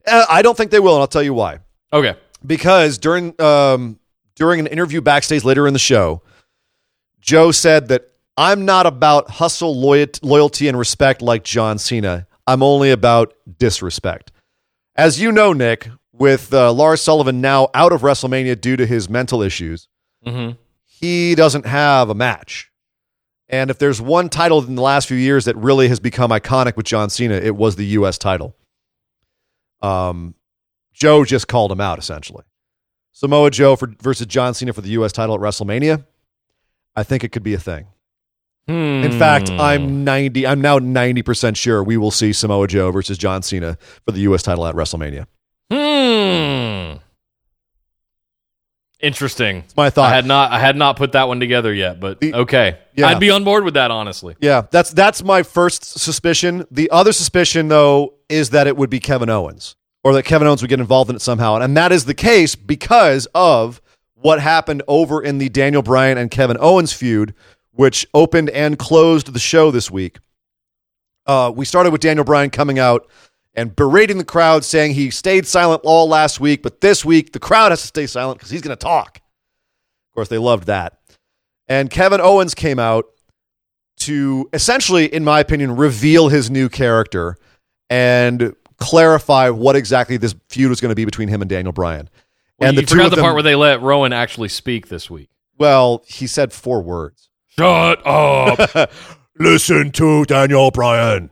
Uh, 0.05 0.25
I 0.29 0.41
don't 0.41 0.57
think 0.57 0.71
they 0.71 0.79
will, 0.79 0.95
and 0.95 1.01
I'll 1.01 1.07
tell 1.07 1.23
you 1.23 1.33
why. 1.33 1.59
Okay. 1.93 2.15
Because 2.45 2.97
during 2.97 3.39
um, 3.41 3.97
during 4.35 4.59
an 4.59 4.67
interview 4.67 4.99
backstage 4.99 5.45
later 5.45 5.67
in 5.67 5.73
the 5.73 5.79
show, 5.79 6.21
Joe 7.21 7.51
said 7.51 7.87
that 7.89 8.08
I'm 8.39 8.63
not 8.63 8.85
about 8.85 9.29
hustle, 9.31 9.77
loyalty, 9.77 10.69
and 10.69 10.79
respect 10.79 11.21
like 11.21 11.43
John 11.43 11.77
Cena. 11.77 12.25
I'm 12.47 12.63
only 12.63 12.89
about 12.89 13.33
disrespect. 13.57 14.31
As 14.95 15.19
you 15.19 15.33
know, 15.33 15.51
Nick, 15.51 15.89
with 16.13 16.53
uh, 16.53 16.71
Lars 16.71 17.01
Sullivan 17.01 17.41
now 17.41 17.67
out 17.73 17.91
of 17.91 17.99
WrestleMania 17.99 18.59
due 18.61 18.77
to 18.77 18.85
his 18.85 19.09
mental 19.09 19.41
issues, 19.41 19.89
hmm 20.25 20.51
he 20.85 21.33
doesn't 21.33 21.65
have 21.65 22.09
a 22.09 22.13
match. 22.13 22.71
And 23.47 23.69
if 23.69 23.77
there's 23.77 24.01
one 24.01 24.27
title 24.27 24.61
in 24.65 24.75
the 24.75 24.81
last 24.81 25.07
few 25.07 25.15
years 25.15 25.45
that 25.45 25.55
really 25.55 25.87
has 25.87 25.99
become 25.99 26.29
iconic 26.29 26.75
with 26.75 26.85
John 26.85 27.09
Cena, 27.09 27.35
it 27.35 27.55
was 27.55 27.77
the 27.77 27.85
U.S. 27.85 28.17
title. 28.17 28.53
Um, 29.81 30.35
Joe 30.93 31.23
just 31.23 31.47
called 31.47 31.71
him 31.71 31.79
out 31.79 31.99
essentially. 31.99 32.43
Samoa 33.13 33.49
Joe 33.49 33.77
for, 33.77 33.93
versus 34.01 34.27
John 34.27 34.53
Cena 34.53 34.73
for 34.73 34.81
the 34.81 34.89
U.S. 34.89 35.13
title 35.13 35.35
at 35.35 35.41
WrestleMania. 35.41 36.05
I 36.97 37.03
think 37.03 37.23
it 37.23 37.31
could 37.33 37.43
be 37.43 37.53
a 37.53 37.59
thing. 37.59 37.87
In 38.69 39.11
fact, 39.17 39.49
Hmm. 39.49 39.59
I'm 39.59 40.03
90. 40.03 40.45
I'm 40.45 40.61
now 40.61 40.77
90 40.77 41.21
percent 41.23 41.57
sure 41.57 41.83
we 41.83 41.97
will 41.97 42.11
see 42.11 42.31
Samoa 42.33 42.67
Joe 42.67 42.91
versus 42.91 43.17
John 43.17 43.41
Cena 43.41 43.77
for 44.05 44.11
the 44.11 44.19
U.S. 44.21 44.43
title 44.43 44.65
at 44.67 44.75
WrestleMania. 44.75 45.25
Hmm. 45.71 46.99
Interesting. 49.01 49.57
It's 49.59 49.75
my 49.77 49.89
thought. 49.89 50.11
I 50.11 50.15
had 50.15 50.25
not 50.25 50.51
I 50.51 50.59
had 50.59 50.75
not 50.75 50.97
put 50.97 51.13
that 51.13 51.27
one 51.29 51.39
together 51.39 51.73
yet, 51.73 51.99
but 52.01 52.19
The- 52.19 52.33
okay. 52.33 52.77
Yeah. 52.95 53.07
I'd 53.07 53.19
be 53.19 53.29
on 53.31 53.45
board 53.45 53.63
with 53.63 53.75
that 53.75 53.91
honestly. 53.91 54.35
Yeah, 54.41 54.63
that's 54.71 54.91
that's 54.91 55.23
my 55.23 55.41
first 55.43 55.85
suspicion. 55.85 56.65
The 56.69 56.91
other 56.91 57.13
suspicion, 57.13 57.69
though, 57.69 58.15
is 58.27 58.49
that 58.49 58.67
it 58.67 58.75
would 58.75 58.89
be 58.89 58.99
Kevin 58.99 59.29
Owens, 59.29 59.77
or 60.03 60.13
that 60.13 60.23
Kevin 60.23 60.47
Owens 60.49 60.61
would 60.61 60.67
get 60.69 60.81
involved 60.81 61.09
in 61.09 61.15
it 61.15 61.21
somehow, 61.21 61.55
and 61.55 61.77
that 61.77 61.93
is 61.93 62.03
the 62.05 62.13
case 62.13 62.55
because 62.55 63.25
of 63.33 63.81
what 64.15 64.41
happened 64.41 64.83
over 64.85 65.23
in 65.23 65.37
the 65.37 65.47
Daniel 65.47 65.81
Bryan 65.81 66.17
and 66.17 66.29
Kevin 66.29 66.57
Owens 66.59 66.91
feud, 66.91 67.33
which 67.79 68.05
opened 68.13 68.49
and 68.49 68.77
closed 68.77 69.31
the 69.31 69.39
show 69.39 69.71
this 69.71 69.89
week. 69.89 70.17
Uh, 71.25 71.49
we 71.55 71.63
started 71.63 71.91
with 71.91 72.01
Daniel 72.01 72.25
Bryan 72.25 72.49
coming 72.49 72.77
out 72.77 73.09
and 73.53 73.73
berating 73.73 74.17
the 74.17 74.25
crowd, 74.25 74.65
saying 74.65 74.95
he 74.95 75.09
stayed 75.09 75.47
silent 75.47 75.79
all 75.85 76.09
last 76.09 76.41
week, 76.41 76.61
but 76.61 76.81
this 76.81 77.05
week 77.05 77.31
the 77.31 77.39
crowd 77.39 77.71
has 77.71 77.79
to 77.79 77.87
stay 77.87 78.05
silent 78.05 78.37
because 78.37 78.49
he's 78.49 78.61
going 78.61 78.75
to 78.75 78.83
talk. 78.83 79.21
Of 80.09 80.13
course, 80.13 80.27
they 80.27 80.37
loved 80.37 80.67
that. 80.67 80.99
And 81.69 81.89
Kevin 81.89 82.19
Owens 82.19 82.53
came 82.53 82.79
out 82.79 83.05
to 83.99 84.49
essentially, 84.51 85.05
in 85.05 85.23
my 85.23 85.39
opinion, 85.39 85.77
reveal 85.77 86.27
his 86.27 86.51
new 86.51 86.67
character 86.67 87.37
and 87.89 88.53
clarify 88.75 89.51
what 89.51 89.77
exactly 89.77 90.17
this 90.17 90.35
feud 90.49 90.69
was 90.69 90.81
going 90.81 90.91
to 90.91 90.95
be 90.95 91.05
between 91.05 91.29
him 91.29 91.41
and 91.41 91.49
Daniel 91.49 91.71
Bryan. 91.71 92.09
Well, 92.57 92.71
and 92.71 92.75
you 92.75 92.85
the 92.85 92.89
forgot 92.89 93.11
the 93.11 93.15
them, 93.15 93.23
part 93.23 93.35
where 93.35 93.43
they 93.43 93.55
let 93.55 93.81
Rowan 93.81 94.11
actually 94.11 94.49
speak 94.49 94.89
this 94.89 95.09
week. 95.09 95.29
well, 95.57 96.03
he 96.07 96.27
said 96.27 96.51
four 96.51 96.81
words. 96.81 97.28
Shut 97.59 98.07
up. 98.07 98.89
Listen 99.37 99.91
to 99.91 100.23
Daniel 100.23 100.71
Bryan. 100.71 101.29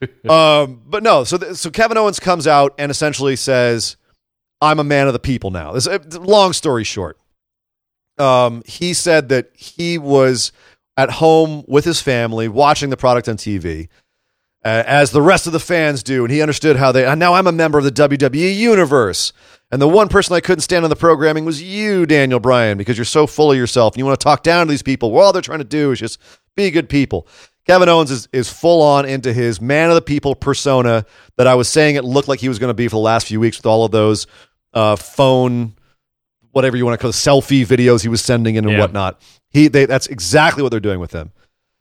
um, 0.30 0.80
but 0.86 1.02
no, 1.02 1.24
so 1.24 1.36
th- 1.36 1.56
so 1.56 1.70
Kevin 1.70 1.98
Owens 1.98 2.18
comes 2.18 2.46
out 2.46 2.74
and 2.78 2.90
essentially 2.90 3.36
says, 3.36 3.98
"I'm 4.62 4.78
a 4.78 4.84
man 4.84 5.08
of 5.08 5.12
the 5.12 5.18
people 5.18 5.50
now." 5.50 5.72
This 5.72 5.86
uh, 5.86 5.98
long 6.12 6.54
story 6.54 6.84
short. 6.84 7.18
Um, 8.16 8.62
he 8.64 8.94
said 8.94 9.28
that 9.28 9.50
he 9.52 9.98
was 9.98 10.52
at 10.96 11.10
home 11.10 11.64
with 11.68 11.84
his 11.84 12.00
family 12.00 12.48
watching 12.48 12.88
the 12.88 12.96
product 12.96 13.28
on 13.28 13.36
TV, 13.36 13.88
uh, 14.64 14.84
as 14.86 15.10
the 15.10 15.20
rest 15.20 15.46
of 15.46 15.52
the 15.52 15.60
fans 15.60 16.02
do, 16.02 16.24
and 16.24 16.32
he 16.32 16.40
understood 16.40 16.76
how 16.76 16.92
they. 16.92 17.04
And 17.04 17.20
now 17.20 17.34
I'm 17.34 17.46
a 17.46 17.52
member 17.52 17.76
of 17.76 17.84
the 17.84 17.92
WWE 17.92 18.56
universe, 18.56 19.34
and 19.70 19.80
the 19.82 19.88
one 19.88 20.08
person 20.08 20.34
I 20.34 20.40
couldn't 20.40 20.62
stand 20.62 20.84
on 20.84 20.90
the 20.90 20.96
programming 20.96 21.44
was 21.44 21.62
you, 21.62 22.06
Daniel 22.06 22.40
Bryan, 22.40 22.78
because 22.78 22.96
you're 22.96 23.04
so 23.04 23.26
full 23.26 23.52
of 23.52 23.58
yourself 23.58 23.94
and 23.94 23.98
you 23.98 24.06
want 24.06 24.18
to 24.18 24.24
talk 24.24 24.42
down 24.42 24.66
to 24.66 24.70
these 24.70 24.82
people. 24.82 25.10
Well, 25.12 25.26
all 25.26 25.32
they're 25.32 25.42
trying 25.42 25.58
to 25.58 25.64
do 25.64 25.92
is 25.92 25.98
just 26.00 26.18
be 26.56 26.70
good 26.70 26.88
people. 26.88 27.26
Kevin 27.66 27.88
Owens 27.90 28.10
is, 28.10 28.28
is 28.32 28.50
full 28.50 28.80
on 28.80 29.04
into 29.04 29.32
his 29.32 29.60
man 29.60 29.90
of 29.90 29.94
the 29.94 30.00
people 30.02 30.34
persona 30.34 31.04
that 31.36 31.46
I 31.46 31.54
was 31.54 31.68
saying 31.68 31.96
it 31.96 32.04
looked 32.04 32.26
like 32.28 32.40
he 32.40 32.48
was 32.48 32.58
going 32.58 32.70
to 32.70 32.74
be 32.74 32.88
for 32.88 32.96
the 32.96 33.00
last 33.00 33.26
few 33.26 33.40
weeks 33.40 33.58
with 33.58 33.66
all 33.66 33.84
of 33.84 33.90
those 33.90 34.26
uh, 34.72 34.96
phone, 34.96 35.74
whatever 36.52 36.78
you 36.78 36.86
want 36.86 36.98
to 36.98 37.02
call 37.02 37.10
it, 37.10 37.12
selfie 37.12 37.66
videos 37.66 38.00
he 38.00 38.08
was 38.08 38.22
sending 38.22 38.54
in 38.54 38.64
and 38.64 38.72
Yeah. 38.72 38.80
whatnot. 38.80 39.20
He 39.50 39.68
they, 39.68 39.84
that's 39.84 40.06
exactly 40.06 40.62
what 40.62 40.70
they're 40.70 40.80
doing 40.80 40.98
with 41.00 41.12
him. 41.12 41.30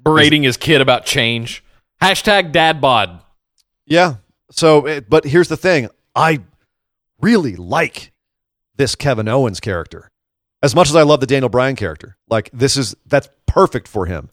Berating 0.01 0.43
his 0.43 0.57
kid 0.57 0.81
about 0.81 1.05
change. 1.05 1.63
Hashtag 2.01 2.51
dad 2.51 2.79
bod. 2.81 3.21
Yeah. 3.85 4.15
So, 4.51 5.01
but 5.09 5.25
here's 5.25 5.47
the 5.49 5.57
thing: 5.57 5.89
I 6.15 6.41
really 7.21 7.55
like 7.55 8.11
this 8.75 8.95
Kevin 8.95 9.27
Owens 9.27 9.59
character 9.59 10.09
as 10.61 10.75
much 10.75 10.89
as 10.89 10.95
I 10.95 11.03
love 11.03 11.19
the 11.19 11.27
Daniel 11.27 11.49
Bryan 11.49 11.75
character. 11.75 12.17
Like 12.29 12.49
this 12.53 12.77
is 12.77 12.95
that's 13.05 13.29
perfect 13.45 13.87
for 13.87 14.05
him 14.05 14.29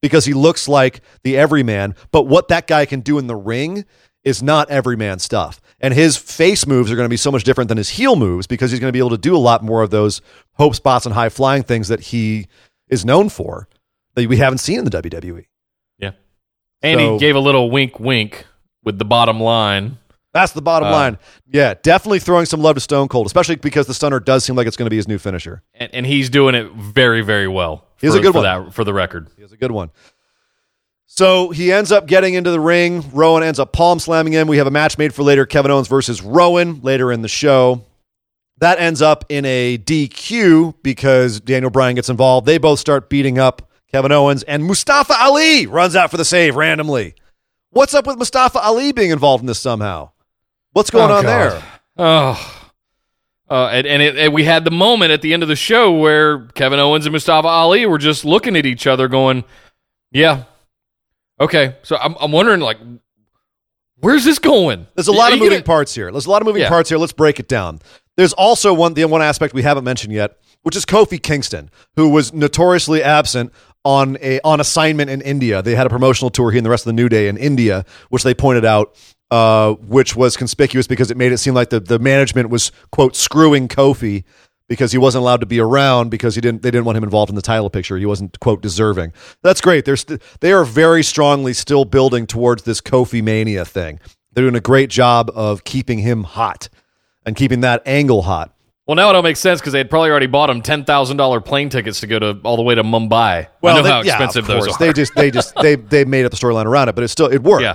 because 0.00 0.24
he 0.24 0.34
looks 0.34 0.68
like 0.68 1.00
the 1.24 1.36
everyman. 1.36 1.94
But 2.10 2.24
what 2.24 2.48
that 2.48 2.66
guy 2.66 2.86
can 2.86 3.00
do 3.00 3.18
in 3.18 3.26
the 3.26 3.36
ring 3.36 3.84
is 4.24 4.42
not 4.42 4.70
everyman 4.70 5.18
stuff. 5.18 5.60
And 5.80 5.94
his 5.94 6.16
face 6.16 6.66
moves 6.66 6.90
are 6.90 6.96
going 6.96 7.06
to 7.06 7.10
be 7.10 7.16
so 7.16 7.30
much 7.30 7.44
different 7.44 7.68
than 7.68 7.78
his 7.78 7.88
heel 7.88 8.16
moves 8.16 8.46
because 8.46 8.70
he's 8.70 8.80
going 8.80 8.88
to 8.88 8.92
be 8.92 8.98
able 8.98 9.10
to 9.10 9.18
do 9.18 9.34
a 9.34 9.38
lot 9.38 9.62
more 9.62 9.82
of 9.82 9.90
those 9.90 10.20
hope 10.54 10.74
spots 10.74 11.06
and 11.06 11.14
high 11.14 11.28
flying 11.28 11.62
things 11.62 11.88
that 11.88 12.00
he 12.00 12.46
is 12.88 13.04
known 13.04 13.28
for 13.28 13.68
that 14.14 14.28
we 14.28 14.36
haven't 14.38 14.58
seen 14.58 14.78
in 14.80 14.84
the 14.84 14.90
WWE. 14.90 15.46
Yeah. 15.98 16.12
And 16.82 16.98
So- 17.00 17.12
he 17.14 17.18
gave 17.20 17.36
a 17.36 17.40
little 17.40 17.70
wink 17.70 17.98
wink 18.00 18.44
with 18.84 18.98
the 18.98 19.04
bottom 19.04 19.40
line. 19.40 19.98
That's 20.34 20.52
the 20.52 20.62
bottom 20.62 20.88
Uh, 20.88 20.92
line. 20.92 21.18
Yeah, 21.50 21.74
definitely 21.82 22.18
throwing 22.18 22.46
some 22.46 22.60
love 22.60 22.74
to 22.74 22.80
Stone 22.80 23.08
Cold, 23.08 23.26
especially 23.26 23.56
because 23.56 23.86
the 23.86 23.94
stunner 23.94 24.20
does 24.20 24.44
seem 24.44 24.56
like 24.56 24.66
it's 24.66 24.76
going 24.76 24.86
to 24.86 24.90
be 24.90 24.96
his 24.96 25.08
new 25.08 25.18
finisher. 25.18 25.62
And, 25.74 25.92
and 25.94 26.06
he's 26.06 26.28
doing 26.30 26.54
it 26.54 26.70
very, 26.72 27.22
very 27.22 27.48
well. 27.48 27.86
He's 28.00 28.14
a 28.14 28.20
good 28.20 28.32
for 28.32 28.42
one. 28.42 28.64
That, 28.66 28.74
for 28.74 28.84
the 28.84 28.92
record. 28.94 29.28
He 29.36 29.42
has 29.42 29.52
a 29.52 29.56
good 29.56 29.72
one. 29.72 29.90
So 31.06 31.50
he 31.50 31.72
ends 31.72 31.90
up 31.90 32.06
getting 32.06 32.34
into 32.34 32.50
the 32.50 32.60
ring. 32.60 33.02
Rowan 33.12 33.42
ends 33.42 33.58
up 33.58 33.72
palm 33.72 33.98
slamming 33.98 34.34
him. 34.34 34.46
We 34.46 34.58
have 34.58 34.66
a 34.66 34.70
match 34.70 34.98
made 34.98 35.14
for 35.14 35.22
later 35.22 35.46
Kevin 35.46 35.70
Owens 35.70 35.88
versus 35.88 36.22
Rowan 36.22 36.80
later 36.82 37.10
in 37.10 37.22
the 37.22 37.28
show. 37.28 37.82
That 38.58 38.78
ends 38.78 39.00
up 39.00 39.24
in 39.28 39.44
a 39.44 39.78
DQ 39.78 40.74
because 40.82 41.40
Daniel 41.40 41.70
Bryan 41.70 41.94
gets 41.94 42.08
involved. 42.08 42.46
They 42.46 42.58
both 42.58 42.78
start 42.78 43.08
beating 43.08 43.38
up 43.38 43.70
Kevin 43.90 44.12
Owens, 44.12 44.42
and 44.42 44.64
Mustafa 44.64 45.14
Ali 45.18 45.66
runs 45.66 45.96
out 45.96 46.10
for 46.10 46.18
the 46.18 46.24
save 46.24 46.56
randomly. 46.56 47.14
What's 47.70 47.94
up 47.94 48.06
with 48.06 48.18
Mustafa 48.18 48.58
Ali 48.60 48.92
being 48.92 49.10
involved 49.10 49.42
in 49.42 49.46
this 49.46 49.58
somehow? 49.58 50.10
What's 50.78 50.90
going 50.90 51.10
Oh, 51.10 51.16
on 51.16 51.22
God. 51.24 51.28
there? 51.52 51.62
Oh. 51.98 52.54
Uh, 53.50 53.66
and 53.72 53.84
and, 53.84 54.00
it, 54.00 54.16
and 54.16 54.32
we 54.32 54.44
had 54.44 54.64
the 54.64 54.70
moment 54.70 55.10
at 55.10 55.22
the 55.22 55.32
end 55.34 55.42
of 55.42 55.48
the 55.48 55.56
show 55.56 55.90
where 55.92 56.46
Kevin 56.54 56.78
Owens 56.78 57.04
and 57.04 57.12
Mustafa 57.12 57.48
Ali 57.48 57.84
were 57.84 57.98
just 57.98 58.24
looking 58.24 58.54
at 58.56 58.64
each 58.64 58.86
other, 58.86 59.08
going, 59.08 59.42
"Yeah, 60.12 60.44
okay." 61.40 61.74
So 61.82 61.96
I'm 61.96 62.14
I'm 62.20 62.30
wondering, 62.30 62.60
like, 62.60 62.78
where's 63.96 64.24
this 64.24 64.38
going? 64.38 64.86
There's 64.94 65.08
a 65.08 65.12
lot 65.12 65.30
Are 65.30 65.34
of 65.34 65.40
moving 65.40 65.54
gonna- 65.54 65.64
parts 65.64 65.94
here. 65.96 66.12
There's 66.12 66.26
a 66.26 66.30
lot 66.30 66.42
of 66.42 66.46
moving 66.46 66.62
Yeah. 66.62 66.68
parts 66.68 66.88
here. 66.90 66.98
Let's 66.98 67.12
break 67.12 67.40
it 67.40 67.48
down. 67.48 67.80
There's 68.16 68.32
also 68.34 68.72
one 68.72 68.94
the 68.94 69.04
one 69.06 69.22
aspect 69.22 69.52
we 69.54 69.62
haven't 69.62 69.84
mentioned 69.84 70.12
yet, 70.12 70.36
which 70.62 70.76
is 70.76 70.84
Kofi 70.84 71.20
Kingston, 71.20 71.70
who 71.96 72.08
was 72.08 72.32
notoriously 72.32 73.02
absent 73.02 73.52
on 73.84 74.18
a 74.22 74.40
on 74.44 74.60
assignment 74.60 75.10
in 75.10 75.20
India. 75.22 75.62
They 75.62 75.74
had 75.74 75.86
a 75.86 75.90
promotional 75.90 76.30
tour 76.30 76.50
he 76.52 76.58
and 76.58 76.64
the 76.66 76.70
rest 76.70 76.82
of 76.82 76.90
the 76.90 77.00
New 77.02 77.08
Day 77.08 77.26
in 77.28 77.36
India, 77.36 77.84
which 78.10 78.22
they 78.24 78.34
pointed 78.34 78.64
out, 78.64 78.94
uh, 79.30 79.74
which 79.74 80.16
was 80.16 80.36
conspicuous 80.36 80.86
because 80.86 81.10
it 81.10 81.16
made 81.16 81.32
it 81.32 81.38
seem 81.38 81.54
like 81.54 81.70
the, 81.70 81.80
the 81.80 81.98
management 81.98 82.50
was 82.50 82.72
quote 82.92 83.14
screwing 83.16 83.68
Kofi 83.68 84.24
because 84.68 84.92
he 84.92 84.98
wasn't 84.98 85.22
allowed 85.22 85.40
to 85.40 85.46
be 85.46 85.60
around 85.60 86.10
because 86.10 86.34
he 86.34 86.40
didn't 86.40 86.62
they 86.62 86.70
didn't 86.70 86.84
want 86.84 86.96
him 86.98 87.04
involved 87.04 87.30
in 87.30 87.36
the 87.36 87.42
title 87.42 87.70
picture. 87.70 87.96
He 87.98 88.06
wasn't 88.06 88.38
quote 88.40 88.62
deserving. 88.62 89.12
That's 89.42 89.60
great. 89.60 89.84
They're 89.84 89.96
st- 89.96 90.22
they 90.40 90.52
are 90.52 90.64
very 90.64 91.02
strongly 91.02 91.52
still 91.52 91.84
building 91.84 92.26
towards 92.26 92.62
this 92.64 92.80
Kofi 92.80 93.22
mania 93.22 93.64
thing. 93.64 94.00
They're 94.32 94.44
doing 94.44 94.54
a 94.56 94.60
great 94.60 94.90
job 94.90 95.30
of 95.34 95.64
keeping 95.64 95.98
him 95.98 96.22
hot 96.24 96.68
and 97.26 97.34
keeping 97.34 97.60
that 97.62 97.82
angle 97.86 98.22
hot. 98.22 98.54
Well, 98.86 98.94
now 98.94 99.10
it 99.10 99.16
all 99.16 99.22
makes 99.22 99.40
sense 99.40 99.60
because 99.60 99.72
they 99.74 99.78
had 99.80 99.90
probably 99.90 100.10
already 100.10 100.26
bought 100.26 100.48
him 100.48 100.62
ten 100.62 100.84
thousand 100.84 101.18
dollar 101.18 101.40
plane 101.42 101.68
tickets 101.68 102.00
to 102.00 102.06
go 102.06 102.18
to 102.18 102.38
all 102.44 102.56
the 102.56 102.62
way 102.62 102.74
to 102.74 102.82
Mumbai. 102.82 103.48
I 103.62 103.74
know 103.74 103.82
they- 103.82 103.90
how 103.90 104.02
yeah, 104.02 104.12
expensive 104.12 104.44
of 104.44 104.46
those 104.48 104.64
course. 104.66 104.76
are. 104.76 104.86
They 104.86 104.92
just 104.94 105.14
they 105.14 105.30
just 105.30 105.54
they 105.56 105.74
they 105.76 106.04
made 106.06 106.24
up 106.24 106.30
the 106.30 106.38
storyline 106.38 106.64
around 106.64 106.88
it, 106.88 106.94
but 106.94 107.04
it 107.04 107.08
still 107.08 107.26
it 107.26 107.42
worked. 107.42 107.62
Yeah. 107.62 107.74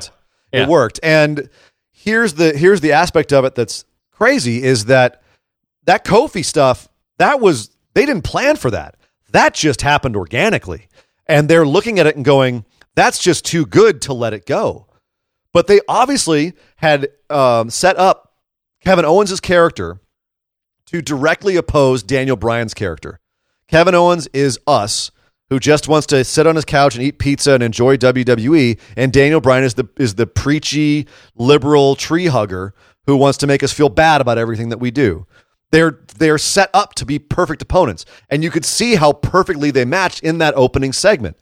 Yeah. 0.54 0.64
It 0.64 0.70
worked. 0.70 1.00
And 1.02 1.50
here's 1.92 2.36
the 2.36 2.56
here's 2.56 2.82
the 2.82 2.92
aspect 2.92 3.34
of 3.34 3.46
it 3.46 3.56
that's 3.56 3.86
crazy 4.12 4.64
is 4.64 4.86
that 4.86 5.22
that 5.86 6.06
Kofi 6.06 6.46
stuff 6.46 6.88
that 7.18 7.40
was 7.40 7.70
they 7.94 8.06
didn't 8.06 8.24
plan 8.24 8.56
for 8.56 8.72
that. 8.72 8.96
That 9.32 9.54
just 9.54 9.82
happened 9.82 10.16
organically, 10.16 10.88
and 11.26 11.50
they're 11.50 11.66
looking 11.66 12.00
at 12.00 12.06
it 12.06 12.16
and 12.16 12.24
going, 12.24 12.66
"That's 12.96 13.20
just 13.20 13.46
too 13.46 13.66
good 13.66 14.02
to 14.04 14.14
let 14.14 14.34
it 14.34 14.46
go." 14.46 14.88
But 15.54 15.68
they 15.68 15.82
obviously 15.88 16.54
had 16.78 17.10
um, 17.30 17.70
set 17.70 17.98
up 17.98 18.34
Kevin 18.82 19.06
Owens' 19.06 19.40
character 19.40 20.00
to 20.88 21.02
directly 21.02 21.56
oppose 21.56 22.04
Daniel 22.04 22.36
Bryan's 22.36 22.74
character. 22.74 23.20
Kevin 23.68 23.96
Owens 23.96 24.28
is 24.34 24.60
us, 24.68 25.10
who 25.54 25.60
just 25.60 25.88
wants 25.88 26.08
to 26.08 26.24
sit 26.24 26.48
on 26.48 26.56
his 26.56 26.66
couch 26.66 26.96
and 26.96 27.04
eat 27.04 27.20
pizza 27.20 27.54
and 27.54 27.62
enjoy 27.62 27.96
WWE, 27.96 28.80
and 28.98 29.14
Daniel 29.14 29.40
Bryan 29.40 29.64
is 29.64 29.76
the 29.76 29.88
is 29.98 30.16
the 30.16 30.26
preachy 30.26 31.08
liberal 31.36 31.96
tree 31.96 32.26
hugger 32.26 32.74
who 33.06 33.16
wants 33.16 33.38
to 33.38 33.46
make 33.46 33.62
us 33.62 33.72
feel 33.72 33.90
bad 33.90 34.20
about 34.20 34.40
everything 34.40 34.70
that 34.70 34.80
we 34.80 34.90
do. 34.90 35.28
They're 35.70 36.00
they're 36.18 36.40
set 36.40 36.72
up 36.74 36.96
to 36.96 37.06
be 37.06 37.20
perfect 37.20 37.62
opponents, 37.62 38.04
and 38.32 38.44
you 38.44 38.50
could 38.50 38.66
see 38.66 38.96
how 38.96 39.14
perfectly 39.14 39.70
they 39.70 39.86
matched 39.86 40.24
in 40.24 40.40
that 40.40 40.56
opening 40.56 40.92
segment. 40.92 41.38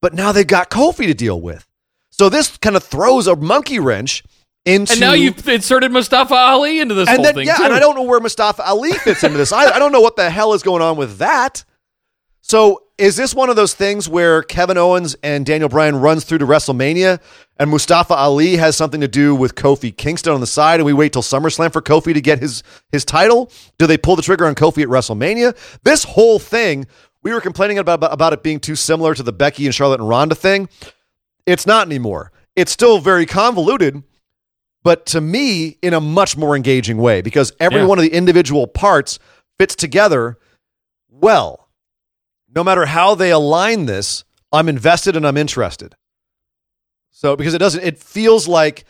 But 0.00 0.14
now 0.14 0.30
they've 0.30 0.46
got 0.46 0.70
Kofi 0.70 1.06
to 1.06 1.14
deal 1.14 1.40
with, 1.40 1.66
so 2.10 2.28
this 2.28 2.56
kind 2.58 2.76
of 2.76 2.84
throws 2.84 3.26
a 3.26 3.34
monkey 3.34 3.80
wrench 3.80 4.22
into 4.64 4.92
and 4.92 5.00
now 5.00 5.12
you've 5.12 5.48
inserted 5.48 5.90
Mustafa 5.90 6.34
Ali 6.34 6.78
into 6.78 6.94
this 6.94 7.08
and 7.08 7.16
whole 7.16 7.24
then 7.24 7.34
thing 7.34 7.46
yeah, 7.48 7.56
too. 7.56 7.64
and 7.64 7.74
I 7.74 7.80
don't 7.80 7.96
know 7.96 8.04
where 8.04 8.20
Mustafa 8.20 8.64
Ali 8.64 8.92
fits 8.92 9.24
into 9.24 9.38
this. 9.38 9.50
I, 9.50 9.72
I 9.72 9.80
don't 9.80 9.90
know 9.90 10.00
what 10.00 10.14
the 10.14 10.30
hell 10.30 10.54
is 10.54 10.62
going 10.62 10.82
on 10.82 10.96
with 10.96 11.18
that. 11.18 11.64
So 12.40 12.83
is 12.96 13.16
this 13.16 13.34
one 13.34 13.50
of 13.50 13.56
those 13.56 13.74
things 13.74 14.08
where 14.08 14.42
Kevin 14.42 14.78
Owens 14.78 15.16
and 15.22 15.44
Daniel 15.44 15.68
Bryan 15.68 15.96
runs 15.96 16.24
through 16.24 16.38
to 16.38 16.46
WrestleMania, 16.46 17.20
and 17.58 17.70
Mustafa 17.70 18.14
Ali 18.14 18.56
has 18.56 18.76
something 18.76 19.00
to 19.00 19.08
do 19.08 19.34
with 19.34 19.54
Kofi 19.56 19.96
Kingston 19.96 20.32
on 20.32 20.40
the 20.40 20.46
side, 20.46 20.80
and 20.80 20.84
we 20.86 20.92
wait 20.92 21.12
till 21.12 21.22
SummerSlam 21.22 21.72
for 21.72 21.82
Kofi 21.82 22.14
to 22.14 22.20
get 22.20 22.38
his 22.38 22.62
his 22.92 23.04
title? 23.04 23.50
Do 23.78 23.86
they 23.86 23.98
pull 23.98 24.16
the 24.16 24.22
trigger 24.22 24.46
on 24.46 24.54
Kofi 24.54 24.82
at 24.82 24.88
WrestleMania? 24.88 25.56
This 25.82 26.04
whole 26.04 26.38
thing, 26.38 26.86
we 27.22 27.32
were 27.32 27.40
complaining 27.40 27.78
about 27.78 28.00
about 28.12 28.32
it 28.32 28.42
being 28.42 28.60
too 28.60 28.76
similar 28.76 29.14
to 29.14 29.22
the 29.22 29.32
Becky 29.32 29.66
and 29.66 29.74
Charlotte 29.74 30.00
and 30.00 30.08
Ronda 30.08 30.34
thing. 30.36 30.68
It's 31.46 31.66
not 31.66 31.86
anymore. 31.86 32.30
It's 32.54 32.70
still 32.70 33.00
very 33.00 33.26
convoluted, 33.26 34.02
but 34.84 35.04
to 35.06 35.20
me, 35.20 35.78
in 35.82 35.94
a 35.94 36.00
much 36.00 36.36
more 36.36 36.54
engaging 36.54 36.98
way 36.98 37.22
because 37.22 37.52
every 37.58 37.80
Yeah. 37.80 37.86
one 37.86 37.98
of 37.98 38.02
the 38.02 38.12
individual 38.12 38.68
parts 38.68 39.18
fits 39.58 39.74
together 39.74 40.38
well. 41.10 41.63
No 42.54 42.62
matter 42.64 42.86
how 42.86 43.14
they 43.14 43.30
align 43.30 43.86
this, 43.86 44.24
I'm 44.52 44.68
invested 44.68 45.16
and 45.16 45.26
I'm 45.26 45.36
interested. 45.36 45.94
So 47.10 47.36
because 47.36 47.54
it 47.54 47.58
doesn't, 47.58 47.82
it 47.82 47.98
feels 47.98 48.46
like 48.46 48.84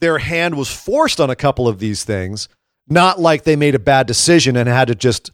their 0.00 0.18
hand 0.18 0.56
was 0.56 0.70
forced 0.70 1.20
on 1.20 1.30
a 1.30 1.36
couple 1.36 1.68
of 1.68 1.78
these 1.78 2.04
things, 2.04 2.48
not 2.88 3.20
like 3.20 3.44
they 3.44 3.56
made 3.56 3.74
a 3.74 3.78
bad 3.80 4.06
decision 4.06 4.56
and 4.56 4.68
had 4.68 4.88
to 4.88 4.94
just, 4.94 5.30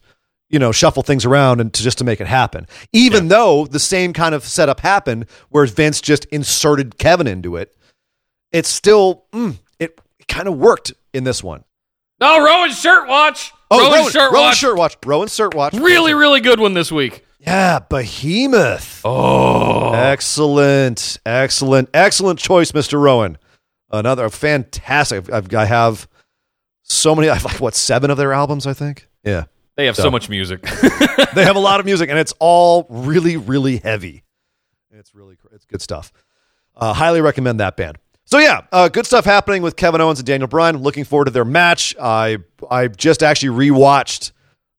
you 0.49 0.59
know, 0.59 0.71
shuffle 0.71 1.03
things 1.03 1.25
around 1.25 1.61
and 1.61 1.73
to 1.73 1.81
just 1.83 1.97
to 1.99 2.03
make 2.03 2.19
it 2.19 2.27
happen. 2.27 2.67
Even 2.93 3.27
though 3.29 3.65
the 3.65 3.79
same 3.79 4.13
kind 4.13 4.35
of 4.35 4.43
setup 4.43 4.79
happened 4.81 5.25
where 5.49 5.65
Vince 5.65 6.01
just 6.01 6.25
inserted 6.25 6.97
Kevin 6.97 7.27
into 7.27 7.55
it, 7.55 7.75
it's 8.51 8.69
still 8.69 9.25
mm, 9.31 9.57
it, 9.79 9.99
it 10.19 10.27
kind 10.27 10.47
of 10.47 10.57
worked 10.57 10.93
in 11.13 11.23
this 11.23 11.43
one. 11.43 11.63
no, 12.19 12.43
Rowan 12.43 12.71
shirt 12.71 13.07
watch. 13.07 13.51
Oh, 13.71 13.79
Rowan's 13.79 13.95
Rowan, 13.97 14.11
shirt 14.11 14.31
Rowan 14.31 14.45
watch. 14.45 14.57
shirt 14.57 14.77
watch. 14.77 14.97
Rowan 15.05 15.27
shirt 15.27 15.53
watch. 15.55 15.73
Really, 15.73 16.13
really 16.13 16.41
good 16.41 16.59
one 16.59 16.73
this 16.73 16.91
week. 16.91 17.25
Yeah, 17.45 17.79
Behemoth. 17.79 19.01
Oh, 19.05 19.91
Excellent, 19.93 21.19
excellent, 21.25 21.89
excellent 21.93 22.39
choice, 22.39 22.71
Mr. 22.71 22.99
Rowan. 22.99 23.37
Another 23.91 24.29
fantastic. 24.29 25.31
I've, 25.31 25.53
I 25.53 25.65
have 25.65 26.07
so 26.83 27.13
many. 27.15 27.29
I've 27.29 27.45
like 27.45 27.59
what 27.61 27.75
seven 27.75 28.09
of 28.09 28.17
their 28.17 28.33
albums, 28.33 28.65
I 28.65 28.73
think. 28.73 29.07
Yeah, 29.23 29.45
they 29.75 29.85
have 29.85 29.95
so, 29.95 30.03
So. 30.03 30.11
much 30.11 30.29
music. 30.29 30.61
they 31.35 31.43
have 31.45 31.55
a 31.55 31.59
lot 31.59 31.79
of 31.79 31.85
music, 31.85 32.09
and 32.09 32.17
it's 32.17 32.33
all 32.39 32.87
really, 32.89 33.37
really 33.37 33.77
heavy. 33.77 34.23
It's 34.91 35.13
really, 35.13 35.37
it's 35.51 35.65
good 35.65 35.81
stuff. 35.81 36.11
Uh, 36.75 36.93
highly 36.93 37.21
recommend 37.21 37.59
that 37.59 37.77
band. 37.77 37.97
So 38.25 38.39
yeah, 38.39 38.61
uh, 38.71 38.89
good 38.89 39.05
stuff 39.05 39.23
happening 39.23 39.61
with 39.61 39.75
Kevin 39.75 40.01
Owens 40.01 40.19
and 40.19 40.25
Daniel 40.25 40.47
Bryan. 40.47 40.77
Looking 40.77 41.03
forward 41.03 41.25
to 41.25 41.31
their 41.31 41.45
match. 41.45 41.95
I 42.01 42.39
I 42.71 42.87
just 42.87 43.21
actually 43.21 43.69
rewatched 43.69 44.31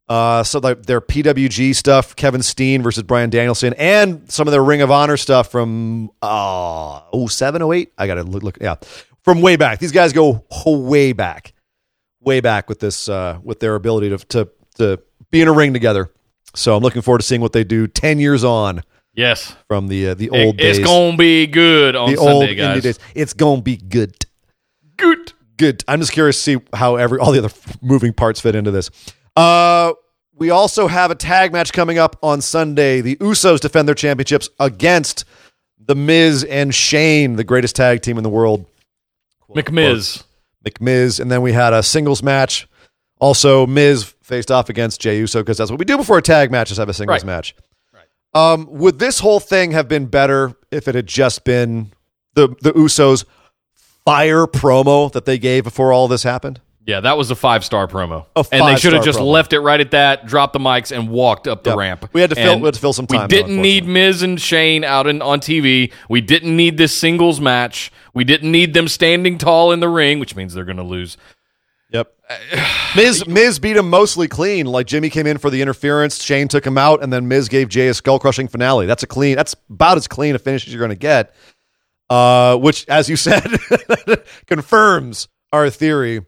uh, 0.08 0.42
so 0.44 0.58
like 0.60 0.84
their 0.86 1.00
PWG 1.00 1.74
stuff, 1.74 2.14
Kevin 2.16 2.42
Steen 2.42 2.82
versus 2.82 3.02
Brian 3.02 3.30
Danielson, 3.30 3.74
and 3.74 4.30
some 4.30 4.46
of 4.46 4.52
their 4.52 4.62
Ring 4.64 4.80
of 4.82 4.90
Honor 4.90 5.16
stuff 5.16 5.50
from 5.50 6.10
uh, 6.22 7.00
07, 7.26 7.62
08. 7.62 7.92
I 7.98 8.06
gotta 8.06 8.22
look, 8.22 8.42
look, 8.42 8.58
yeah, 8.60 8.76
from 9.22 9.40
way 9.40 9.56
back. 9.56 9.78
These 9.80 9.92
guys 9.92 10.12
go 10.12 10.44
way 10.64 11.12
back, 11.12 11.52
way 12.20 12.40
back 12.40 12.68
with 12.68 12.78
this 12.80 13.08
uh, 13.08 13.38
with 13.42 13.60
their 13.60 13.74
ability 13.74 14.10
to 14.10 14.18
to 14.26 14.48
to 14.76 15.00
be 15.30 15.40
in 15.42 15.48
a 15.48 15.52
ring 15.52 15.72
together. 15.72 16.10
So 16.54 16.76
I'm 16.76 16.82
looking 16.82 17.02
forward 17.02 17.18
to 17.20 17.26
seeing 17.26 17.40
what 17.40 17.52
they 17.52 17.64
do 17.64 17.86
ten 17.88 18.18
years 18.20 18.44
on 18.44 18.82
yes, 19.14 19.56
from 19.68 19.88
the 19.88 20.10
uh, 20.10 20.14
the 20.14 20.30
old 20.30 20.60
It- 20.60 20.64
it's 20.66 20.78
gonna 20.78 21.16
be 21.16 21.46
good 21.48 21.96
on 21.96 22.10
the 22.12 22.16
Sunday, 22.16 22.32
old 22.50 22.56
guys. 22.56 22.78
indie 22.78 22.82
days. 22.82 22.98
It's 23.14 23.32
gonna 23.32 23.60
be 23.62 23.76
good 23.76 24.14
Good. 24.96 25.32
good. 25.58 25.84
I'm 25.88 26.00
just 26.00 26.12
curious 26.12 26.36
to 26.36 26.42
see 26.42 26.64
how 26.72 26.96
every 26.96 27.18
all 27.18 27.32
the 27.32 27.38
other 27.38 27.50
moving 27.82 28.12
parts 28.12 28.40
fit 28.40 28.54
into 28.54 28.70
this. 28.70 28.90
Uh, 29.36 29.92
we 30.34 30.50
also 30.50 30.86
have 30.86 31.10
a 31.10 31.14
tag 31.14 31.52
match 31.52 31.72
coming 31.72 31.98
up 31.98 32.16
on 32.22 32.40
Sunday. 32.40 33.00
The 33.00 33.16
Usos 33.16 33.60
defend 33.60 33.86
their 33.88 33.94
championships 33.94 34.48
against 34.58 35.24
the 35.78 35.94
Miz 35.94 36.44
and 36.44 36.74
Shane, 36.74 37.36
the 37.36 37.44
greatest 37.44 37.76
tag 37.76 38.02
team 38.02 38.16
in 38.16 38.22
the 38.22 38.30
world. 38.30 38.66
McMiz. 39.54 40.24
McMiz, 40.64 41.20
and 41.20 41.30
then 41.30 41.42
we 41.42 41.52
had 41.52 41.72
a 41.72 41.82
singles 41.82 42.22
match. 42.22 42.66
Also, 43.18 43.66
Miz 43.66 44.04
faced 44.22 44.50
off 44.50 44.68
against 44.68 45.00
Jey 45.00 45.18
Uso 45.18 45.40
because 45.40 45.56
that's 45.58 45.70
what 45.70 45.78
we 45.78 45.84
do 45.84 45.96
before 45.96 46.18
a 46.18 46.22
tag 46.22 46.50
match 46.50 46.70
is 46.70 46.78
have 46.78 46.88
a 46.88 46.92
singles 46.94 47.22
Right. 47.22 47.26
match. 47.26 47.54
Um, 48.34 48.66
would 48.68 48.98
this 48.98 49.20
whole 49.20 49.40
thing 49.40 49.70
have 49.70 49.88
been 49.88 50.06
better 50.06 50.54
if 50.70 50.88
it 50.88 50.94
had 50.94 51.06
just 51.06 51.44
been 51.44 51.92
the 52.34 52.48
the 52.60 52.72
Usos 52.72 53.24
fire 54.04 54.46
promo 54.46 55.10
that 55.12 55.24
they 55.24 55.38
gave 55.38 55.64
before 55.64 55.90
all 55.92 56.06
this 56.08 56.22
happened? 56.24 56.60
Yeah, 56.86 57.00
that 57.00 57.18
was 57.18 57.32
a 57.32 57.34
five 57.34 57.64
star 57.64 57.88
promo, 57.88 58.26
A 58.36 58.44
and 58.52 58.64
they 58.68 58.76
should 58.76 58.92
have 58.92 59.04
just 59.04 59.18
promo. 59.18 59.32
left 59.32 59.52
it 59.52 59.58
right 59.58 59.80
at 59.80 59.90
that, 59.90 60.26
dropped 60.26 60.52
the 60.52 60.60
mics, 60.60 60.96
and 60.96 61.08
walked 61.08 61.48
up 61.48 61.64
the 61.64 61.70
Yep. 61.70 61.78
ramp. 61.78 62.10
We 62.12 62.20
had 62.20 62.30
to 62.30 62.36
fill- 62.36 62.60
we 62.60 62.64
had 62.66 62.74
to 62.74 62.80
fill 62.80 62.92
some 62.92 63.08
time, 63.08 63.22
We 63.22 63.26
didn't 63.26 63.60
need 63.60 63.86
Miz 63.88 64.22
and 64.22 64.40
Shane 64.40 64.84
out 64.84 65.08
in, 65.08 65.20
on 65.20 65.40
TV. 65.40 65.90
We 66.08 66.20
didn't 66.20 66.54
need 66.56 66.76
this 66.78 66.96
singles 66.96 67.40
match. 67.40 67.90
We 68.14 68.22
didn't 68.22 68.52
need 68.52 68.72
them 68.72 68.86
standing 68.86 69.36
tall 69.36 69.72
in 69.72 69.80
the 69.80 69.88
ring, 69.88 70.20
which 70.20 70.36
means 70.36 70.54
they're 70.54 70.64
going 70.64 70.76
to 70.76 70.84
lose. 70.84 71.16
Yep. 71.92 72.12
Miz 72.96 73.26
Miz 73.26 73.58
beat 73.58 73.76
him 73.76 73.90
mostly 73.90 74.28
clean. 74.28 74.66
Like 74.66 74.86
Jimmy 74.86 75.10
came 75.10 75.26
in 75.26 75.38
for 75.38 75.50
the 75.50 75.62
interference, 75.62 76.22
Shane 76.22 76.46
took 76.46 76.64
him 76.64 76.78
out, 76.78 77.02
and 77.02 77.12
then 77.12 77.26
Miz 77.26 77.48
gave 77.48 77.68
Jey 77.68 77.88
a 77.88 77.94
skull 77.94 78.20
crushing 78.20 78.46
finale. 78.46 78.86
That's 78.86 79.02
a 79.02 79.06
clean. 79.08 79.34
That's 79.34 79.56
about 79.68 79.96
as 79.96 80.06
clean 80.06 80.36
a 80.36 80.38
finish 80.38 80.64
as 80.66 80.72
you're 80.72 80.78
going 80.80 80.90
to 80.90 80.94
get. 80.94 81.34
Uh, 82.08 82.56
which, 82.58 82.86
as 82.88 83.08
you 83.08 83.16
said, 83.16 83.44
confirms 84.46 85.26
our 85.52 85.68
theory. 85.70 86.24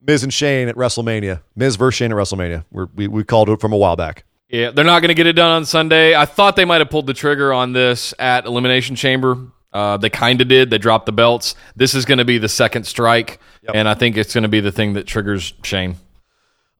Miz 0.00 0.22
and 0.22 0.32
Shane 0.32 0.68
at 0.68 0.76
WrestleMania. 0.76 1.42
Miz 1.56 1.76
versus 1.76 1.96
Shane 1.98 2.12
at 2.12 2.16
WrestleMania. 2.16 2.64
We're, 2.70 2.86
we 2.94 3.08
we 3.08 3.24
called 3.24 3.48
it 3.50 3.60
from 3.60 3.72
a 3.72 3.76
while 3.76 3.96
back. 3.96 4.24
Yeah, 4.48 4.70
they're 4.70 4.84
not 4.84 5.00
going 5.00 5.08
to 5.08 5.14
get 5.14 5.26
it 5.26 5.34
done 5.34 5.50
on 5.50 5.64
Sunday. 5.66 6.14
I 6.14 6.24
thought 6.24 6.56
they 6.56 6.64
might 6.64 6.80
have 6.80 6.88
pulled 6.88 7.06
the 7.06 7.14
trigger 7.14 7.52
on 7.52 7.72
this 7.74 8.14
at 8.18 8.46
Elimination 8.46 8.96
Chamber. 8.96 9.36
Uh, 9.72 9.98
they 9.98 10.08
kind 10.08 10.40
of 10.40 10.48
did. 10.48 10.70
They 10.70 10.78
dropped 10.78 11.04
the 11.04 11.12
belts. 11.12 11.54
This 11.76 11.94
is 11.94 12.06
going 12.06 12.16
to 12.18 12.24
be 12.24 12.38
the 12.38 12.48
second 12.48 12.84
strike, 12.86 13.38
and 13.74 13.86
I 13.86 13.92
think 13.94 14.16
it's 14.16 14.32
going 14.32 14.42
to 14.44 14.48
be 14.48 14.60
the 14.60 14.72
thing 14.72 14.94
that 14.94 15.06
triggers 15.06 15.52
Shane. 15.62 15.96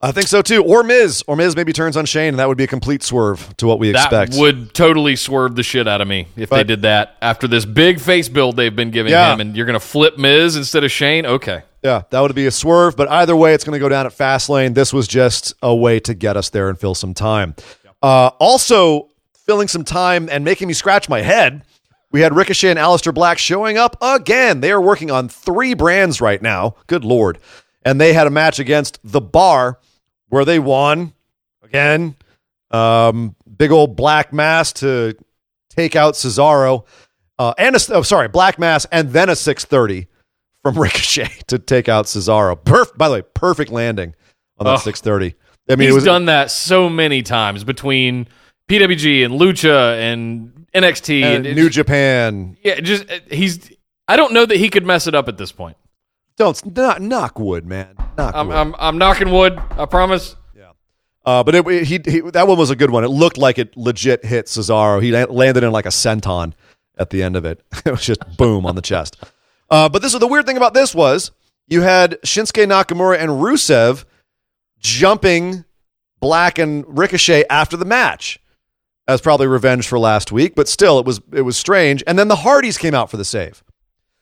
I 0.00 0.12
think 0.12 0.28
so 0.28 0.40
too. 0.42 0.62
Or 0.64 0.82
Miz, 0.84 1.22
or 1.26 1.34
Miz 1.36 1.56
maybe 1.56 1.72
turns 1.74 1.96
on 1.96 2.06
Shane, 2.06 2.28
and 2.28 2.38
that 2.38 2.48
would 2.48 2.56
be 2.56 2.64
a 2.64 2.68
complete 2.68 3.02
swerve 3.02 3.54
to 3.58 3.66
what 3.66 3.78
we 3.80 3.90
That 3.92 4.04
expect. 4.12 4.34
would 4.40 4.72
totally 4.72 5.16
swerve 5.16 5.56
the 5.56 5.64
shit 5.64 5.86
out 5.88 6.00
of 6.00 6.06
me 6.08 6.28
if 6.36 6.48
they 6.50 6.62
did 6.64 6.82
that 6.82 7.16
after 7.20 7.48
this 7.48 7.64
big 7.66 8.00
face 8.00 8.28
build 8.28 8.56
they've 8.56 8.74
been 8.74 8.92
giving 8.92 9.10
Yeah. 9.12 9.34
him, 9.34 9.40
and 9.40 9.56
you're 9.56 9.66
going 9.66 9.74
to 9.74 9.84
flip 9.84 10.16
Miz 10.16 10.54
instead 10.56 10.84
of 10.84 10.90
Shane. 10.92 11.26
Okay, 11.26 11.62
Yeah, 11.82 12.02
that 12.10 12.20
would 12.20 12.34
be 12.34 12.46
a 12.46 12.50
swerve, 12.50 12.96
but 12.96 13.08
either 13.08 13.36
way, 13.36 13.54
it's 13.54 13.64
going 13.64 13.74
to 13.74 13.78
go 13.78 13.88
down 13.88 14.04
at 14.04 14.12
Fastlane. 14.12 14.74
This 14.74 14.92
was 14.92 15.06
just 15.06 15.54
a 15.62 15.74
way 15.74 16.00
to 16.00 16.14
get 16.14 16.36
us 16.36 16.50
there 16.50 16.68
and 16.68 16.78
fill 16.78 16.94
some 16.94 17.14
time. 17.14 17.54
Uh, 18.02 18.30
also, 18.40 19.08
filling 19.46 19.68
some 19.68 19.84
time 19.84 20.28
and 20.30 20.44
making 20.44 20.66
me 20.68 20.74
scratch 20.74 21.08
my 21.08 21.22
head, 21.22 21.62
we 22.10 22.20
had 22.20 22.34
Ricochet 22.34 22.70
and 22.70 22.78
Aleister 22.78 23.14
Black 23.14 23.38
showing 23.38 23.78
up 23.78 23.96
again. 24.02 24.60
They 24.60 24.72
are 24.72 24.80
working 24.80 25.10
on 25.10 25.28
three 25.28 25.74
brands 25.74 26.20
right 26.20 26.42
now. 26.42 26.74
Good 26.86 27.04
lord! 27.04 27.38
And 27.84 28.00
they 28.00 28.12
had 28.12 28.26
a 28.26 28.30
match 28.30 28.58
against 28.58 28.98
the 29.04 29.20
Bar 29.20 29.78
where 30.28 30.44
they 30.44 30.58
won 30.58 31.12
again. 31.62 32.16
Um, 32.70 33.36
big 33.56 33.70
old 33.70 33.94
Black 33.94 34.32
Mass 34.32 34.72
to 34.74 35.14
take 35.68 35.96
out 35.96 36.14
Cesaro, 36.14 36.86
uh, 37.38 37.54
and 37.56 37.76
a, 37.76 37.80
oh, 37.94 38.02
sorry, 38.02 38.28
Black 38.28 38.58
Mass, 38.58 38.84
and 38.90 39.10
then 39.10 39.28
a 39.28 39.36
six 39.36 39.64
thirty 39.64 40.08
from 40.62 40.74
Ricochet 40.78 41.30
to 41.48 41.58
take 41.58 41.88
out 41.88 42.06
Cesaro. 42.06 42.56
Perf- 42.56 42.96
by 42.96 43.08
the 43.08 43.14
way, 43.14 43.22
perfect 43.34 43.70
landing 43.70 44.14
on 44.58 44.66
that 44.66 44.74
Oh. 44.74 44.76
630. 44.78 45.36
I 45.70 45.76
mean, 45.76 45.88
he's 45.88 45.94
was 45.94 46.04
done 46.04 46.26
that 46.26 46.50
so 46.50 46.88
many 46.88 47.22
times 47.22 47.62
between 47.62 48.26
PWG 48.68 49.24
and 49.24 49.38
Lucha 49.38 49.98
and 49.98 50.66
NXT 50.74 51.22
and 51.22 51.46
and, 51.46 51.56
New 51.56 51.68
Japan. 51.68 52.56
Yeah, 52.62 52.80
just 52.80 53.04
he's. 53.30 53.70
I 54.06 54.16
don't 54.16 54.32
know 54.32 54.46
that 54.46 54.56
he 54.56 54.70
could 54.70 54.86
mess 54.86 55.06
it 55.06 55.14
up 55.14 55.28
at 55.28 55.36
this 55.36 55.52
point. 55.52 55.76
Don't 56.38 56.74
not 56.76 57.02
knock 57.02 57.38
wood, 57.38 57.66
man. 57.66 57.94
Knock 58.16 58.34
I'm, 58.34 58.48
wood. 58.48 58.56
I'm, 58.56 58.74
I'm 58.78 58.98
knocking 58.98 59.30
wood. 59.30 59.58
I 59.72 59.84
promise. 59.86 60.36
uh, 61.26 61.42
but 61.44 61.54
it, 61.54 61.66
he, 61.84 62.00
he 62.06 62.20
that 62.30 62.46
one 62.48 62.56
was 62.56 62.70
a 62.70 62.76
good 62.76 62.90
one. 62.90 63.04
It 63.04 63.08
looked 63.08 63.36
like 63.36 63.58
it 63.58 63.76
legit 63.76 64.24
hit 64.24 64.46
Cesaro. 64.46 65.02
He 65.02 65.12
landed 65.12 65.64
in 65.64 65.70
like 65.72 65.84
a 65.84 65.90
senton 65.90 66.54
at 66.96 67.10
the 67.10 67.22
end 67.22 67.36
of 67.36 67.44
it. 67.44 67.62
it 67.84 67.90
was 67.90 68.02
just 68.06 68.20
boom 68.38 68.64
on 68.64 68.74
the 68.74 68.82
chest. 68.82 69.22
Uh, 69.70 69.88
but 69.88 70.02
this 70.02 70.14
is 70.14 70.20
the 70.20 70.26
weird 70.26 70.46
thing 70.46 70.56
about 70.56 70.74
this 70.74 70.94
was 70.94 71.30
you 71.66 71.82
had 71.82 72.18
Shinsuke 72.24 72.66
Nakamura 72.66 73.18
and 73.18 73.30
Rusev 73.30 74.04
jumping 74.78 75.64
Black 76.20 76.58
and 76.58 76.84
Ricochet 76.98 77.44
after 77.50 77.76
the 77.76 77.84
match. 77.84 78.40
That's 79.06 79.22
probably 79.22 79.46
revenge 79.46 79.88
for 79.88 79.98
last 79.98 80.32
week, 80.32 80.54
but 80.54 80.68
still, 80.68 80.98
it 80.98 81.06
was 81.06 81.20
it 81.32 81.42
was 81.42 81.56
strange. 81.56 82.02
And 82.06 82.18
then 82.18 82.28
the 82.28 82.36
Hardys 82.36 82.76
came 82.76 82.94
out 82.94 83.10
for 83.10 83.16
the 83.16 83.24
save. 83.24 83.62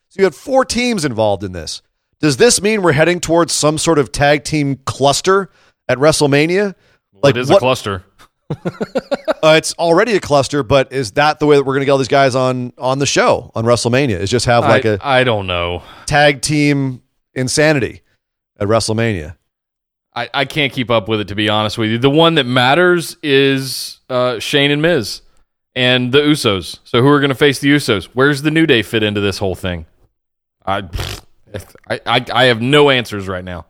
So 0.08 0.20
you 0.20 0.24
had 0.24 0.34
four 0.34 0.64
teams 0.64 1.04
involved 1.04 1.42
in 1.42 1.52
this. 1.52 1.82
Does 2.20 2.36
this 2.36 2.62
mean 2.62 2.82
we're 2.82 2.92
heading 2.92 3.20
towards 3.20 3.52
some 3.52 3.78
sort 3.78 3.98
of 3.98 4.12
tag 4.12 4.44
team 4.44 4.76
cluster 4.86 5.50
at 5.88 5.98
WrestleMania? 5.98 6.74
Like, 7.12 7.36
it 7.36 7.40
is 7.40 7.50
a 7.50 7.58
cluster. 7.58 8.04
Uh, 8.50 9.54
it's 9.56 9.74
already 9.74 10.16
a 10.16 10.20
cluster, 10.20 10.62
but 10.62 10.92
is 10.92 11.12
that 11.12 11.38
the 11.38 11.46
way 11.46 11.56
that 11.56 11.62
we're 11.62 11.74
going 11.74 11.82
to 11.82 11.86
get 11.86 11.92
all 11.92 11.98
these 11.98 12.08
guys 12.08 12.34
on 12.34 12.72
on 12.78 12.98
the 12.98 13.06
show 13.06 13.52
on 13.54 13.64
WrestleMania? 13.64 14.18
Is 14.18 14.30
just 14.30 14.46
have 14.46 14.64
like 14.64 14.84
I, 14.84 14.88
a 14.88 14.98
I 15.00 15.24
don't 15.24 15.46
know. 15.46 15.82
tag 16.06 16.42
team 16.42 17.02
insanity 17.34 18.02
at 18.58 18.66
WrestleMania? 18.66 19.36
I, 20.14 20.30
I 20.32 20.44
can't 20.46 20.72
keep 20.72 20.90
up 20.90 21.08
with 21.08 21.20
it 21.20 21.28
to 21.28 21.34
be 21.34 21.48
honest 21.48 21.76
with 21.76 21.90
you. 21.90 21.98
The 21.98 22.10
one 22.10 22.36
that 22.36 22.44
matters 22.44 23.16
is 23.22 24.00
uh, 24.08 24.38
Shane 24.38 24.70
and 24.70 24.80
Miz 24.80 25.22
and 25.74 26.10
the 26.10 26.20
Usos. 26.20 26.78
So 26.84 27.02
who 27.02 27.08
are 27.08 27.20
going 27.20 27.28
to 27.28 27.34
face 27.36 27.60
the 27.60 27.68
Usos? 27.70 28.06
Where's 28.14 28.42
the 28.42 28.50
New 28.50 28.66
Day 28.66 28.82
fit 28.82 29.02
into 29.02 29.20
this 29.20 29.38
whole 29.38 29.54
thing? 29.54 29.84
I, 30.64 30.78
I, 31.88 32.00
I, 32.06 32.26
I 32.32 32.44
have 32.46 32.62
no 32.62 32.90
answers 32.90 33.28
right 33.28 33.44
now. 33.44 33.66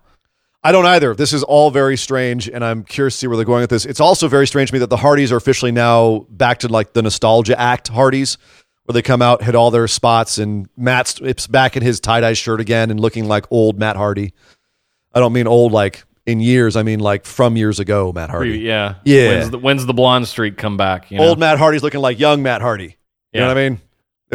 I 0.67 0.73
don't 0.73 0.85
either. 0.85 1.15
This 1.15 1.33
is 1.33 1.45
all 1.45 1.71
very 1.71 1.97
strange, 1.97 2.49
and 2.49 2.65
I'm 2.65 2.83
curious 2.83 3.15
to 3.15 3.19
see 3.19 3.27
where 3.29 3.37
they're 3.37 3.47
going 3.47 3.61
with 3.61 3.71
this. 3.71 3.87
It's 3.87 4.01
also 4.01 4.27
very 4.27 4.49
strange 4.49 4.71
to 4.71 4.75
me 4.75 4.81
that 4.81 4.91
the 4.91 4.97
Hardys 4.97 5.31
are 5.31 5.37
officially 5.37 5.71
now 5.71 6.27
back 6.29 6.59
to 6.59 6.69
like 6.69 6.93
the 6.93 7.03
nostalgia 7.03 7.57
act 7.57 7.87
Hardys, 7.87 8.37
where 8.85 8.93
they 8.93 9.01
come 9.01 9.23
out, 9.23 9.45
hit 9.45 9.55
all 9.55 9.71
their 9.71 9.87
spots, 9.87 10.39
and 10.39 10.69
Matt's 10.77 11.21
it's 11.23 11.47
back 11.47 11.77
in 11.77 11.85
his 11.85 12.01
tie 12.01 12.21
dye 12.21 12.33
shirt 12.33 12.61
again 12.61 12.91
and 12.91 12.99
looking 12.99 13.29
like 13.29 13.47
old 13.53 13.79
Matt 13.79 13.95
Hardy. 13.95 14.35
I 15.15 15.21
don't 15.21 15.33
mean 15.33 15.47
old 15.47 15.71
like 15.71 16.05
in 16.27 16.41
years. 16.41 16.75
I 16.75 16.83
mean 16.83 16.99
like 16.99 17.27
from 17.27 17.57
years 17.57 17.79
ago, 17.79 18.13
Matt 18.13 18.31
Hardy. 18.31 18.59
Yeah, 18.59 18.97
Yeah. 19.05 19.29
When's 19.29 19.51
the, 19.51 19.59
when's 19.59 19.87
the 19.87 19.95
blonde 19.95 20.27
streak 20.27 20.57
come 20.57 20.77
back? 20.77 21.13
You 21.13 21.19
know? 21.19 21.29
Old 21.29 21.39
Matt 21.39 21.59
Hardy's 21.59 21.85
looking 21.85 22.01
like 22.01 22.19
young 22.19 22.43
Matt 22.43 22.61
Hardy. 22.61 22.97
You 23.33 23.41
know 23.41 23.47
what 23.47 23.57
I 23.57 23.69
mean? 23.69 23.81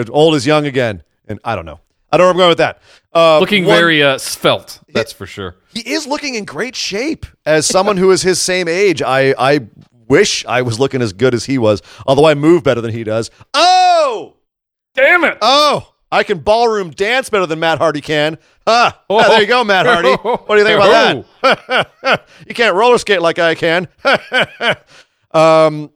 Old 0.10 0.36
is 0.36 0.48
young 0.48 0.66
again, 0.66 1.04
and 1.28 1.42
I 1.44 1.58
don't 1.58 1.66
know. 1.66 1.82
I 2.12 2.18
don't 2.18 2.24
know 2.24 2.26
where 2.26 2.32
I'm 2.32 2.38
going 2.38 2.50
with 2.50 2.58
that. 2.60 2.82
Uh, 3.14 3.40
looking 3.40 3.66
one- 3.66 3.76
very 3.78 4.04
uh, 4.04 4.18
svelte. 4.18 4.80
That's 4.94 5.12
for 5.14 5.26
sure. 5.26 5.56
He 5.74 5.80
is 5.82 6.06
looking 6.08 6.36
in 6.36 6.46
great 6.46 6.76
shape. 6.76 7.26
As 7.46 7.66
someone 7.66 7.98
who 7.98 8.12
is 8.12 8.22
his 8.22 8.40
same 8.42 8.68
age, 8.68 9.02
I 9.02 9.34
I 9.38 9.62
wish 10.08 10.46
I 10.46 10.62
was 10.62 10.80
looking 10.80 11.02
as 11.02 11.14
good 11.14 11.34
as 11.34 11.46
he 11.46 11.58
was. 11.58 11.82
Although 12.06 12.26
I 12.26 12.34
move 12.34 12.64
better 12.64 12.82
than 12.82 12.92
he 12.92 13.04
does. 13.04 13.32
Oh, 13.54 14.36
Damn 14.94 15.24
it! 15.24 15.38
oh, 15.42 15.94
I 16.12 16.24
can 16.24 16.40
ballroom 16.40 16.90
dance 16.92 17.30
better 17.30 17.46
than 17.46 17.60
Matt 17.60 17.78
Hardy 17.78 18.02
can. 18.02 18.38
Huh. 18.68 18.92
Ah, 19.10 19.28
there 19.30 19.42
you 19.42 19.48
go, 19.48 19.64
Matt 19.64 19.86
Hardy. 19.86 20.10
What 20.22 20.50
do 20.50 20.58
you 20.58 20.66
think 20.66 20.78
about 20.78 21.26
that? 22.02 22.26
you 22.48 22.54
can't 22.54 22.76
roller 22.76 22.98
skate 22.98 23.22
like 23.22 23.40
I 23.40 23.56
can. 23.56 23.88
um, 25.32 25.92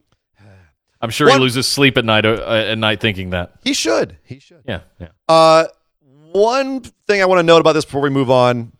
I'm 1.01 1.09
sure 1.09 1.27
What- 1.27 1.35
he 1.35 1.39
loses 1.41 1.67
sleep 1.67 1.97
at 1.97 2.05
night 2.05 2.25
uh, 2.25 2.41
at 2.49 2.77
night 2.77 2.99
thinking 3.01 3.31
that. 3.31 3.53
he 3.63 3.73
should. 3.73 4.17
He 4.23 4.39
should. 4.39 4.63
Yeah, 4.67 4.81
yeah. 4.99 5.09
Uh, 5.27 5.65
one 6.35 6.81
thing 7.07 7.21
I 7.21 7.25
want 7.25 7.39
to 7.39 7.43
note 7.43 7.59
about 7.61 7.73
this 7.73 7.85
before 7.85 8.01
we 8.01 8.09
move 8.09 8.29
on. 8.29 8.73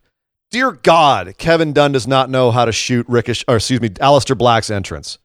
Dear 0.52 0.72
God, 0.72 1.36
Kevin 1.38 1.74
Dunn 1.74 1.92
does 1.92 2.08
not 2.08 2.30
know 2.30 2.52
how 2.52 2.66
to 2.66 2.72
shoot 2.72 3.06
Ricochet, 3.10 3.46
or 3.48 3.56
excuse 3.58 3.82
me, 3.82 3.90
Aleister 3.90 4.38
Black's 4.38 4.70
entrance. 4.70 5.18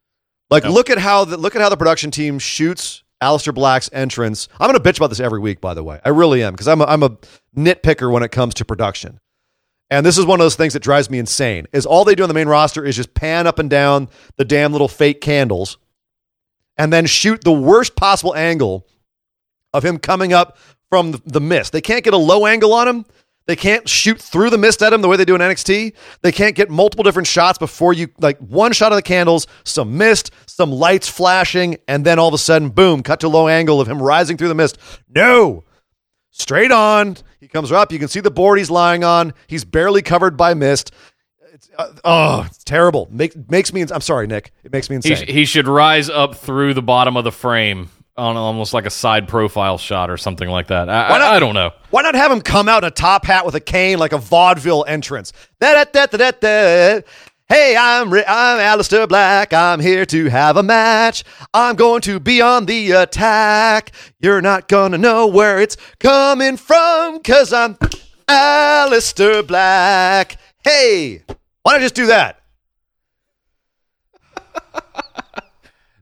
Like, 0.51 0.65
No. 0.65 0.73
look 0.73 0.91
at 0.91 0.99
how 0.99 1.25
the 1.25 1.37
look 1.37 1.55
at 1.55 1.63
how 1.63 1.69
the 1.69 1.77
production 1.77 2.11
team 2.11 2.39
shoots 2.39 3.03
Aleister 3.23 3.55
Black's 3.55 3.91
entrance. 3.93 4.49
I'm 4.59 4.71
going 4.71 4.81
to 4.83 4.89
bitch 4.93 4.97
about 4.97 5.09
this 5.09 5.21
every 5.21 5.39
week, 5.41 5.61
by 5.61 5.75
the 5.75 5.85
way. 5.85 6.01
I 6.05 6.09
really 6.09 6.43
am 6.43 6.53
because 6.53 6.69
I'm 6.69 6.81
a, 6.81 6.85
I'm 6.85 7.03
a 7.03 7.11
nitpicker 7.57 8.11
when 8.11 8.23
it 8.23 8.31
comes 8.31 8.55
to 8.55 8.65
production. 8.65 9.21
And 9.91 10.07
this 10.07 10.17
is 10.19 10.25
one 10.25 10.41
of 10.41 10.45
those 10.45 10.57
things 10.57 10.73
that 10.73 10.83
drives 10.83 11.11
me 11.11 11.19
insane. 11.19 11.67
Is 11.73 11.85
all 11.85 12.05
they 12.05 12.15
do 12.15 12.23
on 12.23 12.29
the 12.29 12.35
main 12.35 12.49
roster 12.49 12.85
is 12.85 12.97
just 12.97 13.13
pan 13.13 13.47
up 13.47 13.59
and 13.59 13.69
down 13.69 14.09
the 14.37 14.45
damn 14.45 14.73
little 14.73 14.89
fake 14.89 15.21
candles, 15.21 15.79
and 16.79 16.93
then 16.93 17.07
shoot 17.07 17.45
the 17.45 17.53
worst 17.53 17.95
possible 17.97 18.35
angle 18.35 18.87
of 19.75 19.85
him 19.85 19.99
coming 19.99 20.33
up 20.33 20.57
from 20.91 21.13
the, 21.13 21.23
the 21.25 21.41
mist. 21.41 21.73
They 21.73 21.81
can't 21.81 22.05
get 22.05 22.13
a 22.13 22.19
low 22.19 22.45
angle 22.47 22.73
on 22.75 22.87
him. 22.87 23.07
They 23.47 23.57
can't 23.57 23.89
shoot 23.89 24.21
through 24.21 24.51
the 24.51 24.59
mist 24.59 24.83
at 24.83 24.93
him 24.93 25.01
the 25.01 25.09
way 25.09 25.17
they 25.17 25.25
do 25.25 25.35
in 25.35 25.41
NXT. 25.41 25.95
They 26.23 26.31
can't 26.31 26.55
get 26.55 26.71
multiple 26.71 27.03
different 27.03 27.27
shots 27.27 27.59
before 27.59 27.93
you 27.93 28.09
like 28.21 28.39
one 28.39 28.73
shot 28.73 28.93
of 28.93 28.97
the 28.97 29.03
candles, 29.03 29.47
some 29.65 29.97
mist, 29.97 30.31
some 30.47 30.71
lights 30.71 31.09
flashing, 31.09 31.77
and 31.89 32.05
then 32.05 32.19
all 32.19 32.29
of 32.29 32.35
a 32.35 32.39
sudden, 32.39 32.69
boom, 32.69 33.03
cut 33.03 33.21
to 33.21 33.29
low 33.29 33.49
angle 33.49 33.81
of 33.81 33.89
him 33.89 34.01
rising 34.01 34.37
through 34.37 34.49
the 34.49 34.55
mist. 34.55 34.79
No. 35.09 35.65
Straight 36.31 36.71
on. 36.71 37.17
He 37.41 37.49
comes 37.49 37.73
up. 37.73 37.91
You 37.91 37.99
can 37.99 38.09
see 38.09 38.21
the 38.21 38.31
board 38.31 38.59
he's 38.59 38.71
lying 38.71 39.03
on. 39.03 39.33
He's 39.47 39.65
barely 39.65 40.03
covered 40.03 40.37
by 40.37 40.55
mist. 40.55 40.93
It's, 41.53 41.69
uh, 41.77 41.93
oh, 42.05 42.43
it's 42.47 42.63
terrible. 42.63 43.09
Make, 43.11 43.51
makes 43.51 43.73
me. 43.73 43.83
I'm 43.83 44.01
sorry, 44.01 44.27
Nick. 44.29 44.53
It 44.63 44.73
makes 44.73 44.89
me 44.89 44.95
He, 45.03 45.11
insane. 45.11 45.27
sh- 45.27 45.31
he 45.31 45.45
should 45.45 45.67
rise 45.67 46.09
up 46.09 46.37
through 46.37 46.75
the 46.75 46.83
bottom 46.83 47.17
of 47.17 47.25
the 47.25 47.33
frame 47.33 47.91
on 48.21 48.37
almost 48.37 48.75
like 48.75 48.87
a 48.87 48.91
side 48.91 49.27
profile 49.27 49.79
shot 49.79 50.11
or 50.11 50.17
something 50.17 50.49
like 50.49 50.69
that. 50.69 50.89
I, 50.89 51.09
not- 51.09 51.21
I, 51.23 51.39
don't 51.41 51.55
know. 51.55 51.73
Why 51.91 52.03
not 52.03 52.15
have 52.15 52.31
him 52.31 52.41
come 52.41 52.69
out 52.69 52.85
in 52.85 52.89
a 52.89 52.91
top 52.91 53.25
hat 53.25 53.47
with 53.47 53.55
a 53.55 53.61
cane 53.61 53.99
like 53.99 54.13
a 54.13 54.19
vaudeville 54.19 54.85
entrance? 54.87 55.33
Da 55.61 55.85
da 55.85 56.07
da. 56.07 57.01
Hey, 57.49 57.77
I'm 57.77 58.13
I'm 58.13 58.59
Aleister 58.61 59.09
Black. 59.09 59.53
I'm 59.53 59.81
here 59.81 60.07
to 60.07 60.29
have 60.29 60.57
a 60.57 60.63
match. 60.63 61.25
I'm 61.53 61.75
going 61.75 62.01
to 62.03 62.21
be 62.21 62.41
on 62.41 62.67
the 62.67 62.93
attack. 62.93 63.91
You're 64.21 64.41
not 64.41 64.69
gonna 64.69 64.99
know 64.99 65.27
where 65.27 65.61
it's 65.61 65.77
coming 65.99 66.57
from, 66.57 67.21
cause 67.25 67.53
I'm 67.53 67.77
Aleister 68.29 69.45
Black. 69.45 70.37
Hey, 70.63 71.25
why 71.63 71.73
don't 71.73 71.81
I 71.81 71.85
just 71.85 71.97
do 71.97 72.07
that? 72.07 72.41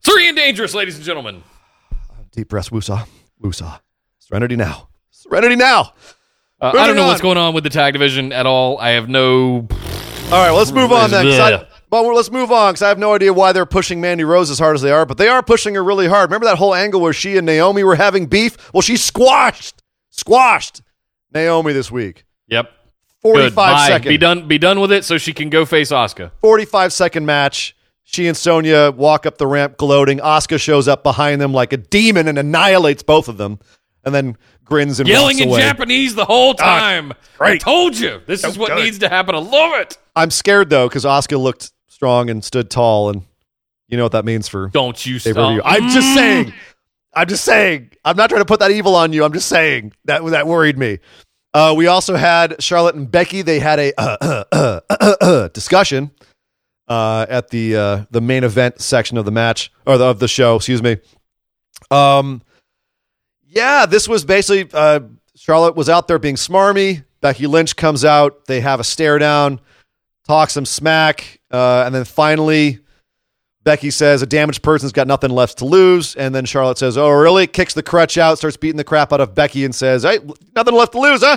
Sir 0.01 0.19
Ian 0.19 0.35
Dangerous, 0.35 0.75
ladies 0.75 0.97
and 0.97 1.05
gentlemen. 1.05 1.43
Deep 2.39 2.47
breaths, 2.51 2.69
woosah, 2.69 3.05
woosah. 3.43 3.81
Serenity 4.21 4.55
now. 4.55 4.87
Serenity 5.11 5.57
now. 5.57 5.93
Uh, 6.61 6.69
I 6.79 6.87
don't 6.87 6.95
know 6.95 7.03
on. 7.03 7.09
what's 7.09 7.21
going 7.21 7.37
on 7.37 7.53
with 7.53 7.65
the 7.65 7.71
tag 7.71 7.95
division 7.95 8.33
at 8.33 8.47
all. 8.47 8.79
I 8.79 8.91
have 8.91 9.09
no. 9.09 9.67
All 9.67 10.31
right, 10.31 10.51
well, 10.53 10.55
let's 10.59 10.71
move 10.71 10.93
on 10.93 11.11
then. 11.11 11.25
'cause 11.27 11.37
I- 11.41 11.67
well, 11.91 12.05
well, 12.05 12.15
let's 12.15 12.31
move 12.31 12.53
on 12.53 12.75
because 12.75 12.83
I 12.83 12.91
have 12.91 12.99
no 13.01 13.13
idea 13.13 13.33
why 13.33 13.51
they're 13.51 13.67
pushing 13.67 14.01
Mandy 14.01 14.23
Rose 14.23 14.51
as 14.51 14.61
hard 14.61 14.77
as 14.77 14.83
they 14.83 14.93
are, 14.93 15.05
but 15.05 15.19
they 15.19 15.27
are 15.27 15.43
pushing 15.43 15.75
her 15.75 15.83
really 15.83 16.07
hard. 16.07 16.31
Remember 16.31 16.47
that 16.47 16.59
whole 16.59 16.77
angle 16.77 17.01
where 17.01 17.13
she 17.13 17.37
and 17.37 17.45
Naomi 17.45 17.83
were 17.83 17.97
having 17.97 18.27
beef? 18.27 18.57
Well, 18.73 18.83
she 18.83 18.97
squashed, 18.97 19.83
squashed 20.11 20.83
Naomi 21.35 21.73
this 21.73 21.91
week. 21.91 22.25
Yep. 22.47 22.67
Good. 22.67 22.73
45 23.55 23.55
Bye. 23.57 23.87
second, 23.89 24.09
Be 24.11 24.17
done. 24.17 24.47
Be 24.47 24.59
done 24.59 24.79
with 24.79 24.93
it, 24.93 25.05
so 25.05 25.19
she 25.19 25.33
can 25.33 25.51
go 25.51 25.65
face 25.65 25.91
Asuka. 25.91 26.31
45 26.41 26.93
second 26.93 27.27
match. 27.27 27.75
She 28.11 28.27
and 28.27 28.35
Sonya 28.35 28.91
walk 28.97 29.27
up 29.27 29.37
the 29.37 29.47
ramp 29.47 29.77
gloating. 29.77 30.19
Asuka 30.21 30.59
shows 30.59 30.89
up 30.89 31.03
behind 31.03 31.43
them 31.43 31.53
like 31.53 31.75
a 31.75 31.77
demon 31.77 32.27
and 32.27 32.39
annihilates 32.39 33.03
both 33.03 33.29
of 33.29 33.37
them, 33.37 33.59
and 34.03 34.15
then 34.15 34.39
grins 34.65 34.99
and 34.99 35.07
Yelling 35.07 35.39
in. 35.39 35.51
Japanese 35.51 36.15
the 36.15 36.25
whole 36.25 36.55
time. 36.55 37.13
great. 37.37 37.57
I 37.57 37.59
told 37.59 37.99
you 37.99 38.23
this 38.27 38.45
is 38.45 38.57
what 38.57 38.75
needs 38.77 39.01
to 39.01 39.11
happen. 39.11 39.35
I 39.35 39.41
love 39.41 39.79
it. 39.83 39.99
I'm 40.17 40.31
scared 40.31 40.71
though 40.71 40.89
because 40.89 41.05
Asuka 41.05 41.39
looked 41.39 41.71
strong 41.89 42.31
and 42.31 42.43
stood 42.43 42.71
tall, 42.71 43.11
and 43.11 43.25
you 43.89 43.99
know 43.99 44.05
what 44.05 44.13
that 44.13 44.25
means 44.25 44.49
for 44.49 44.69
Don't 44.69 45.05
you 45.05 45.19
stop. 45.19 45.61
I'm 45.63 45.91
just 45.91 46.15
saying. 46.15 46.55
I'm 47.13 47.29
just 47.29 47.45
saying. 47.45 47.91
I'm 48.07 48.17
not 48.17 48.31
trying 48.31 48.41
to 48.41 48.47
put 48.47 48.61
that 48.61 48.71
evil 48.71 48.97
on 48.97 49.13
you. 49.13 49.23
I'm 49.23 49.35
just 49.35 49.51
saying 49.51 49.93
that 50.07 50.25
that 50.25 50.47
worried 50.47 50.79
me. 50.79 51.01
Uh, 51.53 51.75
we 51.77 51.89
also 51.89 52.17
had 52.17 52.63
Charlotte 52.63 52.95
and 52.95 53.11
Becky. 53.11 53.43
They 53.43 53.61
had 53.61 53.79
a 53.79 53.93
uh, 54.01 54.17
uh, 54.19 54.45
uh, 54.51 54.81
uh, 54.89 55.17
uh, 55.21 55.49
discussion 55.49 56.11
uh, 56.89 57.27
at 57.29 57.49
the 57.51 57.77
uh, 57.77 58.05
the 58.11 58.21
main 58.21 58.45
event 58.45 58.81
section 58.81 59.17
of 59.19 59.25
the 59.25 59.31
match 59.31 59.71
or 59.87 59.99
the, 59.99 60.05
of 60.05 60.19
the 60.19 60.29
show. 60.29 60.57
Excuse 60.57 60.83
me. 60.83 60.97
Um, 61.91 62.43
yeah, 63.47 63.87
this 63.87 64.09
was 64.09 64.25
basically 64.25 64.69
uh, 64.73 65.01
Charlotte 65.37 65.77
was 65.77 65.89
out 65.89 66.09
there 66.09 66.19
being 66.19 66.37
smarmy. 66.37 67.05
Becky 67.21 67.47
Lynch 67.47 67.77
comes 67.77 68.05
out. 68.05 68.47
They 68.47 68.61
have 68.61 68.81
a 68.81 68.85
stare 68.85 69.19
down, 69.19 69.61
talk 70.27 70.51
some 70.51 70.67
smack, 70.67 71.41
uh, 71.51 71.85
and 71.87 71.95
then 71.95 72.05
finally. 72.05 72.81
Becky 73.65 73.91
says 73.91 74.23
a 74.23 74.27
damaged 74.27 74.63
person's 74.63 74.93
got 74.93 75.07
nothing 75.07 75.31
left 75.31 75.59
to 75.59 75.67
lose, 75.67 76.15
and 76.15 76.35
then 76.35 76.47
Charlotte 76.47 76.79
says, 76.79 76.97
"Oh, 76.97 77.11
really?" 77.11 77.47
Kicks 77.47 77.75
the 77.75 77.83
crutch 77.83 78.17
out, 78.17 78.39
starts 78.39 78.57
beating 78.57 78.79
the 78.79 78.85
crap 78.85 79.13
out 79.13 79.21
of 79.21 79.35
Becky, 79.35 79.63
and 79.63 79.75
says, 79.75 80.05
"Hey, 80.05 80.21
nothing 80.57 80.75
left 80.75 80.93
to 80.93 81.01
lose, 81.01 81.21
huh? 81.23 81.37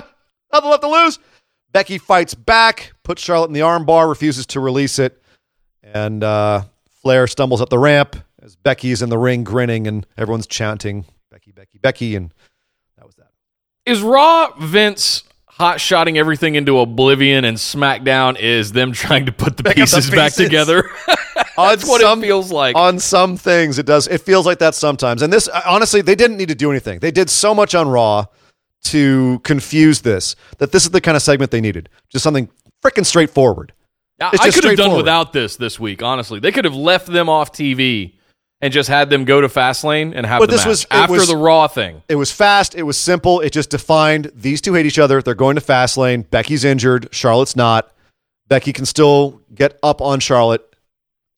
Nothing 0.50 0.70
left 0.70 0.82
to 0.82 0.88
lose." 0.88 1.18
Becky 1.72 1.98
fights 1.98 2.32
back, 2.32 2.92
puts 3.02 3.20
Charlotte 3.20 3.48
in 3.48 3.52
the 3.52 3.60
armbar, 3.60 4.08
refuses 4.08 4.46
to 4.46 4.60
release 4.60 4.98
it, 4.98 5.21
and 5.92 6.24
uh, 6.24 6.62
Flair 7.02 7.26
stumbles 7.26 7.60
up 7.60 7.68
the 7.70 7.78
ramp 7.78 8.16
as 8.42 8.56
Becky's 8.56 9.02
in 9.02 9.08
the 9.10 9.18
ring 9.18 9.44
grinning, 9.44 9.86
and 9.86 10.06
everyone's 10.16 10.46
chanting, 10.46 11.04
"Becky, 11.30 11.52
Becky, 11.52 11.78
Becky," 11.78 12.16
and 12.16 12.32
that 12.96 13.06
was 13.06 13.14
that. 13.16 13.28
Is 13.86 14.02
Raw 14.02 14.52
Vince 14.58 15.24
hot 15.46 15.80
shotting 15.80 16.16
everything 16.18 16.54
into 16.54 16.78
oblivion, 16.78 17.44
and 17.44 17.56
SmackDown 17.56 18.38
is 18.38 18.72
them 18.72 18.92
trying 18.92 19.26
to 19.26 19.32
put 19.32 19.56
the 19.58 19.68
up 19.68 19.74
the 19.74 19.80
pieces 19.80 20.10
back 20.10 20.32
together? 20.32 20.90
That's 21.56 21.86
what 21.86 22.00
some- 22.00 22.20
it 22.22 22.26
feels 22.26 22.50
like. 22.50 22.74
on 22.76 22.98
some 22.98 23.36
things 23.36 23.78
it 23.78 23.84
does 23.84 24.08
it 24.08 24.22
feels 24.22 24.46
like 24.46 24.58
that 24.60 24.74
sometimes 24.74 25.20
and 25.20 25.30
this 25.30 25.48
honestly 25.66 26.00
they 26.00 26.14
didn't 26.14 26.38
need 26.38 26.48
to 26.48 26.54
do 26.54 26.70
anything 26.70 26.98
they 27.00 27.10
did 27.10 27.28
so 27.28 27.54
much 27.54 27.74
on 27.74 27.88
raw 27.88 28.24
to 28.84 29.38
confuse 29.44 30.00
this 30.00 30.34
that 30.58 30.72
this 30.72 30.84
is 30.84 30.90
the 30.90 31.00
kind 31.00 31.14
of 31.14 31.22
segment 31.22 31.50
they 31.50 31.60
needed 31.60 31.90
just 32.08 32.22
something 32.22 32.48
freaking 32.82 33.04
straightforward 33.04 33.72
It's 34.32 34.42
I 34.42 34.50
could 34.50 34.64
have 34.64 34.76
done 34.76 34.96
without 34.96 35.32
this 35.32 35.56
this 35.56 35.78
week. 35.80 36.02
Honestly, 36.02 36.38
they 36.40 36.52
could 36.52 36.64
have 36.64 36.74
left 36.74 37.06
them 37.06 37.28
off 37.28 37.52
TV 37.52 38.12
and 38.60 38.72
just 38.72 38.88
had 38.88 39.10
them 39.10 39.24
go 39.24 39.40
to 39.40 39.48
Fastlane 39.48 40.12
and 40.14 40.24
have 40.24 40.38
But 40.40 40.48
this 40.50 40.60
match 40.60 40.68
was- 40.68 40.86
after 40.90 41.12
was- 41.14 41.28
the 41.28 41.36
Raw 41.36 41.66
thing. 41.66 42.02
it 42.08 42.14
was 42.14 42.30
fast 42.30 42.74
it 42.74 42.84
was 42.84 42.96
simple 42.96 43.40
it 43.40 43.50
just 43.52 43.70
defined 43.70 44.30
these 44.34 44.60
two 44.60 44.74
hate 44.74 44.86
each 44.86 44.98
other 45.00 45.20
they're 45.22 45.34
going 45.34 45.56
to 45.56 45.62
Fastlane. 45.62 46.28
becky's 46.30 46.64
injured 46.64 47.08
charlotte's 47.10 47.56
not 47.56 47.90
becky 48.48 48.72
can 48.72 48.84
still 48.86 49.40
get 49.54 49.78
up 49.82 50.00
on 50.00 50.20
charlotte 50.20 50.62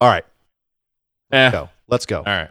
all 0.02 0.08
right 0.10 0.24
Eh, 1.32 1.50
go 1.50 1.70
let's 1.88 2.04
go 2.06 2.18
all 2.18 2.24
right. 2.24 2.50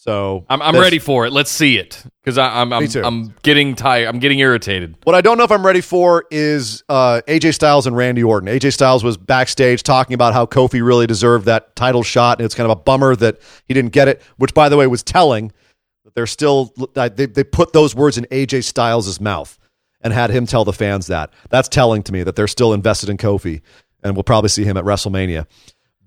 So 0.00 0.46
I'm, 0.48 0.62
I'm 0.62 0.76
ready 0.76 0.98
for 0.98 1.26
it. 1.26 1.30
Let's 1.30 1.50
see 1.50 1.76
it 1.76 2.02
because 2.24 2.38
I'm 2.38 2.72
I'm, 2.72 2.88
I'm 3.04 3.34
getting 3.42 3.74
tired. 3.74 4.08
I'm 4.08 4.18
getting 4.18 4.38
irritated. 4.38 4.96
What 5.04 5.14
I 5.14 5.20
don't 5.20 5.36
know 5.36 5.44
if 5.44 5.52
I'm 5.52 5.64
ready 5.64 5.82
for 5.82 6.24
is 6.30 6.82
uh, 6.88 7.20
AJ 7.28 7.52
Styles 7.52 7.86
and 7.86 7.94
Randy 7.94 8.24
Orton. 8.24 8.48
AJ 8.48 8.72
Styles 8.72 9.04
was 9.04 9.18
backstage 9.18 9.82
talking 9.82 10.14
about 10.14 10.32
how 10.32 10.46
Kofi 10.46 10.82
really 10.82 11.06
deserved 11.06 11.44
that 11.44 11.76
title 11.76 12.02
shot, 12.02 12.38
and 12.38 12.46
it's 12.46 12.54
kind 12.54 12.64
of 12.64 12.78
a 12.78 12.80
bummer 12.80 13.14
that 13.16 13.42
he 13.66 13.74
didn't 13.74 13.92
get 13.92 14.08
it. 14.08 14.22
Which, 14.38 14.54
by 14.54 14.70
the 14.70 14.78
way, 14.78 14.86
was 14.86 15.02
telling 15.02 15.52
that 16.04 16.14
they're 16.14 16.26
still 16.26 16.72
they 16.94 17.26
they 17.26 17.44
put 17.44 17.74
those 17.74 17.94
words 17.94 18.16
in 18.16 18.24
AJ 18.30 18.64
Styles' 18.64 19.20
mouth 19.20 19.58
and 20.00 20.14
had 20.14 20.30
him 20.30 20.46
tell 20.46 20.64
the 20.64 20.72
fans 20.72 21.08
that. 21.08 21.30
That's 21.50 21.68
telling 21.68 22.02
to 22.04 22.12
me 22.12 22.22
that 22.22 22.36
they're 22.36 22.48
still 22.48 22.72
invested 22.72 23.10
in 23.10 23.18
Kofi, 23.18 23.60
and 24.02 24.16
we'll 24.16 24.22
probably 24.22 24.48
see 24.48 24.64
him 24.64 24.78
at 24.78 24.84
WrestleMania. 24.84 25.46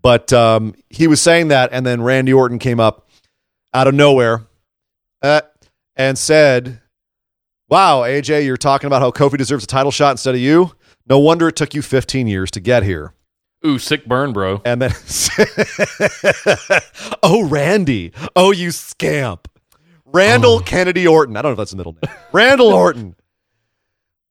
But 0.01 0.33
um, 0.33 0.73
he 0.89 1.05
was 1.05 1.21
saying 1.21 1.49
that, 1.49 1.69
and 1.71 1.85
then 1.85 2.01
Randy 2.01 2.33
Orton 2.33 2.57
came 2.57 2.79
up 2.79 3.07
out 3.73 3.87
of 3.87 3.93
nowhere 3.93 4.43
uh, 5.21 5.41
and 5.95 6.17
said, 6.17 6.81
Wow, 7.69 8.01
AJ, 8.01 8.45
you're 8.45 8.57
talking 8.57 8.87
about 8.87 9.01
how 9.01 9.11
Kofi 9.11 9.37
deserves 9.37 9.63
a 9.63 9.67
title 9.67 9.91
shot 9.91 10.11
instead 10.11 10.35
of 10.35 10.41
you. 10.41 10.71
No 11.07 11.19
wonder 11.19 11.47
it 11.47 11.55
took 11.55 11.73
you 11.73 11.81
15 11.81 12.27
years 12.27 12.51
to 12.51 12.59
get 12.59 12.83
here. 12.83 13.13
Ooh, 13.65 13.79
sick 13.79 14.05
burn, 14.05 14.33
bro. 14.33 14.61
And 14.65 14.81
then, 14.81 14.91
oh, 17.23 17.47
Randy. 17.47 18.11
Oh, 18.35 18.51
you 18.51 18.71
scamp. 18.71 19.47
Randall 20.05 20.59
Kennedy 20.59 21.07
Orton. 21.07 21.37
I 21.37 21.41
don't 21.41 21.49
know 21.49 21.53
if 21.53 21.57
that's 21.57 21.71
the 21.71 21.77
middle 21.77 21.93
name. 22.03 22.13
Randall 22.31 22.67
Orton. 22.73 23.15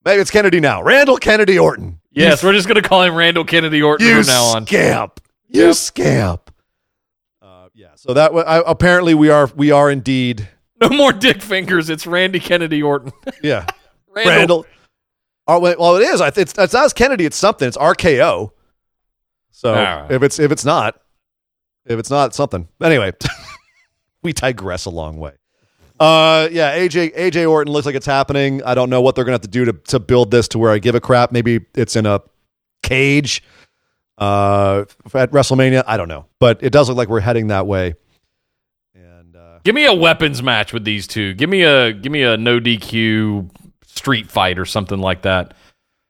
Maybe 0.05 0.21
it's 0.21 0.31
Kennedy 0.31 0.61
now. 0.61 0.83
Randall 0.83 1.17
Kennedy 1.17 1.59
Orton. 1.59 1.99
Yes, 2.11 2.45
we're 2.45 2.53
just 2.53 2.69
gonna 2.69 2.83
call 2.83 3.03
him 3.03 3.15
Randall 3.15 3.45
Kennedy 3.45 3.83
Orton 3.83 4.07
You 4.07 4.19
from 4.19 4.27
now 4.27 4.45
on. 4.57 4.67
scamp. 4.67 5.21
You 5.49 5.67
Yep. 5.69 5.75
scamp. 5.77 6.42
Yeah. 8.05 8.09
So 8.09 8.15
that 8.15 8.35
wa- 8.35 8.43
I, 8.43 8.63
apparently 8.71 9.15
we 9.15 9.31
are 9.31 9.51
we 9.55 9.71
are 9.71 9.91
indeed 9.91 10.49
No 10.81 10.89
more 10.89 11.13
dick 11.13 11.41
fingers. 11.43 11.89
It's 11.91 12.07
Randy 12.07 12.41
Kennedy 12.41 12.83
Orton. 12.83 13.13
yeah. 13.43 13.67
Randall. 14.09 14.33
Randall. 14.33 14.67
Oh, 15.47 15.59
well, 15.59 15.97
it 15.97 16.03
is. 16.03 16.21
I 16.21 16.31
th- 16.31 16.43
it's, 16.43 16.55
it's 16.59 16.73
not 16.73 16.85
as 16.85 16.93
Kennedy. 16.93 17.25
It's 17.25 17.37
something. 17.37 17.67
It's 17.67 17.77
RKO. 17.77 18.51
So 19.51 19.71
All 19.71 19.77
right. 19.77 20.11
if 20.11 20.23
it's 20.23 20.39
if 20.39 20.51
it's 20.53 20.65
not, 20.65 21.01
if 21.87 21.99
it's 21.99 22.11
not 22.11 22.27
it's 22.27 22.37
something. 22.37 22.69
Anyway, 22.83 23.13
we 24.23 24.33
digress 24.33 24.85
a 24.87 24.91
long 24.91 25.19
way. 25.19 25.33
Uh, 26.01 26.49
yeah, 26.51 26.77
AJ 26.77 27.15
AJ 27.17 27.49
Orton 27.49 27.73
looks 27.73 27.87
like 27.87 27.95
it's 27.95 28.07
happening. 28.07 28.63
I 28.65 28.75
don't 28.75 28.91
know 28.91 29.01
what 29.01 29.15
they're 29.15 29.25
gonna 29.25 29.35
have 29.35 29.43
to 29.43 29.49
do 29.49 29.65
to 29.67 29.73
to 29.73 30.01
build 30.01 30.31
this 30.31 30.49
to 30.49 30.59
where 30.59 30.73
I 30.73 30.79
give 30.79 30.95
a 30.95 31.01
crap. 31.01 31.33
Maybe 31.33 31.61
it's 31.75 31.95
in 31.97 32.07
a 32.07 32.21
cage. 32.83 33.43
Uh, 34.23 34.85
at 35.15 35.31
WrestleMania, 35.33 35.83
I 35.87 35.97
don't 35.97 36.09
know, 36.09 36.27
but 36.39 36.63
it 36.63 36.71
does 36.71 36.89
look 36.89 36.97
like 36.97 37.09
we're 37.09 37.21
heading 37.21 37.49
that 37.49 37.67
way. 37.67 37.95
And 38.95 39.35
uh, 39.37 39.59
Give 39.65 39.75
me 39.75 39.85
a 39.87 39.95
weapons 39.95 40.43
match 40.43 40.73
with 40.73 40.85
these 40.85 41.07
two. 41.07 41.35
Give 41.35 41.51
me 41.51 41.63
a 41.63 41.93
give 41.93 42.13
me 42.13 42.23
a 42.23 42.37
no 42.37 42.61
DQ 42.61 43.51
street 43.87 44.31
fight 44.31 44.59
or 44.59 44.65
something 44.65 44.99
like 45.01 45.23
that. 45.23 45.55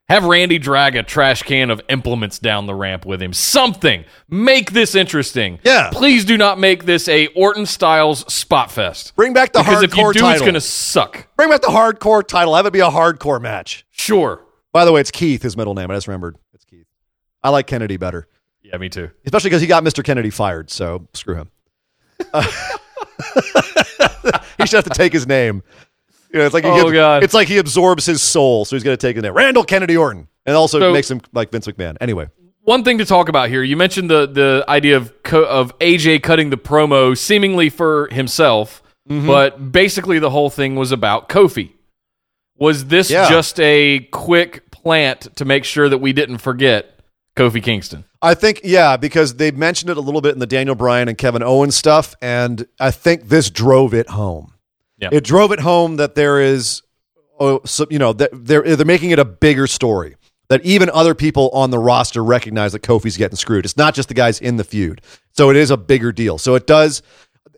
Have 0.09 0.25
Randy 0.25 0.59
drag 0.59 0.95
a 0.97 1.03
trash 1.03 1.43
can 1.43 1.71
of 1.71 1.81
implements 1.89 2.39
down 2.39 2.67
the 2.67 2.75
ramp 2.75 3.07
with 3.07 3.23
him. 3.23 3.33
Something. 3.33 4.05
Make 4.29 4.73
this 4.73 4.95
interesting. 4.95 5.59
Yeah. 5.65 5.89
Please 5.91 6.27
do 6.27 6.37
not 6.37 6.59
make 6.59 6.85
this 6.85 7.09
a 7.09 7.29
Orton 7.29 7.65
Styles 7.65 8.31
spot 8.31 8.71
fest. 8.71 9.15
bring 9.17 9.33
back 9.33 9.53
the 9.55 9.61
Because 9.61 9.83
hardcore 9.83 9.85
if 9.85 9.97
you 9.97 10.13
do, 10.13 10.19
title. 10.21 10.31
it's 10.33 10.41
going 10.43 10.55
to 10.55 10.61
suck. 10.61 11.29
Bring 11.37 11.49
back 11.49 11.63
the 11.63 11.69
hardcore 11.69 12.27
title. 12.27 12.55
Have 12.57 12.67
it 12.67 12.75
be 12.75 12.81
a 12.81 12.91
hardcore 12.91 13.41
match. 13.41 13.87
Sure. 13.91 14.43
By 14.73 14.85
the 14.85 14.93
way, 14.93 15.01
it's 15.01 15.11
Keith, 15.11 15.43
his 15.43 15.57
middle 15.57 15.73
name. 15.75 15.91
I 15.91 15.95
just 15.95 16.09
remembered. 16.09 16.37
It's 16.53 16.65
Keith. 16.67 16.87
I 17.43 17.51
like 17.51 17.67
Kennedy 17.67 17.97
better, 17.97 18.29
Yeah, 18.63 18.77
me 18.79 18.89
too. 18.89 19.11
especially 19.25 19.51
because 19.51 19.63
he 19.63 19.67
got 19.69 19.83
Mr. 19.85 20.05
Kennedy 20.05 20.31
fired. 20.31 20.71
So 20.71 21.09
screw 21.15 21.35
him. 21.37 21.51
Uh, 22.33 22.43
he 24.59 24.67
should 24.67 24.77
have 24.77 24.85
to 24.85 24.91
take 24.95 25.13
his 25.13 25.27
name. 25.27 25.63
You 26.33 26.39
know, 26.39 26.47
it's 26.47 26.55
like 26.55 26.65
he 26.65 26.71
Oh, 26.71 26.91
gets- 26.91 27.25
it's 27.25 27.35
like 27.35 27.49
he 27.49 27.59
absorbs 27.59 28.07
his 28.07 28.23
soul, 28.23 28.65
so 28.65 28.75
he's 28.77 28.83
going 28.83 28.97
to 28.97 29.01
take 29.07 29.17
his 29.17 29.23
name. 29.23 29.35
Randall 29.35 29.65
Kennedy 29.65 29.97
Orton, 29.97 30.29
and 30.47 30.57
also 30.57 30.79
So- 30.79 30.93
makes 30.93 31.11
him 31.11 31.21
like 31.33 31.51
Vince 31.51 31.67
McMahon. 31.67 31.97
Anyway, 32.01 32.29
One 32.65 32.85
thing 32.85 32.99
to 32.99 33.05
talk 33.05 33.29
about 33.29 33.49
here. 33.49 33.63
You 33.65 33.77
mentioned 33.77 34.09
the 34.09 34.27
the 34.27 34.65
idea 34.69 34.97
of 34.97 35.13
of 35.35 35.77
AJ 35.81 36.23
cutting 36.23 36.51
the 36.51 36.57
promo 36.57 37.17
seemingly 37.19 37.69
for 37.71 38.09
himself, 38.13 38.83
Mm-hmm. 39.11 39.27
but 39.27 39.73
basically 39.73 40.21
the 40.21 40.31
whole 40.31 40.49
thing 40.49 40.77
was 40.77 40.93
about 40.93 41.29
Kofi. 41.29 41.73
Was 42.57 42.85
this 42.85 43.11
Yeah. 43.11 43.29
just 43.29 43.59
a 43.59 43.99
quick 44.13 44.71
plant 44.71 45.35
to 45.37 45.45
make 45.45 45.65
sure 45.65 45.89
that 45.89 45.99
we 45.99 46.13
didn't 46.13 46.39
forget 46.39 46.92
Kofi 47.37 47.63
Kingston. 47.63 48.05
I 48.21 48.35
think, 48.35 48.61
yeah, 48.63 48.97
because 48.97 49.35
they 49.37 49.51
mentioned 49.51 49.91
it 49.91 49.97
a 49.97 50.01
little 50.01 50.21
bit 50.21 50.35
in 50.35 50.39
the 50.39 50.47
Daniel 50.47 50.75
Bryan 50.75 51.09
and 51.09 51.17
Kevin 51.17 51.43
Owens 51.43 51.75
stuff, 51.75 52.15
and 52.21 52.67
I 52.79 52.91
think 52.91 53.29
this 53.29 53.51
drove 53.51 53.95
it 53.95 54.11
home. 54.11 54.55
Yeah. 54.99 55.09
It 55.13 55.25
drove 55.25 55.51
it 55.51 55.61
home 55.61 55.97
that 55.97 56.15
there 56.15 56.41
is, 56.41 56.83
oh, 57.41 57.61
so, 57.65 57.87
you 57.91 57.99
know, 57.99 58.13
that 58.13 58.31
they're 58.33 58.63
they're 58.77 58.87
making 58.87 59.11
it 59.11 59.19
a 59.19 59.25
bigger 59.25 59.67
story. 59.67 60.17
That 60.49 60.65
even 60.65 60.91
other 60.91 61.15
people 61.15 61.49
on 61.55 61.71
the 61.71 61.79
roster 61.79 62.23
recognize 62.23 62.73
that 62.73 62.83
Kofi's 62.83 63.17
getting 63.17 63.37
screwed. 63.37 63.65
It's 63.65 63.77
not 63.79 63.95
just 63.95 64.09
the 64.09 64.15
guys 64.15 64.39
in 64.39 64.59
the 64.59 64.65
feud, 64.65 65.01
so 65.33 65.49
it 65.49 65.57
is 65.57 65.71
a 65.71 65.77
bigger 65.79 66.13
deal. 66.13 66.37
So 66.37 66.55
it 66.55 66.67
does. 66.67 67.03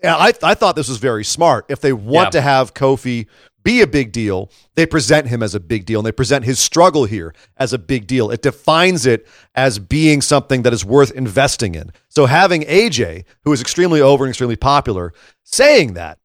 I 0.04 0.32
I 0.42 0.54
thought 0.54 0.76
this 0.76 0.88
was 0.88 0.98
very 0.98 1.24
smart. 1.24 1.66
If 1.68 1.80
they 1.80 1.92
want 1.92 2.26
Yeah. 2.26 2.30
to 2.30 2.40
have 2.42 2.72
Kofi 2.72 3.26
be 3.64 3.80
a 3.80 3.86
big 3.86 4.12
deal, 4.12 4.50
they 4.76 4.86
present 4.86 5.26
him 5.26 5.42
as 5.42 5.54
a 5.54 5.60
big 5.60 5.86
deal 5.86 6.00
and 6.00 6.06
they 6.06 6.12
present 6.12 6.44
his 6.44 6.60
struggle 6.60 7.06
here 7.06 7.34
as 7.56 7.72
a 7.72 7.78
big 7.78 8.06
deal. 8.06 8.30
It 8.30 8.42
defines 8.42 9.06
it 9.06 9.26
as 9.54 9.78
being 9.78 10.20
something 10.20 10.62
that 10.62 10.72
is 10.72 10.84
worth 10.84 11.10
investing 11.12 11.74
in. 11.74 11.90
So 12.08 12.26
having 12.26 12.62
AJ, 12.62 13.24
who 13.42 13.52
is 13.52 13.60
extremely 13.60 14.00
over 14.00 14.24
and 14.24 14.30
extremely 14.30 14.56
popular, 14.56 15.12
saying 15.42 15.94
that, 15.94 16.18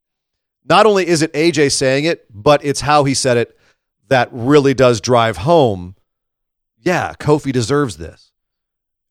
not 0.66 0.86
only 0.86 1.08
is 1.08 1.22
it 1.22 1.34
AJ 1.34 1.72
saying 1.72 2.06
it, 2.06 2.26
but 2.30 2.64
it's 2.64 2.82
how 2.82 3.06
he 3.06 3.14
said 3.14 3.38
it 3.38 3.58
that 4.10 4.30
really 4.32 4.74
does 4.74 5.02
drive 5.02 5.38
home. 5.38 5.96
Yeah, 6.78 7.14
Kofi 7.20 7.52
deserves 7.52 7.98
this. 7.98 8.32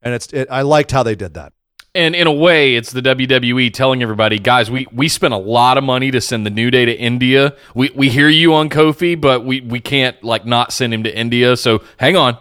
And 0.02 0.14
it's 0.14 0.32
it, 0.32 0.48
I 0.50 0.62
liked 0.62 0.92
how 0.92 1.02
they 1.02 1.16
did 1.16 1.34
that. 1.34 1.52
And 1.94 2.14
in 2.14 2.26
a 2.26 2.32
way, 2.32 2.76
it's 2.76 2.92
the 2.92 3.00
WWE 3.00 3.72
telling 3.72 4.02
everybody, 4.02 4.38
guys, 4.38 4.70
we, 4.70 4.86
we 4.92 5.08
spent 5.08 5.34
a 5.34 5.38
lot 5.38 5.78
of 5.78 5.84
money 5.84 6.10
to 6.10 6.20
send 6.20 6.44
the 6.44 6.50
New 6.50 6.70
Day 6.70 6.84
to 6.84 6.94
India. 6.94 7.56
We 7.74 7.90
we 7.94 8.10
hear 8.10 8.28
you 8.28 8.54
on 8.54 8.68
Kofi, 8.68 9.18
but 9.20 9.44
we, 9.44 9.62
we 9.62 9.80
can't 9.80 10.22
like 10.22 10.44
not 10.44 10.72
send 10.72 10.92
him 10.92 11.02
to 11.04 11.18
India. 11.18 11.56
So 11.56 11.82
hang 11.96 12.16
on. 12.16 12.38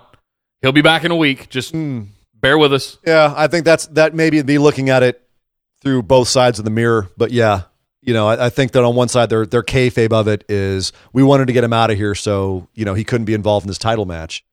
He'll 0.61 0.73
be 0.73 0.81
back 0.81 1.03
in 1.03 1.11
a 1.11 1.15
week. 1.15 1.49
Just 1.49 1.71
hmm. 1.71 2.03
bear 2.35 2.57
with 2.57 2.73
us. 2.73 2.97
Yeah, 3.05 3.33
I 3.35 3.47
think 3.47 3.63
that's 3.65 3.87
that 3.87 4.13
maybe 4.13 4.41
be 4.41 4.57
looking 4.57 4.89
at 4.89 5.01
it 5.01 5.21
through 5.81 6.03
both 6.03 6.27
sides 6.27 6.59
of 6.59 6.65
the 6.65 6.71
mirror. 6.71 7.09
But 7.15 7.31
yeah, 7.31 7.63
you 8.01 8.13
know, 8.13 8.27
I, 8.27 8.47
I 8.47 8.49
think 8.49 8.71
that 8.73 8.83
on 8.83 8.95
one 8.95 9.07
side 9.07 9.29
their 9.29 9.45
their 9.45 9.63
kayfabe 9.63 10.11
of 10.11 10.27
it 10.27 10.43
is 10.49 10.91
we 11.13 11.23
wanted 11.23 11.47
to 11.47 11.53
get 11.53 11.63
him 11.63 11.73
out 11.73 11.89
of 11.89 11.97
here 11.97 12.15
so 12.15 12.67
you 12.73 12.85
know 12.85 12.93
he 12.93 13.03
couldn't 13.03 13.25
be 13.25 13.33
involved 13.33 13.65
in 13.65 13.67
this 13.67 13.77
title 13.77 14.05
match, 14.05 14.43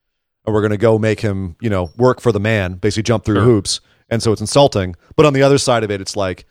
and 0.46 0.54
we're 0.54 0.60
going 0.60 0.70
to 0.70 0.76
go 0.76 0.98
make 0.98 1.20
him 1.20 1.56
you 1.60 1.70
know 1.70 1.90
work 1.96 2.20
for 2.20 2.32
the 2.32 2.40
man, 2.40 2.74
basically 2.74 3.02
jump 3.02 3.24
through 3.24 3.36
Sure. 3.36 3.44
hoops, 3.44 3.80
and 4.14 4.22
so 4.22 4.32
it's 4.32 4.40
insulting. 4.40 4.96
But 5.16 5.26
on 5.26 5.32
the 5.34 5.42
other 5.42 5.58
side 5.58 5.84
of 5.84 5.90
it, 5.90 6.00
it's 6.00 6.16
like, 6.16 6.46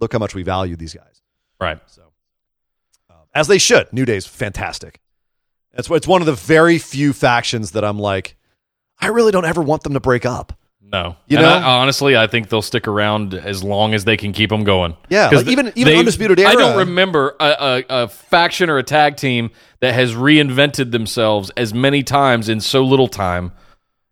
look 0.00 0.12
how 0.12 0.18
much 0.20 0.34
we 0.34 0.42
value 0.44 0.76
these 0.76 0.94
guys. 0.94 1.22
Right. 1.60 1.78
So, 1.86 2.02
um, 3.10 3.16
as 3.34 3.48
they 3.48 3.58
should. 3.58 3.92
New 3.92 4.04
Day's 4.04 4.26
fantastic. 4.26 5.00
It's 5.72 5.90
it's 5.90 6.06
one 6.06 6.22
of 6.22 6.26
the 6.26 6.34
very 6.34 6.78
few 6.78 7.12
factions 7.12 7.72
that 7.72 7.84
I'm 7.84 7.98
like, 7.98 8.36
I 9.00 9.08
really 9.08 9.32
don't 9.32 9.44
ever 9.44 9.60
want 9.62 9.82
them 9.82 9.94
to 9.94 10.00
break 10.00 10.24
up. 10.24 10.56
No. 10.80 11.16
You 11.26 11.38
And 11.38 11.46
know? 11.46 11.52
I- 11.52 11.62
honestly, 11.80 12.16
I 12.16 12.28
think 12.28 12.48
they'll 12.50 12.62
stick 12.62 12.86
around 12.86 13.34
as 13.34 13.64
long 13.64 13.94
as 13.94 14.04
they 14.04 14.16
can 14.16 14.32
keep 14.32 14.50
them 14.50 14.62
going. 14.62 14.96
Yeah, 15.08 15.28
'Cause 15.30 15.42
like 15.42 15.50
even- 15.50 15.72
even 15.74 15.84
they've- 15.92 15.98
Undisputed 15.98 16.38
I 16.40 16.54
don't 16.54 16.76
remember 16.78 17.34
a, 17.40 17.44
a, 17.44 17.84
a 18.04 18.08
faction 18.08 18.70
or 18.70 18.78
a 18.78 18.84
tag 18.84 19.16
team 19.16 19.50
that 19.80 19.94
has 19.94 20.14
reinvented 20.14 20.92
themselves 20.92 21.50
as 21.56 21.74
many 21.74 22.02
times 22.04 22.48
in 22.48 22.60
so 22.60 22.84
little 22.84 23.08
time. 23.08 23.50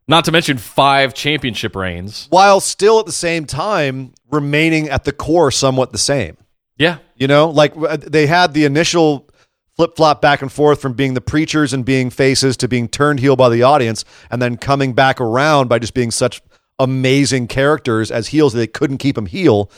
Not 0.08 0.24
to 0.24 0.32
mention 0.32 0.58
five 0.58 1.14
championship 1.14 1.76
reigns. 1.76 2.26
while 2.30 2.60
still 2.60 2.98
at 2.98 3.06
the 3.06 3.12
same 3.12 3.46
time 3.46 4.12
remaining 4.30 4.88
at 4.88 5.04
the 5.04 5.12
core 5.12 5.50
somewhat 5.50 5.92
the 5.92 5.98
same. 5.98 6.36
Yeah. 6.76 6.98
You 7.16 7.28
know, 7.28 7.48
like 7.50 7.74
uh, 7.76 7.96
they 7.98 8.26
had 8.26 8.52
the 8.54 8.64
initial 8.64 9.28
flip 9.76 9.96
flop 9.96 10.20
back 10.20 10.42
and 10.42 10.50
forth 10.50 10.82
from 10.82 10.94
being 10.94 11.14
the 11.14 11.20
preachers 11.20 11.72
and 11.72 11.84
being 11.84 12.10
faces 12.10 12.56
to 12.58 12.68
being 12.68 12.88
turned 12.88 13.20
heel 13.20 13.36
by 13.36 13.48
the 13.48 13.62
audience 13.62 14.04
and 14.30 14.42
then 14.42 14.56
coming 14.56 14.92
back 14.92 15.20
around 15.20 15.68
by 15.68 15.78
just 15.78 15.94
being 15.94 16.10
such 16.10 16.42
amazing 16.78 17.46
characters 17.46 18.10
as 18.10 18.28
heels 18.28 18.52
that 18.52 18.58
they 18.58 18.66
couldn't 18.66 18.98
keep 18.98 19.14
them 19.14 19.26
heel. 19.26 19.70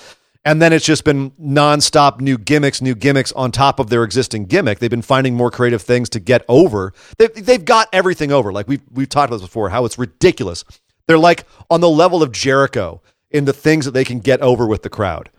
And 0.46 0.60
then 0.60 0.74
it's 0.74 0.84
just 0.84 1.04
been 1.04 1.30
nonstop 1.32 2.20
new 2.20 2.36
gimmicks, 2.36 2.82
new 2.82 2.94
gimmicks 2.94 3.32
on 3.32 3.50
top 3.50 3.78
of 3.78 3.88
their 3.88 4.04
existing 4.04 4.44
gimmick. 4.44 4.78
They've 4.78 4.90
been 4.90 5.00
finding 5.00 5.34
more 5.34 5.50
creative 5.50 5.80
things 5.80 6.10
to 6.10 6.20
get 6.20 6.44
over. 6.48 6.92
They've, 7.16 7.32
they've 7.34 7.64
got 7.64 7.88
everything 7.94 8.30
over. 8.30 8.52
Like 8.52 8.68
we've, 8.68 8.82
we've 8.92 9.08
talked 9.08 9.30
about 9.30 9.36
this 9.36 9.48
before, 9.48 9.70
how 9.70 9.86
it's 9.86 9.98
ridiculous. 9.98 10.64
They're 11.06 11.16
like 11.18 11.46
on 11.70 11.80
the 11.80 11.88
level 11.88 12.22
of 12.22 12.30
Jericho 12.30 13.00
in 13.30 13.46
the 13.46 13.54
things 13.54 13.86
that 13.86 13.92
they 13.92 14.04
can 14.04 14.20
get 14.20 14.40
over 14.42 14.66
with 14.66 14.82
the 14.82 14.90
crowd. 14.90 15.30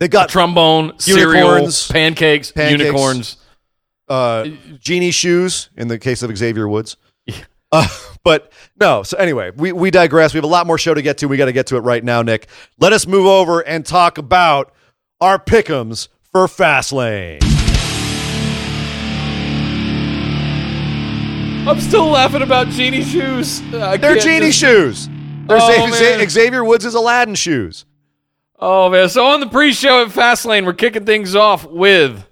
They 0.00 0.08
got 0.08 0.28
Trombone, 0.28 0.98
cereal, 0.98 1.68
pancakes, 1.90 2.50
Pancakes. 2.52 2.80
unicorns. 2.80 3.36
uh, 4.08 4.48
genie 4.80 5.10
shoes 5.10 5.70
in 5.76 5.88
the 5.88 5.98
case 5.98 6.22
of 6.22 6.36
Xavier 6.36 6.66
Woods. 6.66 6.96
Uh, 7.72 7.86
but 8.24 8.52
no, 8.80 9.02
so 9.02 9.16
anyway, 9.16 9.50
we, 9.56 9.72
we 9.72 9.90
digress. 9.90 10.32
We 10.34 10.38
have 10.38 10.44
a 10.44 10.48
lot 10.48 10.66
more 10.66 10.78
show 10.78 10.94
to 10.94 11.02
get 11.02 11.18
to. 11.18 11.28
We 11.28 11.36
got 11.36 11.46
to 11.46 11.52
get 11.52 11.66
to 11.68 11.76
it 11.76 11.80
right 11.80 12.02
now, 12.02 12.22
Nick. 12.22 12.46
Let 12.78 12.92
us 12.92 13.06
move 13.06 13.26
over 13.26 13.60
and 13.60 13.84
talk 13.86 14.18
about 14.18 14.72
our 15.20 15.38
pickums 15.38 16.08
for 16.32 16.46
Fastlane. 16.46 17.40
I'm 21.66 21.78
still 21.80 22.06
laughing 22.06 22.42
about 22.42 22.68
genie 22.68 23.02
shoes. 23.04 23.60
I 23.74 23.96
They're 23.98 24.16
genie 24.18 24.46
just- 24.46 24.58
shoes. 24.58 25.08
They're 25.46 25.58
Oh, 25.58 25.88
Xa- 25.90 26.18
man. 26.18 26.28
Xavier 26.28 26.64
Woods' 26.64 26.94
Aladdin 26.94 27.34
shoes. 27.34 27.84
Oh 28.58 28.88
man! 28.90 29.08
So 29.08 29.26
on 29.26 29.40
the 29.40 29.46
pre-show 29.46 30.02
at 30.04 30.08
Fastlane, 30.08 30.64
we're 30.66 30.74
kicking 30.74 31.04
things 31.06 31.34
off 31.34 31.64
with. 31.66 32.24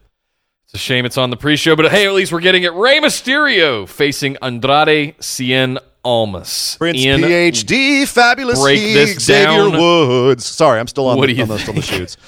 It's 0.68 0.74
a 0.74 0.78
shame 0.78 1.06
it's 1.06 1.16
on 1.16 1.30
the 1.30 1.36
pre-show, 1.38 1.76
but 1.76 1.90
hey, 1.90 2.06
at 2.06 2.12
least 2.12 2.30
we're 2.30 2.40
getting 2.40 2.62
it. 2.62 2.74
Rey 2.74 3.00
Mysterio 3.00 3.88
facing 3.88 4.36
Andrade 4.42 5.16
Cien 5.16 5.78
Almas. 6.04 6.76
Prince 6.76 7.02
in 7.02 7.22
PhD, 7.22 8.06
fabulous 8.06 8.60
break 8.60 8.78
he, 8.78 8.92
this 8.92 9.18
Xavier 9.18 9.46
down. 9.46 9.72
Woods. 9.72 10.44
Sorry, 10.44 10.78
I'm 10.78 10.86
still 10.86 11.08
on, 11.08 11.16
What 11.16 11.28
the, 11.28 11.40
on, 11.40 11.48
the, 11.48 11.64
on 11.70 11.74
the 11.74 11.80
shoots. 11.80 12.18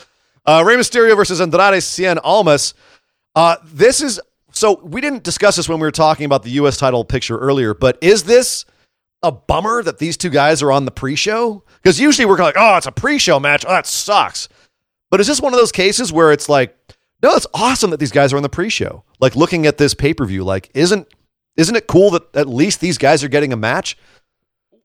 Uh, 0.46 0.62
Rey 0.66 0.76
Mysterio 0.76 1.14
versus 1.16 1.38
Andrade 1.38 1.82
Cien 1.82 2.18
Almas. 2.24 2.72
Uh, 3.34 3.56
this 3.62 4.00
is 4.00 4.18
so 4.52 4.80
we 4.84 5.02
didn't 5.02 5.22
discuss 5.22 5.56
this 5.56 5.68
when 5.68 5.78
we 5.78 5.86
were 5.86 5.92
talking 5.92 6.24
about 6.24 6.42
the 6.42 6.50
U.S. 6.52 6.78
title 6.78 7.04
picture 7.04 7.36
earlier, 7.36 7.74
but 7.74 7.98
is 8.00 8.24
this 8.24 8.64
a 9.22 9.30
bummer 9.30 9.82
that 9.82 9.98
these 9.98 10.16
two 10.16 10.30
guys 10.30 10.62
are 10.62 10.72
on 10.72 10.86
the 10.86 10.90
pre-show? 10.90 11.62
Because 11.82 12.00
usually 12.00 12.24
we're 12.24 12.38
like, 12.38 12.56
oh, 12.58 12.78
it's 12.78 12.86
a 12.86 12.92
pre-show 12.92 13.38
match. 13.38 13.66
Oh, 13.66 13.70
that 13.70 13.86
sucks. 13.86 14.48
But 15.10 15.20
is 15.20 15.26
this 15.26 15.40
one 15.42 15.52
of 15.52 15.58
those 15.58 15.72
cases 15.72 16.12
where 16.12 16.32
it's 16.32 16.48
like, 16.48 16.76
no, 17.22 17.34
it's 17.34 17.46
awesome 17.54 17.90
that 17.90 18.00
these 18.00 18.12
guys 18.12 18.32
are 18.32 18.36
on 18.36 18.42
the 18.42 18.48
pre-show. 18.48 19.04
Like 19.20 19.36
looking 19.36 19.66
at 19.66 19.78
this 19.78 19.94
pay-per-view, 19.94 20.42
like 20.44 20.70
isn't 20.74 21.06
isn't 21.56 21.76
it 21.76 21.86
cool 21.86 22.10
that 22.12 22.22
at 22.34 22.48
least 22.48 22.80
these 22.80 22.96
guys 22.98 23.22
are 23.24 23.28
getting 23.28 23.52
a 23.52 23.56
match? 23.56 23.96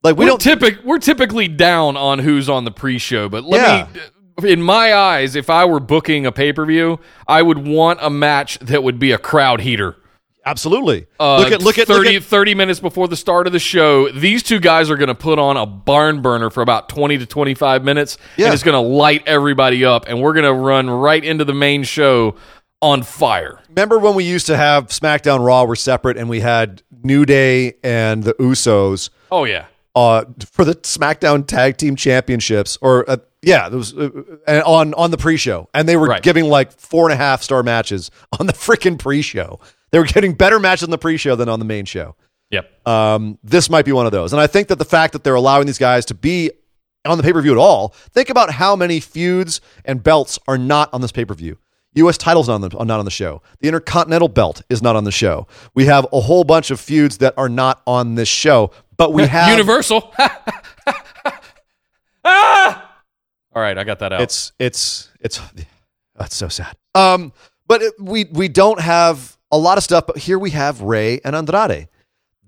Like 0.02 0.16
we 0.16 0.24
we're 0.24 0.30
don't 0.30 0.40
typic- 0.40 0.80
we're 0.84 0.98
typically 0.98 1.48
down 1.48 1.96
on 1.96 2.18
who's 2.18 2.48
on 2.48 2.64
the 2.64 2.70
pre-show, 2.70 3.28
but 3.28 3.44
let 3.44 3.60
Yeah. 3.60 3.88
me. 3.92 4.00
In 4.52 4.60
my 4.62 4.92
eyes, 4.94 5.34
if 5.34 5.48
I 5.48 5.64
were 5.64 5.80
booking 5.80 6.26
a 6.26 6.32
pay-per-view, 6.32 7.00
I 7.26 7.40
would 7.40 7.66
want 7.66 8.00
a 8.02 8.10
match 8.10 8.58
that 8.58 8.82
would 8.82 8.98
be 8.98 9.10
a 9.12 9.18
crowd 9.18 9.62
heater. 9.62 9.96
Absolutely 10.46 11.06
Uh, 11.20 11.38
look 11.38 11.52
at 11.52 11.60
look 11.62 11.78
at 11.78 11.86
30, 11.88 12.04
look 12.12 12.22
at 12.22 12.24
30 12.24 12.54
minutes 12.54 12.80
before 12.80 13.08
the 13.08 13.16
start 13.16 13.46
of 13.46 13.52
the 13.52 13.58
show. 13.58 14.08
These 14.10 14.42
two 14.42 14.60
guys 14.60 14.88
are 14.90 14.96
going 14.96 15.08
to 15.08 15.14
put 15.14 15.38
on 15.38 15.56
a 15.56 15.66
barn 15.66 16.22
burner 16.22 16.48
for 16.50 16.62
about 16.62 16.88
20 16.88 17.18
to 17.18 17.26
25 17.26 17.84
minutes. 17.84 18.16
Yeah. 18.36 18.46
And 18.46 18.54
it's 18.54 18.62
going 18.62 18.74
to 18.80 18.88
light 18.88 19.22
everybody 19.26 19.84
up. 19.84 20.06
And 20.08 20.22
we're 20.22 20.32
going 20.32 20.44
to 20.46 20.52
run 20.52 20.88
right 20.88 21.22
into 21.22 21.44
the 21.44 21.52
main 21.54 21.82
show 21.82 22.36
on 22.82 23.02
fire. 23.02 23.58
remember 23.68 23.98
when 23.98 24.14
we 24.14 24.24
used 24.24 24.46
to 24.46 24.56
have 24.56 24.86
SmackDown 24.88 25.44
Raw 25.44 25.64
were 25.64 25.76
separate 25.76 26.16
and 26.16 26.28
we 26.28 26.40
had 26.40 26.82
New 27.02 27.24
Day 27.26 27.74
and 27.82 28.22
the 28.22 28.34
Usos 28.34 29.10
Oh, 29.32 29.44
yeah. 29.44 29.64
uh, 29.94 30.24
for 30.52 30.64
the 30.64 30.74
SmackDown 30.74 31.46
Tag 31.46 31.78
Team 31.78 31.96
Championships, 31.96 32.76
or 32.82 33.08
uh, 33.10 33.16
yeah, 33.42 33.68
there 33.70 33.78
was 33.78 33.94
uh, 33.96 34.10
on 34.66 34.92
on 34.94 35.10
the 35.10 35.16
pre-show, 35.16 35.68
and 35.72 35.88
they 35.88 35.96
were 35.96 36.06
Right. 36.08 36.22
giving 36.22 36.44
like 36.46 36.70
four 36.78 37.04
and 37.06 37.12
a 37.14 37.16
half 37.16 37.42
star 37.42 37.62
matches 37.62 38.10
on 38.38 38.46
the 38.46 38.52
freaking 38.52 38.98
pre-show. 38.98 39.58
They 39.96 40.00
were 40.00 40.04
getting 40.04 40.34
better 40.34 40.60
matches 40.60 40.84
on 40.84 40.90
the 40.90 40.98
pre-show 40.98 41.36
than 41.36 41.48
on 41.48 41.58
the 41.58 41.64
main 41.64 41.86
show. 41.86 42.16
Yep. 42.50 42.86
Um, 42.86 43.38
this 43.42 43.70
might 43.70 43.86
be 43.86 43.92
one 43.92 44.04
of 44.04 44.12
those, 44.12 44.34
and 44.34 44.42
I 44.42 44.46
think 44.46 44.68
that 44.68 44.76
the 44.76 44.84
fact 44.84 45.14
that 45.14 45.24
they're 45.24 45.34
allowing 45.34 45.64
these 45.64 45.78
guys 45.78 46.04
to 46.04 46.14
be 46.14 46.50
on 47.06 47.16
the 47.16 47.24
pay-per-view 47.24 47.50
at 47.50 47.56
all, 47.56 47.94
think 48.10 48.28
about 48.28 48.50
how 48.50 48.76
many 48.76 49.00
feuds 49.00 49.62
and 49.86 50.02
belts 50.02 50.38
are 50.46 50.58
not 50.58 50.92
on 50.92 51.00
this 51.00 51.12
pay-per-view. 51.12 51.56
U.S. 51.94 52.18
titles 52.18 52.46
not 52.46 52.56
on 52.56 52.60
the, 52.60 52.68
not 52.84 52.98
on 52.98 53.06
the 53.06 53.10
show. 53.10 53.40
The 53.60 53.68
Intercontinental 53.68 54.28
belt 54.28 54.60
is 54.68 54.82
not 54.82 54.96
on 54.96 55.04
the 55.04 55.10
show. 55.10 55.46
We 55.74 55.86
have 55.86 56.06
a 56.12 56.20
whole 56.20 56.44
bunch 56.44 56.70
of 56.70 56.78
feuds 56.78 57.16
that 57.18 57.32
are 57.38 57.48
not 57.48 57.80
on 57.86 58.16
this 58.16 58.28
show, 58.28 58.72
but 58.98 59.14
we 59.14 59.26
have 59.26 59.48
Universal. 59.48 60.12
ah! 62.22 63.00
All 63.54 63.62
right, 63.62 63.78
I 63.78 63.84
got 63.84 64.00
that 64.00 64.12
out. 64.12 64.20
It's 64.20 64.52
it's 64.58 65.08
it's 65.22 65.40
that's 66.14 66.36
so 66.36 66.48
sad. 66.48 66.76
Um, 66.94 67.32
but 67.66 67.80
it, 67.80 67.94
we 67.98 68.26
we 68.26 68.48
don't 68.48 68.78
have 68.78 69.35
a 69.50 69.58
lot 69.58 69.78
of 69.78 69.84
stuff. 69.84 70.06
But 70.06 70.18
here 70.18 70.38
we 70.38 70.50
have 70.50 70.82
Rey 70.82 71.20
and 71.24 71.34
Andrade. 71.36 71.88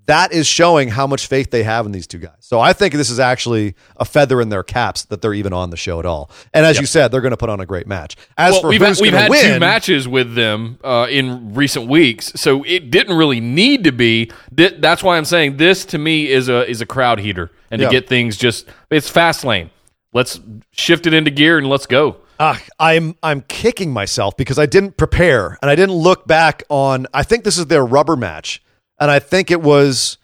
That 0.06 0.32
is 0.32 0.46
showing 0.46 0.88
how 0.88 1.06
much 1.06 1.26
faith 1.26 1.50
they 1.50 1.64
have 1.64 1.84
in 1.84 1.92
these 1.92 2.06
two 2.06 2.16
guys. 2.16 2.32
So 2.40 2.58
I 2.60 2.72
think 2.72 2.94
this 2.94 3.10
is 3.10 3.20
actually 3.20 3.74
a 3.98 4.06
feather 4.06 4.40
in 4.40 4.48
their 4.48 4.62
caps 4.62 5.04
that 5.04 5.20
they're 5.20 5.34
even 5.34 5.52
on 5.52 5.68
the 5.68 5.76
show 5.76 6.00
at 6.00 6.06
all. 6.06 6.30
And 6.54 6.64
as 6.64 6.80
you 6.80 6.86
said, 6.86 7.08
they're 7.12 7.20
going 7.20 7.32
to 7.32 7.36
put 7.36 7.50
on 7.50 7.60
a 7.60 7.66
great 7.66 7.86
match. 7.86 8.16
As 8.38 8.52
well, 8.52 8.62
for 8.62 8.68
we've, 8.68 8.80
who's 8.80 9.02
we've 9.02 9.12
going 9.12 9.30
to 9.30 9.36
had 9.36 9.54
two 9.54 9.60
matches 9.60 10.08
with 10.08 10.34
them 10.34 10.78
uh, 10.82 11.08
in 11.10 11.52
recent 11.52 11.90
weeks, 11.90 12.32
so 12.36 12.64
it 12.64 12.90
didn't 12.90 13.18
really 13.18 13.40
need 13.40 13.84
to 13.84 13.92
be. 13.92 14.30
That's 14.50 15.02
why 15.02 15.18
I'm 15.18 15.26
saying 15.26 15.58
this 15.58 15.84
to 15.86 15.98
me 15.98 16.28
is 16.30 16.48
a 16.48 16.66
is 16.66 16.80
a 16.80 16.86
crowd 16.86 17.18
heater. 17.18 17.50
and 17.70 17.82
to 17.82 17.90
get 17.90 18.08
things 18.08 18.38
just 18.38 18.66
it's 18.90 19.10
fast 19.10 19.44
lane. 19.44 19.68
Let's 20.14 20.40
shift 20.70 21.06
it 21.06 21.12
into 21.12 21.30
gear 21.30 21.58
and 21.58 21.68
let's 21.68 21.84
go. 21.84 22.16
Ah, 22.40 22.62
I'm 22.78 23.16
I'm 23.22 23.42
kicking 23.42 23.92
myself 23.92 24.36
because 24.36 24.58
I 24.58 24.66
didn't 24.66 24.96
prepare 24.96 25.58
and 25.60 25.70
I 25.70 25.74
didn't 25.74 25.96
look 25.96 26.26
back 26.26 26.62
on. 26.68 27.06
I 27.12 27.24
think 27.24 27.44
this 27.44 27.58
is 27.58 27.66
their 27.66 27.84
rubber 27.84 28.16
match, 28.16 28.62
and 29.00 29.10
I 29.10 29.18
think 29.18 29.50
it 29.50 29.60
was 29.60 30.18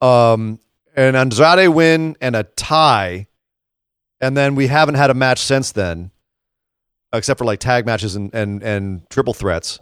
um, 0.00 0.60
an 0.94 1.16
Andrade 1.16 1.68
win 1.68 2.16
and 2.20 2.36
a 2.36 2.44
tie, 2.44 3.26
and 4.20 4.36
then 4.36 4.54
we 4.54 4.68
haven't 4.68 4.94
had 4.94 5.10
a 5.10 5.14
match 5.14 5.40
since 5.40 5.72
then, 5.72 6.12
except 7.12 7.38
for 7.38 7.44
like 7.44 7.58
tag 7.58 7.86
matches 7.86 8.14
and 8.14 8.32
and 8.32 8.62
and 8.62 9.10
triple 9.10 9.34
threats 9.34 9.80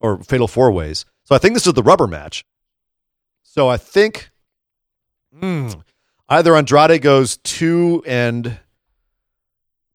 or 0.00 0.22
fatal 0.22 0.48
four 0.48 0.72
ways. 0.72 1.04
So 1.24 1.34
I 1.34 1.38
think 1.38 1.52
this 1.52 1.66
is 1.66 1.74
the 1.74 1.82
rubber 1.82 2.06
match. 2.06 2.44
So 3.42 3.68
I 3.68 3.76
think 3.76 4.30
hmm, 5.38 5.68
either 6.30 6.56
Andrade 6.56 7.02
goes 7.02 7.36
two 7.36 8.02
and 8.06 8.58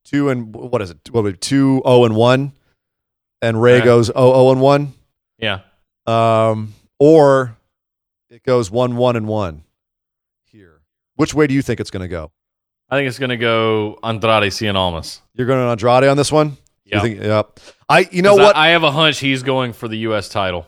two 0.09 0.29
and 0.29 0.53
what 0.55 0.81
is 0.81 0.89
it? 0.91 0.97
What 1.11 1.23
would 1.23 1.41
two 1.41 1.81
oh 1.85 2.05
and 2.05 2.15
one, 2.15 2.53
and 3.41 3.61
Rey 3.61 3.75
Right. 3.75 3.84
goes 3.85 4.09
oh 4.09 4.15
oh 4.34 4.51
and 4.51 4.61
one, 4.61 4.93
Yeah. 5.38 5.59
um, 6.05 6.73
or 6.99 7.57
it 8.29 8.43
goes 8.43 8.69
one 8.71 8.95
one 8.97 9.15
and 9.15 9.27
one 9.27 9.63
here. 10.51 10.81
Which 11.15 11.34
way 11.34 11.47
do 11.47 11.53
you 11.53 11.61
think 11.61 11.79
it's 11.79 11.91
going 11.91 12.01
to 12.01 12.07
go? 12.07 12.31
I 12.89 12.95
think 12.95 13.07
it's 13.09 13.19
going 13.19 13.31
to 13.31 13.38
go 13.38 13.99
Andrade 14.03 14.51
Cien 14.51 14.75
Almas. 14.75 15.21
You're 15.34 15.47
going 15.47 15.59
to 15.59 15.69
Andrade 15.69 16.09
on 16.09 16.15
this 16.17 16.31
one? 16.31 16.57
Yeah. 16.85 17.01
Think, 17.01 17.19
yep. 17.21 17.59
I 17.89 18.07
you 18.11 18.21
know 18.21 18.31
'Cause 18.31 18.39
I- 18.39 18.43
what? 18.43 18.55
I, 18.55 18.67
have 18.69 18.84
a 18.84 18.91
hunch 18.91 19.19
he's 19.19 19.43
going 19.43 19.73
for 19.73 19.88
the 19.89 19.97
U.S. 19.99 20.29
title. 20.29 20.65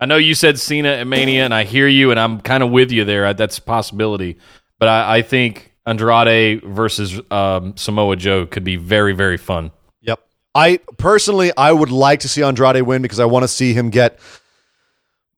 I 0.00 0.06
know 0.06 0.16
you 0.16 0.34
said 0.34 0.58
Cena 0.58 0.88
at 0.88 1.06
Mania, 1.06 1.44
and 1.44 1.54
I 1.54 1.64
hear 1.64 1.86
you, 1.86 2.10
and 2.10 2.18
I'm 2.18 2.40
kind 2.40 2.62
of 2.62 2.70
with 2.70 2.90
you 2.90 3.04
there. 3.04 3.32
That's 3.34 3.58
a 3.58 3.62
possibility. 3.62 4.38
But 4.80 4.88
I, 4.88 5.18
I 5.18 5.22
think 5.22 5.71
Andrade 5.86 6.62
versus 6.62 7.20
um, 7.30 7.76
Samoa 7.76 8.16
Joe 8.16 8.46
could 8.46 8.64
be 8.64 8.76
very, 8.76 9.12
very 9.12 9.36
fun. 9.36 9.72
Yep. 10.00 10.20
I 10.54 10.80
personally, 10.96 11.52
I 11.56 11.72
would 11.72 11.90
like 11.90 12.20
to 12.20 12.28
see 12.28 12.42
Andrade 12.42 12.82
win 12.82 13.02
because 13.02 13.20
I 13.20 13.24
want 13.24 13.42
to 13.42 13.48
see 13.48 13.72
him 13.72 13.90
get 13.90 14.18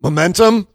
momentum. 0.03 0.69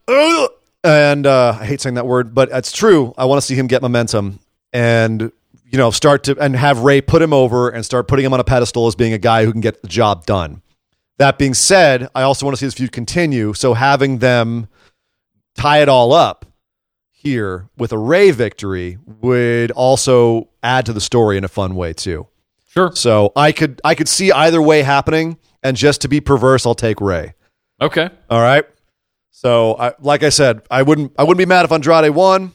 And 0.84 1.28
uh, 1.28 1.58
I 1.60 1.66
hate 1.66 1.82
saying 1.82 1.96
that 1.96 2.08
word, 2.08 2.34
but 2.34 2.50
it's 2.52 2.72
true. 2.72 3.14
I 3.18 3.26
want 3.26 3.41
to 3.41 3.46
see 3.46 3.56
him 3.56 3.68
get 3.68 3.82
momentum 3.82 4.40
and 4.72 5.32
you 5.66 5.78
know 5.78 5.91
start 5.91 6.24
to 6.24 6.38
and 6.40 6.56
have 6.56 6.80
Rey 6.80 7.02
put 7.02 7.22
him 7.22 7.34
over 7.34 7.70
and 7.70 7.84
start 7.84 8.08
putting 8.08 8.26
him 8.26 8.34
on 8.34 8.40
a 8.40 8.44
pedestal 8.44 8.88
as 8.88 8.96
being 8.96 9.14
a 9.14 9.18
guy 9.18 9.46
who 9.46 9.52
can 9.52 9.62
get 9.62 9.82
the 9.82 9.88
job 9.88 10.26
done. 10.26 10.62
That 11.18 11.38
being 11.38 11.54
said, 11.54 12.08
I 12.16 12.22
also 12.22 12.46
want 12.46 12.56
to 12.56 12.60
see 12.60 12.66
this 12.66 12.76
feud 12.76 12.94
continue. 12.94 13.54
So 13.54 13.74
having 13.74 14.20
them 14.20 14.70
tie 15.56 15.82
it 15.82 15.90
all 15.90 16.14
up 16.14 16.46
here 17.22 17.68
with 17.78 17.91
a 17.91 17.98
Rey 17.98 18.32
victory 18.32 18.98
would 19.06 19.72
also 19.72 20.48
add 20.64 20.86
to 20.86 20.94
the 20.94 21.02
story 21.02 21.38
in 21.38 21.44
a 21.44 21.50
fun 21.50 21.76
way 21.76 21.91
too. 21.91 22.28
Sure. 22.70 22.96
So 22.96 23.34
I 23.36 23.52
could 23.52 23.82
I 23.84 23.94
could 23.94 24.08
see 24.08 24.32
either 24.32 24.62
way 24.62 24.84
happening, 24.84 25.38
and 25.62 25.76
just 25.76 26.00
to 26.02 26.08
be 26.08 26.22
perverse, 26.22 26.66
I'll 26.66 26.76
take 26.76 27.02
Rey. 27.02 27.34
Okay. 27.82 28.10
All 28.30 28.40
right. 28.40 28.64
So 29.32 29.76
I, 29.78 29.94
like 30.00 30.24
I 30.24 30.30
said, 30.30 30.62
I 30.72 30.82
wouldn't 30.82 31.12
I 31.20 31.24
wouldn't 31.24 31.40
be 31.40 31.46
mad 31.46 31.66
if 31.66 31.74
Andrade 31.74 32.10
won. 32.12 32.54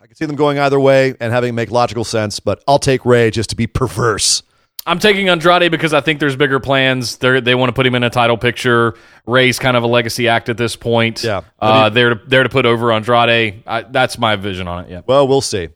I 0.00 0.06
could 0.06 0.16
see 0.16 0.24
them 0.24 0.36
going 0.36 0.60
either 0.60 0.78
way 0.78 1.16
and 1.18 1.32
having 1.32 1.50
it 1.50 1.54
make 1.54 1.72
logical 1.72 2.04
sense, 2.04 2.38
but 2.38 2.62
I'll 2.68 2.78
take 2.78 3.04
Rey 3.04 3.32
just 3.32 3.50
to 3.50 3.56
be 3.56 3.66
perverse. 3.66 4.44
I'm 4.86 4.98
taking 4.98 5.28
Andrade 5.28 5.70
because 5.70 5.92
I 5.92 6.00
think 6.00 6.20
there's 6.20 6.36
bigger 6.36 6.58
plans. 6.58 7.18
They 7.18 7.40
they 7.40 7.54
want 7.54 7.68
to 7.68 7.74
put 7.74 7.86
him 7.86 7.94
in 7.94 8.02
a 8.02 8.10
title 8.10 8.38
picture. 8.38 8.94
Rey's 9.26 9.58
kind 9.58 9.76
of 9.76 9.82
a 9.82 9.86
legacy 9.86 10.28
act 10.28 10.48
at 10.48 10.56
this 10.56 10.74
point. 10.74 11.22
Yeah. 11.22 11.42
Uh, 11.58 11.90
they're 11.90 12.14
to, 12.14 12.20
they're 12.26 12.42
to 12.42 12.48
put 12.48 12.66
over 12.66 12.90
Andrade. 12.92 13.62
I, 13.66 13.82
that's 13.82 14.18
my 14.18 14.36
vision 14.36 14.66
on 14.66 14.84
it. 14.84 14.90
Yeah. 14.90 15.02
Well, 15.06 15.28
we'll 15.28 15.42
see. 15.42 15.68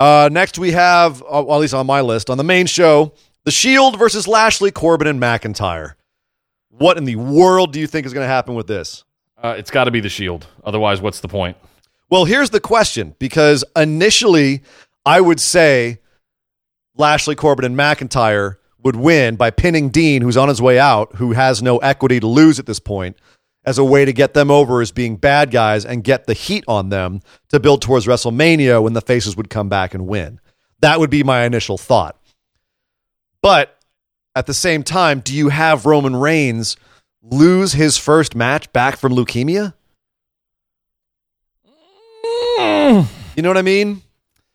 Uh, 0.00 0.28
next, 0.32 0.58
we 0.58 0.72
have, 0.72 1.22
uh, 1.22 1.44
well, 1.46 1.54
at 1.56 1.60
least 1.60 1.74
on 1.74 1.86
my 1.86 2.00
list, 2.00 2.30
on 2.30 2.38
the 2.38 2.44
main 2.44 2.66
show, 2.66 3.12
The 3.44 3.50
Shield 3.50 3.98
versus 3.98 4.26
Lashley, 4.26 4.70
Corbin, 4.70 5.06
and 5.06 5.20
McIntyre. 5.20 5.92
What 6.70 6.96
in 6.96 7.04
the 7.04 7.16
world 7.16 7.72
do 7.72 7.80
you 7.80 7.86
think 7.86 8.06
is 8.06 8.14
going 8.14 8.24
to 8.24 8.28
happen 8.28 8.54
with 8.54 8.66
this? 8.66 9.04
Uh, 9.36 9.54
it's 9.58 9.70
got 9.70 9.84
to 9.84 9.90
be 9.90 10.00
the 10.00 10.08
Shield. 10.08 10.46
Otherwise, 10.64 11.02
what's 11.02 11.20
the 11.20 11.28
point? 11.28 11.56
Well, 12.08 12.24
here's 12.24 12.50
the 12.50 12.60
question 12.60 13.14
because 13.18 13.62
initially 13.76 14.62
I 15.06 15.20
would 15.20 15.38
say 15.38 16.00
Lashley, 17.00 17.34
Corbin, 17.34 17.64
and 17.64 17.76
McIntyre 17.76 18.56
would 18.82 18.96
win 18.96 19.36
by 19.36 19.50
pinning 19.50 19.88
Dean, 19.88 20.22
who's 20.22 20.36
on 20.36 20.48
his 20.48 20.62
way 20.62 20.78
out, 20.78 21.16
who 21.16 21.32
has 21.32 21.62
no 21.62 21.78
equity 21.78 22.20
to 22.20 22.26
lose 22.26 22.58
at 22.58 22.66
this 22.66 22.78
point, 22.78 23.16
as 23.64 23.78
a 23.78 23.84
way 23.84 24.04
to 24.04 24.12
get 24.12 24.34
them 24.34 24.50
over 24.50 24.80
as 24.80 24.92
being 24.92 25.16
bad 25.16 25.50
guys 25.50 25.84
and 25.84 26.04
get 26.04 26.26
the 26.26 26.34
heat 26.34 26.64
on 26.66 26.88
them 26.88 27.20
to 27.48 27.60
build 27.60 27.82
towards 27.82 28.06
WrestleMania 28.06 28.82
when 28.82 28.92
the 28.92 29.00
faces 29.00 29.36
would 29.36 29.50
come 29.50 29.68
back 29.68 29.92
and 29.92 30.06
win. 30.06 30.40
That 30.80 30.98
would 30.98 31.10
be 31.10 31.22
my 31.22 31.44
initial 31.44 31.76
thought. 31.76 32.16
But 33.42 33.76
at 34.34 34.46
the 34.46 34.54
same 34.54 34.82
time, 34.82 35.20
do 35.20 35.34
you 35.34 35.48
have 35.48 35.86
Roman 35.86 36.16
Reigns 36.16 36.76
lose 37.22 37.72
his 37.72 37.98
first 37.98 38.34
match 38.34 38.72
back 38.72 38.96
from 38.96 39.12
leukemia? 39.12 39.74
Mm. 42.58 43.06
You 43.36 43.42
know 43.42 43.50
what 43.50 43.58
I 43.58 43.62
mean? 43.62 44.02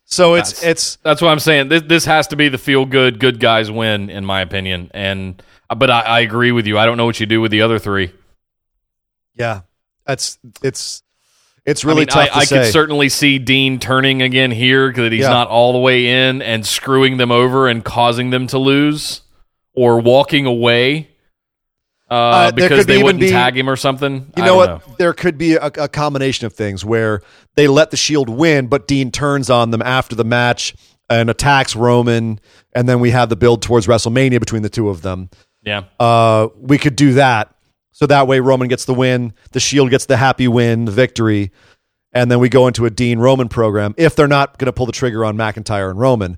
So 0.05 0.35
it's 0.35 0.51
That's- 0.53 0.71
it's 0.71 0.95
That's 0.97 1.21
what 1.21 1.29
I'm 1.29 1.39
saying. 1.39 1.69
This 1.69 1.81
this 1.83 2.05
has 2.05 2.27
to 2.27 2.35
be 2.35 2.47
the 2.49 2.57
feel 2.57 2.85
good, 2.85 3.19
good 3.19 3.39
guys 3.39 3.69
win, 3.71 4.09
in 4.09 4.23
my 4.23 4.41
opinion. 4.41 4.91
And 4.93 5.41
uh, 5.69 5.75
but 5.75 5.89
I, 5.89 6.01
I 6.01 6.19
agree 6.21 6.51
with 6.51 6.67
you. 6.67 6.77
I 6.77 6.85
don't 6.85 6.97
know 6.97 7.05
what 7.05 7.19
you 7.19 7.25
do 7.25 7.41
with 7.41 7.51
the 7.51 7.61
other 7.61 7.79
three. 7.79 8.11
yeah, 9.35 9.61
that's 10.05 10.37
it's 10.63 11.01
it's 11.65 11.83
I 11.83 11.87
really 11.87 12.01
mean, 12.01 12.07
tough 12.07 12.29
I, 12.33 12.41
I 12.41 12.45
could 12.45 12.65
certainly 12.71 13.09
see 13.09 13.39
Dean 13.39 13.79
turning 13.79 14.21
again 14.21 14.51
here 14.51 14.87
because 14.89 15.11
he's 15.11 15.21
Yeah. 15.21 15.29
not 15.29 15.47
all 15.47 15.73
the 15.73 15.79
way 15.79 16.05
in 16.29 16.41
and 16.43 16.65
screwing 16.65 17.17
them 17.17 17.31
over 17.31 17.67
and 17.67 17.83
causing 17.83 18.29
them 18.29 18.45
to 18.47 18.59
lose 18.59 19.21
or 19.73 19.99
walking 19.99 20.45
away 20.45 21.09
uh, 22.09 22.13
Uh, 22.13 22.51
because 22.51 22.85
they 22.85 23.01
wouldn't 23.01 23.19
be- 23.21 23.29
tag 23.29 23.57
him 23.57 23.69
or 23.69 23.75
something. 23.75 24.31
you 24.37 24.43
know 24.43 24.55
what? 24.55 24.97
There 24.97 25.13
could 25.13 25.37
be 25.37 25.53
a, 25.55 25.65
a 25.65 25.87
combination 25.87 26.45
of 26.45 26.53
things 26.53 26.85
where 26.85 27.21
they 27.55 27.67
let 27.67 27.91
the 27.91 27.97
Shield 27.97 28.29
win, 28.29 28.67
but 28.67 28.87
Dean 28.87 29.11
turns 29.11 29.49
on 29.49 29.71
them 29.71 29.81
after 29.81 30.15
the 30.15 30.23
match 30.25 30.75
and 31.09 31.29
attacks 31.29 31.75
Roman, 31.75 32.39
and 32.73 32.87
then 32.89 32.99
we 32.99 33.11
have 33.11 33.29
the 33.29 33.35
build 33.35 33.61
towards 33.61 33.87
WrestleMania 33.87 34.39
between 34.39 34.61
the 34.63 34.69
two 34.69 34.89
of 34.89 35.01
them. 35.01 35.29
Yeah. 35.63 35.83
Uh, 35.99 36.47
we 36.59 36.77
could 36.77 36.95
do 36.95 37.13
that. 37.13 37.53
So 37.91 38.05
that 38.07 38.27
way 38.27 38.39
Roman 38.39 38.67
gets 38.67 38.85
the 38.85 38.93
win, 38.93 39.33
the 39.51 39.59
Shield 39.59 39.89
gets 39.89 40.05
the 40.05 40.17
happy 40.17 40.47
win, 40.47 40.85
the 40.85 40.91
victory, 40.91 41.51
and 42.11 42.29
then 42.29 42.39
we 42.39 42.49
go 42.49 42.67
into 42.67 42.85
a 42.85 42.89
Dean 42.89 43.19
Roman 43.19 43.47
program. 43.49 43.93
If 43.97 44.15
they're 44.15 44.27
not 44.27 44.57
going 44.57 44.67
to 44.67 44.73
pull 44.73 44.85
the 44.85 44.91
trigger 44.91 45.23
on 45.23 45.37
McIntyre 45.37 45.89
and 45.89 45.99
Roman, 45.99 46.37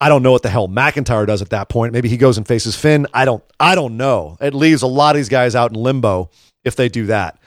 I 0.00 0.08
don't 0.08 0.22
know 0.22 0.32
what 0.32 0.42
the 0.42 0.50
hell 0.50 0.68
McIntyre 0.68 1.26
does 1.26 1.40
at 1.42 1.50
that 1.50 1.68
point. 1.68 1.92
Maybe 1.92 2.08
he 2.08 2.16
goes 2.16 2.36
and 2.36 2.46
faces 2.46 2.76
Finn. 2.76 3.06
I 3.14 3.24
don't. 3.24 3.42
I 3.58 3.74
don't 3.74 3.96
know. 3.96 4.36
It 4.40 4.52
leaves 4.54 4.82
a 4.82 4.86
lot 4.86 5.16
of 5.16 5.20
these 5.20 5.28
guys 5.30 5.54
out 5.54 5.70
in 5.70 5.76
limbo 5.80 6.30
if 6.64 6.76
they 6.76 6.88
do 6.88 7.06
that. 7.06 7.38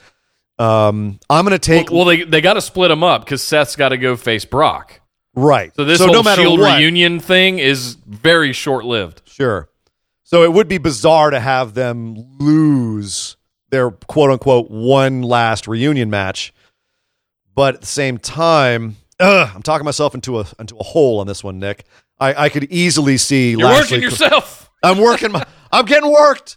Um, 0.58 1.20
I'm 1.30 1.44
going 1.46 1.58
to 1.58 1.58
take 1.58 1.90
Well, 1.90 2.04
they 2.04 2.24
they 2.24 2.40
got 2.40 2.54
to 2.54 2.60
split 2.60 2.88
them 2.88 3.02
up 3.02 3.24
because 3.24 3.42
Seth's 3.42 3.76
got 3.76 3.90
to 3.90 3.96
go 3.96 4.16
face 4.16 4.44
Brock. 4.44 5.00
right. 5.34 5.74
So 5.76 5.84
this 5.84 6.00
no 6.00 6.12
whole 6.12 6.22
matter 6.22 6.42
Shield 6.42 6.60
what, 6.60 6.76
reunion 6.78 7.20
thing 7.20 7.58
is 7.58 7.94
very 8.06 8.52
short 8.52 8.84
lived. 8.84 9.22
Sure. 9.26 9.68
So 10.24 10.42
it 10.42 10.52
would 10.52 10.68
be 10.68 10.78
bizarre 10.78 11.30
to 11.30 11.40
have 11.40 11.74
them 11.74 12.14
lose 12.38 13.36
their 13.70 13.90
quote 13.90 14.30
unquote 14.30 14.70
one 14.70 15.22
last 15.22 15.66
reunion 15.66 16.10
match. 16.10 16.52
But 17.54 17.76
at 17.76 17.80
the 17.80 17.86
same 17.86 18.18
time, 18.18 18.96
ugh, 19.20 19.50
I'm 19.54 19.62
talking 19.62 19.84
myself 19.84 20.14
into 20.14 20.40
a 20.40 20.46
into 20.58 20.76
a 20.76 20.82
hole 20.82 21.20
on 21.20 21.26
this 21.26 21.44
one, 21.44 21.58
Nick. 21.58 21.84
I, 22.18 22.44
I 22.44 22.48
could 22.48 22.64
easily 22.64 23.16
see 23.16 23.52
You're 23.52 23.60
Lashley. 23.62 23.98
working 23.98 24.02
yourself. 24.02 24.70
I'm 24.82 24.98
working 24.98 25.32
my 25.32 25.44
I'm 25.72 25.84
getting 25.84 26.10
worked. 26.10 26.56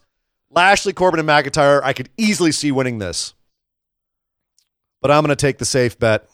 Lashley, 0.50 0.94
Corbin, 0.94 1.20
and 1.20 1.28
McIntyre, 1.30 1.82
I 1.84 1.94
could 1.94 2.10
easily 2.18 2.52
see 2.52 2.72
winning 2.72 2.98
this. 3.00 3.34
But 5.02 5.12
I'm 5.12 5.24
gonna 5.24 5.36
take 5.36 5.58
the 5.58 5.66
safe 5.66 6.00
bet. 6.00 6.28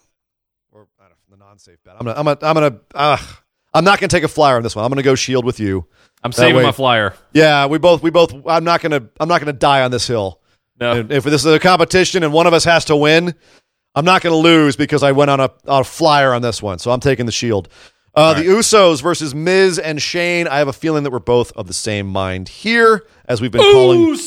Or 0.71 0.87
know, 0.99 1.05
the 1.29 1.37
non-safe 1.37 1.77
bet. 1.83 1.95
I'm 1.99 2.05
gonna 2.05 2.19
I'm 2.19 2.25
gonna 2.25 2.37
I'm 2.41 2.53
gonna 2.53 2.79
uh, 2.95 3.17
I'm 3.73 3.83
not 3.83 3.99
gonna 3.99 4.09
take 4.09 4.23
a 4.23 4.27
flyer 4.27 4.55
on 4.57 4.63
this 4.63 4.75
one. 4.75 4.85
I'm 4.85 4.89
gonna 4.91 5.03
go 5.03 5.15
shield 5.15 5.45
with 5.45 5.59
you. 5.59 5.85
I'm 6.23 6.31
saving 6.31 6.55
way- 6.57 6.63
my 6.63 6.71
flyer. 6.71 7.13
Yeah, 7.33 7.65
we 7.67 7.77
both 7.77 8.03
we 8.03 8.09
both 8.09 8.33
I'm 8.45 8.63
not 8.63 8.81
going 8.81 8.91
to 8.91 9.09
I'm 9.19 9.29
not 9.29 9.39
going 9.39 9.53
to 9.53 9.57
die 9.57 9.83
on 9.83 9.91
this 9.91 10.05
hill. 10.05 10.41
No. 10.79 10.91
And 10.91 11.11
If 11.11 11.23
this 11.23 11.45
is 11.45 11.53
a 11.53 11.59
competition 11.59 12.23
and 12.23 12.33
one 12.33 12.45
of 12.45 12.53
us 12.53 12.65
has 12.65 12.85
to 12.85 12.95
win, 12.95 13.35
I'm 13.95 14.05
not 14.05 14.21
going 14.21 14.33
to 14.33 14.37
lose 14.37 14.75
because 14.75 15.03
I 15.03 15.11
went 15.11 15.31
on 15.31 15.39
a, 15.39 15.51
on 15.67 15.81
a 15.81 15.83
flyer 15.83 16.33
on 16.33 16.41
this 16.41 16.61
one. 16.61 16.79
So 16.79 16.91
I'm 16.91 16.99
taking 16.99 17.25
the 17.25 17.31
shield. 17.31 17.69
Uh, 18.15 18.33
the 18.33 18.41
Usos 18.43 19.01
versus 19.01 19.35
Miz 19.35 19.79
and 19.79 20.01
Shane. 20.01 20.47
I 20.47 20.57
have 20.57 20.67
a 20.67 20.73
feeling 20.73 21.03
that 21.03 21.11
we're 21.11 21.19
both 21.19 21.51
of 21.53 21.67
the 21.67 21.73
same 21.73 22.07
mind 22.07 22.49
here, 22.49 23.05
as 23.25 23.39
we've 23.39 23.51
been 23.51 23.61
calling. 23.61 24.17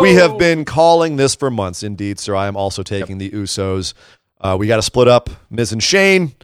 We 0.00 0.14
have 0.14 0.38
been 0.38 0.64
calling 0.64 1.16
this 1.16 1.34
for 1.34 1.50
months, 1.50 1.82
indeed, 1.82 2.18
sir. 2.18 2.34
I 2.34 2.46
am 2.48 2.56
also 2.56 2.82
taking 2.82 3.18
the 3.18 3.30
Usos. 3.30 3.94
Uh, 4.40 4.56
we 4.58 4.66
got 4.66 4.76
to 4.76 4.82
split 4.82 5.08
up 5.08 5.30
Miz 5.50 5.72
and 5.72 5.82
Shane 5.82 6.34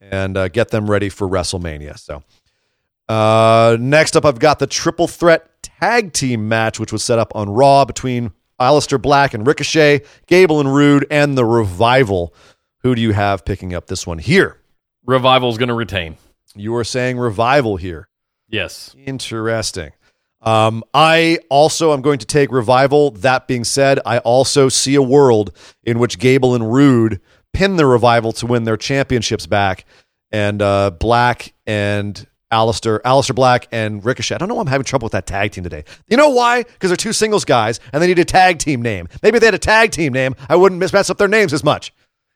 and 0.00 0.36
uh, 0.36 0.48
get 0.48 0.68
them 0.68 0.90
ready 0.90 1.08
for 1.08 1.28
WrestleMania. 1.28 1.98
So, 1.98 2.22
uh, 3.08 3.76
next 3.80 4.16
up, 4.16 4.24
I've 4.24 4.38
got 4.38 4.60
the 4.60 4.66
triple 4.66 5.08
threat 5.08 5.62
tag 5.62 6.12
team 6.12 6.48
match, 6.48 6.78
which 6.78 6.92
was 6.92 7.02
set 7.02 7.18
up 7.18 7.34
on 7.34 7.50
Raw 7.50 7.84
between 7.84 8.32
Aleister 8.60 9.00
Black 9.00 9.34
and 9.34 9.46
Ricochet, 9.46 10.02
Gable 10.26 10.60
and 10.60 10.74
Roode, 10.74 11.06
and 11.10 11.36
the 11.36 11.44
Revival. 11.44 12.34
Who 12.82 12.94
do 12.94 13.00
you 13.00 13.12
have 13.12 13.44
picking 13.44 13.74
up 13.74 13.86
this 13.86 14.06
one 14.06 14.18
here? 14.18 14.58
Revival's 15.04 15.58
going 15.58 15.68
to 15.68 15.74
retain. 15.74 16.16
You 16.54 16.74
are 16.76 16.84
saying 16.84 17.18
revival 17.18 17.76
here. 17.76 18.08
Yes. 18.48 18.94
Interesting. 19.06 19.92
Um, 20.42 20.82
I 20.94 21.38
also 21.48 21.92
am 21.92 22.00
going 22.00 22.18
to 22.18 22.26
take 22.26 22.50
revival. 22.50 23.10
That 23.10 23.46
being 23.46 23.64
said, 23.64 24.00
I 24.06 24.18
also 24.18 24.68
see 24.68 24.94
a 24.94 25.02
world 25.02 25.56
in 25.84 25.98
which 25.98 26.18
Gable 26.18 26.54
and 26.54 26.72
Roode 26.72 27.20
pin 27.52 27.76
the 27.76 27.86
revival 27.86 28.32
to 28.32 28.46
win 28.46 28.64
their 28.64 28.76
championships 28.76 29.46
back, 29.46 29.84
and 30.32 30.62
uh, 30.62 30.90
Black 30.90 31.52
and 31.66 32.26
Aleister, 32.52 33.00
Aleister 33.02 33.34
Black 33.34 33.68
and 33.72 34.04
Ricochet. 34.04 34.34
I 34.34 34.38
don't 34.38 34.48
know 34.48 34.54
why 34.56 34.62
I'm 34.62 34.66
having 34.66 34.84
trouble 34.84 35.06
with 35.06 35.12
that 35.12 35.26
tag 35.26 35.52
team 35.52 35.64
today. 35.64 35.84
You 36.08 36.16
know 36.16 36.30
why? 36.30 36.62
Because 36.64 36.90
they're 36.90 36.96
two 36.96 37.12
singles 37.12 37.44
guys 37.44 37.80
and 37.92 38.02
they 38.02 38.06
need 38.06 38.18
a 38.18 38.24
tag 38.24 38.58
team 38.58 38.82
name. 38.82 39.08
Maybe 39.22 39.36
if 39.36 39.40
they 39.40 39.46
had 39.46 39.54
a 39.54 39.58
tag 39.58 39.92
team 39.92 40.12
name, 40.12 40.34
I 40.48 40.56
wouldn't 40.56 40.80
mess 40.92 41.10
up 41.10 41.18
their 41.18 41.28
names 41.28 41.52
as 41.52 41.62
much. 41.64 41.92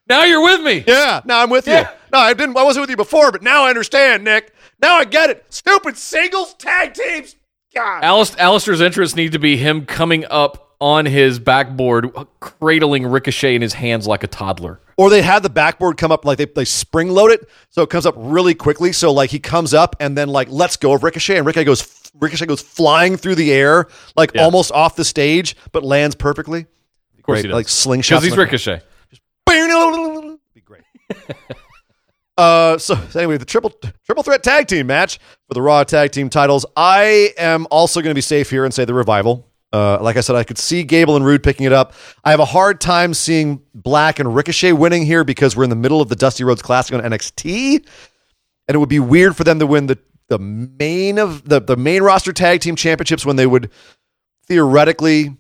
Now 0.09 0.25
you're 0.25 0.43
with 0.43 0.61
me. 0.61 0.85
Yeah, 0.87 1.21
now 1.25 1.43
I'm 1.43 1.51
with 1.51 1.67
Yeah. 1.67 1.81
you. 1.81 1.87
No, 2.13 2.19
I 2.19 2.35
didn't. 2.35 2.57
I 2.57 2.63
wasn't 2.63 2.83
with 2.83 2.91
you 2.91 2.97
before, 2.97 3.33
but 3.33 3.43
now 3.43 3.65
I 3.65 3.71
understand, 3.71 4.23
Nick. 4.23 4.53
Now 4.81 4.97
I 4.97 5.05
get 5.05 5.31
it. 5.31 5.45
Stupid 5.49 5.97
singles 5.97 6.55
tag 6.55 6.95
teams. 6.95 7.37
God. 7.75 8.05
Alist- 8.05 8.37
Aleister's 8.39 8.81
interest 8.81 9.17
need 9.17 9.33
to 9.33 9.39
be 9.39 9.57
him 9.57 9.85
coming 9.87 10.25
up 10.31 10.77
on 10.81 11.07
his 11.07 11.39
backboard, 11.39 12.11
cradling 12.41 13.07
Ricochet 13.07 13.55
in 13.55 13.63
his 13.63 13.73
hands 13.75 14.07
like 14.07 14.23
a 14.23 14.27
toddler. 14.27 14.79
Or 14.97 15.11
they 15.11 15.23
had 15.23 15.43
the 15.43 15.51
backboard 15.51 15.97
come 15.97 16.13
up 16.13 16.25
like 16.25 16.39
they, 16.39 16.45
they 16.47 16.65
spring 16.65 17.09
load 17.11 17.31
it, 17.33 17.49
so 17.71 17.83
it 17.83 17.91
comes 17.91 18.07
up 18.07 18.15
really 18.17 18.55
quickly. 18.55 18.93
So 18.93 19.13
like 19.13 19.31
he 19.31 19.39
comes 19.41 19.75
up 19.75 19.97
and 20.01 20.17
then 20.17 20.29
like 20.29 20.49
lets 20.51 20.77
go 20.77 20.93
of 20.95 21.03
Ricochet, 21.03 21.37
and 21.37 21.47
Ricochet 21.47 21.65
goes 21.65 22.11
Ricochet 22.21 22.47
goes 22.47 22.63
flying 22.63 23.17
through 23.17 23.35
the 23.35 23.53
air, 23.53 23.89
like 24.17 24.33
Yeah. 24.35 24.45
almost 24.45 24.71
off 24.73 24.95
the 24.95 25.05
stage, 25.05 25.57
but 25.73 25.83
lands 25.83 26.15
perfectly. 26.15 26.61
Of 27.19 27.23
course 27.25 27.37
Great, 27.37 27.45
he 27.45 27.49
does. 27.49 27.55
like 27.55 27.69
slingshot. 27.69 28.21
Because 28.21 28.25
he's 28.31 28.37
Ricochet. 28.39 28.83
Just, 29.11 29.23
be 30.55 30.61
great. 30.61 30.83
uh, 32.39 32.79
so 32.79 32.97
anyway, 33.17 33.37
the 33.37 33.45
triple 33.45 33.73
triple 34.05 34.23
threat 34.23 34.43
tag 34.43 34.67
team 34.69 34.87
match 34.87 35.19
for 35.49 35.55
the 35.55 35.63
Raw 35.63 35.85
tag 35.85 36.13
team 36.13 36.29
titles. 36.31 36.65
I 36.77 37.33
am 37.39 37.67
also 37.71 38.01
going 38.01 38.11
to 38.11 38.15
be 38.15 38.21
safe 38.21 38.51
here 38.51 38.65
and 38.65 38.73
say 38.73 38.85
the 38.85 38.95
revival. 38.95 39.49
Uh, 39.75 39.99
like 40.01 40.17
I 40.17 40.21
said, 40.21 40.37
I 40.37 40.45
could 40.45 40.57
see 40.57 40.85
Gable 40.85 41.17
and 41.17 41.27
Roode 41.27 41.43
picking 41.43 41.67
it 41.67 41.73
up. 41.73 41.95
I 42.23 42.31
have 42.31 42.39
a 42.39 42.45
hard 42.45 42.81
time 42.81 43.13
seeing 43.13 43.61
Black 43.75 44.21
and 44.21 44.33
Ricochet 44.33 44.71
winning 44.71 45.05
here 45.05 45.25
because 45.25 45.57
we're 45.57 45.65
in 45.65 45.71
the 45.71 45.75
middle 45.75 46.01
of 46.01 46.09
the 46.09 46.15
Dusty 46.15 46.45
Rhodes 46.45 46.63
Classic 46.63 46.95
on 46.95 47.03
NXT, 47.03 47.85
and 48.69 48.75
it 48.75 48.79
would 48.79 48.89
be 48.89 49.01
weird 49.01 49.37
for 49.37 49.43
them 49.43 49.59
to 49.59 49.67
win 49.67 49.89
the 49.89 49.99
the 50.29 50.39
main 50.39 51.19
of 51.19 51.49
the 51.49 51.61
the 51.61 51.77
main 51.77 52.05
roster 52.05 52.33
tag 52.33 52.61
team 52.61 52.77
championships 52.77 53.27
when 53.27 53.35
they 53.35 53.49
would 53.49 53.69
theoretically 54.47 55.37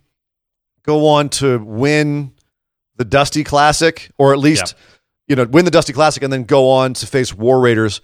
go 0.82 1.06
on 1.06 1.28
to 1.28 1.58
win 1.58 2.32
the 2.96 3.04
Dusty 3.04 3.44
Classic, 3.44 4.10
or 4.18 4.32
at 4.32 4.40
least 4.40 4.74
you 5.28 5.36
know 5.36 5.44
win 5.44 5.64
the 5.64 5.70
Dusty 5.70 5.92
Classic 5.92 6.24
and 6.24 6.32
then 6.32 6.42
go 6.42 6.70
on 6.70 6.94
to 6.94 7.06
face 7.06 7.32
War 7.32 7.60
Raiders 7.60 8.00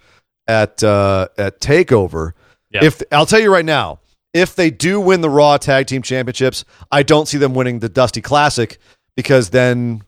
at 0.47 0.81
uh, 0.81 1.27
at 1.37 1.59
Takeover. 1.59 2.31
Yeah. 2.69 2.85
If 2.85 3.01
I'll 3.11 3.25
tell 3.25 3.41
you 3.41 3.51
right 3.51 3.65
now, 3.65 3.99
if 4.33 4.55
they 4.55 4.69
do 4.69 4.99
win 4.99 5.21
the 5.21 5.29
Raw 5.29 5.57
Tag 5.57 5.87
Team 5.87 6.01
Championships, 6.01 6.65
I 6.91 7.03
don't 7.03 7.27
see 7.27 7.37
them 7.37 7.53
winning 7.53 7.79
the 7.79 7.89
Dusty 7.89 8.21
Classic 8.21 8.77
because 9.15 9.49
then 9.49 10.03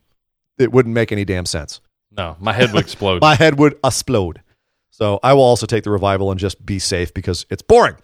it 0.58 0.72
wouldn't 0.72 0.94
make 0.94 1.12
any 1.12 1.26
damn 1.26 1.45
sense. 1.45 1.82
No, 2.16 2.36
my 2.40 2.54
head 2.54 2.72
would 2.74 2.82
explode. 2.82 3.22
My 3.22 3.36
head 3.36 3.58
would 3.58 3.78
explode. 3.84 4.41
So 4.91 5.20
I 5.24 5.34
will 5.34 5.41
also 5.41 5.66
take 5.66 5.84
the 5.84 5.90
revival 5.90 6.30
and 6.30 6.40
just 6.40 6.64
be 6.64 6.78
safe 6.78 7.12
because 7.14 7.48
it's 7.50 7.64
boring. 7.64 7.95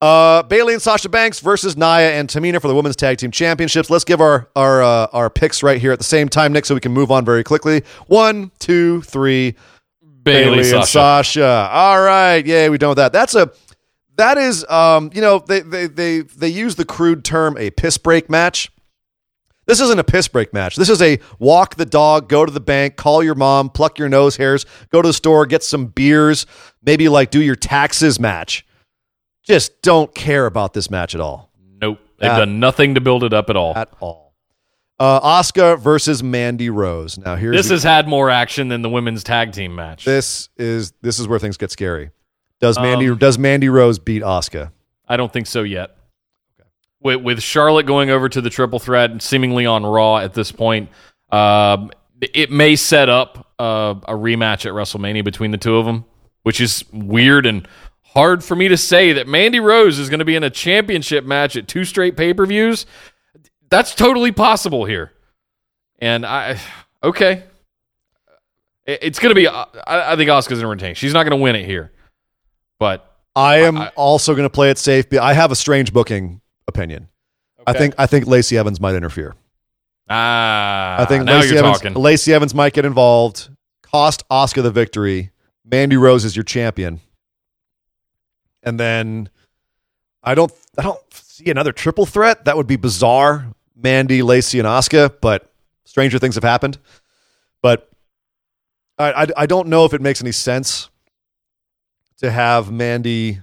Uh, 0.00 0.42
Bayley 0.42 0.72
and 0.72 0.82
Sasha 0.82 1.08
Banks 1.10 1.38
versus 1.38 1.76
Nia 1.76 2.12
and 2.12 2.28
Tamina 2.28 2.60
for 2.60 2.66
the 2.66 2.74
women's 2.74 2.96
tag 2.96 3.18
team 3.18 3.30
championships. 3.30 3.90
Let's 3.90 4.04
give 4.04 4.20
our 4.20 4.48
our 4.56 4.82
uh, 4.82 5.06
our 5.12 5.30
picks 5.30 5.62
right 5.62 5.80
here 5.80 5.92
at 5.92 5.98
the 5.98 6.04
same 6.04 6.28
time, 6.28 6.52
Nick, 6.52 6.64
so 6.64 6.74
we 6.74 6.80
can 6.80 6.92
move 6.92 7.10
on 7.12 7.24
very 7.24 7.44
quickly. 7.44 7.84
One, 8.06 8.50
two, 8.58 9.02
three. 9.02 9.54
Bayley, 10.24 10.58
and 10.58 10.66
Sasha. 10.66 10.86
Sasha. 10.86 11.68
All 11.70 12.00
right, 12.00 12.44
yeah, 12.46 12.68
we 12.68 12.78
done 12.78 12.90
with 12.90 12.98
that. 12.98 13.12
That's 13.12 13.34
a 13.34 13.50
that 14.16 14.38
is 14.38 14.64
um, 14.68 15.10
you 15.14 15.20
know, 15.20 15.38
they 15.38 15.60
they 15.60 15.86
they 15.86 16.20
they 16.20 16.48
use 16.48 16.76
the 16.76 16.84
crude 16.84 17.24
term 17.24 17.56
a 17.58 17.70
piss 17.70 17.98
break 17.98 18.28
match. 18.30 18.70
This 19.66 19.80
isn't 19.80 19.98
a 19.98 20.04
piss 20.04 20.26
break 20.26 20.52
match. 20.52 20.74
This 20.76 20.88
is 20.90 21.00
a 21.00 21.20
walk 21.38 21.76
the 21.76 21.86
dog, 21.86 22.28
go 22.28 22.44
to 22.44 22.50
the 22.50 22.60
bank, 22.60 22.96
call 22.96 23.22
your 23.22 23.36
mom, 23.36 23.70
pluck 23.70 23.96
your 23.98 24.08
nose 24.08 24.36
hairs, 24.36 24.66
go 24.90 25.00
to 25.00 25.08
the 25.08 25.12
store, 25.12 25.46
get 25.46 25.62
some 25.62 25.86
beers, 25.86 26.46
maybe 26.84 27.08
like 27.08 27.30
do 27.30 27.40
your 27.40 27.54
taxes 27.54 28.18
match. 28.18 28.66
Just 29.44 29.80
don't 29.82 30.12
care 30.14 30.46
about 30.46 30.74
this 30.74 30.90
match 30.90 31.14
at 31.14 31.20
all. 31.20 31.50
Nope. 31.80 31.98
They've 32.18 32.30
At- 32.30 32.38
done 32.38 32.58
nothing 32.60 32.96
to 32.96 33.00
build 33.00 33.22
it 33.24 33.32
up 33.32 33.50
at 33.50 33.56
all. 33.56 33.72
At 33.76 33.88
all. 34.00 34.34
Uh, 34.98 35.20
Asuka 35.40 35.78
versus 35.80 36.22
Mandy 36.22 36.68
Rose. 36.70 37.16
Now 37.18 37.34
here's 37.36 37.56
This 37.56 37.68
the- 37.68 37.74
has 37.74 37.82
had 37.84 38.06
more 38.08 38.30
action 38.30 38.68
than 38.68 38.82
the 38.82 38.88
women's 38.90 39.24
tag 39.24 39.52
team 39.52 39.74
match. 39.74 40.04
this 40.04 40.48
is 40.56 40.92
this 41.02 41.18
is 41.20 41.26
where 41.28 41.38
things 41.38 41.56
get 41.56 41.70
scary. 41.70 42.10
Does 42.62 42.78
Mandy 42.78 43.10
Um, 43.10 43.18
does 43.18 43.38
Mandy 43.38 43.68
Rose 43.68 43.98
beat 43.98 44.22
Asuka? 44.22 44.70
I 45.06 45.18
don't 45.18 45.32
think 45.32 45.46
so 45.48 45.64
yet. 45.64 45.96
With, 47.00 47.20
with 47.20 47.42
Charlotte 47.42 47.86
going 47.86 48.08
over 48.08 48.28
to 48.28 48.40
the 48.40 48.48
triple 48.48 48.78
threat, 48.78 49.10
and 49.10 49.20
seemingly 49.20 49.66
on 49.66 49.84
Raw 49.84 50.18
at 50.18 50.32
this 50.32 50.52
point, 50.52 50.88
um, 51.32 51.90
it 52.20 52.52
may 52.52 52.76
set 52.76 53.08
up 53.08 53.52
uh, 53.58 53.96
a 54.06 54.12
rematch 54.12 54.64
at 54.64 54.72
WrestleMania 54.72 55.24
between 55.24 55.50
the 55.50 55.58
two 55.58 55.76
of 55.76 55.84
them, 55.84 56.04
which 56.44 56.60
is 56.60 56.84
weird 56.92 57.46
and 57.46 57.66
hard 58.02 58.44
for 58.44 58.54
me 58.54 58.68
to 58.68 58.76
say 58.76 59.12
that 59.14 59.26
Mandy 59.26 59.58
Rose 59.58 59.98
is 59.98 60.08
going 60.08 60.20
to 60.20 60.24
be 60.24 60.36
in 60.36 60.44
a 60.44 60.50
championship 60.50 61.24
match 61.24 61.56
at 61.56 61.66
two 61.66 61.84
straight 61.84 62.16
pay 62.16 62.32
per 62.32 62.46
views. 62.46 62.86
That's 63.70 63.94
totally 63.94 64.30
possible 64.30 64.84
here, 64.84 65.10
and 65.98 66.24
I 66.24 66.60
okay. 67.02 67.42
It's 68.84 69.18
going 69.18 69.30
to 69.30 69.34
be. 69.34 69.48
I, 69.48 69.66
I 69.86 70.16
think 70.16 70.28
Asuka's 70.28 70.60
going 70.60 70.60
to 70.60 70.66
retain. 70.68 70.94
She's 70.94 71.12
not 71.12 71.22
going 71.22 71.38
to 71.38 71.42
win 71.42 71.56
it 71.56 71.64
here, 71.64 71.92
but 72.82 73.16
I 73.36 73.58
am 73.60 73.78
I- 73.78 73.88
also 73.94 74.34
going 74.34 74.44
to 74.44 74.50
play 74.50 74.70
it 74.70 74.76
safe. 74.78 75.06
I 75.14 75.34
have 75.34 75.52
a 75.52 75.56
strange 75.56 75.92
booking 75.92 76.40
opinion. 76.66 77.06
I 77.64 77.74
think 77.74 77.94
I 77.96 78.06
think 78.06 78.26
Lacey 78.26 78.58
Evans 78.58 78.80
might 78.80 78.96
interfere. 78.96 79.36
ah, 80.10 81.00
I 81.00 81.04
think 81.04 81.26
Lacey 81.26 81.56
Evans, 81.56 81.78
talking. 81.78 81.94
Lacey 81.94 82.34
Evans 82.34 82.54
might 82.56 82.72
get 82.72 82.84
involved, 82.84 83.50
cost 83.82 84.28
Asuka 84.28 84.64
the 84.64 84.72
victory. 84.72 85.30
Mandy 85.64 85.96
Rose 85.96 86.24
is 86.24 86.34
your 86.34 86.42
champion, 86.42 86.98
and 88.64 88.80
then 88.80 89.28
I 90.24 90.34
don't 90.34 90.52
I 90.76 90.82
don't 90.82 90.98
see 91.12 91.50
another 91.52 91.70
triple 91.70 92.04
threat. 92.04 92.46
That 92.46 92.56
would 92.56 92.66
be 92.66 92.74
bizarre. 92.76 93.46
Mandy, 93.76 94.22
Lacey, 94.22 94.58
and 94.58 94.66
Asuka, 94.66 95.14
but 95.20 95.52
stranger 95.84 96.18
things 96.18 96.34
have 96.34 96.42
happened. 96.44 96.78
But 97.62 97.88
I, 98.98 99.12
I 99.22 99.26
I 99.36 99.46
don't 99.46 99.68
know 99.68 99.84
if 99.84 99.94
it 99.94 100.00
makes 100.00 100.20
any 100.20 100.32
sense 100.32 100.90
to 102.22 102.30
have 102.30 102.70
Mandy 102.72 103.40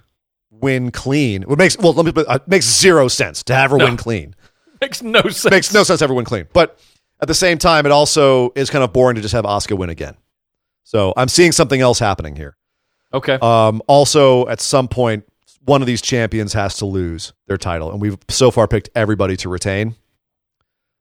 win 0.50 0.92
clean. 0.92 1.44
It 1.44 1.58
makes 1.58 1.78
well 1.78 1.94
let 1.94 2.06
me, 2.16 2.24
it 2.28 2.48
makes 2.48 2.66
zero 2.66 3.08
sense 3.08 3.44
to 3.44 3.54
have 3.56 3.72
her 3.72 3.78
No. 3.78 3.86
win 3.86 3.98
clean 3.98 4.36
Makes 4.82 5.02
no 5.04 5.22
sense. 5.24 5.52
makes 5.52 5.74
no 5.74 5.84
sense 5.84 6.02
everyone 6.02 6.26
clean. 6.26 6.48
But 6.54 6.80
at 7.22 7.28
the 7.28 7.34
same 7.34 7.58
time, 7.58 7.86
it 7.86 7.92
also 7.92 8.52
is 8.56 8.70
kind 8.70 8.84
of 8.84 8.94
boring 8.94 9.16
to 9.16 9.22
just 9.22 9.34
have 9.34 9.44
Asuka 9.46 9.78
win 9.78 9.90
again. 9.90 10.16
So 10.84 11.14
I'm 11.18 11.28
seeing 11.28 11.52
something 11.52 11.82
else 11.82 12.00
happening 12.00 12.36
here. 12.36 12.56
Okay. 13.14 13.38
Um, 13.42 13.82
also, 13.88 14.48
at 14.48 14.62
some 14.62 14.88
point, 14.88 15.26
one 15.66 15.82
of 15.82 15.88
these 15.88 16.02
champions 16.02 16.54
has 16.54 16.78
to 16.78 16.86
lose 16.86 17.34
their 17.48 17.58
title, 17.58 17.92
and 17.92 18.00
we've 18.02 18.18
so 18.30 18.50
far 18.52 18.68
picked 18.68 18.90
everybody 18.96 19.36
to 19.38 19.50
retain. 19.50 19.96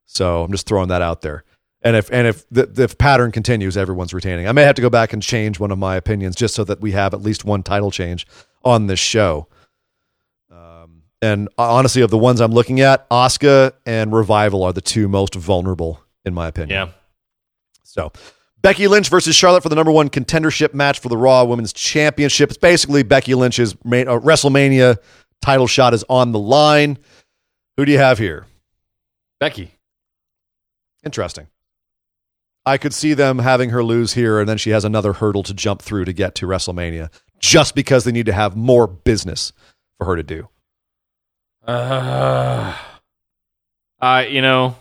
So 0.07 0.43
I'm 0.43 0.51
just 0.51 0.67
throwing 0.67 0.89
that 0.89 1.01
out 1.03 1.23
there. 1.23 1.45
And 1.83 1.95
if 1.97 2.11
and 2.13 2.27
if 2.27 2.49
the, 2.51 2.67
the 2.67 2.89
pattern 2.89 3.31
continues, 3.31 3.77
everyone's 3.77 4.13
retaining. 4.13 4.49
I 4.49 4.53
may 4.53 4.63
have 4.63 4.75
to 4.77 4.83
go 4.83 4.91
back 4.91 5.13
and 5.13 5.23
change 5.23 5.61
one 5.61 5.71
of 5.71 5.79
my 5.79 5.95
opinions 5.97 6.35
just 6.35 6.55
so 6.55 6.65
that 6.65 6.81
we 6.81 6.93
have 6.93 7.15
at 7.15 7.23
least 7.23 7.45
one 7.45 7.63
title 7.63 7.91
change 7.91 8.27
on 8.65 8.89
this 8.89 8.99
show. 8.99 9.47
Um, 10.51 11.03
and 11.23 11.49
honestly, 11.57 12.03
of 12.03 12.11
the 12.11 12.19
ones 12.19 12.41
I'm 12.41 12.53
looking 12.53 12.81
at, 12.81 13.09
Asuka 13.11 13.73
and 13.87 14.13
Revival 14.13 14.65
are 14.65 14.73
the 14.73 14.81
two 14.81 15.07
most 15.07 15.37
vulnerable, 15.37 16.03
in 16.25 16.35
my 16.35 16.49
opinion. 16.49 16.89
yeah. 16.89 16.93
So 17.85 18.13
Becky 18.61 18.89
Lynch 18.89 19.09
versus 19.09 19.37
Charlotte 19.37 19.63
for 19.63 19.69
the 19.69 19.77
number 19.77 19.93
one 19.93 20.11
contendership 20.11 20.75
match 20.75 20.99
for 20.99 21.09
the 21.09 21.17
Raw 21.17 21.45
Women's 21.45 21.73
Championship. 21.73 22.51
It's 22.51 22.59
basically 22.59 23.03
Becky 23.05 23.35
Lynch's 23.35 23.77
main, 23.85 24.09
uh, 24.09 24.19
WrestleMania 24.19 24.99
title 25.41 25.69
shot 25.69 25.95
is 25.95 26.05
on 26.09 26.33
the 26.33 26.39
line. 26.39 26.99
Who 27.77 27.85
do 27.85 27.93
you 27.93 27.99
have 27.99 28.19
here? 28.19 28.47
Becky. 29.39 29.73
Interesting. 31.05 31.47
I 32.69 32.77
could 32.79 32.93
see 32.93 33.15
them 33.15 33.39
having 33.39 33.71
her 33.71 33.83
lose 33.83 34.13
here, 34.13 34.39
and 34.41 34.49
then 34.49 34.59
she 34.59 34.71
has 34.71 34.85
another 34.85 35.15
hurdle 35.15 35.43
to 35.45 35.55
jump 35.55 35.81
through 35.81 36.05
to 36.05 36.13
get 36.13 36.35
to 36.37 36.47
WrestleMania, 36.47 37.11
just 37.39 37.75
because 37.75 38.05
they 38.05 38.13
need 38.13 38.27
to 38.27 38.33
have 38.33 38.57
more 38.57 38.87
business 38.87 39.53
for 39.97 40.05
her 40.05 40.17
to 40.17 40.23
do. 40.23 40.49
Uh, 41.67 42.77
I 44.01 44.27
you 44.27 44.43
know, 44.43 44.77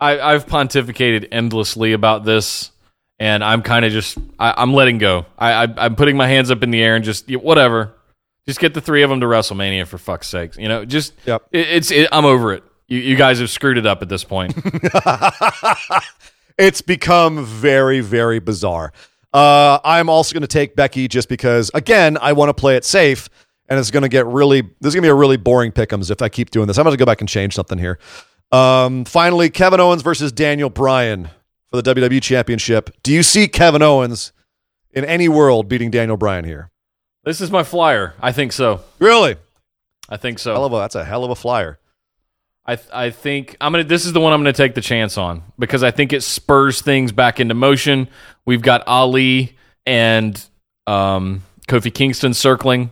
I 0.00 0.18
I've 0.18 0.46
pontificated 0.46 1.28
endlessly 1.32 1.92
about 1.92 2.24
this, 2.24 2.70
and 3.18 3.44
I'm 3.44 3.62
kind 3.62 3.84
of 3.84 3.92
just 3.92 4.18
I, 4.38 4.54
I'm 4.56 4.74
letting 4.74 4.98
go. 4.98 5.26
I, 5.38 5.64
I 5.64 5.74
I'm 5.76 5.94
putting 5.96 6.16
my 6.16 6.26
hands 6.26 6.50
up 6.50 6.62
in 6.62 6.70
the 6.70 6.82
air 6.82 6.96
and 6.96 7.04
just 7.04 7.30
whatever. 7.36 7.92
Just 8.46 8.60
get 8.60 8.74
the 8.74 8.80
three 8.80 9.02
of 9.02 9.10
them 9.10 9.20
to 9.20 9.26
WrestleMania 9.26 9.86
for 9.86 9.98
fuck's 9.98 10.28
sakes. 10.28 10.56
You 10.56 10.68
know, 10.68 10.84
just 10.84 11.12
Yep. 11.24 11.42
it, 11.52 11.68
it's 11.68 11.90
it, 11.90 12.08
I'm 12.12 12.24
over 12.24 12.52
it. 12.52 12.62
You, 12.88 12.98
you 12.98 13.16
guys 13.16 13.40
have 13.40 13.50
screwed 13.50 13.78
it 13.78 13.86
up 13.86 14.02
at 14.02 14.08
this 14.08 14.22
point. 14.22 14.54
it's 16.58 16.80
become 16.80 17.44
very, 17.44 18.00
very 18.00 18.38
bizarre. 18.38 18.92
Uh, 19.32 19.78
I'm 19.84 20.08
also 20.08 20.32
going 20.32 20.42
to 20.42 20.46
take 20.46 20.76
Becky 20.76 21.08
just 21.08 21.28
because, 21.28 21.70
again, 21.74 22.16
I 22.20 22.32
want 22.32 22.48
to 22.48 22.54
play 22.54 22.76
it 22.76 22.84
safe, 22.84 23.28
and 23.68 23.78
it's 23.78 23.90
going 23.90 24.02
to 24.02 24.08
get 24.08 24.26
really. 24.26 24.62
This 24.62 24.88
is 24.88 24.94
going 24.94 25.02
to 25.02 25.06
be 25.06 25.10
a 25.10 25.14
really 25.14 25.36
boring 25.36 25.72
pickums 25.72 26.10
if 26.10 26.22
I 26.22 26.28
keep 26.28 26.50
doing 26.50 26.66
this. 26.66 26.78
I'm 26.78 26.84
going 26.84 26.96
to 26.96 26.98
go 26.98 27.04
back 27.06 27.20
and 27.20 27.28
change 27.28 27.54
something 27.54 27.78
here. 27.78 27.98
Um, 28.52 29.04
finally, 29.04 29.50
Kevin 29.50 29.80
Owens 29.80 30.02
versus 30.02 30.32
Daniel 30.32 30.70
Bryan 30.70 31.28
for 31.70 31.80
the 31.82 31.94
WWE 31.94 32.22
Championship. 32.22 32.90
Do 33.02 33.12
you 33.12 33.22
see 33.22 33.48
Kevin 33.48 33.82
Owens 33.82 34.32
in 34.92 35.04
any 35.04 35.28
world 35.28 35.68
beating 35.68 35.90
Daniel 35.90 36.16
Bryan 36.16 36.44
here? 36.44 36.70
This 37.24 37.40
is 37.40 37.50
my 37.50 37.64
flyer. 37.64 38.14
I 38.22 38.30
think 38.32 38.52
so. 38.52 38.80
Really? 39.00 39.36
I 40.08 40.16
think 40.16 40.40
Hell 40.40 40.54
so. 40.54 40.64
of 40.64 40.72
a, 40.72 40.76
that's 40.76 40.94
a 40.94 41.04
hell 41.04 41.24
of 41.24 41.30
a 41.30 41.34
flyer. 41.34 41.80
I 42.66 42.78
I 42.92 43.10
think 43.10 43.56
I'm 43.60 43.72
gonna. 43.72 43.84
This 43.84 44.06
is 44.06 44.12
the 44.12 44.20
one 44.20 44.32
I'm 44.32 44.40
gonna 44.40 44.52
take 44.52 44.74
the 44.74 44.80
chance 44.80 45.16
on 45.16 45.42
because 45.58 45.82
I 45.82 45.90
think 45.90 46.12
it 46.12 46.22
spurs 46.22 46.80
things 46.82 47.12
back 47.12 47.38
into 47.40 47.54
motion. 47.54 48.08
We've 48.44 48.62
got 48.62 48.86
Ali 48.86 49.56
and 49.86 50.42
um, 50.86 51.42
Kofi 51.68 51.92
Kingston 51.94 52.34
circling. 52.34 52.90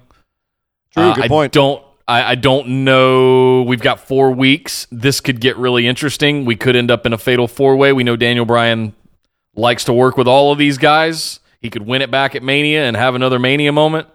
True, 0.93 1.03
Uh, 1.03 1.15
good 1.15 1.25
I 1.25 1.29
point. 1.29 1.53
don't. 1.53 1.83
I, 2.07 2.33
I 2.33 2.35
don't 2.35 2.85
know. 2.85 3.63
We've 3.63 3.81
got 3.81 3.99
four 3.99 4.31
weeks. 4.31 4.87
This 4.93 5.21
could 5.21 5.41
get 5.41 5.57
really 5.57 5.87
interesting. 5.87 6.45
We 6.45 6.55
could 6.55 6.77
end 6.77 6.91
up 6.91 7.07
in 7.07 7.13
a 7.15 7.19
fatal 7.19 7.49
four 7.49 7.77
way. 7.77 7.93
We 7.95 8.05
know 8.05 8.15
Daniel 8.17 8.45
Bryan 8.45 8.95
likes 9.57 9.85
to 9.85 9.93
work 9.95 10.17
with 10.19 10.29
all 10.29 10.53
of 10.53 10.59
these 10.59 10.77
guys. 10.77 11.41
He 11.61 11.71
could 11.71 11.87
win 11.87 12.03
it 12.03 12.11
back 12.11 12.35
at 12.35 12.43
Mania 12.43 12.85
and 12.85 12.95
have 12.95 13.15
another 13.15 13.39
Mania 13.39 13.73
moment. 13.73 14.07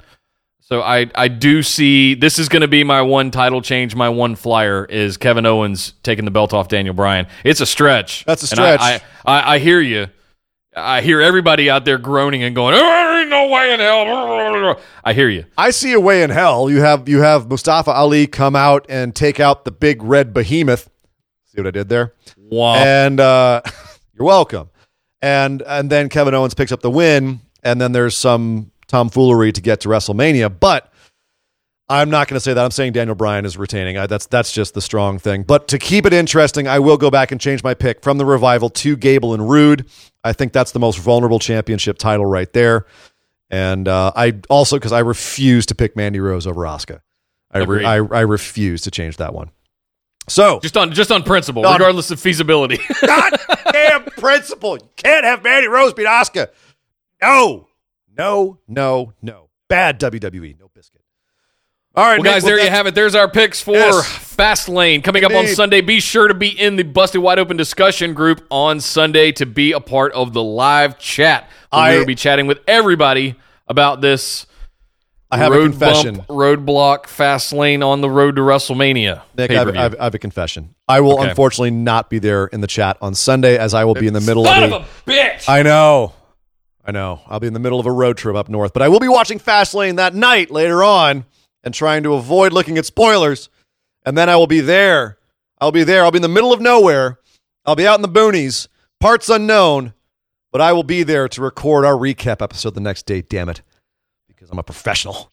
So 0.71 0.83
I, 0.83 1.09
I 1.15 1.29
do 1.29 1.63
see 1.63 2.13
this 2.13 2.37
is 2.37 2.47
going 2.47 2.61
to 2.61 2.67
be 2.67 2.83
my 2.83 3.01
one 3.01 3.31
title 3.31 3.59
change. 3.61 3.95
My 3.95 4.07
one 4.09 4.35
flyer 4.35 4.85
is 4.85 5.17
Kevin 5.17 5.47
Owens 5.47 5.93
taking 6.03 6.25
the 6.25 6.31
belt 6.31 6.53
off 6.53 6.67
Daniel 6.67 6.93
Bryan. 6.93 7.25
It's 7.43 7.59
a 7.59 7.65
stretch. 7.65 8.23
That's 8.25 8.51
a 8.51 8.53
And 8.53 8.59
I- 8.59 8.75
stretch. 8.77 9.01
I, 9.25 9.39
I, 9.39 9.53
I 9.55 9.59
hear 9.59 9.81
you. 9.81 10.07
I 10.75 11.01
hear 11.01 11.19
everybody 11.21 11.69
out 11.71 11.83
there 11.83 11.97
groaning 11.97 12.43
and 12.43 12.55
going, 12.55 12.75
"Oh, 12.77 13.19
ain't 13.19 13.29
no 13.31 13.47
way 13.49 13.73
in 13.73 13.79
hell." 13.79 14.79
I 15.03 15.13
hear 15.13 15.27
you. 15.27 15.45
I 15.57 15.71
see 15.71 15.93
a 15.93 15.99
way 15.99 16.21
in 16.21 16.29
hell. 16.29 16.69
You 16.69 16.81
have 16.81 17.09
you 17.09 17.21
have 17.21 17.49
Mustafa 17.49 17.89
Ali 17.91 18.27
come 18.27 18.55
out 18.55 18.85
and 18.87 19.15
take 19.15 19.39
out 19.39 19.65
the 19.65 19.71
big 19.71 20.03
red 20.03 20.31
behemoth. 20.31 20.87
See 21.45 21.59
what 21.59 21.65
I 21.67 21.71
did 21.71 21.89
there? 21.89 22.13
Wow. 22.37 22.75
And 22.75 23.19
uh, 23.19 23.61
you're 24.13 24.27
welcome. 24.27 24.69
And 25.23 25.63
and 25.63 25.89
then 25.89 26.07
Kevin 26.07 26.35
Owens 26.35 26.53
picks 26.53 26.71
up 26.71 26.81
the 26.81 26.91
win, 26.91 27.41
and 27.63 27.81
then 27.81 27.91
there's 27.91 28.15
some 28.15 28.71
tomfoolery 28.89 29.53
to 29.53 29.61
get 29.61 29.79
to 29.81 29.87
WrestleMania. 29.87 30.53
But 30.59 30.91
I'm 31.87 32.09
not 32.09 32.27
going 32.27 32.35
to 32.35 32.39
say 32.39 32.53
that. 32.53 32.63
I'm 32.63 32.71
saying 32.71 32.93
Daniel 32.93 33.15
Bryan 33.15 33.45
is 33.45 33.57
retaining. 33.57 33.97
I, 33.97 34.05
that's 34.05 34.25
that's 34.27 34.51
just 34.51 34.73
the 34.73 34.81
strong 34.81 35.17
thing. 35.17 35.43
But 35.43 35.69
to 35.69 35.79
keep 35.79 36.05
it 36.05 36.13
interesting, 36.13 36.67
I 36.67 36.79
will 36.79 36.97
go 36.97 37.09
back 37.09 37.31
and 37.31 37.39
change 37.39 37.63
my 37.63 37.73
pick 37.73 38.03
from 38.03 38.17
the 38.17 38.25
revival 38.25 38.69
to 38.71 38.97
Gable 38.97 39.33
and 39.33 39.49
Roode. 39.49 39.87
I 40.23 40.33
think 40.33 40.51
that's 40.51 40.71
the 40.71 40.79
most 40.79 40.99
vulnerable 40.99 41.39
championship 41.39 41.97
title 41.97 42.25
right 42.25 42.51
there. 42.51 42.85
And 43.49 43.87
uh, 43.87 44.11
I 44.15 44.39
also 44.49 44.75
because 44.75 44.91
I 44.91 44.99
refuse 44.99 45.65
to 45.67 45.75
pick 45.75 45.95
Mandy 45.95 46.19
Rose 46.19 46.45
over 46.45 46.61
Asuka. 46.61 46.99
I, 47.51 47.59
re- 47.59 47.83
I 47.85 47.95
I 47.95 48.21
refuse 48.21 48.81
to 48.81 48.91
change 48.91 49.17
that 49.17 49.33
one. 49.33 49.49
So 50.27 50.59
just 50.59 50.77
on 50.77 50.91
just 50.93 51.11
on 51.11 51.23
principle, 51.23 51.65
On- 51.65 51.73
regardless 51.73 52.11
of 52.11 52.19
feasibility. 52.19 52.77
goddamn 53.01 54.03
principle. 54.03 54.77
You 54.77 54.87
can't 54.95 55.25
have 55.25 55.43
Mandy 55.43 55.67
Rose 55.67 55.93
beat 55.93 56.05
Asuka. 56.05 56.49
No, 57.19 57.67
no, 58.19 58.59
no, 58.67 59.13
no. 59.21 59.49
Bad 59.67 59.99
WWE. 59.99 60.59
No 60.59 60.69
biscuit. 60.73 61.01
All 61.95 62.05
right, 62.05 62.19
Well, 62.21 62.31
guys, 62.33 62.43
there 62.43 62.59
you 62.59 62.69
have 62.69 62.85
it. 62.87 62.93
There's 62.95 63.15
our 63.15 63.27
picks 63.29 63.61
for 63.61 63.73
Yes. 63.73 64.07
Fastlane 64.37 65.03
coming 65.03 65.23
up 65.25 65.31
on 65.33 65.47
Sunday. 65.47 65.81
Be 65.81 65.99
sure 65.99 66.27
to 66.27 66.33
be 66.35 66.47
in 66.49 66.75
the 66.75 66.83
Busted 66.83 67.21
Wide 67.21 67.39
Open 67.39 67.57
discussion 67.57 68.13
group 68.13 68.45
on 68.51 68.79
Sunday 68.79 69.31
to 69.33 69.45
be 69.45 69.71
a 69.71 69.79
part 69.79 70.13
of 70.13 70.33
the 70.33 70.43
live 70.43 70.99
chat. 70.99 71.49
I- 71.71 71.97
will 71.97 72.05
be 72.05 72.15
chatting 72.15 72.45
with 72.47 72.59
everybody 72.67 73.35
about 73.67 74.01
this 74.01 74.45
I 75.31 75.37
have 75.37 75.51
a 75.51 75.59
confession. 75.59 76.15
bump, 76.15 76.27
roadblock, 76.29 77.03
Fastlane 77.05 77.85
on 77.85 78.01
the 78.01 78.09
road 78.09 78.35
to 78.37 78.41
WrestleMania. 78.41 79.21
Nick, 79.37 79.51
I 79.51 79.53
have. 79.55 79.67
I, 79.75 79.81
have, 79.81 79.95
I 79.99 80.03
have 80.05 80.15
a 80.15 80.19
confession. 80.19 80.73
I 80.87 81.01
will 81.01 81.19
Okay. 81.19 81.29
unfortunately 81.29 81.71
not 81.71 82.09
be 82.09 82.17
there 82.19 82.45
in 82.47 82.61
the 82.61 82.67
chat 82.67 82.97
on 83.01 83.13
Sunday 83.13 83.57
as 83.57 83.73
I 83.73 83.83
will 83.83 83.93
be 83.93 84.07
in 84.07 84.13
the 84.13 84.21
middle 84.21 84.45
Son 84.45 84.63
of 84.63 84.73
of 84.73 84.81
a. 84.81 84.85
a 84.85 85.13
bitch! 85.13 85.47
I 85.49 85.61
know. 85.63 86.13
I 86.89 86.91
know. 86.91 87.21
I'll 87.27 87.39
be 87.39 87.45
in 87.45 87.53
the 87.53 87.59
middle 87.59 87.79
of 87.79 87.85
a 87.85 87.91
road 87.91 88.17
trip 88.17 88.35
up 88.35 88.49
north, 88.49 88.73
but 88.73 88.81
I 88.81 88.87
will 88.87 88.99
be 88.99 89.07
watching 89.07 89.37
Fastlane 89.39 89.97
that 89.97 90.15
night 90.15 90.49
later 90.49 90.83
on 90.83 91.23
and 91.63 91.71
trying 91.71 92.01
to 92.01 92.15
avoid 92.15 92.51
looking 92.51 92.79
at 92.79 92.85
spoilers. 92.87 93.47
And 94.07 94.17
then 94.17 94.27
I 94.27 94.37
will 94.37 94.47
be 94.47 94.59
there. 94.59 95.19
I'll 95.61 95.71
be 95.71 95.83
there. 95.83 96.03
I'll 96.03 96.09
be 96.09 96.17
in 96.17 96.23
the 96.23 96.27
middle 96.27 96.51
of 96.51 96.61
nowhere. 96.61 97.19
I'll 97.63 97.75
be 97.75 97.85
out 97.85 97.99
in 97.99 98.01
the 98.01 98.09
boonies, 98.09 98.69
parts 98.99 99.29
unknown, 99.29 99.93
but 100.51 100.61
I 100.61 100.73
will 100.73 100.81
be 100.81 101.03
there 101.03 101.27
to 101.27 101.41
record 101.43 101.85
our 101.85 101.93
recap 101.93 102.41
episode 102.41 102.73
the 102.73 102.81
next 102.81 103.05
day, 103.05 103.21
damn 103.21 103.49
it. 103.49 103.61
Because 104.27 104.49
I'm 104.49 104.57
a 104.57 104.63
professional. 104.63 105.31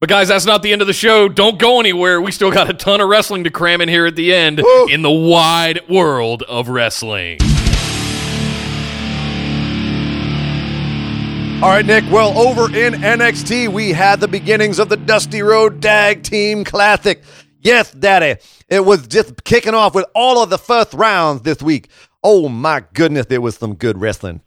But 0.00 0.08
guys, 0.08 0.26
that's 0.26 0.46
not 0.46 0.64
the 0.64 0.72
end 0.72 0.80
of 0.80 0.88
the 0.88 0.92
show. 0.92 1.28
Don't 1.28 1.60
go 1.60 1.78
anywhere. 1.78 2.20
We 2.20 2.32
still 2.32 2.50
got 2.50 2.68
a 2.68 2.74
ton 2.74 3.00
of 3.00 3.08
wrestling 3.08 3.44
to 3.44 3.50
cram 3.50 3.80
in 3.80 3.88
here 3.88 4.06
at 4.06 4.16
the 4.16 4.34
end 4.34 4.60
Woo. 4.60 4.88
in 4.88 5.02
the 5.02 5.12
wide 5.12 5.88
world 5.88 6.42
of 6.42 6.68
wrestling. 6.68 7.38
All 11.62 11.70
right, 11.70 11.86
Nick. 11.86 12.04
Well, 12.12 12.38
over 12.38 12.66
in 12.66 12.92
NXT, 12.92 13.68
we 13.68 13.90
had 13.90 14.20
the 14.20 14.28
beginnings 14.28 14.78
of 14.78 14.90
the 14.90 14.96
Dusty 14.98 15.40
Road 15.40 15.80
Tag 15.80 16.22
Team 16.22 16.64
Classic. 16.64 17.22
Yes, 17.60 17.90
Daddy. 17.92 18.38
It 18.68 18.84
was 18.84 19.06
just 19.06 19.42
kicking 19.42 19.72
off 19.72 19.94
with 19.94 20.04
all 20.14 20.42
of 20.42 20.50
the 20.50 20.58
first 20.58 20.92
rounds 20.92 21.42
this 21.42 21.62
week. 21.62 21.88
Oh, 22.22 22.50
my 22.50 22.84
goodness, 22.92 23.26
there 23.26 23.40
was 23.40 23.56
some 23.56 23.74
good 23.74 23.98
wrestling. 23.98 24.42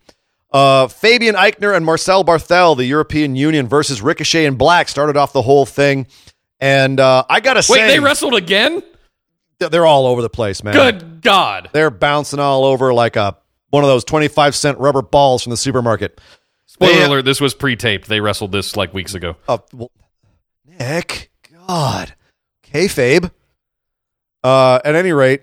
Uh, 0.53 0.87
Fabian 0.87 1.33
Aichner 1.33 1.75
and 1.75 1.83
Marcel 1.83 2.23
Barthel, 2.23 2.77
the 2.77 2.85
European 2.85 3.35
Union 3.35 3.67
versus 3.67 4.03
Ricochet 4.03 4.45
and 4.45 4.57
Black, 4.59 4.87
started 4.87 5.17
off 5.17 5.33
the 5.33 5.41
whole 5.41 5.65
thing. 5.65 6.05
And 6.59 6.99
uh, 6.99 7.25
I 7.27 7.39
got 7.39 7.55
to 7.55 7.63
say, 7.63 7.73
Wait, 7.73 7.87
they 7.87 7.99
wrestled 7.99 8.35
again? 8.35 8.83
they're 9.57 9.85
all 9.85 10.05
over 10.05 10.21
the 10.21 10.29
place, 10.29 10.63
man. 10.63 10.73
Good 10.75 11.21
God. 11.21 11.69
They're 11.73 11.89
bouncing 11.89 12.39
all 12.39 12.65
over 12.65 12.93
like 12.93 13.15
a 13.15 13.35
one 13.71 13.83
of 13.83 13.87
those 13.87 14.03
25 14.03 14.55
cent 14.55 14.77
rubber 14.79 15.01
balls 15.01 15.43
from 15.43 15.51
the 15.51 15.57
supermarket. 15.57 16.19
Spoiler 16.69 16.93
They- 16.93 17.03
alert, 17.05 17.25
this 17.25 17.41
was 17.41 17.55
pre 17.55 17.75
taped. 17.75 18.07
They 18.07 18.19
wrestled 18.19 18.51
this 18.51 18.77
like 18.77 18.93
weeks 18.93 19.15
ago. 19.15 19.35
Uh, 19.47 19.57
well, 19.73 19.89
Nick, 20.79 21.31
God, 21.67 22.13
kayfabe. 22.63 23.31
Uh, 24.43 24.79
at 24.85 24.93
any 24.93 25.11
rate, 25.11 25.41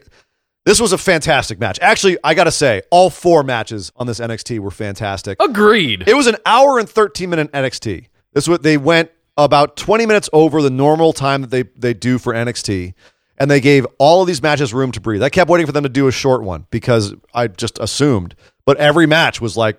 this 0.64 0.80
was 0.80 0.92
a 0.92 0.98
fantastic 0.98 1.58
match. 1.58 1.80
Actually, 1.82 2.16
I 2.22 2.34
gotta 2.34 2.52
say, 2.52 2.82
all 2.92 3.10
four 3.10 3.42
matches 3.42 3.90
on 3.96 4.06
this 4.06 4.20
NXT 4.20 4.60
were 4.60 4.70
fantastic. 4.70 5.42
Agreed. 5.42 6.04
It 6.06 6.14
was 6.14 6.28
an 6.28 6.36
hour 6.46 6.78
and 6.78 6.88
13 6.88 7.28
minute 7.28 7.50
NXT. 7.50 8.06
This 8.32 8.44
is 8.44 8.48
what 8.48 8.62
they 8.62 8.76
went 8.76 9.10
about 9.36 9.76
20 9.76 10.06
minutes 10.06 10.30
over 10.32 10.62
the 10.62 10.70
normal 10.70 11.12
time 11.12 11.40
that 11.40 11.50
they 11.50 11.64
they 11.76 11.92
do 11.92 12.18
for 12.18 12.32
NXT. 12.34 12.94
And 13.36 13.50
they 13.50 13.60
gave 13.60 13.84
all 13.98 14.22
of 14.22 14.28
these 14.28 14.40
matches 14.40 14.72
room 14.72 14.92
to 14.92 15.00
breathe. 15.00 15.24
I 15.24 15.28
kept 15.28 15.50
waiting 15.50 15.66
for 15.66 15.72
them 15.72 15.82
to 15.82 15.88
do 15.90 16.06
a 16.06 16.12
short 16.12 16.44
one 16.44 16.66
because 16.70 17.14
I 17.34 17.48
just 17.48 17.80
assumed. 17.80 18.36
But 18.64 18.76
every 18.78 19.06
match 19.06 19.40
was 19.40 19.56
like 19.56 19.78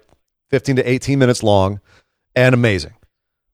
15 0.50 0.78
to 0.78 0.90
18 0.90 1.20
minutes 1.20 1.44
long 1.44 1.80
and 2.36 2.54
amazing. 2.54 2.94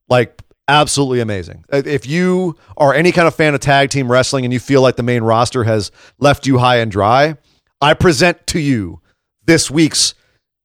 Like 0.09 0.41
absolutely 0.67 1.19
amazing. 1.19 1.65
Uh, 1.71 1.81
If 1.85 2.05
you 2.07 2.57
are 2.77 2.93
any 2.93 3.11
kind 3.11 3.27
of 3.27 3.35
fan 3.35 3.53
of 3.53 3.61
tag 3.61 3.89
team 3.89 4.11
wrestling 4.11 4.45
and 4.45 4.53
you 4.53 4.59
feel 4.59 4.81
like 4.81 4.95
the 4.95 5.03
main 5.03 5.23
roster 5.23 5.63
has 5.63 5.91
left 6.19 6.45
you 6.45 6.57
high 6.57 6.77
and 6.77 6.91
dry, 6.91 7.37
I 7.81 7.93
present 7.93 8.45
to 8.47 8.59
you 8.59 9.01
this 9.45 9.69
week's 9.69 10.15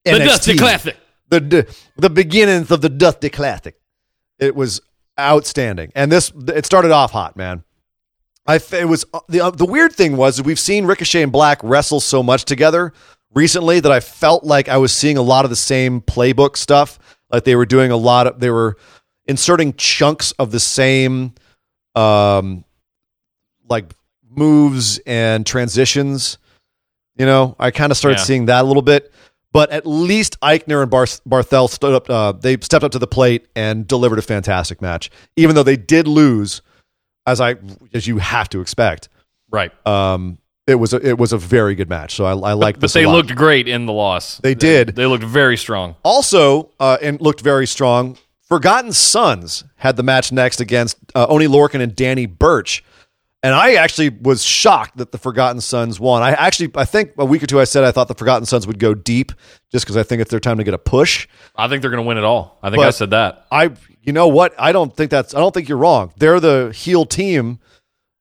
the 0.05 0.13
NXT 0.13 0.25
Dusty 0.25 0.57
Classic. 0.57 0.97
the 1.29 1.75
the, 1.97 2.11
beginnings 2.11 2.71
of 2.71 2.81
the 2.81 2.89
Dusty 2.89 3.29
Classic. 3.29 3.75
It 4.39 4.55
was 4.55 4.81
outstanding, 5.19 5.91
and 5.95 6.13
this 6.13 6.31
it 6.49 6.65
started 6.65 6.93
off 6.93 7.11
hot, 7.11 7.37
man. 7.37 7.65
I 8.47 8.61
it 8.73 8.89
was 8.89 9.05
the 9.29 9.41
uh, 9.41 9.51
the 9.51 9.67
weird 9.67 9.93
thing 9.93 10.17
was 10.17 10.41
we've 10.41 10.61
seen 10.61 10.87
Ricochet 10.87 11.23
and 11.23 11.33
Black 11.33 11.59
wrestle 11.63 12.01
so 12.01 12.23
much 12.23 12.45
together 12.45 12.93
recently 13.35 13.81
that 13.81 13.93
I 13.93 14.01
felt 14.01 14.45
like 14.45 14.69
I 14.69 14.77
was 14.79 14.93
seeing 14.93 15.17
a 15.17 15.23
lot 15.23 15.45
of 15.45 15.51
the 15.51 15.57
same 15.57 16.01
playbook 16.01 16.57
stuff. 16.57 16.99
Like 17.31 17.45
they 17.45 17.57
were 17.57 17.67
doing 17.67 17.91
a 17.91 17.97
lot 17.97 18.27
of 18.27 18.41
they 18.41 18.51
were 18.51 18.77
inserting 19.27 19.75
chunks 19.75 20.33
of 20.33 20.51
the 20.51 20.61
same 20.61 21.35
um 21.95 22.65
like 23.69 23.93
moves 24.31 24.99
and 25.07 25.45
transitions. 25.47 26.39
You 27.17 27.27
know, 27.27 27.57
I 27.59 27.71
kind 27.71 27.91
of 27.91 27.97
started 27.99 28.19
Yeah. 28.19 28.25
seeing 28.25 28.47
that 28.47 28.65
a 28.65 28.67
little 28.69 28.83
bit. 28.83 29.13
But 29.51 29.71
at 29.71 29.87
least 29.87 30.39
Aichner 30.41 30.83
and 30.83 30.91
Bar- 30.91 31.07
Barthel 31.27 31.71
stood 31.71 31.95
up. 31.95 32.09
Uh, 32.11 32.33
they 32.33 32.59
stepped 32.61 32.85
up 32.85 32.93
to 32.93 32.99
the 32.99 33.07
plate 33.07 33.47
and 33.57 33.89
delivered 33.89 34.19
a 34.19 34.23
fantastic 34.23 34.83
match, 34.83 35.11
even 35.37 35.55
though 35.55 35.63
they 35.63 35.77
did 35.77 36.07
lose, 36.07 36.61
as 37.27 37.41
I 37.41 37.57
as 37.95 38.07
you 38.07 38.19
have 38.19 38.51
to 38.51 38.61
expect. 38.61 39.09
Right. 39.51 39.73
Um, 39.87 40.37
it 40.69 40.75
was 40.77 40.93
a, 40.93 40.97
it 41.09 41.19
was 41.19 41.33
a 41.33 41.39
very 41.39 41.75
good 41.75 41.89
match. 41.89 42.15
So 42.15 42.25
I, 42.25 42.33
I 42.33 42.53
like 42.53 42.77
But 42.77 42.83
this. 42.83 42.93
they 42.93 43.07
looked 43.07 43.35
great 43.35 43.67
in 43.67 43.87
the 43.87 43.93
loss. 43.93 44.39
They 44.39 44.55
did. 44.55 44.95
They 44.95 45.07
looked 45.07 45.25
very 45.25 45.57
strong. 45.57 45.97
also 46.05 46.71
uh, 46.79 46.99
and 47.03 47.21
looked 47.21 47.41
very 47.41 47.67
strong. 47.67 48.17
Forgotten 48.43 48.93
Sons 48.93 49.65
had 49.77 49.97
the 49.97 50.03
match 50.03 50.33
next 50.33 50.61
against 50.61 50.97
uh, 51.15 51.27
Oni 51.29 51.47
Lorcan 51.47 51.81
and 51.81 51.95
Danny 51.95 52.27
Birch. 52.27 52.83
And 53.43 53.55
I 53.55 53.75
actually 53.75 54.09
was 54.09 54.43
shocked 54.43 54.97
that 54.97 55.13
the 55.13 55.19
Forgotten 55.19 55.61
Sons 55.61 56.01
won. 56.01 56.23
I 56.23 56.31
actually, 56.33 56.73
I 56.75 56.85
think 56.85 57.13
a 57.19 57.25
week 57.25 57.43
or 57.43 57.47
two 57.47 57.61
I 57.61 57.65
said 57.65 57.85
I 57.85 57.93
thought 57.93 58.09
the 58.09 58.15
Forgotten 58.15 58.47
Sons 58.47 58.67
would 58.67 58.81
go 58.81 58.95
deep 58.95 59.31
just 59.71 59.85
because 59.85 59.97
I 59.97 60.03
think 60.03 60.21
it's 60.23 60.31
their 60.31 60.41
time 60.41 60.57
to 60.59 60.65
get 60.65 60.75
a 60.75 60.79
push. 60.79 61.29
I 61.55 61.69
think 61.69 61.83
they're 61.83 61.91
going 61.93 62.03
to 62.03 62.09
win 62.09 62.19
it 62.19 62.25
all. 62.25 62.59
I 62.63 62.71
think 62.71 62.83
I 62.83 62.91
said 62.91 63.11
that. 63.11 63.47
I, 63.53 63.71
you 64.03 64.13
know 64.13 64.27
what? 64.29 64.55
I 64.59 64.73
don't 64.73 64.95
think 64.97 65.13
that's, 65.13 65.35
I 65.35 65.39
don't 65.39 65.55
think 65.55 65.69
you're 65.69 65.79
wrong. 65.79 66.13
They're 66.17 66.41
the 66.41 66.73
heel 66.75 67.05
team 67.07 67.61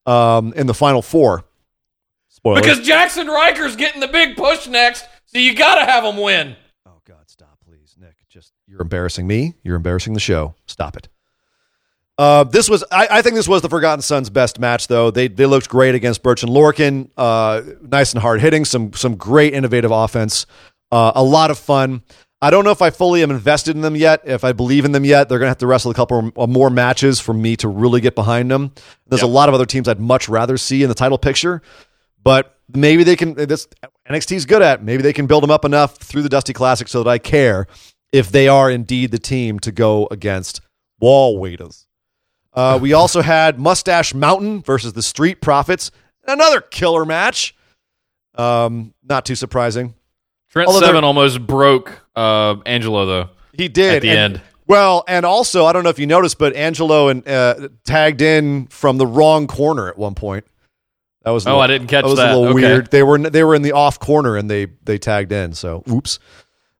um, 0.06 0.54
in 0.54 0.68
the 0.68 0.76
final 0.76 1.02
four. 1.02 1.46
Spoiler. 2.48 2.62
Because 2.62 2.88
Jaxson 2.88 3.28
Ryker's 3.28 3.76
getting 3.76 4.00
the 4.00 4.08
big 4.08 4.38
push 4.38 4.68
next, 4.68 5.06
so 5.26 5.38
you 5.38 5.54
got 5.54 5.76
to 5.76 5.86
have 5.86 6.06
him 6.06 6.16
win. 6.16 6.56
Oh 6.86 7.02
God, 7.06 7.28
stop, 7.28 7.60
please, 7.66 7.96
Nick. 8.00 8.16
Just 8.30 8.54
you're 8.68 8.82
embarrassing 8.82 9.28
me. 9.28 9.56
You're 9.64 9.76
embarrassing 9.76 10.14
the 10.14 10.22
show. 10.22 10.56
Stop 10.66 10.96
it. 10.96 11.10
Uh, 12.18 12.46
this 12.46 12.70
was, 12.70 12.86
I, 12.90 13.08
I 13.12 13.22
think, 13.22 13.36
this 13.36 13.50
was 13.50 13.62
the 13.62 13.70
Forgotten 13.70 14.02
Sons' 14.02 14.30
best 14.30 14.60
match, 14.60 14.88
though. 14.88 15.12
They 15.12 15.28
they 15.28 15.46
looked 15.46 15.68
great 15.68 15.94
against 15.94 16.24
Birch 16.24 16.42
and 16.42 16.52
Lorcan. 16.52 17.10
Uh, 17.18 17.64
nice 17.82 18.14
and 18.14 18.22
hard 18.22 18.40
hitting. 18.40 18.64
Some 18.64 18.94
some 18.94 19.16
great 19.16 19.54
innovative 19.54 19.92
offense. 19.92 20.46
Uh, 20.90 21.12
a 21.16 21.24
lot 21.24 21.52
of 21.52 21.60
fun. 21.60 22.02
I 22.42 22.52
don't 22.52 22.64
know 22.64 22.72
if 22.72 22.84
I 22.84 22.92
fully 22.92 23.24
am 23.24 23.32
invested 23.32 23.76
in 23.76 23.82
them 23.82 23.96
yet. 23.96 24.22
If 24.24 24.44
I 24.44 24.54
believe 24.54 24.86
in 24.86 24.92
them 24.92 25.04
yet, 25.04 25.28
they're 25.28 25.40
going 25.40 25.48
to 25.48 25.50
have 25.50 25.58
to 25.58 25.68
wrestle 25.68 25.90
a 25.90 25.96
couple 25.96 26.32
more 26.48 26.70
matches 26.70 27.20
for 27.20 27.34
me 27.34 27.56
to 27.58 27.68
really 27.68 28.00
get 28.00 28.14
behind 28.14 28.52
them. 28.52 28.74
There's 29.08 29.24
a 29.24 29.28
lot 29.28 29.50
of 29.50 29.56
other 29.56 29.66
teams 29.66 29.88
I'd 29.88 30.00
much 30.00 30.30
rather 30.30 30.56
see 30.56 30.84
in 30.84 30.90
the 30.90 30.96
title 30.96 31.18
picture, 31.18 31.64
but 32.28 32.58
maybe 32.76 33.06
they 33.06 33.16
can. 33.16 33.36
This 33.36 33.70
NXT's 34.10 34.46
good 34.46 34.62
at. 34.62 34.84
Maybe 34.84 35.02
they 35.02 35.14
can 35.14 35.28
build 35.28 35.44
them 35.44 35.50
up 35.50 35.64
enough 35.64 35.96
through 35.96 36.24
the 36.24 36.30
Dusty 36.30 36.52
Classic 36.52 36.90
so 36.90 37.02
that 37.02 37.10
I 37.10 37.20
care 37.20 37.68
if 38.12 38.30
they 38.32 38.50
are 38.50 38.70
indeed 38.70 39.12
the 39.12 39.18
team 39.18 39.60
to 39.60 39.72
go 39.72 40.10
against 40.12 40.60
War 41.00 41.42
Raiders. 41.42 41.88
Uh, 42.54 42.78
we 42.82 42.92
also 42.92 43.22
had 43.22 43.58
Mustache 43.60 44.14
Mountain 44.14 44.62
versus 44.62 44.92
the 44.92 45.02
Street 45.02 45.40
Profits. 45.40 45.90
Another 46.28 46.60
killer 46.60 47.06
match. 47.06 47.56
Um, 48.36 48.94
not 49.08 49.26
too 49.26 49.36
surprising. 49.36 49.94
Trent 50.50 50.68
Although 50.68 50.86
Seven 50.86 51.06
almost 51.06 51.48
broke 51.48 52.02
uh, 52.14 52.58
Angelo, 52.66 53.06
though. 53.06 53.30
He 53.54 53.70
did 53.70 53.96
At 53.96 54.02
the 54.02 54.10
and- 54.10 54.34
end. 54.36 54.42
Well, 54.68 55.06
and 55.08 55.26
also 55.26 55.66
I 55.66 55.72
don't 55.72 55.86
know 55.86 55.90
if 55.92 55.98
you 55.98 56.08
noticed, 56.08 56.38
but 56.38 56.54
Angelo 56.54 57.08
and 57.08 57.26
uh, 57.26 57.70
tagged 57.86 58.22
in 58.22 58.68
from 58.68 58.98
the 58.98 59.08
wrong 59.08 59.48
corner 59.48 59.88
at 59.88 59.98
one 59.98 60.14
point. 60.14 60.44
That 61.28 61.32
was 61.34 61.46
Oh, 61.46 61.50
little- 61.50 61.62
I 61.62 61.68
didn't 61.68 61.88
catch 61.88 62.06
that. 62.06 62.10
Was 62.10 62.20
that. 62.20 62.32
a 62.34 62.38
little 62.38 62.56
Okay. 62.58 62.66
weird. 62.66 62.90
They 62.90 63.04
were 63.04 63.18
they 63.18 63.44
were 63.44 63.54
in 63.54 63.64
the 63.64 63.74
off 63.74 64.00
corner 64.00 64.38
and 64.38 64.50
they 64.50 64.68
they 64.86 64.98
tagged 64.98 65.34
in. 65.34 65.52
So 65.52 65.84
oops. 65.92 66.20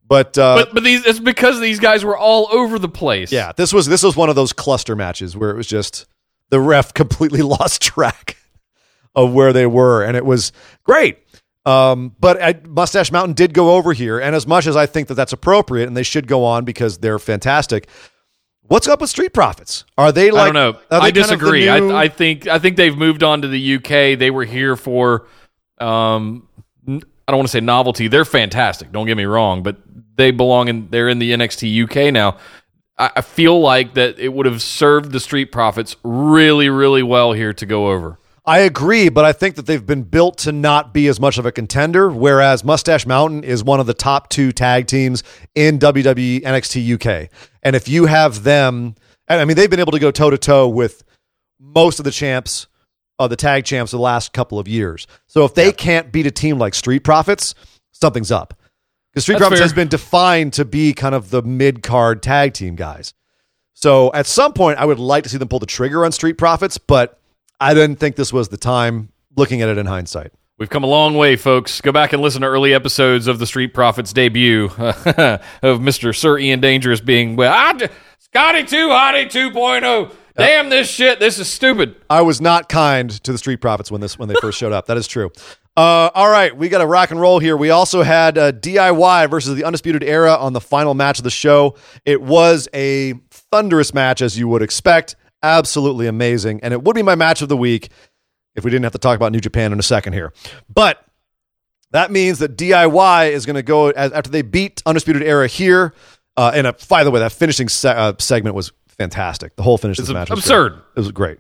But, 0.08 0.38
uh, 0.38 0.56
But 0.64 0.74
but 0.74 0.84
these 0.86 1.06
it's 1.06 1.20
because 1.20 1.60
these 1.60 1.82
guys 1.82 2.06
were 2.06 2.18
all 2.18 2.48
over 2.50 2.80
the 2.80 2.88
place. 2.88 3.30
yeah, 3.30 3.52
this 3.58 3.74
was 3.74 3.88
this 3.88 4.04
was 4.04 4.16
one 4.16 4.30
of 4.30 4.38
those 4.38 4.54
cluster 4.54 4.96
matches 4.96 5.36
where 5.36 5.50
it 5.50 5.58
was 5.58 5.68
just 5.68 6.06
the 6.50 6.62
ref 6.62 6.94
completely 7.02 7.42
lost 7.42 7.82
track 7.82 8.38
of 9.14 9.34
where 9.34 9.52
they 9.52 9.66
were, 9.66 10.02
and 10.04 10.16
it 10.16 10.24
was 10.24 10.54
great. 10.86 11.18
Um, 11.66 12.16
but 12.22 12.42
I, 12.42 12.56
Mustache 12.66 13.12
Mountain 13.12 13.34
did 13.34 13.54
go 13.54 13.76
over 13.76 13.92
here, 13.92 14.18
and 14.18 14.34
as 14.34 14.48
much 14.48 14.66
as 14.66 14.78
I 14.78 14.86
think 14.86 15.10
that 15.10 15.16
that's 15.16 15.34
appropriate, 15.34 15.88
and 15.88 15.98
they 15.98 16.04
should 16.04 16.26
go 16.26 16.46
on 16.46 16.64
because 16.64 17.00
they're 17.00 17.20
fantastic. 17.20 17.90
What's 18.68 18.88
up 18.88 19.00
with 19.02 19.10
Street 19.10 19.34
Profits? 19.34 19.86
Are 19.98 20.12
they 20.12 20.30
like? 20.32 20.50
I 20.50 20.52
don't 20.52 20.54
know. 20.76 20.80
I 20.92 21.12
disagree. 21.12 21.66
new- 21.66 21.92
I, 21.94 22.04
I 22.04 22.08
think 22.10 22.48
I 22.48 22.60
think 22.60 22.76
they've 22.78 22.96
moved 22.98 23.24
on 23.24 23.42
to 23.44 23.48
the 23.48 23.76
UK. 23.76 24.18
They 24.20 24.30
were 24.32 24.46
here 24.46 24.76
for 24.76 25.28
um 25.80 26.48
I 26.88 27.32
don't 27.32 27.38
want 27.40 27.48
to 27.48 27.52
say 27.52 27.60
novelty. 27.62 28.08
They're 28.08 28.26
fantastic. 28.26 28.92
Don't 28.92 29.06
get 29.06 29.18
me 29.18 29.26
wrong, 29.26 29.64
but 29.64 29.78
they 30.16 30.32
belong 30.32 30.68
in 30.68 30.90
they're 30.90 31.10
in 31.10 31.20
the 31.20 31.32
NXT 31.32 31.84
UK 32.08 32.14
now. 32.14 32.38
I, 32.98 33.12
I 33.18 33.22
feel 33.22 33.60
like 33.60 33.94
that 33.94 34.20
it 34.20 34.30
would 34.34 34.46
have 34.46 34.62
served 34.62 35.12
the 35.12 35.20
Street 35.20 35.52
Profits 35.52 35.96
really, 36.04 36.70
really 36.70 37.04
well 37.04 37.34
here 37.34 37.54
to 37.54 37.66
go 37.66 37.90
over. 37.92 38.20
I 38.48 38.60
agree, 38.60 39.10
but 39.10 39.26
I 39.26 39.34
think 39.34 39.56
that 39.56 39.66
they've 39.66 39.86
been 39.86 40.04
built 40.04 40.38
to 40.40 40.54
not 40.54 40.94
be 40.94 41.08
as 41.08 41.20
much 41.20 41.38
of 41.38 41.46
a 41.46 41.52
contender, 41.52 42.10
whereas 42.10 42.64
Mustache 42.64 43.06
Mountain 43.06 43.44
is 43.44 43.62
one 43.62 43.82
of 43.82 43.88
the 43.88 43.94
top 43.94 44.30
two 44.30 44.54
tag 44.54 44.88
teams 44.88 45.22
in 45.54 45.80
WWE 45.80 46.44
NXT 46.44 46.94
UK. 46.94 47.30
And 47.62 47.76
if 47.76 47.90
you 47.90 48.06
have 48.06 48.44
them, 48.44 48.96
and 49.28 49.42
I 49.42 49.44
mean, 49.44 49.58
they've 49.58 49.70
been 49.70 49.82
able 49.82 49.92
to 49.92 50.00
go 50.00 50.12
toe 50.12 50.30
to 50.30 50.38
toe 50.38 50.70
with 50.70 51.04
most 51.60 52.00
of 52.00 52.06
the 52.06 52.12
champs, 52.12 52.68
uh, 53.20 53.28
the 53.28 53.36
tag 53.36 53.66
champs, 53.66 53.92
of 53.92 53.98
the 53.98 54.04
last 54.04 54.32
couple 54.32 54.60
of 54.60 54.68
years. 54.68 55.08
So 55.28 55.44
if 55.44 55.54
they 55.54 55.74
can't 55.74 56.14
beat 56.14 56.26
a 56.26 56.32
team 56.32 56.58
like 56.58 56.74
Street 56.74 57.04
Profits, 57.04 57.54
something's 57.92 58.32
up. 58.32 58.54
Because 59.12 59.24
Street 59.24 59.34
That's 59.34 59.42
Profits 59.42 59.60
fair. 59.60 59.66
has 59.66 59.74
been 59.74 59.90
defined 59.90 60.54
to 60.54 60.64
be 60.64 60.94
kind 60.94 61.16
of 61.16 61.32
the 61.32 61.42
mid 61.42 61.84
card 61.84 62.24
tag 62.24 62.54
team 62.54 62.78
guys. 62.78 63.14
So 63.74 64.10
at 64.14 64.26
some 64.26 64.54
point, 64.54 64.80
I 64.80 64.86
would 64.86 65.00
like 65.00 65.24
to 65.24 65.30
see 65.30 65.38
them 65.38 65.50
pull 65.50 65.60
the 65.60 65.66
trigger 65.66 66.06
on 66.06 66.14
Street 66.14 66.38
Profits, 66.38 66.78
but 66.78 67.20
I 67.60 67.74
didn't 67.74 67.98
think 67.98 68.16
this 68.16 68.32
was 68.32 68.50
the 68.50 68.58
time 68.58 69.10
looking 69.36 69.62
at 69.62 69.70
it 69.70 69.78
in 69.78 69.86
hindsight. 69.86 70.32
We've 70.60 70.70
come 70.70 70.84
a 70.84 70.88
long 70.88 71.16
way, 71.16 71.36
folks. 71.36 71.82
Go 71.82 71.92
back 71.92 72.14
and 72.14 72.22
listen 72.22 72.42
to 72.42 72.48
early 72.48 72.74
episodes 72.74 73.28
of 73.28 73.38
the 73.38 73.46
Street 73.46 73.74
Profits 73.74 74.12
debut 74.12 74.66
of 74.78 75.80
Mr. 75.80 76.16
Sir 76.16 76.40
Ian 76.40 76.60
Dangerous 76.60 77.00
being, 77.00 77.36
well, 77.36 77.54
I, 77.54 77.74
j- 77.74 77.90
Scotty 78.20 78.64
2, 78.64 78.76
Hottie 78.88 79.26
2.0. 79.26 80.12
Damn 80.36 80.70
this 80.70 80.90
shit. 80.90 81.20
This 81.20 81.40
is 81.40 81.48
stupid. 81.50 81.96
I 82.10 82.22
was 82.22 82.42
not 82.42 82.70
kind 82.70 83.10
to 83.24 83.32
the 83.32 83.38
Street 83.38 83.58
Profits 83.62 83.92
when 83.92 84.02
this 84.02 84.20
when 84.20 84.30
they 84.30 84.36
first 84.42 84.58
showed 84.60 84.72
up. 84.72 84.86
That 84.86 84.98
is 84.98 85.08
true. 85.08 85.32
Uh, 85.76 86.10
all 86.16 86.30
right, 86.30 86.56
we 86.58 86.70
got 86.70 86.82
a 86.82 86.88
rock 86.88 87.12
and 87.12 87.20
roll 87.22 87.38
here. 87.38 87.56
We 87.56 87.70
also 87.70 88.02
had 88.02 88.38
uh, 88.38 88.52
DIY 88.52 89.30
versus 89.30 89.56
the 89.56 89.64
Undisputed 89.64 90.04
Era 90.04 90.36
on 90.36 90.54
the 90.54 90.62
final 90.62 90.96
match 90.96 91.20
of 91.20 91.24
the 91.24 91.30
show. 91.32 91.76
It 92.06 92.22
was 92.22 92.68
a 92.74 93.14
thunderous 93.30 93.94
match, 93.94 94.22
as 94.24 94.38
you 94.40 94.48
would 94.48 94.64
expect. 94.64 95.16
Absolutely 95.44 96.08
amazing, 96.08 96.60
and 96.64 96.74
it 96.74 96.84
would 96.84 96.96
be 96.96 97.04
my 97.04 97.16
match 97.16 97.42
of 97.42 97.50
the 97.50 97.58
week 97.58 97.90
if 98.56 98.64
we 98.64 98.72
didn't 98.72 98.84
have 98.84 98.94
to 98.94 98.98
talk 98.98 99.16
about 99.16 99.32
New 99.32 99.40
Japan 99.40 99.72
in 99.72 99.80
a 99.80 99.84
second 99.84 100.14
here. 100.14 100.34
But 100.74 101.04
that 101.92 102.12
means 102.12 102.40
that 102.40 102.58
DIY 102.58 103.32
is 103.32 103.46
going 103.46 103.56
to 103.56 103.64
go 103.64 103.92
after 103.92 104.30
they 104.32 104.42
beat 104.42 104.82
Undisputed 104.86 105.22
Era 105.24 105.48
here. 105.48 105.94
Uh, 106.36 106.52
and 106.54 106.68
uh, 106.68 106.74
by 106.90 107.04
the 107.04 107.12
way, 107.12 107.20
that 107.20 107.32
finishing 107.32 107.70
se- 107.70 107.90
uh, 107.96 108.14
segment 108.20 108.56
was 108.56 108.72
fantastic. 108.88 109.56
The 109.56 109.64
whole 109.64 109.78
finish 109.78 110.00
of 110.00 110.06
this 110.08 110.14
match 110.14 110.30
was 110.30 110.40
absurd. 110.40 110.74
great. 110.74 110.84
It 110.96 111.00
was 111.00 111.12
great, 111.12 111.40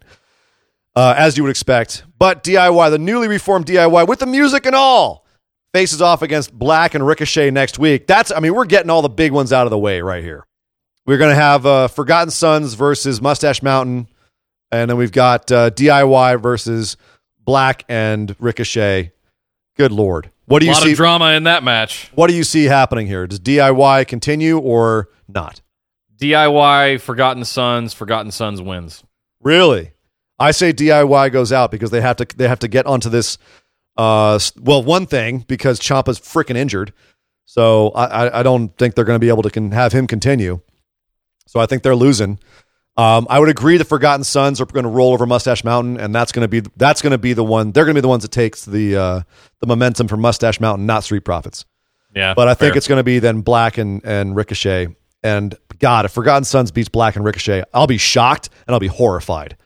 uh, 0.95 1.15
as 1.17 1.37
you 1.37 1.43
would 1.43 1.49
expect. 1.49 2.03
But 2.17 2.43
DIY, 2.43 2.91
the 2.91 2.97
newly 2.99 3.27
reformed 3.27 3.65
DIY, 3.65 4.07
with 4.07 4.19
the 4.19 4.25
music 4.25 4.65
and 4.65 4.75
all, 4.75 5.25
faces 5.73 6.01
off 6.01 6.21
against 6.21 6.53
Black 6.53 6.95
and 6.95 7.05
Ricochet 7.05 7.51
next 7.51 7.77
week. 7.77 8.07
That's, 8.07 8.31
I 8.31 8.39
mean, 8.39 8.55
we're 8.55 8.65
getting 8.65 8.89
all 8.89 9.01
the 9.01 9.09
big 9.09 9.31
ones 9.31 9.51
out 9.51 9.67
of 9.67 9.71
the 9.71 9.77
way 9.77 10.01
right 10.01 10.23
here. 10.23 10.45
We're 11.07 11.17
going 11.17 11.31
to 11.31 11.35
have 11.41 11.65
uh, 11.65 11.87
Forgotten 11.87 12.31
Sons 12.31 12.73
versus 12.73 13.21
Mustache 13.21 13.63
Mountain, 13.63 14.07
and 14.71 14.89
then 14.89 14.97
we've 14.97 15.11
got 15.13 15.49
uh, 15.51 15.69
DIY 15.71 16.41
versus 16.41 16.97
Black 17.43 17.85
and 17.87 18.35
Ricochet. 18.39 19.13
Good 19.77 19.91
lord, 19.93 20.31
what 20.47 20.59
do 20.59 20.65
A 20.65 20.67
you 20.69 20.73
lot 20.73 20.83
see? 20.83 20.91
of 20.91 20.97
drama 20.97 21.31
in 21.31 21.43
that 21.43 21.63
match. 21.63 22.11
what 22.13 22.27
do 22.27 22.35
you 22.35 22.43
see 22.43 22.65
happening 22.65 23.07
here? 23.07 23.25
Does 23.25 23.39
DIY 23.39 24.05
continue 24.07 24.57
or 24.57 25.07
not? 25.29 25.61
DIY, 26.19 26.99
Forgotten 26.99 27.45
Sons, 27.45 27.93
Forgotten 27.93 28.31
Sons 28.31 28.61
wins. 28.61 29.03
Really? 29.41 29.91
I 30.39 30.51
say 30.51 30.73
DIY 30.73 31.31
goes 31.31 31.51
out 31.53 31.71
because 31.71 31.91
they 31.91 32.01
have 32.01 32.17
to 32.17 32.27
they 32.35 32.47
have 32.47 32.59
to 32.59 32.67
get 32.67 32.85
onto 32.85 33.07
this. 33.09 33.37
Uh, 33.95 34.39
well, 34.59 34.83
one 34.83 35.05
thing 35.05 35.45
because 35.47 35.79
Ciampa's 35.79 36.19
freaking 36.19 36.57
injured, 36.57 36.91
so 37.45 37.89
I 37.91 38.05
I, 38.27 38.39
I 38.39 38.43
don't 38.43 38.75
think 38.77 38.95
they're 38.95 39.05
going 39.05 39.15
to 39.15 39.23
be 39.23 39.29
able 39.29 39.43
to 39.43 39.49
can 39.49 39.71
have 39.71 39.93
him 39.93 40.05
continue. 40.05 40.59
So 41.47 41.59
I 41.59 41.65
think 41.65 41.83
they're 41.83 41.95
losing. 41.95 42.39
Um, 42.95 43.27
I 43.29 43.39
would 43.39 43.49
agree 43.49 43.77
the 43.77 43.85
Forgotten 43.85 44.23
Sons 44.23 44.59
are 44.59 44.65
going 44.65 44.83
to 44.83 44.89
roll 44.89 45.13
over 45.13 45.25
Mustache 45.25 45.63
Mountain, 45.63 45.99
and 45.99 46.13
that's 46.13 46.31
going 46.31 46.41
to 46.43 46.47
be 46.47 46.67
that's 46.77 47.01
going 47.01 47.11
to 47.11 47.17
be 47.17 47.33
the 47.33 47.43
one. 47.43 47.71
They're 47.71 47.85
going 47.85 47.93
to 47.93 48.01
be 48.01 48.03
the 48.03 48.07
ones 48.07 48.23
that 48.23 48.31
takes 48.31 48.65
the 48.65 48.95
uh, 48.95 49.21
the 49.59 49.67
momentum 49.67 50.07
from 50.07 50.21
Mustache 50.21 50.59
Mountain, 50.59 50.85
not 50.85 51.03
Street 51.03 51.23
Profits. 51.23 51.65
Yeah. 52.15 52.33
But 52.33 52.47
I 52.47 52.55
think 52.55 52.75
it's 52.75 52.87
going 52.87 52.99
to 52.99 53.03
be 53.03 53.19
then 53.19 53.41
Black 53.41 53.77
and, 53.77 54.03
and 54.03 54.35
Ricochet. 54.35 54.87
And 55.23 55.55
God, 55.79 56.05
if 56.05 56.11
Forgotten 56.11 56.45
Sons 56.45 56.71
beats 56.71 56.89
Black 56.89 57.15
and 57.15 57.23
Ricochet, 57.23 57.63
I'll 57.73 57.87
be 57.87 57.97
shocked 57.97 58.49
and 58.65 58.73
I'll 58.73 58.79
be 58.79 58.87
horrified. 58.87 59.57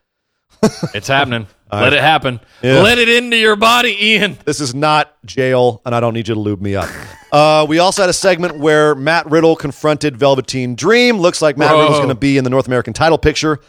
it's 0.94 1.08
happening. 1.08 1.48
Let 1.72 1.93
it 1.93 2.02
happen. 2.02 2.39
Yeah. 2.61 2.81
Let 2.81 2.98
it 2.98 3.07
into 3.07 3.38
your 3.38 3.56
body, 3.56 3.98
Ian. 3.99 4.38
This 4.45 4.60
is 4.60 4.76
not 4.76 5.14
jail, 5.26 5.81
and 5.85 5.95
I 5.95 5.99
don't 5.99 6.14
need 6.14 6.27
you 6.27 6.34
to 6.34 6.39
lube 6.39 6.61
me 6.61 6.76
up. 6.76 6.89
Uh, 7.31 7.65
we 7.68 7.80
also 7.80 8.02
had 8.02 8.10
a 8.10 8.14
segment 8.14 8.57
where 8.57 8.93
Matt 8.93 9.30
Riddle 9.31 9.56
confronted 9.56 10.18
Velveteen 10.18 10.76
Dream. 10.76 11.18
Looks 11.18 11.41
like 11.41 11.57
Matt 11.57 11.72
Whoa. 11.73 11.81
Riddle's 11.81 11.99
going 11.99 12.10
to 12.10 12.15
be 12.15 12.38
in 12.38 12.43
the 12.43 12.49
North 12.49 12.68
American 12.68 12.93
title 12.93 13.18
picture. 13.18 13.60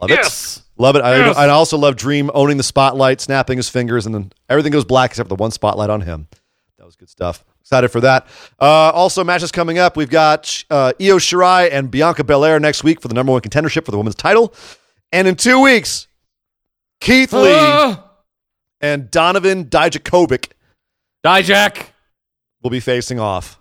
Love 0.00 0.10
it. 0.10 0.14
Yes. 0.14 0.62
Love 0.76 0.96
it. 0.96 1.02
I, 1.02 1.30
I 1.30 1.48
also 1.50 1.78
love 1.78 1.94
Dream 1.94 2.30
owning 2.34 2.56
the 2.56 2.64
spotlight, 2.64 3.20
snapping 3.20 3.56
his 3.56 3.68
fingers, 3.68 4.06
and 4.06 4.14
then 4.14 4.32
everything 4.48 4.72
goes 4.72 4.84
black 4.84 5.12
except 5.12 5.28
for 5.28 5.36
the 5.36 5.40
one 5.40 5.52
spotlight 5.52 5.90
on 5.90 6.00
him. 6.00 6.26
That 6.78 6.84
was 6.84 6.96
good 6.96 7.08
stuff. 7.08 7.44
Excited 7.60 7.88
for 7.88 8.00
that. 8.00 8.26
Uh, 8.60 8.90
also, 8.90 9.22
matches 9.22 9.52
coming 9.52 9.78
up. 9.78 9.96
We've 9.96 10.10
got 10.10 10.64
uh, 10.68 10.92
Io 11.00 11.16
Shirai 11.18 11.70
and 11.70 11.90
Bianca 11.90 12.24
Belair 12.24 12.58
next 12.58 12.82
week 12.84 13.00
for 13.00 13.08
the 13.08 13.14
number 13.14 13.32
one 13.32 13.40
contendership 13.40 13.84
for 13.84 13.92
the 13.92 13.96
women's 13.96 14.16
title. 14.16 14.52
And 15.12 15.28
in 15.28 15.36
two 15.36 15.62
weeks, 15.62 16.08
Keith 17.00 17.32
Lee 17.32 17.52
Ah. 17.54 18.04
and 18.80 19.10
Donovan 19.10 19.66
Dijakovic 19.66 20.50
Dijak. 21.24 21.86
will 22.62 22.70
be 22.70 22.80
facing 22.80 23.20
off 23.20 23.58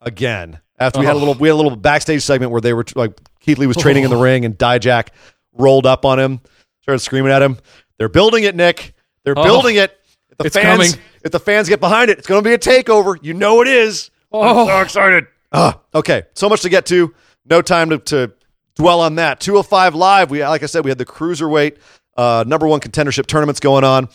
again. 0.00 0.60
After 0.78 1.00
we 1.00 1.06
had 1.06 1.12
a 1.14 1.16
Oh. 1.16 1.18
little, 1.18 1.34
we 1.34 1.48
had 1.48 1.54
a 1.54 1.56
little 1.56 1.74
backstage 1.76 2.22
segment 2.22 2.52
where 2.52 2.60
they 2.60 2.72
were 2.72 2.84
like 2.94 3.18
Keith 3.40 3.58
Lee 3.58 3.66
was 3.66 3.76
training 3.76 4.04
in 4.04 4.10
the 4.10 4.16
ring 4.16 4.44
and 4.44 4.56
Dijak 4.56 5.08
rolled 5.52 5.86
up 5.86 6.04
on 6.04 6.18
him, 6.20 6.40
started 6.82 7.00
screaming 7.00 7.32
at 7.32 7.42
him. 7.42 7.58
They're 7.98 8.08
building 8.08 8.44
it, 8.44 8.54
Nick. 8.54 8.94
They're 9.24 9.36
Oh, 9.36 9.42
building 9.42 9.76
it. 9.76 9.92
If 10.30 10.38
the 10.38 10.44
it's 10.46 10.56
fans, 10.56 10.92
coming. 10.92 11.04
if 11.24 11.32
the 11.32 11.40
fans 11.40 11.68
get 11.68 11.80
behind 11.80 12.10
it, 12.10 12.18
it's 12.18 12.28
going 12.28 12.42
to 12.42 12.48
be 12.48 12.54
a 12.54 12.58
takeover. 12.58 13.16
You 13.20 13.34
know 13.34 13.60
it 13.60 13.66
is. 13.68 14.10
Oh. 14.30 14.68
so 14.68 14.80
excited. 14.80 15.26
Ah, 15.50 15.80
okay, 15.94 16.24
so 16.34 16.48
much 16.48 16.60
to 16.62 16.68
get 16.68 16.86
to. 16.86 17.12
No 17.44 17.60
time 17.62 17.90
to, 17.90 17.98
to 17.98 18.32
dwell 18.76 19.00
on 19.00 19.16
that. 19.16 19.40
205 19.40 19.94
live. 19.96 20.30
We 20.30 20.46
like 20.46 20.62
I 20.62 20.66
said, 20.66 20.84
we 20.84 20.90
had 20.90 20.98
the 20.98 21.06
cruiserweight 21.06 21.78
uh, 22.18 22.44
number 22.46 22.66
one 22.66 22.80
contendership 22.80 23.26
tournaments 23.26 23.60
going 23.60 23.84
on. 23.84 24.08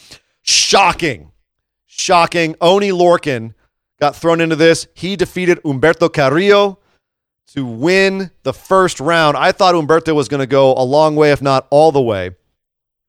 Shocking, 0.44 1.32
shocking. 1.88 2.56
Oni 2.62 2.90
Lorcan 2.90 3.56
got 4.00 4.16
thrown 4.16 4.42
into 4.42 4.58
this. 4.58 4.88
He 4.94 5.16
defeated 5.16 5.64
Humberto 5.64 6.12
Carrillo 6.14 6.80
to 7.54 7.66
win 7.66 8.30
the 8.44 8.54
first 8.54 9.00
round. 9.00 9.38
I 9.38 9.54
thought 9.54 9.74
Humberto 9.74 10.14
was 10.14 10.28
going 10.28 10.42
to 10.42 10.48
go 10.48 10.74
a 10.74 10.84
long 10.84 11.16
way, 11.16 11.32
if 11.32 11.42
not 11.42 11.66
all 11.72 11.92
the 11.92 12.02
way. 12.02 12.32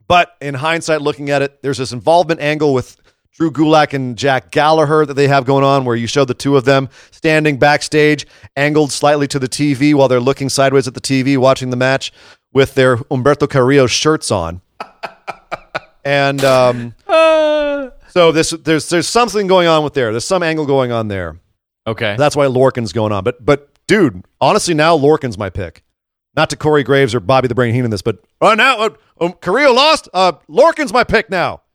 But 0.07 0.37
in 0.41 0.55
hindsight, 0.55 1.03
looking 1.03 1.31
at 1.31 1.43
it, 1.43 1.62
there's 1.62 1.79
this 1.79 1.93
involvement 1.93 2.41
angle 2.41 2.73
with 2.73 2.97
Drew 3.33 3.51
Gulak 3.51 3.95
and 3.95 4.16
Jack 4.16 4.53
Gallagher 4.53 5.05
that 5.07 5.15
they 5.15 5.27
have 5.27 5.45
going 5.45 5.65
on 5.65 5.85
where 5.85 5.97
you 5.97 6.07
show 6.07 6.25
the 6.25 6.35
two 6.35 6.57
of 6.57 6.65
them 6.65 6.89
standing 7.11 7.59
backstage, 7.59 8.27
angled 8.55 8.93
slightly 8.93 9.27
to 9.29 9.41
the 9.41 9.49
TV 9.49 9.93
while 9.93 10.07
they're 10.07 10.21
looking 10.21 10.49
sideways 10.49 10.87
at 10.87 10.95
the 10.95 11.01
TV, 11.01 11.37
watching 11.37 11.71
the 11.71 11.77
match 11.77 12.12
with 12.53 12.75
their 12.75 12.99
Humberto 12.99 13.51
Carrillo 13.51 13.89
shirts 13.89 14.31
on. 14.31 14.61
And 16.05 16.45
um, 16.45 16.95
Uh, 17.09 17.91
so 18.09 18.31
this 18.31 18.51
there's 18.51 18.89
there's 18.91 19.09
something 19.09 19.47
going 19.47 19.67
on 19.67 19.83
with 19.83 19.95
there. 19.95 20.11
There's 20.13 20.27
some 20.27 20.43
angle 20.43 20.67
going 20.67 20.93
on 20.93 21.09
there. 21.09 21.39
okay. 21.87 22.15
That's 22.19 22.37
why 22.37 22.47
Lorcan's 22.47 22.93
going 22.93 23.11
on. 23.13 23.25
But 23.25 23.45
but 23.45 23.71
dude, 23.87 24.25
honestly, 24.41 24.75
now 24.75 24.95
Lorcan's 24.95 25.39
my 25.39 25.49
pick. 25.51 25.83
Not 26.37 26.51
to 26.51 26.57
Corey 26.57 26.83
Graves 26.83 27.15
or 27.15 27.21
Bobby 27.21 27.49
the 27.49 27.55
Brain 27.55 27.75
Heenan 27.75 27.91
this, 27.91 28.03
but 28.03 28.19
uh, 28.41 28.55
now 28.55 28.79
uh, 28.81 28.91
um, 29.21 29.33
Carrillo 29.41 29.73
lost. 29.73 30.09
Uh, 30.13 30.33
Lorcan's 30.49 30.93
my 30.93 31.05
pick 31.05 31.31
now. 31.31 31.63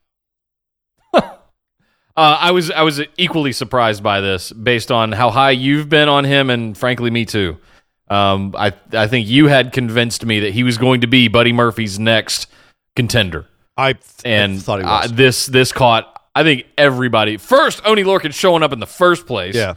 Uh, 2.16 2.36
I 2.38 2.50
was 2.50 2.70
I 2.70 2.82
was 2.82 3.00
equally 3.16 3.52
surprised 3.52 4.02
by 4.02 4.20
this, 4.20 4.52
based 4.52 4.90
on 4.90 5.12
how 5.12 5.30
high 5.30 5.52
you've 5.52 5.88
been 5.88 6.08
on 6.08 6.24
him, 6.24 6.50
and 6.50 6.76
frankly, 6.76 7.08
me 7.10 7.24
too. 7.24 7.56
Um, 8.10 8.54
I 8.58 8.74
I 8.92 9.06
think 9.06 9.26
you 9.28 9.46
had 9.46 9.72
convinced 9.72 10.26
me 10.26 10.40
that 10.40 10.52
he 10.52 10.62
was 10.62 10.76
going 10.76 11.00
to 11.02 11.06
be 11.06 11.28
Buddy 11.28 11.52
Murphy's 11.52 11.98
next 11.98 12.48
contender, 12.96 13.46
I 13.76 13.94
th- 13.94 14.04
and 14.24 14.54
I 14.54 14.58
thought 14.58 14.80
he 14.80 14.84
uh, 14.84 15.02
was. 15.02 15.12
this 15.12 15.46
this 15.46 15.72
caught. 15.72 16.16
I 16.34 16.42
think 16.42 16.66
everybody 16.78 17.36
first 17.36 17.80
Oni 17.84 18.04
Lorcan 18.04 18.32
showing 18.32 18.62
up 18.62 18.72
in 18.72 18.78
the 18.80 18.86
first 18.86 19.26
place, 19.26 19.54
yeah, 19.54 19.74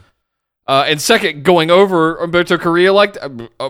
uh, 0.67 0.85
and 0.87 1.01
second 1.01 1.43
going 1.43 1.71
over 1.71 2.17
Humberto 2.17 2.59
Carrillo 2.59 2.93
like. 2.93 3.17
Uh, 3.21 3.47
uh, 3.59 3.69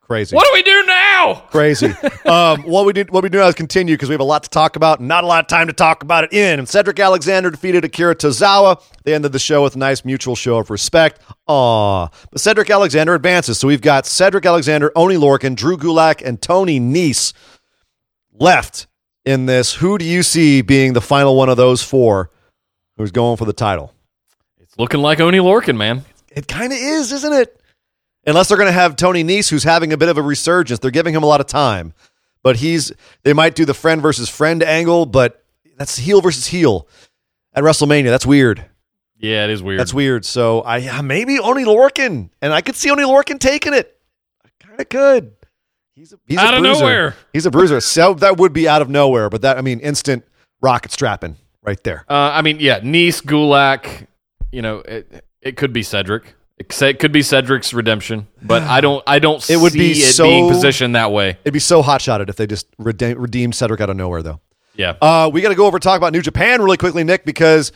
crazy. 0.00 0.34
what 0.34 0.44
do 0.44 0.50
we 0.52 0.62
do 0.62 0.84
now? 0.86 1.34
Crazy. 1.50 1.86
um, 2.26 2.62
what 2.62 2.84
we 2.84 2.92
did, 2.92 3.10
what 3.10 3.22
we 3.22 3.28
do 3.28 3.38
now 3.38 3.46
is 3.46 3.54
continue 3.54 3.94
because 3.94 4.08
we 4.08 4.14
have 4.14 4.20
a 4.20 4.24
lot 4.24 4.42
to 4.42 4.50
talk 4.50 4.74
about. 4.74 4.98
and 4.98 5.06
Not 5.06 5.22
a 5.22 5.26
lot 5.26 5.44
of 5.44 5.46
time 5.48 5.68
to 5.68 5.72
talk 5.72 6.02
about 6.02 6.24
it 6.24 6.32
in. 6.32 6.58
And 6.58 6.68
Cedric 6.68 6.98
Alexander 6.98 7.50
defeated 7.50 7.84
Akira 7.84 8.16
Tozawa. 8.16 8.82
They 9.04 9.14
ended 9.14 9.30
the 9.30 9.38
show 9.38 9.62
with 9.62 9.76
a 9.76 9.78
nice 9.78 10.04
mutual 10.04 10.34
show 10.34 10.58
of 10.58 10.68
respect. 10.68 11.20
Aw. 11.46 12.08
But 12.30 12.40
Cedric 12.40 12.70
Alexander 12.70 13.14
advances. 13.14 13.58
So 13.58 13.68
we've 13.68 13.80
got 13.80 14.04
Cedric 14.04 14.44
Alexander, 14.44 14.90
Oni 14.96 15.14
Lorcan, 15.14 15.54
Drew 15.54 15.76
Gulak, 15.76 16.22
and 16.26 16.42
Tony 16.42 16.80
Nese 16.80 17.32
left 18.40 18.88
in 19.24 19.46
this. 19.46 19.74
Who 19.74 19.98
do 19.98 20.04
you 20.04 20.22
see 20.24 20.62
being 20.62 20.94
the 20.94 21.00
final 21.00 21.36
one 21.36 21.48
of 21.48 21.56
those 21.56 21.82
four 21.82 22.30
who's 22.96 23.12
going 23.12 23.36
for 23.36 23.44
the 23.44 23.52
title? 23.52 23.92
It's 24.60 24.78
looking 24.78 25.00
like 25.00 25.20
Oni 25.20 25.38
Lorcan, 25.38 25.76
man. 25.76 26.04
It 26.32 26.48
kind 26.48 26.72
of 26.72 26.78
is, 26.78 27.12
isn't 27.12 27.32
it? 27.32 27.60
Unless 28.26 28.48
they're 28.48 28.58
going 28.58 28.68
to 28.68 28.72
have 28.72 28.96
Tony 28.96 29.24
Nese, 29.24 29.48
who's 29.50 29.64
having 29.64 29.92
a 29.92 29.96
bit 29.96 30.08
of 30.08 30.18
a 30.18 30.22
resurgence. 30.22 30.80
They're 30.80 30.90
giving 30.90 31.14
him 31.14 31.22
a 31.22 31.26
lot 31.26 31.40
of 31.40 31.46
time, 31.46 31.94
but 32.42 32.56
he's 32.56 32.92
they 33.22 33.32
might 33.32 33.54
do 33.54 33.64
the 33.64 33.74
friend 33.74 34.02
versus 34.02 34.28
friend 34.28 34.62
angle, 34.62 35.06
but 35.06 35.44
that's 35.76 35.96
heel 35.96 36.20
versus 36.20 36.46
heel 36.46 36.86
at 37.54 37.64
WrestleMania. 37.64 38.10
That's 38.10 38.26
weird. 38.26 38.64
Yeah, 39.18 39.44
it 39.44 39.50
is 39.50 39.62
weird. 39.62 39.80
That's 39.80 39.94
weird. 39.94 40.24
So 40.24 40.62
I 40.64 41.00
maybe 41.00 41.38
Oni 41.38 41.64
Lorcan, 41.64 42.30
and 42.42 42.52
I 42.52 42.60
could 42.60 42.76
see 42.76 42.90
Oni 42.90 43.02
Lorcan 43.04 43.38
taking 43.38 43.74
it. 43.74 43.98
I 44.44 44.48
Kind 44.64 44.80
of 44.80 44.88
could. 44.88 45.32
He's 46.00 46.14
a, 46.14 46.18
he's 46.26 46.38
a 46.38 46.40
Out 46.40 46.54
of 46.54 46.60
bruiser. 46.60 46.80
nowhere. 46.80 47.16
He's 47.34 47.44
a 47.44 47.50
bruiser. 47.50 47.78
So 47.82 48.14
that 48.14 48.38
would 48.38 48.54
be 48.54 48.66
out 48.66 48.80
of 48.80 48.88
nowhere, 48.88 49.28
but 49.28 49.42
that 49.42 49.58
I 49.58 49.60
mean, 49.60 49.80
instant 49.80 50.24
rocket 50.62 50.92
strapping 50.92 51.36
right 51.62 51.82
there. 51.84 52.06
Uh, 52.08 52.14
I 52.32 52.40
mean, 52.40 52.58
yeah, 52.58 52.80
Nice, 52.82 53.20
Gulak. 53.20 54.06
You 54.50 54.62
know, 54.62 54.78
it, 54.78 55.24
it 55.42 55.56
could 55.58 55.74
be 55.74 55.82
Cedric. 55.82 56.34
It 56.56 56.98
could 56.98 57.12
be 57.12 57.20
Cedric's 57.20 57.74
redemption, 57.74 58.28
but 58.40 58.62
I 58.62 58.80
don't. 58.80 59.02
I 59.06 59.18
don't. 59.18 59.44
It 59.50 59.58
would 59.58 59.72
see 59.72 59.78
be 59.78 59.90
it 59.92 60.14
so- 60.14 60.24
being 60.24 60.48
positioned 60.48 60.94
that 60.94 61.12
way. 61.12 61.36
It'd 61.44 61.52
be 61.52 61.58
so 61.58 61.82
hot 61.82 62.00
shotted 62.00 62.30
if 62.30 62.36
they 62.36 62.46
just 62.46 62.66
redeem, 62.78 63.18
redeemed 63.18 63.54
Cedric 63.54 63.82
out 63.82 63.90
of 63.90 63.96
nowhere, 63.96 64.22
though. 64.22 64.40
Yeah. 64.74 64.94
Uh, 65.02 65.28
we 65.30 65.42
got 65.42 65.50
to 65.50 65.54
go 65.54 65.66
over 65.66 65.76
and 65.76 65.82
talk 65.82 65.98
about 65.98 66.14
New 66.14 66.22
Japan 66.22 66.62
really 66.62 66.78
quickly, 66.78 67.04
Nick, 67.04 67.26
because 67.26 67.72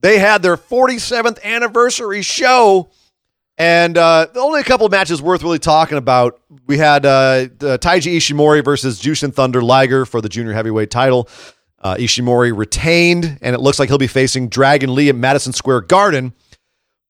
they 0.00 0.18
had 0.18 0.42
their 0.42 0.56
47th 0.56 1.40
anniversary 1.44 2.22
show, 2.22 2.90
and 3.58 3.98
uh, 3.98 4.28
only 4.36 4.60
a 4.60 4.64
couple 4.64 4.86
of 4.86 4.92
matches 4.92 5.20
worth 5.20 5.42
really 5.42 5.58
talking 5.58 5.98
about. 5.98 6.40
We 6.66 6.78
had 6.78 7.04
uh, 7.04 7.48
Taiji 7.48 8.16
Ishimori 8.16 8.64
versus 8.64 9.00
Jushin 9.00 9.34
Thunder 9.34 9.60
Liger 9.60 10.06
for 10.06 10.20
the 10.20 10.28
junior 10.28 10.52
heavyweight 10.52 10.90
title. 10.90 11.28
Uh, 11.80 11.96
Ishimori 11.96 12.56
retained, 12.56 13.38
and 13.42 13.54
it 13.54 13.60
looks 13.60 13.78
like 13.78 13.88
he'll 13.88 13.98
be 13.98 14.06
facing 14.06 14.48
Dragon 14.48 14.94
Lee 14.94 15.08
at 15.08 15.16
Madison 15.16 15.52
Square 15.52 15.82
Garden. 15.82 16.32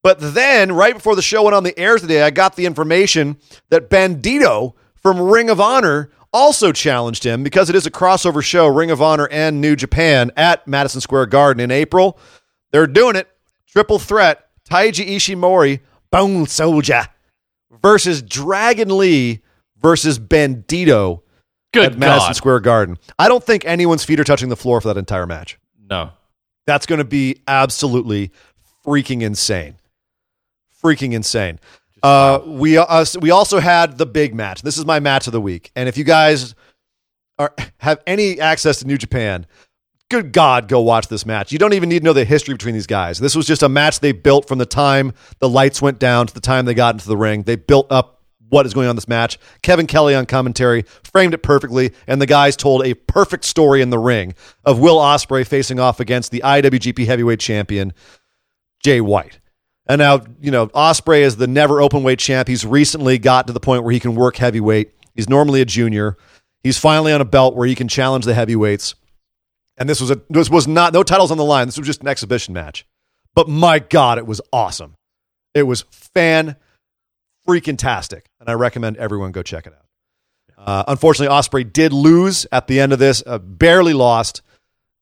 But 0.03 0.19
then, 0.21 0.73
right 0.73 0.95
before 0.95 1.17
the 1.17 1.23
show 1.23 1.43
went 1.43 1.55
on 1.55 1.65
the 1.65 1.79
air 1.79 1.99
today, 1.99 2.23
I 2.23 2.31
got 2.31 2.57
the 2.57 2.67
information 2.67 3.37
that 3.69 3.91
Bandito 3.91 4.75
from 4.95 5.21
Ring 5.21 5.51
of 5.51 5.61
Honor 5.61 6.11
also 6.33 6.73
challenged 6.73 7.25
him 7.25 7.43
because 7.43 7.69
it 7.69 7.77
is 7.77 7.87
a 7.87 7.91
crossover 7.91 8.43
show, 8.43 8.67
Ring 8.67 8.91
of 8.91 9.03
Honor 9.03 9.29
and 9.31 9.61
New 9.61 9.77
Japan 9.77 10.31
at 10.37 10.67
Madison 10.67 11.01
Square 11.01 11.27
Garden 11.27 11.61
in 11.61 11.71
April. 11.71 12.19
They're 12.71 12.87
doing 12.87 13.17
it. 13.17 13.29
Triple 13.67 13.99
threat 13.99 14.49
Taiji 14.69 15.17
Ishimori, 15.17 15.81
Bone 16.11 16.47
Soldier 16.47 17.07
versus 17.83 18.23
Dragon 18.23 18.97
Lee 18.97 19.41
versus 19.81 20.19
Bandito 20.19 21.23
Good 21.73 21.93
at 21.93 21.99
Madison 21.99 22.35
Square 22.35 22.61
Garden. 22.61 22.99
I 23.19 23.29
don't 23.29 23.45
think 23.45 23.65
anyone's 23.65 24.05
feet 24.05 24.19
are 24.19 24.25
touching 24.25 24.49
the 24.49 24.57
floor 24.57 24.81
for 24.81 24.89
that 24.89 24.97
entire 24.97 25.27
match. 25.27 25.59
No. 25.91 26.11
That's 26.67 26.87
going 26.87 26.99
to 26.99 27.05
be 27.05 27.43
absolutely 27.47 28.33
freaking 28.85 29.23
insane. 29.23 29.77
Freaking 30.83 31.13
insane. 31.13 31.59
Uh, 32.03 32.41
we 32.47 32.79
uh, 32.79 33.05
we 33.21 33.31
also 33.31 33.59
had 33.59 33.99
the 33.99 34.07
big 34.07 34.35
match. 34.35 34.63
This 34.63 34.79
is 34.79 34.87
my 34.87 35.01
match 35.01 35.27
of 35.27 35.33
the 35.33 35.41
week. 35.41 35.73
And 35.75 35.89
if 35.89 35.99
you 35.99 36.05
guys 36.05 36.55
are 37.39 37.53
have 37.79 38.01
any 38.07 38.41
access 38.41 38.79
to 38.79 38.87
New 38.87 38.97
Japan, 38.97 39.47
good 40.11 40.33
God, 40.33 40.69
go 40.69 40.81
watch 40.81 41.09
this 41.09 41.27
match. 41.27 41.53
You 41.53 41.59
don't 41.59 41.75
even 41.75 41.89
need 41.89 42.01
to 42.01 42.05
know 42.05 42.13
the 42.13 42.25
history 42.25 42.55
between 42.55 42.75
these 42.75 42.87
guys. 42.87 43.19
This 43.19 43.35
was 43.35 43.47
just 43.47 43.63
a 43.63 43.69
match 43.69 44.01
they 44.01 44.13
built 44.13 44.49
from 44.49 44.59
the 44.59 44.67
time 44.67 45.13
the 45.39 45.49
lights 45.49 45.83
went 45.83 45.99
down 45.99 46.27
to 46.27 46.35
the 46.35 46.41
time 46.41 46.65
they 46.65 46.75
got 46.75 46.95
into 46.95 47.09
the 47.09 47.17
ring. 47.17 47.43
They 47.43 47.57
built 47.57 47.91
up 47.91 48.23
what 48.49 48.65
is 48.65 48.73
going 48.73 48.87
on 48.87 48.91
in 48.91 48.97
this 48.97 49.09
match. 49.09 49.39
Kevin 49.63 49.87
Kelly 49.87 50.15
on 50.15 50.27
commentary 50.27 50.85
framed 51.05 51.35
it 51.35 51.43
perfectly, 51.43 51.93
and 52.07 52.21
the 52.21 52.27
guys 52.27 52.57
told 52.57 52.85
a 52.85 52.95
perfect 52.95 53.45
story 53.45 53.83
in 53.83 53.91
the 53.91 53.99
ring 53.99 54.35
of 54.65 54.79
Will 54.79 54.97
Ospreay 54.97 55.47
facing 55.47 55.79
off 55.79 56.01
against 56.01 56.31
the 56.31 56.41
IWGP 56.45 57.05
Heavyweight 57.05 57.41
Champion 57.41 57.93
Jay 58.83 59.01
White. 59.01 59.41
And 59.87 59.99
now, 59.99 60.21
you 60.41 60.51
know, 60.51 60.69
Ospreay 60.69 61.21
is 61.21 61.37
the 61.37 61.47
never 61.47 61.81
open 61.81 62.03
weight 62.03 62.19
champ. 62.19 62.49
He's 62.49 62.65
recently 62.65 63.19
got 63.19 63.47
to 63.47 63.53
the 63.53 63.61
point 63.61 63.85
where 63.85 63.93
he 63.93 64.01
can 64.01 64.15
work 64.15 64.37
heavyweight. 64.37 64.93
He's 65.15 65.29
normally 65.29 65.61
a 65.61 65.65
junior. 65.65 66.17
He's 66.63 66.79
finally 66.79 67.13
on 67.13 67.21
a 67.21 67.25
belt 67.25 67.55
where 67.55 67.67
he 67.67 67.75
can 67.75 67.89
challenge 67.89 68.25
the 68.25 68.35
heavyweights. 68.35 68.95
And 69.79 69.89
this 69.89 70.01
was 70.01 70.11
a 70.11 70.21
this 70.29 70.51
was 70.51 70.67
not 70.67 70.93
no 70.93 71.03
titles 71.03 71.31
on 71.31 71.39
the 71.39 71.45
line. 71.45 71.67
This 71.69 71.79
was 71.79 71.87
just 71.87 72.03
an 72.03 72.09
exhibition 72.09 72.53
match. 72.53 72.87
But 73.35 73.49
my 73.49 73.79
God, 73.79 74.19
it 74.19 74.27
was 74.27 74.41
awesome. 74.53 74.97
It 75.55 75.63
was 75.63 75.85
fan 75.91 76.57
freaking 77.47 77.79
tastic, 77.79 78.29
and 78.41 78.49
I 78.49 78.55
recommend 78.55 78.97
everyone 78.97 79.33
go 79.33 79.43
check 79.43 79.67
it 79.67 79.73
out. 79.73 79.87
Uh, 80.59 80.85
unfortunately, 80.89 81.35
Ospreay 81.35 81.73
did 81.73 81.93
lose 81.93 82.47
at 82.51 82.67
the 82.67 82.81
end 82.81 82.93
of 82.93 82.99
this, 82.99 83.23
uh, 83.25 83.39
barely 83.39 83.95
lost. 83.95 84.43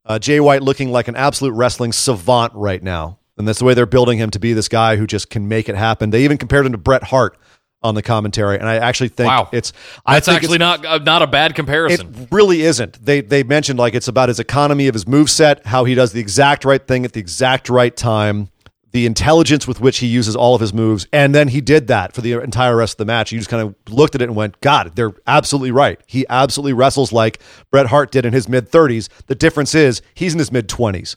Uh, 0.04 0.18
Jay 0.18 0.38
White 0.38 0.62
looking 0.62 0.92
like 0.92 1.08
an 1.08 1.16
absolute 1.16 1.52
wrestling 1.52 1.92
savant 1.92 2.52
right 2.54 2.82
now, 2.82 3.18
and 3.38 3.48
that's 3.48 3.58
the 3.58 3.64
way 3.64 3.74
they're 3.74 3.86
building 3.86 4.18
him 4.18 4.30
to 4.30 4.38
be 4.38 4.52
this 4.52 4.68
guy 4.68 4.96
who 4.96 5.06
just 5.06 5.30
can 5.30 5.48
make 5.48 5.68
it 5.68 5.74
happen. 5.74 6.10
They 6.10 6.24
even 6.24 6.38
compared 6.38 6.66
him 6.66 6.72
to 6.72 6.78
Bret 6.78 7.04
Hart 7.04 7.38
on 7.86 7.94
the 7.94 8.02
commentary, 8.02 8.58
and 8.58 8.68
I 8.68 8.76
actually 8.76 9.08
think 9.08 9.28
Wow. 9.28 9.48
it's 9.52 9.72
I 10.04 10.14
That's 10.16 10.26
think 10.26 10.36
actually 10.42 10.58
not 10.58 10.84
uh, 10.84 10.98
not 10.98 11.22
a 11.22 11.26
bad 11.26 11.54
comparison. 11.54 12.14
it 12.14 12.28
really 12.30 12.62
isn't. 12.62 13.04
They 13.04 13.20
they 13.22 13.42
mentioned 13.42 13.78
like 13.78 13.94
it's 13.94 14.08
about 14.08 14.28
his 14.28 14.38
economy 14.40 14.88
of 14.88 14.94
his 14.94 15.06
move 15.06 15.30
set, 15.30 15.64
how 15.66 15.84
he 15.84 15.94
does 15.94 16.12
the 16.12 16.20
exact 16.20 16.64
right 16.64 16.86
thing 16.86 17.04
at 17.04 17.12
the 17.12 17.20
exact 17.20 17.68
right 17.68 17.96
time, 17.96 18.50
the 18.92 19.06
intelligence 19.06 19.66
with 19.68 19.80
which 19.80 19.98
he 19.98 20.06
uses 20.06 20.34
all 20.36 20.54
of 20.54 20.60
his 20.60 20.72
moves, 20.74 21.06
and 21.12 21.34
then 21.34 21.48
he 21.48 21.60
did 21.60 21.86
that 21.88 22.12
for 22.14 22.20
the 22.20 22.32
entire 22.32 22.76
rest 22.76 22.94
of 22.94 22.98
the 22.98 23.04
match. 23.04 23.30
You 23.32 23.38
just 23.38 23.50
kind 23.50 23.62
of 23.62 23.74
looked 23.92 24.14
at 24.14 24.20
it 24.22 24.24
and 24.24 24.36
went, 24.36 24.60
"God, 24.60 24.92
they're 24.96 25.14
absolutely 25.26 25.70
right." 25.70 26.00
He 26.06 26.26
absolutely 26.28 26.72
wrestles 26.72 27.12
like 27.12 27.40
Bret 27.70 27.86
Hart 27.86 28.10
did 28.10 28.24
in 28.26 28.32
his 28.32 28.48
mid 28.48 28.68
thirties. 28.68 29.08
The 29.26 29.34
difference 29.34 29.74
is 29.74 30.02
he's 30.14 30.32
in 30.32 30.38
his 30.38 30.50
mid 30.52 30.68
twenties. 30.68 31.16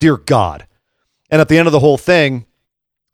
Dear 0.00 0.16
God! 0.16 0.66
And 1.30 1.40
at 1.40 1.48
the 1.48 1.58
end 1.58 1.68
of 1.68 1.72
the 1.72 1.80
whole 1.80 1.98
thing, 1.98 2.46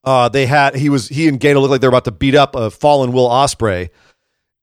uh, 0.06 0.28
they 0.28 0.46
had 0.46 0.76
he 0.76 0.88
was 0.88 1.08
he 1.08 1.26
and 1.28 1.40
Gedo 1.40 1.60
looked 1.60 1.72
like 1.72 1.80
they 1.80 1.88
were 1.88 1.92
about 1.92 2.04
to 2.04 2.12
beat 2.12 2.36
up 2.36 2.54
a 2.54 2.70
fallen 2.70 3.12
Will 3.12 3.28
Ospreay 3.28 3.90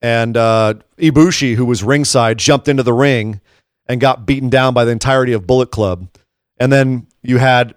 and 0.01 0.35
uh, 0.37 0.75
Ibushi, 0.97 1.55
who 1.55 1.65
was 1.65 1.83
ringside, 1.83 2.39
jumped 2.39 2.67
into 2.67 2.81
the 2.81 2.93
ring 2.93 3.41
and 3.85 3.99
got 3.99 4.25
beaten 4.25 4.49
down 4.49 4.73
by 4.73 4.85
the 4.85 4.91
entirety 4.91 5.33
of 5.33 5.45
Bullet 5.45 5.69
Club. 5.69 6.07
And 6.57 6.71
then 6.71 7.07
you 7.21 7.37
had 7.37 7.75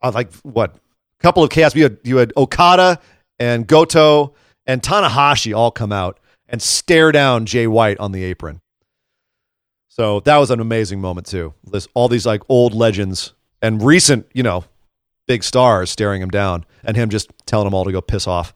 uh, 0.00 0.12
like 0.14 0.32
what 0.42 0.76
a 0.76 0.78
couple 1.22 1.42
of 1.42 1.50
chaos. 1.50 1.74
You 1.74 1.82
had 1.82 1.98
you 2.04 2.16
had 2.18 2.32
Okada 2.36 3.00
and 3.40 3.66
Goto 3.66 4.34
and 4.64 4.80
Tanahashi 4.80 5.56
all 5.56 5.72
come 5.72 5.90
out 5.90 6.20
and 6.48 6.62
stare 6.62 7.10
down 7.10 7.46
Jay 7.46 7.66
White 7.66 7.98
on 7.98 8.12
the 8.12 8.22
apron. 8.22 8.60
So 9.88 10.20
that 10.20 10.36
was 10.36 10.52
an 10.52 10.60
amazing 10.60 11.00
moment 11.00 11.26
too. 11.26 11.54
This 11.64 11.88
all 11.94 12.08
these 12.08 12.26
like 12.26 12.42
old 12.48 12.74
legends 12.74 13.32
and 13.60 13.82
recent, 13.82 14.26
you 14.32 14.44
know, 14.44 14.64
big 15.28 15.44
stars 15.44 15.90
staring 15.90 16.20
him 16.20 16.30
down 16.30 16.64
and 16.82 16.96
him 16.96 17.08
just 17.10 17.30
telling 17.46 17.66
them 17.66 17.74
all 17.74 17.84
to 17.84 17.92
go 17.92 18.00
piss 18.00 18.26
off. 18.26 18.52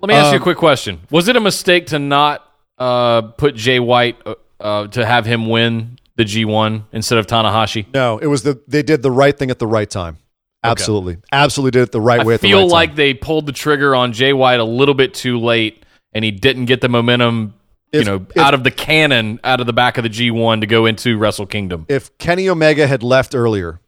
Let 0.00 0.08
me 0.08 0.14
ask 0.14 0.26
you 0.32 0.32
a 0.32 0.36
Um, 0.36 0.42
quick 0.42 0.56
question. 0.56 1.00
Was 1.10 1.28
it 1.28 1.36
a 1.36 1.40
mistake 1.40 1.86
to 1.88 1.98
not 1.98 2.42
uh, 2.78 3.22
put 3.22 3.54
Jay 3.54 3.78
White 3.80 4.16
uh, 4.24 4.34
uh, 4.60 4.86
to 4.88 5.04
have 5.04 5.26
him 5.26 5.48
win 5.48 5.98
the 6.16 6.24
G1 6.24 6.84
instead 6.92 7.18
of 7.18 7.26
Tanahashi? 7.26 7.86
No, 7.92 8.18
it 8.18 8.26
was 8.26 8.42
the 8.42 8.60
they 8.66 8.82
did 8.82 9.02
the 9.02 9.10
right 9.10 9.36
thing 9.38 9.50
at 9.50 9.58
the 9.58 9.66
right 9.66 9.88
time. 9.90 10.16
Absolutely, 10.62 11.18
absolutely 11.30 11.72
did 11.72 11.82
it 11.82 11.92
the 11.92 12.00
right 12.00 12.24
way. 12.24 12.32
I 12.32 12.36
At 12.36 12.40
the 12.40 12.48
feel 12.48 12.60
right 12.62 12.68
like 12.70 12.88
time. 12.90 12.96
they 12.96 13.12
pulled 13.14 13.44
the 13.46 13.52
trigger 13.52 13.94
on 13.94 14.12
Jay 14.14 14.32
White 14.32 14.60
a 14.60 14.64
little 14.64 14.94
bit 14.94 15.12
too 15.12 15.38
late, 15.38 15.84
and 16.14 16.24
he 16.24 16.30
didn't 16.30 16.64
get 16.64 16.80
the 16.80 16.88
momentum, 16.88 17.52
you 17.92 18.00
If- 18.00 18.06
know, 18.06 18.26
if- 18.30 18.36
out 18.38 18.54
of 18.54 18.64
the 18.64 18.70
cannon, 18.70 19.40
out 19.44 19.60
of 19.60 19.66
the 19.66 19.74
back 19.74 19.98
of 19.98 20.04
the 20.04 20.08
G1 20.08 20.60
to 20.62 20.66
go 20.66 20.86
into 20.86 21.18
Wrestle 21.18 21.44
Kingdom. 21.46 21.84
if 21.90 22.16
Kenny 22.16 22.48
Omega 22.48 22.86
had 22.86 23.02
left 23.02 23.34
earlier, 23.34 23.78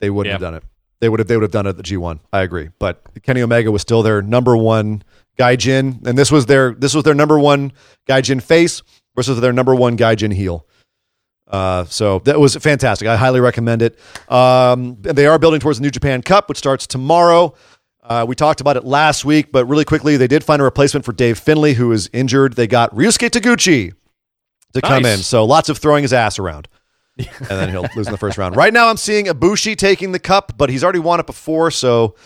they 0.00 0.08
wouldn't 0.08 0.32
have 0.32 0.40
done 0.40 0.54
it. 0.54 0.62
They 1.00 1.08
would 1.08 1.20
have 1.20 1.28
they 1.28 1.36
would 1.36 1.42
have 1.42 1.50
done 1.50 1.66
it 1.66 1.70
at 1.70 1.76
the 1.76 1.82
G1. 1.82 2.20
I 2.32 2.42
agree, 2.42 2.70
but 2.78 3.02
Kenny 3.22 3.42
Omega 3.42 3.70
was 3.70 3.82
still 3.82 4.02
their 4.02 4.22
number 4.22 4.56
one 4.56 5.02
Gaijin, 5.38 6.06
and 6.06 6.16
this 6.16 6.30
was 6.30 6.46
their 6.46 6.72
this 6.74 6.94
was 6.94 7.04
their 7.04 7.14
number 7.14 7.38
one 7.38 7.72
Gaijin 8.08 8.42
face 8.42 8.82
versus 9.14 9.40
their 9.40 9.52
number 9.52 9.74
one 9.74 9.96
Gaijin 9.96 10.32
heel. 10.32 10.66
Uh, 11.46 11.84
so 11.84 12.20
that 12.20 12.40
was 12.40 12.56
fantastic. 12.56 13.06
I 13.06 13.16
highly 13.16 13.40
recommend 13.40 13.82
it. 13.82 13.98
Um, 14.30 14.96
they 15.00 15.26
are 15.26 15.38
building 15.38 15.60
towards 15.60 15.78
the 15.78 15.82
New 15.82 15.90
Japan 15.90 16.22
Cup, 16.22 16.48
which 16.48 16.58
starts 16.58 16.86
tomorrow. 16.86 17.54
Uh, 18.02 18.24
we 18.26 18.34
talked 18.34 18.60
about 18.60 18.76
it 18.76 18.84
last 18.84 19.24
week, 19.24 19.50
but 19.52 19.64
really 19.66 19.84
quickly, 19.84 20.16
they 20.16 20.26
did 20.26 20.44
find 20.44 20.60
a 20.60 20.64
replacement 20.64 21.04
for 21.04 21.12
Dave 21.12 21.38
Finlay, 21.38 21.74
who 21.74 21.90
is 21.92 22.10
injured. 22.12 22.54
They 22.54 22.66
got 22.66 22.94
Ryusuke 22.94 23.30
Taguchi 23.30 23.92
to 24.74 24.80
come 24.80 25.04
in. 25.06 25.18
So 25.18 25.44
lots 25.44 25.68
of 25.68 25.78
throwing 25.78 26.02
his 26.02 26.12
ass 26.12 26.38
around. 26.38 26.68
and 27.18 27.48
then 27.48 27.70
he'll 27.70 27.86
lose 27.94 28.06
in 28.06 28.12
the 28.12 28.18
first 28.18 28.38
round. 28.38 28.56
Right 28.56 28.72
now, 28.72 28.88
I'm 28.88 28.96
seeing 28.96 29.26
Ibushi 29.26 29.76
taking 29.76 30.12
the 30.12 30.18
cup, 30.18 30.52
but 30.56 30.68
he's 30.70 30.82
already 30.82 30.98
won 30.98 31.20
it 31.20 31.26
before, 31.26 31.70
so 31.70 32.16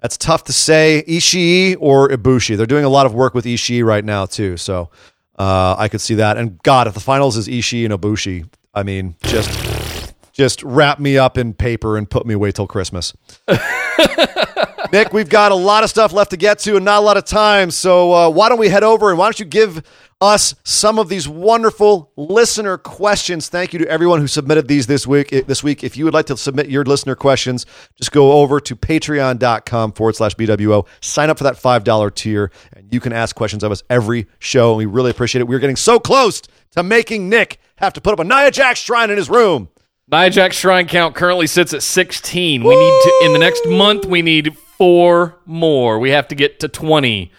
that's 0.00 0.18
tough 0.18 0.44
to 0.44 0.52
say. 0.52 1.02
Ishii 1.08 1.76
or 1.80 2.08
Ibushi. 2.08 2.56
They're 2.56 2.66
doing 2.66 2.84
a 2.84 2.90
lot 2.90 3.06
of 3.06 3.14
work 3.14 3.34
with 3.34 3.46
Ishii 3.46 3.84
right 3.84 4.04
now, 4.04 4.26
too, 4.26 4.56
so 4.58 4.90
uh, 5.38 5.76
I 5.78 5.88
could 5.88 6.00
see 6.00 6.16
that. 6.16 6.36
And 6.36 6.62
God, 6.62 6.86
if 6.86 6.94
the 6.94 7.00
finals 7.00 7.36
is 7.36 7.48
Ishii 7.48 7.84
and 7.86 7.94
Ibushi, 7.94 8.46
I 8.74 8.82
mean, 8.82 9.16
just 9.22 10.12
just 10.32 10.62
wrap 10.64 10.98
me 10.98 11.16
up 11.16 11.38
in 11.38 11.54
paper 11.54 11.96
and 11.96 12.10
put 12.10 12.26
me 12.26 12.34
away 12.34 12.50
till 12.50 12.66
Christmas. 12.66 13.14
Nick, 14.92 15.12
we've 15.12 15.28
got 15.28 15.52
a 15.52 15.54
lot 15.54 15.84
of 15.84 15.90
stuff 15.90 16.12
left 16.12 16.32
to 16.32 16.36
get 16.36 16.58
to 16.60 16.76
and 16.76 16.84
not 16.84 16.98
a 16.98 17.04
lot 17.04 17.16
of 17.16 17.24
time. 17.24 17.70
So 17.70 18.12
uh, 18.12 18.30
why 18.30 18.48
don't 18.48 18.58
we 18.58 18.68
head 18.68 18.82
over 18.82 19.10
and 19.10 19.18
why 19.18 19.26
don't 19.26 19.38
you 19.38 19.46
give 19.46 19.82
us 20.20 20.54
some 20.64 20.98
of 20.98 21.08
these 21.08 21.28
wonderful 21.28 22.12
listener 22.16 22.78
questions? 22.78 23.48
Thank 23.48 23.72
you 23.72 23.78
to 23.80 23.88
everyone 23.88 24.20
who 24.20 24.26
submitted 24.26 24.68
these 24.68 24.86
this 24.86 25.06
week. 25.06 25.32
Eh, 25.32 25.42
this 25.46 25.62
week, 25.62 25.84
if 25.84 25.96
you 25.96 26.04
would 26.04 26.14
like 26.14 26.26
to 26.26 26.36
submit 26.36 26.68
your 26.68 26.84
listener 26.84 27.14
questions, 27.14 27.66
just 27.96 28.12
go 28.12 28.32
over 28.32 28.60
to 28.60 28.76
patreon.com 28.76 29.92
forward 29.92 30.16
slash 30.16 30.34
BWO. 30.36 30.86
Sign 31.00 31.30
up 31.30 31.38
for 31.38 31.44
that 31.44 31.56
$5 31.56 32.14
tier, 32.14 32.50
and 32.74 32.92
you 32.92 33.00
can 33.00 33.12
ask 33.12 33.34
questions 33.36 33.62
of 33.62 33.72
us 33.72 33.82
every 33.90 34.26
show. 34.38 34.70
And 34.70 34.78
we 34.78 34.86
really 34.86 35.10
appreciate 35.10 35.40
it. 35.40 35.48
We're 35.48 35.58
getting 35.58 35.76
so 35.76 35.98
close 35.98 36.42
to 36.72 36.82
making 36.82 37.28
Nick 37.28 37.60
have 37.76 37.92
to 37.94 38.00
put 38.00 38.12
up 38.12 38.20
a 38.20 38.24
Nia 38.24 38.50
Jax 38.50 38.80
shrine 38.80 39.10
in 39.10 39.16
his 39.16 39.28
room. 39.30 39.68
Nia 40.10 40.30
Jax 40.30 40.56
shrine 40.56 40.86
count 40.86 41.14
currently 41.14 41.46
sits 41.46 41.72
at 41.72 41.82
16. 41.82 42.62
We 42.62 42.76
need 42.76 43.02
to, 43.02 43.20
in 43.24 43.32
the 43.32 43.38
next 43.38 43.66
month, 43.66 44.04
we 44.04 44.22
need 44.22 44.56
four 44.76 45.38
more. 45.46 45.98
We 45.98 46.10
have 46.10 46.28
to 46.28 46.34
get 46.34 46.60
to 46.60 46.68
20 46.68 47.32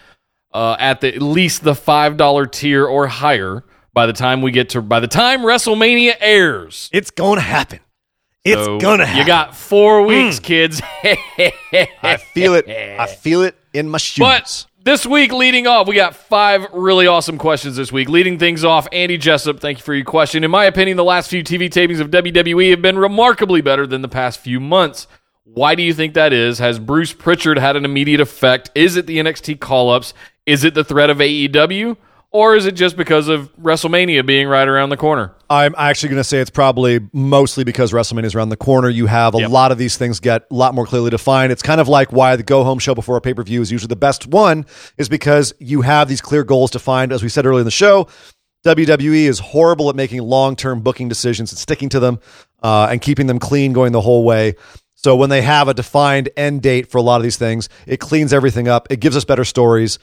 uh, 0.56 0.76
at 0.78 1.02
the, 1.02 1.14
at 1.14 1.20
least 1.20 1.64
the 1.64 1.74
$5 1.74 2.50
tier 2.50 2.86
or 2.86 3.06
higher 3.06 3.62
by 3.92 4.06
the 4.06 4.14
time 4.14 4.40
we 4.40 4.50
get 4.50 4.70
to, 4.70 4.80
by 4.80 5.00
the 5.00 5.06
time 5.06 5.40
WrestleMania 5.40 6.14
airs. 6.18 6.88
It's 6.92 7.10
going 7.10 7.36
to 7.36 7.42
happen. 7.42 7.80
It's 8.42 8.64
So 8.64 8.78
going 8.78 9.00
to 9.00 9.06
happen. 9.06 9.20
You 9.20 9.26
got 9.26 9.54
four 9.54 10.02
weeks, 10.02 10.38
kids. 10.38 10.80
I 11.04 12.18
feel 12.32 12.54
it. 12.54 12.68
I 12.68 13.06
feel 13.20 13.42
it 13.42 13.54
in 13.74 13.88
my 13.90 13.98
shoes. 13.98 14.22
But 14.22 14.66
this 14.82 15.04
week, 15.04 15.32
leading 15.32 15.66
off, 15.66 15.88
we 15.88 15.94
got 15.94 16.14
five 16.14 16.66
really 16.72 17.06
awesome 17.06 17.36
questions 17.36 17.76
this 17.76 17.92
week. 17.92 18.08
Leading 18.08 18.38
things 18.38 18.64
off, 18.64 18.88
Andy 18.92 19.18
Jessup, 19.18 19.60
thank 19.60 19.78
you 19.78 19.84
for 19.84 19.94
your 19.94 20.04
question. 20.04 20.42
In 20.42 20.50
my 20.50 20.64
opinion, 20.64 20.96
the 20.96 21.04
last 21.04 21.28
few 21.28 21.42
TV 21.42 21.68
tapings 21.68 22.00
of 22.00 22.10
WWE 22.10 22.70
have 22.70 22.80
been 22.80 22.96
remarkably 22.96 23.60
better 23.60 23.86
than 23.86 24.00
the 24.00 24.08
past 24.08 24.38
few 24.38 24.60
months. 24.60 25.06
Why 25.54 25.76
do 25.76 25.82
you 25.84 25.94
think 25.94 26.14
that 26.14 26.32
is? 26.32 26.58
Has 26.58 26.80
Bruce 26.80 27.12
Prichard 27.12 27.56
had 27.56 27.76
an 27.76 27.84
immediate 27.84 28.20
effect? 28.20 28.70
Is 28.74 28.96
it 28.96 29.06
the 29.06 29.18
NXT 29.18 29.60
call 29.60 29.90
ups? 29.90 30.12
Is 30.44 30.64
it 30.64 30.74
the 30.74 30.82
threat 30.82 31.08
of 31.08 31.18
AEW? 31.18 31.96
Or 32.32 32.56
is 32.56 32.66
it 32.66 32.72
just 32.72 32.96
because 32.96 33.28
of 33.28 33.54
WrestleMania 33.56 34.26
being 34.26 34.48
right 34.48 34.66
around 34.66 34.90
the 34.90 34.96
corner? 34.96 35.32
I'm 35.48 35.74
actually 35.78 36.08
going 36.10 36.18
to 36.20 36.24
say 36.24 36.38
it's 36.40 36.50
probably 36.50 36.98
mostly 37.12 37.62
because 37.62 37.92
WrestleMania 37.92 38.24
is 38.24 38.34
around 38.34 38.48
the 38.48 38.56
corner. 38.56 38.88
You 38.88 39.06
have 39.06 39.36
a 39.36 39.38
Yep. 39.38 39.50
lot 39.50 39.72
of 39.72 39.78
these 39.78 39.96
things 39.96 40.18
get 40.18 40.42
a 40.50 40.54
lot 40.54 40.74
more 40.74 40.84
clearly 40.84 41.10
defined. 41.10 41.52
It's 41.52 41.62
kind 41.62 41.80
of 41.80 41.86
like 41.88 42.12
why 42.12 42.34
the 42.34 42.42
go 42.42 42.64
home 42.64 42.80
show 42.80 42.94
before 42.96 43.16
a 43.16 43.20
pay 43.20 43.32
per 43.32 43.44
view 43.44 43.62
is 43.62 43.70
usually 43.70 43.86
the 43.88 43.96
best 43.96 44.26
one, 44.26 44.66
is 44.98 45.08
because 45.08 45.54
you 45.60 45.82
have 45.82 46.08
these 46.08 46.20
clear 46.20 46.42
goals 46.42 46.72
defined. 46.72 47.12
As 47.12 47.22
we 47.22 47.28
said 47.28 47.46
earlier 47.46 47.60
in 47.60 47.64
the 47.66 47.70
show, 47.70 48.08
WWE 48.66 49.26
is 49.28 49.38
horrible 49.38 49.88
at 49.88 49.94
making 49.96 50.20
long 50.20 50.56
term 50.56 50.80
booking 50.80 51.08
decisions 51.08 51.52
and 51.52 51.58
sticking 51.58 51.88
to 51.90 52.00
them 52.00 52.18
uh, 52.64 52.88
and 52.90 53.00
keeping 53.00 53.28
them 53.28 53.38
clean 53.38 53.72
going 53.72 53.92
the 53.92 54.00
whole 54.00 54.24
way. 54.24 54.56
So 55.06 55.14
when 55.14 55.30
they 55.30 55.42
have 55.42 55.68
a 55.68 55.72
defined 55.72 56.30
end 56.36 56.62
date 56.62 56.90
for 56.90 56.98
a 56.98 57.00
lot 57.00 57.18
of 57.18 57.22
these 57.22 57.36
things, 57.36 57.68
it 57.86 58.00
cleans 58.00 58.32
everything 58.32 58.66
up. 58.66 58.88
It 58.90 58.98
gives 58.98 59.16
us 59.16 59.24
better 59.24 59.44
stories. 59.44 60.00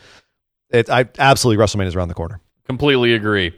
It, 0.70 0.90
I 0.90 1.10
absolutely 1.20 1.62
WrestleMania 1.62 1.88
is 1.88 1.96
around 1.98 2.08
the 2.08 2.14
corner. 2.14 2.40
Completely 2.68 3.14
agree. 3.14 3.52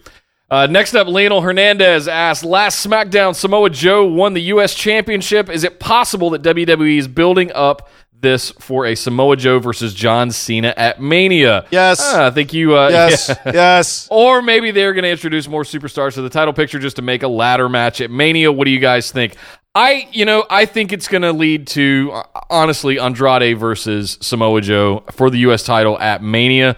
Uh, 0.50 0.66
next 0.66 0.96
up, 0.96 1.06
Lionel 1.06 1.42
Hernandez 1.42 2.08
asked 2.08 2.44
Last 2.44 2.84
SmackDown, 2.84 3.36
Samoa 3.36 3.70
Joe 3.70 4.06
won 4.06 4.34
the 4.34 4.42
U.S. 4.42 4.74
Championship. 4.74 5.52
Is 5.52 5.64
it 5.64 5.80
possible 5.80 6.32
that 6.32 6.42
WWE 6.42 6.98
is 6.98 7.08
building 7.08 7.52
up 7.54 7.90
this 8.12 8.50
for 8.50 8.88
a 8.88 8.96
Samoa 8.96 9.36
Joe 9.36 9.60
versus 9.60 9.94
John 9.94 10.32
Cena 10.32 10.74
at 10.76 11.00
Mania? 11.00 11.68
Yes. 11.70 12.00
Ah, 12.02 12.26
I 12.26 12.32
think 12.32 12.54
you. 12.54 12.76
Uh, 12.76 12.90
Yes, 12.92 13.30
yeah. 13.30 13.52
yes. 13.54 14.08
Or 14.10 14.42
maybe 14.42 14.72
they're 14.72 14.94
going 14.94 15.04
to 15.04 15.12
introduce 15.12 15.48
more 15.48 15.62
superstars 15.62 16.16
to 16.16 16.24
the 16.24 16.30
title 16.32 16.54
picture 16.54 16.80
just 16.80 16.96
to 16.96 17.04
make 17.04 17.22
a 17.22 17.28
ladder 17.28 17.70
match 17.70 18.02
at 18.02 18.10
Mania. 18.10 18.52
What 18.52 18.66
do 18.66 18.72
you 18.72 18.80
guys 18.80 19.12
think? 19.12 19.36
I, 19.76 20.08
you 20.14 20.24
know, 20.26 20.46
I 20.50 20.66
think 20.66 20.94
it's 20.94 21.08
going 21.10 21.24
to 21.24 21.34
lead 21.34 21.68
to 21.68 22.22
honestly 22.50 22.98
Andrade 22.98 23.60
versus 23.60 24.18
Samoa 24.22 24.62
Joe 24.62 25.04
for 25.12 25.30
the 25.30 25.40
U.S. 25.40 25.64
title 25.64 26.00
at 26.00 26.24
Mania. 26.24 26.78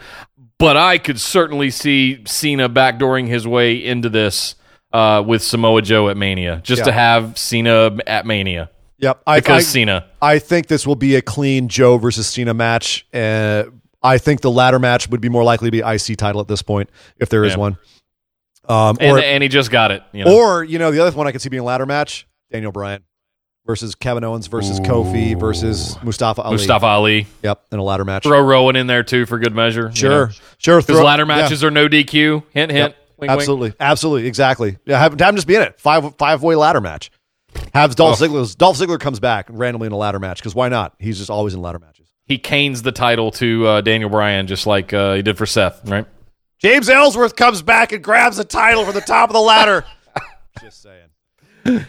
But 0.57 0.75
I 0.75 0.97
could 0.97 1.19
certainly 1.19 1.69
see 1.69 2.23
Cena 2.25 2.67
backdooring 2.67 3.27
his 3.27 3.47
way 3.47 3.75
into 3.75 4.09
this 4.09 4.55
uh, 4.91 5.23
with 5.25 5.43
Samoa 5.43 5.83
Joe 5.83 6.09
at 6.09 6.17
Mania, 6.17 6.61
just 6.63 6.85
to 6.85 6.91
have 6.91 7.37
Cena 7.37 7.97
at 8.07 8.25
Mania 8.25 8.71
Yep. 8.99 9.21
I, 9.27 9.39
because 9.39 9.57
I, 9.57 9.61
Cena. 9.61 10.05
I 10.21 10.39
think 10.39 10.67
this 10.67 10.87
will 10.87 10.95
be 10.95 11.15
a 11.15 11.21
clean 11.21 11.67
Joe 11.67 11.97
versus 11.97 12.27
Cena 12.27 12.53
match. 12.53 13.05
Uh, 13.13 13.65
I 14.01 14.17
think 14.17 14.41
the 14.41 14.51
latter 14.51 14.79
match 14.79 15.09
would 15.09 15.21
be 15.21 15.29
more 15.29 15.43
likely 15.43 15.67
to 15.67 15.71
be 15.71 15.79
IC 15.79 16.17
title 16.17 16.41
at 16.41 16.47
this 16.47 16.61
point, 16.61 16.89
if 17.19 17.29
there 17.29 17.43
is 17.43 17.53
Yeah. 17.53 17.59
one. 17.59 17.77
Um, 18.67 18.97
And, 18.99 19.19
and 19.19 19.43
he 19.43 19.49
just 19.49 19.71
got 19.71 19.91
it. 19.91 20.03
You 20.11 20.25
know? 20.25 20.35
or 20.35 20.63
you 20.63 20.79
know, 20.79 20.91
the 20.91 20.99
other 20.99 21.15
one 21.15 21.27
I 21.27 21.31
could 21.31 21.41
see 21.41 21.49
being 21.49 21.61
a 21.61 21.65
ladder 21.65 21.85
match: 21.85 22.27
Daniel 22.51 22.71
Bryan 22.71 23.03
versus 23.65 23.95
Kevin 23.95 24.23
Owens 24.23 24.47
versus 24.47 24.79
Kofi 24.79 25.37
versus 25.39 26.01
Mustafa 26.01 26.41
Ali. 26.41 26.53
Mustafa 26.53 26.85
Ali. 26.85 27.27
Yep, 27.43 27.65
in 27.71 27.79
a 27.79 27.83
ladder 27.83 28.05
match. 28.05 28.23
Throw 28.23 28.41
Rowan 28.41 28.75
in 28.75 28.87
there 28.87 29.03
too 29.03 29.25
for 29.25 29.37
good 29.39 29.53
measure. 29.53 29.89
you 29.89 29.95
sure, 29.95 30.27
know? 30.27 30.33
sure. 30.57 30.81
Because 30.81 31.01
ladder 31.01 31.23
yeah. 31.23 31.41
matches 31.41 31.63
are 31.63 31.71
no 31.71 31.87
DQ. 31.87 32.43
Hint, 32.51 32.71
hint. 32.71 32.71
Yep. 32.71 32.95
Wink, 33.17 33.31
wink. 33.31 33.31
absolutely, 33.31 33.73
absolutely, 33.79 34.27
exactly. 34.27 34.77
Yeah, 34.85 34.99
have, 34.99 35.19
have 35.19 35.29
him 35.29 35.35
just 35.35 35.47
be 35.47 35.55
in 35.55 35.63
it. 35.63 35.79
Five 35.79 36.15
five 36.17 36.43
way 36.43 36.55
ladder 36.55 36.81
match. 36.81 37.11
Have 37.73 37.95
Dolph 37.95 38.21
Oh. 38.21 38.25
Ziggler. 38.27 38.57
Dolph 38.57 38.77
Ziggler 38.77 38.99
comes 38.99 39.19
back 39.19 39.47
randomly 39.49 39.87
in 39.87 39.91
a 39.91 39.97
ladder 39.97 40.19
match 40.19 40.39
because 40.39 40.53
why 40.55 40.69
not? 40.69 40.95
He's 40.99 41.17
just 41.17 41.29
always 41.29 41.53
in 41.53 41.61
ladder 41.61 41.79
matches. 41.79 42.07
He 42.25 42.37
canes 42.37 42.81
the 42.83 42.91
title 42.91 43.31
to 43.31 43.65
uh, 43.67 43.81
Daniel 43.81 44.09
Bryan 44.09 44.47
just 44.47 44.67
like 44.67 44.93
uh, 44.93 45.13
he 45.13 45.21
did 45.21 45.37
for 45.37 45.45
Seth, 45.45 45.81
right? 45.89 46.05
James 46.59 46.89
Ellsworth 46.89 47.35
comes 47.35 47.61
back 47.61 47.91
and 47.91 48.03
grabs 48.03 48.37
the 48.37 48.43
title 48.43 48.83
from 48.83 48.93
the 48.93 49.01
top 49.01 49.29
of 49.29 49.33
the 49.33 49.39
ladder. 49.41 49.85
just 50.61 50.81
saying. 50.81 51.07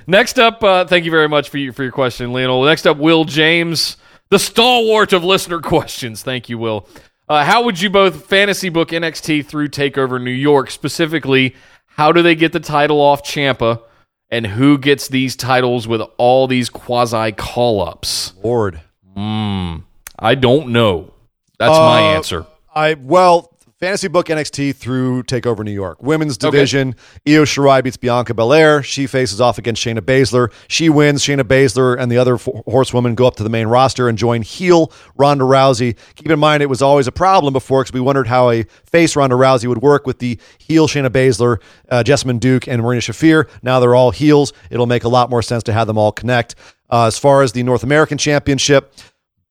Next 0.06 0.38
up, 0.38 0.62
uh, 0.62 0.84
thank 0.86 1.04
you 1.04 1.10
very 1.10 1.28
much 1.28 1.48
for 1.48 1.58
you, 1.58 1.72
for 1.72 1.82
your 1.82 1.92
question, 1.92 2.32
Lionel. 2.32 2.64
Next 2.64 2.86
up, 2.86 2.96
Will 2.96 3.24
James, 3.24 3.96
the 4.30 4.38
stalwart 4.38 5.12
of 5.12 5.24
listener 5.24 5.60
questions. 5.62 6.22
Thank 6.22 6.48
you, 6.48 6.58
Will. 6.58 6.88
Uh, 7.28 7.44
how 7.44 7.62
would 7.64 7.80
you 7.80 7.90
both 7.90 8.24
fantasy 8.26 8.68
book 8.70 8.88
NXT 8.88 9.44
through 9.46 9.68
Takeover 9.68 10.22
New 10.22 10.30
York? 10.30 10.70
Specifically, 10.70 11.54
how 11.86 12.10
do 12.12 12.22
they 12.22 12.34
get 12.34 12.52
the 12.52 12.60
title 12.60 13.00
off 13.00 13.22
Ciampa, 13.22 13.82
and 14.30 14.46
who 14.46 14.78
gets 14.78 15.08
these 15.08 15.36
titles 15.36 15.86
with 15.86 16.00
all 16.16 16.46
these 16.46 16.70
quasi 16.70 17.32
call 17.32 17.80
ups? 17.86 18.32
Lord. 18.42 18.80
I 19.16 20.34
don't 20.34 20.68
know. 20.68 21.12
That's 21.58 21.76
my 21.76 22.00
Uh, 22.00 22.14
answer. 22.16 22.46
I 22.74 22.94
well, 22.94 23.52
fantasy 23.78 24.08
book 24.08 24.26
NXT 24.26 24.74
through 24.74 25.22
Takeover 25.22 25.64
New 25.64 25.72
York. 25.72 26.02
Women's 26.02 26.36
division, 26.36 26.96
Io 27.26 27.44
Shirai 27.44 27.82
beats 27.82 27.96
Bianca 27.96 28.34
Belair. 28.34 28.82
She 28.82 29.06
faces 29.06 29.40
off 29.40 29.56
against 29.56 29.82
Shayna 29.84 30.00
Baszler. 30.00 30.52
She 30.66 30.88
wins. 30.88 31.22
Shayna 31.22 31.42
Baszler 31.42 31.98
and 31.98 32.10
the 32.10 32.18
other 32.18 32.36
horsewoman 32.36 33.14
go 33.14 33.26
up 33.26 33.36
to 33.36 33.44
the 33.44 33.50
main 33.50 33.68
roster 33.68 34.08
and 34.08 34.18
join 34.18 34.42
heel 34.42 34.92
Ronda 35.16 35.44
Rousey. 35.44 35.96
Keep 36.16 36.30
in 36.30 36.38
mind, 36.38 36.62
it 36.62 36.66
was 36.66 36.82
always 36.82 37.06
a 37.06 37.12
problem 37.12 37.52
before 37.52 37.82
because 37.82 37.92
we 37.92 38.00
wondered 38.00 38.26
how 38.26 38.50
a 38.50 38.64
face 38.84 39.14
Ronda 39.14 39.36
Rousey 39.36 39.68
would 39.68 39.82
work 39.82 40.06
with 40.06 40.18
the 40.18 40.38
heel 40.58 40.88
Shayna 40.88 41.10
Baszler, 41.10 41.58
uh, 41.88 42.02
Jessamyn 42.02 42.40
Duke, 42.40 42.66
and 42.66 42.82
Marina 42.82 43.00
Shafir. 43.00 43.48
Now 43.62 43.78
they're 43.78 43.94
all 43.94 44.10
heels. 44.10 44.52
It'll 44.70 44.86
make 44.86 45.04
a 45.04 45.08
lot 45.08 45.30
more 45.30 45.42
sense 45.42 45.62
to 45.64 45.72
have 45.72 45.86
them 45.86 45.98
all 45.98 46.10
connect. 46.10 46.56
Uh, 46.90 47.06
as 47.06 47.18
far 47.18 47.42
as 47.42 47.52
the 47.52 47.62
North 47.62 47.84
American 47.84 48.18
Championship, 48.18 48.94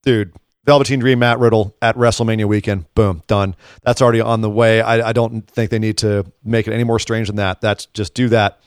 dude, 0.04 0.34
Velveteen 0.68 1.00
Dream, 1.00 1.20
Matt 1.20 1.40
Riddle 1.40 1.74
at 1.82 1.96
WrestleMania 1.96 2.46
weekend. 2.46 2.94
Boom, 2.94 3.24
done. 3.28 3.56
That's 3.84 4.02
already 4.02 4.20
on 4.20 4.42
the 4.42 4.50
way. 4.50 4.82
I, 4.82 5.10
I 5.10 5.14
don't 5.14 5.50
think 5.50 5.72
they 5.72 5.80
need 5.80 5.98
to 6.00 6.26
make 6.44 6.68
it 6.68 6.74
any 6.74 6.84
more 6.84 7.00
strange 7.00 7.28
than 7.28 7.38
that. 7.38 7.62
That's 7.62 7.86
just 7.88 8.14
do 8.14 8.28
that. 8.30 8.60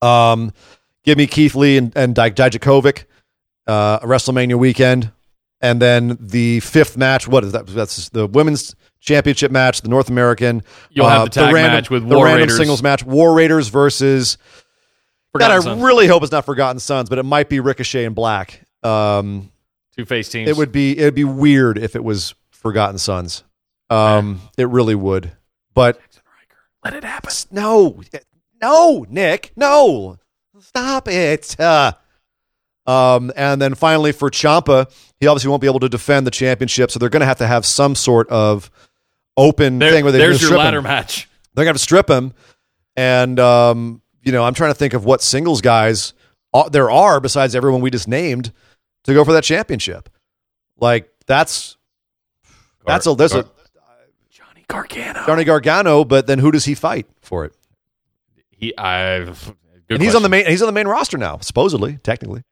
Um, 0.00 0.52
give 1.04 1.18
me 1.18 1.26
Keith 1.26 1.56
Lee 1.56 1.78
and, 1.78 1.92
and 1.96 2.14
Dij- 2.14 2.34
Dijakovic, 2.36 3.04
uh, 3.66 3.98
WrestleMania 4.00 4.54
weekend. 4.54 5.10
And 5.60 5.82
then 5.82 6.16
the 6.20 6.60
fifth 6.60 6.96
match, 6.96 7.26
what 7.26 7.42
is 7.42 7.52
that? 7.52 7.66
That's 7.66 8.08
the 8.10 8.28
women's 8.28 8.76
championship 9.00 9.50
match, 9.50 9.80
the 9.80 9.88
North 9.88 10.08
American. 10.08 10.62
You'll 10.90 11.08
have 11.08 11.22
uh, 11.22 11.24
the 11.24 11.30
tag 11.30 11.52
match 11.54 11.90
with 11.90 12.08
the 12.08 12.14
random 12.14 12.40
Raiders. 12.42 12.56
singles 12.56 12.82
match. 12.84 13.02
War 13.04 13.34
Raiders 13.34 13.66
versus. 13.68 14.38
Forgotten 15.32 15.56
God, 15.56 15.62
I 15.62 15.72
Sons. 15.72 15.82
really 15.82 16.06
hope 16.06 16.22
it's 16.22 16.30
not 16.30 16.44
Forgotten 16.44 16.78
Sons, 16.78 17.08
but 17.08 17.18
it 17.18 17.24
might 17.24 17.48
be 17.48 17.58
Ricochet 17.58 18.04
and 18.04 18.14
Black. 18.14 18.64
Um, 18.84 19.50
Two 19.96 20.04
face 20.04 20.28
teams. 20.28 20.48
it 20.48 20.56
would 20.56 20.72
be 20.72 20.98
it'd 20.98 21.14
be 21.14 21.24
weird 21.24 21.78
if 21.78 21.96
it 21.96 22.04
was 22.04 22.34
Forgotten 22.50 22.98
Sons. 22.98 23.44
Um, 23.88 24.40
it 24.58 24.68
really 24.68 24.94
would. 24.94 25.32
But 25.74 26.00
Let 26.84 26.94
it 26.94 27.04
happen. 27.04 27.30
no, 27.50 28.00
no, 28.60 29.06
Nick, 29.08 29.52
no, 29.56 30.18
stop 30.60 31.08
it. 31.08 31.58
Uh, 31.58 31.92
um, 32.86 33.32
and 33.36 33.60
then 33.60 33.74
finally 33.74 34.12
for 34.12 34.30
Ciampa, 34.30 34.90
he 35.18 35.26
obviously 35.26 35.48
won't 35.50 35.60
be 35.60 35.66
able 35.68 35.80
to 35.80 35.88
defend 35.88 36.26
the 36.26 36.30
championship, 36.30 36.90
so 36.90 36.98
they're 36.98 37.08
going 37.08 37.20
to 37.20 37.26
have 37.26 37.38
to 37.38 37.46
have 37.46 37.64
some 37.66 37.94
sort 37.94 38.28
of 38.28 38.70
open 39.36 39.78
There- 39.78 39.90
thing 39.92 40.04
where 40.04 40.12
they 40.12 40.18
there's 40.18 40.42
your 40.42 40.56
ladder 40.58 40.78
him. 40.78 40.84
match. 40.84 41.28
They're 41.54 41.64
going 41.64 41.74
to 41.74 41.78
have 41.78 41.80
to 41.80 41.82
strip 41.82 42.08
him, 42.10 42.34
and 42.96 43.40
um, 43.40 44.02
you 44.22 44.30
know, 44.32 44.44
I'm 44.44 44.54
trying 44.54 44.70
to 44.70 44.78
think 44.78 44.92
of 44.94 45.04
what 45.04 45.22
singles 45.22 45.60
guys 45.62 46.12
uh, 46.54 46.68
there 46.68 46.90
are 46.90 47.18
besides 47.20 47.54
everyone 47.54 47.80
we 47.80 47.90
just 47.90 48.08
named 48.08 48.52
to 49.06 49.14
go 49.14 49.24
for 49.24 49.32
that 49.32 49.44
championship. 49.44 50.08
Like 50.78 51.10
that's 51.26 51.76
that's 52.86 53.06
a 53.06 53.14
there's 53.14 53.34
a 53.34 53.48
Johnny 54.30 54.64
Gargano. 54.68 55.26
Johnny 55.26 55.44
Gargano, 55.44 56.04
but 56.04 56.26
then 56.26 56.38
who 56.38 56.50
does 56.52 56.64
he 56.64 56.74
fight 56.74 57.06
for 57.20 57.44
it? 57.44 57.54
He, 58.50 58.76
I've. 58.76 59.54
Good 59.88 59.94
and 59.94 60.02
he's 60.02 60.14
on 60.16 60.22
the 60.22 60.28
main 60.28 60.46
he's 60.46 60.62
on 60.62 60.66
the 60.66 60.72
main 60.72 60.88
roster 60.88 61.16
now, 61.16 61.38
supposedly, 61.38 61.98
technically. 62.02 62.42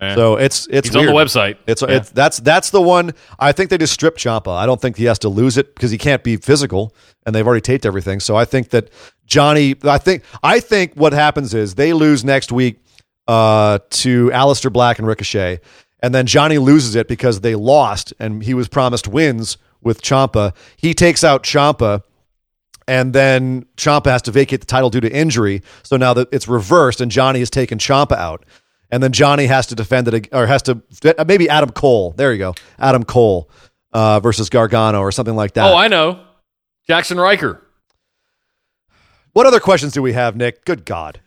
Eh. 0.00 0.14
So 0.14 0.36
it's 0.36 0.66
it's 0.70 0.88
he's 0.88 0.96
on 0.96 1.06
the 1.06 1.12
website. 1.12 1.56
It's, 1.66 1.80
Yeah. 1.80 1.88
it's 1.88 2.10
that's 2.10 2.38
that's 2.40 2.70
the 2.70 2.82
one. 2.82 3.12
I 3.38 3.52
think 3.52 3.70
they 3.70 3.78
just 3.78 3.94
stripped 3.94 4.18
Ciampa. 4.18 4.54
I 4.54 4.66
don't 4.66 4.80
think 4.80 4.96
he 4.96 5.04
has 5.04 5.18
to 5.20 5.28
lose 5.28 5.56
it 5.56 5.74
because 5.74 5.90
he 5.90 5.98
can't 5.98 6.22
be 6.22 6.36
physical, 6.36 6.94
and 7.24 7.34
they've 7.34 7.46
already 7.46 7.62
taped 7.62 7.86
everything. 7.86 8.20
So 8.20 8.36
I 8.36 8.44
think 8.44 8.70
that 8.70 8.90
Johnny. 9.24 9.76
I 9.84 9.98
think 9.98 10.24
I 10.42 10.60
think 10.60 10.94
what 10.94 11.12
happens 11.14 11.54
is 11.54 11.76
they 11.76 11.92
lose 11.94 12.24
next 12.24 12.52
week 12.52 12.80
uh, 13.28 13.78
to 13.90 14.30
Aleister 14.30 14.70
Black 14.72 14.98
and 14.98 15.08
Ricochet, 15.08 15.60
and 16.04 16.14
then 16.14 16.26
Johnny 16.26 16.58
loses 16.58 16.96
it 16.96 17.08
because 17.08 17.40
they 17.40 17.54
lost, 17.54 18.12
and 18.18 18.42
he 18.42 18.52
was 18.52 18.68
promised 18.68 19.08
wins 19.08 19.56
with 19.80 20.02
Ciampa. 20.02 20.54
He 20.76 20.92
takes 20.92 21.24
out 21.24 21.44
Ciampa. 21.44 22.02
And 22.86 23.14
then 23.14 23.64
Ciampa 23.78 24.08
has 24.08 24.20
to 24.22 24.30
vacate 24.30 24.60
the 24.60 24.66
title 24.66 24.90
due 24.90 25.00
to 25.00 25.10
injury. 25.10 25.62
So 25.82 25.96
now 25.96 26.12
that 26.12 26.28
it's 26.30 26.46
reversed, 26.46 27.00
and 27.00 27.10
Johnny 27.10 27.38
has 27.38 27.48
taken 27.48 27.78
Ciampa 27.78 28.18
out, 28.18 28.44
and 28.90 29.02
then 29.02 29.12
Johnny 29.12 29.46
has 29.46 29.66
to 29.68 29.74
defend 29.74 30.06
it, 30.08 30.28
or 30.30 30.44
has 30.44 30.60
to 30.64 30.82
maybe 31.26 31.48
Adam 31.48 31.70
Cole. 31.70 32.10
There 32.10 32.34
you 32.34 32.38
go, 32.38 32.54
Adam 32.78 33.04
Cole 33.04 33.48
uh, 33.94 34.20
versus 34.20 34.50
Gargano 34.50 35.00
or 35.00 35.10
something 35.10 35.34
like 35.34 35.54
that. 35.54 35.72
Oh, 35.72 35.74
I 35.74 35.88
know. 35.88 36.20
Jaxson 36.86 37.16
Ryker. 37.16 37.62
what 39.32 39.46
other 39.46 39.60
questions 39.60 39.94
do 39.94 40.02
we 40.02 40.12
have, 40.12 40.36
Nick? 40.36 40.66
Good 40.66 40.84
God. 40.84 41.22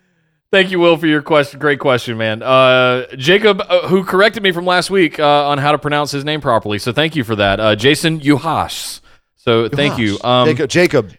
Thank 0.50 0.72
you, 0.72 0.80
Will, 0.80 0.96
for 0.96 1.08
your 1.08 1.22
question. 1.22 1.60
Great 1.60 1.80
question, 1.80 2.18
man. 2.18 2.42
Uh, 2.42 3.06
Jacob, 3.18 3.62
uh, 3.68 3.88
who 3.90 4.04
corrected 4.06 4.42
me 4.44 4.52
from 4.54 4.66
last 4.66 4.90
week 4.90 5.20
uh, 5.20 5.48
on 5.48 5.58
how 5.58 5.74
to 5.74 5.78
pronounce 5.78 6.12
his 6.12 6.24
name 6.24 6.40
properly, 6.40 6.80
so 6.80 6.94
thank 6.94 7.16
you 7.18 7.24
for 7.26 7.36
that. 7.36 7.60
Uh, 7.60 7.76
Jason 7.76 8.22
Uhas. 8.22 9.02
So 9.36 9.68
thank 9.68 9.98
you. 9.98 10.18
Um, 10.24 10.48
Jacob. 10.48 10.70
Jacob. 10.70 11.14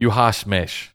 Uhas 0.00 0.46
Mesh. 0.46 0.94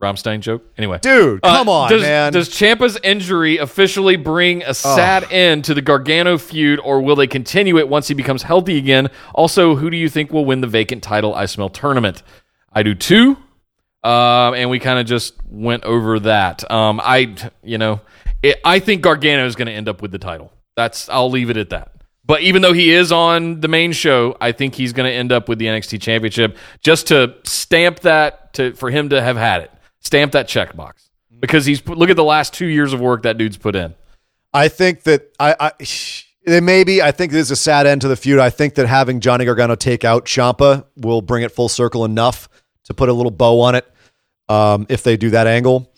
Rammstein 0.00 0.40
joke. 0.40 0.62
Anyway, 0.78 0.98
Dude, 1.02 1.40
Uh, 1.42 1.58
come 1.58 1.68
on, 1.68 1.90
does, 1.90 2.00
man. 2.00 2.32
Does 2.32 2.48
Ciampa's 2.48 2.98
injury 3.02 3.58
officially 3.58 4.16
bring 4.16 4.62
a 4.62 4.72
sad 4.72 5.30
end 5.30 5.64
to 5.66 5.74
the 5.74 5.82
Gargano 5.82 6.38
feud, 6.38 6.80
or 6.82 7.02
will 7.02 7.16
they 7.16 7.26
continue 7.26 7.76
it 7.78 7.86
once 7.86 8.08
he 8.08 8.14
becomes 8.14 8.42
healthy 8.44 8.78
again? 8.78 9.08
Also, 9.34 9.74
who 9.74 9.90
do 9.90 9.98
you 9.98 10.08
think 10.08 10.32
will 10.32 10.46
win 10.46 10.62
the 10.62 10.66
vacant 10.66 11.02
title 11.02 11.34
I 11.34 11.44
Smell 11.44 11.68
tournament? 11.68 12.22
I 12.72 12.82
do 12.82 12.94
too. 12.94 13.36
Um, 14.02 14.54
and 14.54 14.70
we 14.70 14.78
kind 14.78 14.98
of 14.98 15.06
just 15.06 15.34
went 15.46 15.84
over 15.84 16.20
that. 16.20 16.70
Um, 16.70 17.00
I, 17.02 17.34
you 17.62 17.78
know, 17.78 18.00
it, 18.42 18.58
I 18.64 18.78
think 18.78 19.02
Gargano 19.02 19.46
is 19.46 19.56
going 19.56 19.66
to 19.66 19.72
end 19.72 19.88
up 19.88 20.00
with 20.00 20.10
the 20.10 20.18
title. 20.18 20.52
That's 20.76 21.08
I'll 21.08 21.30
leave 21.30 21.50
it 21.50 21.56
at 21.56 21.70
that. 21.70 21.92
But 22.24 22.42
even 22.42 22.62
though 22.62 22.72
he 22.72 22.92
is 22.92 23.12
on 23.12 23.60
the 23.60 23.68
main 23.68 23.92
show, 23.92 24.36
I 24.40 24.52
think 24.52 24.74
he's 24.74 24.92
going 24.92 25.10
to 25.10 25.14
end 25.14 25.32
up 25.32 25.48
with 25.48 25.58
the 25.58 25.66
NXT 25.66 26.00
Championship 26.00 26.56
just 26.80 27.08
to 27.08 27.34
stamp 27.44 28.00
that 28.00 28.54
to 28.54 28.72
for 28.74 28.88
him 28.88 29.08
to 29.10 29.20
have 29.20 29.36
had 29.36 29.62
it, 29.62 29.70
stamp 30.00 30.32
that 30.32 30.46
checkbox 30.46 31.10
because 31.40 31.66
he's 31.66 31.86
look 31.88 32.10
at 32.10 32.16
the 32.16 32.24
last 32.24 32.54
two 32.54 32.66
years 32.66 32.92
of 32.92 33.00
work 33.00 33.24
that 33.24 33.36
dude's 33.36 33.56
put 33.56 33.74
in. 33.74 33.94
I 34.52 34.68
think 34.68 35.02
that 35.04 35.32
I, 35.38 35.56
I 35.58 35.72
it 36.44 36.62
may 36.62 36.84
be. 36.84 37.02
I 37.02 37.10
think 37.10 37.32
this 37.32 37.46
is 37.46 37.50
a 37.50 37.56
sad 37.56 37.86
end 37.86 38.02
to 38.02 38.08
the 38.08 38.16
feud. 38.16 38.38
I 38.38 38.50
think 38.50 38.74
that 38.76 38.86
having 38.86 39.20
Johnny 39.20 39.44
Gargano 39.44 39.74
take 39.74 40.04
out 40.04 40.24
Ciampa 40.24 40.84
will 40.96 41.22
bring 41.22 41.42
it 41.42 41.52
full 41.52 41.68
circle 41.68 42.04
enough 42.04 42.48
to 42.84 42.94
put 42.94 43.08
a 43.08 43.12
little 43.12 43.30
bow 43.30 43.60
on 43.60 43.74
it. 43.74 43.89
Um, 44.50 44.86
if 44.88 45.04
they 45.04 45.16
do 45.16 45.30
that 45.30 45.46
angle, 45.46 45.92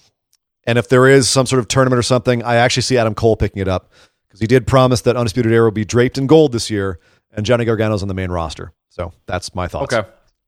and 0.64 0.78
if 0.78 0.88
there 0.88 1.08
is 1.08 1.28
some 1.28 1.46
sort 1.46 1.60
of 1.60 1.68
tournament 1.68 1.98
or 1.98 2.02
something, 2.02 2.42
I 2.42 2.56
actually 2.56 2.82
see 2.82 2.98
Adam 2.98 3.14
Cole 3.14 3.36
picking 3.36 3.62
it 3.62 3.68
up 3.68 3.90
because 4.28 4.40
he 4.40 4.46
did 4.46 4.66
promise 4.66 5.00
that 5.02 5.16
Undisputed 5.16 5.52
Era 5.52 5.64
will 5.64 5.70
be 5.72 5.84
draped 5.84 6.18
in 6.18 6.26
gold 6.26 6.52
this 6.52 6.70
year, 6.70 7.00
and 7.32 7.46
Johnny 7.46 7.64
Gargano's 7.64 8.02
on 8.02 8.08
the 8.08 8.14
main 8.14 8.30
roster. 8.30 8.72
So 8.90 9.12
that's 9.26 9.54
my 9.54 9.68
thoughts. 9.68 9.94
Okay, 9.94 10.06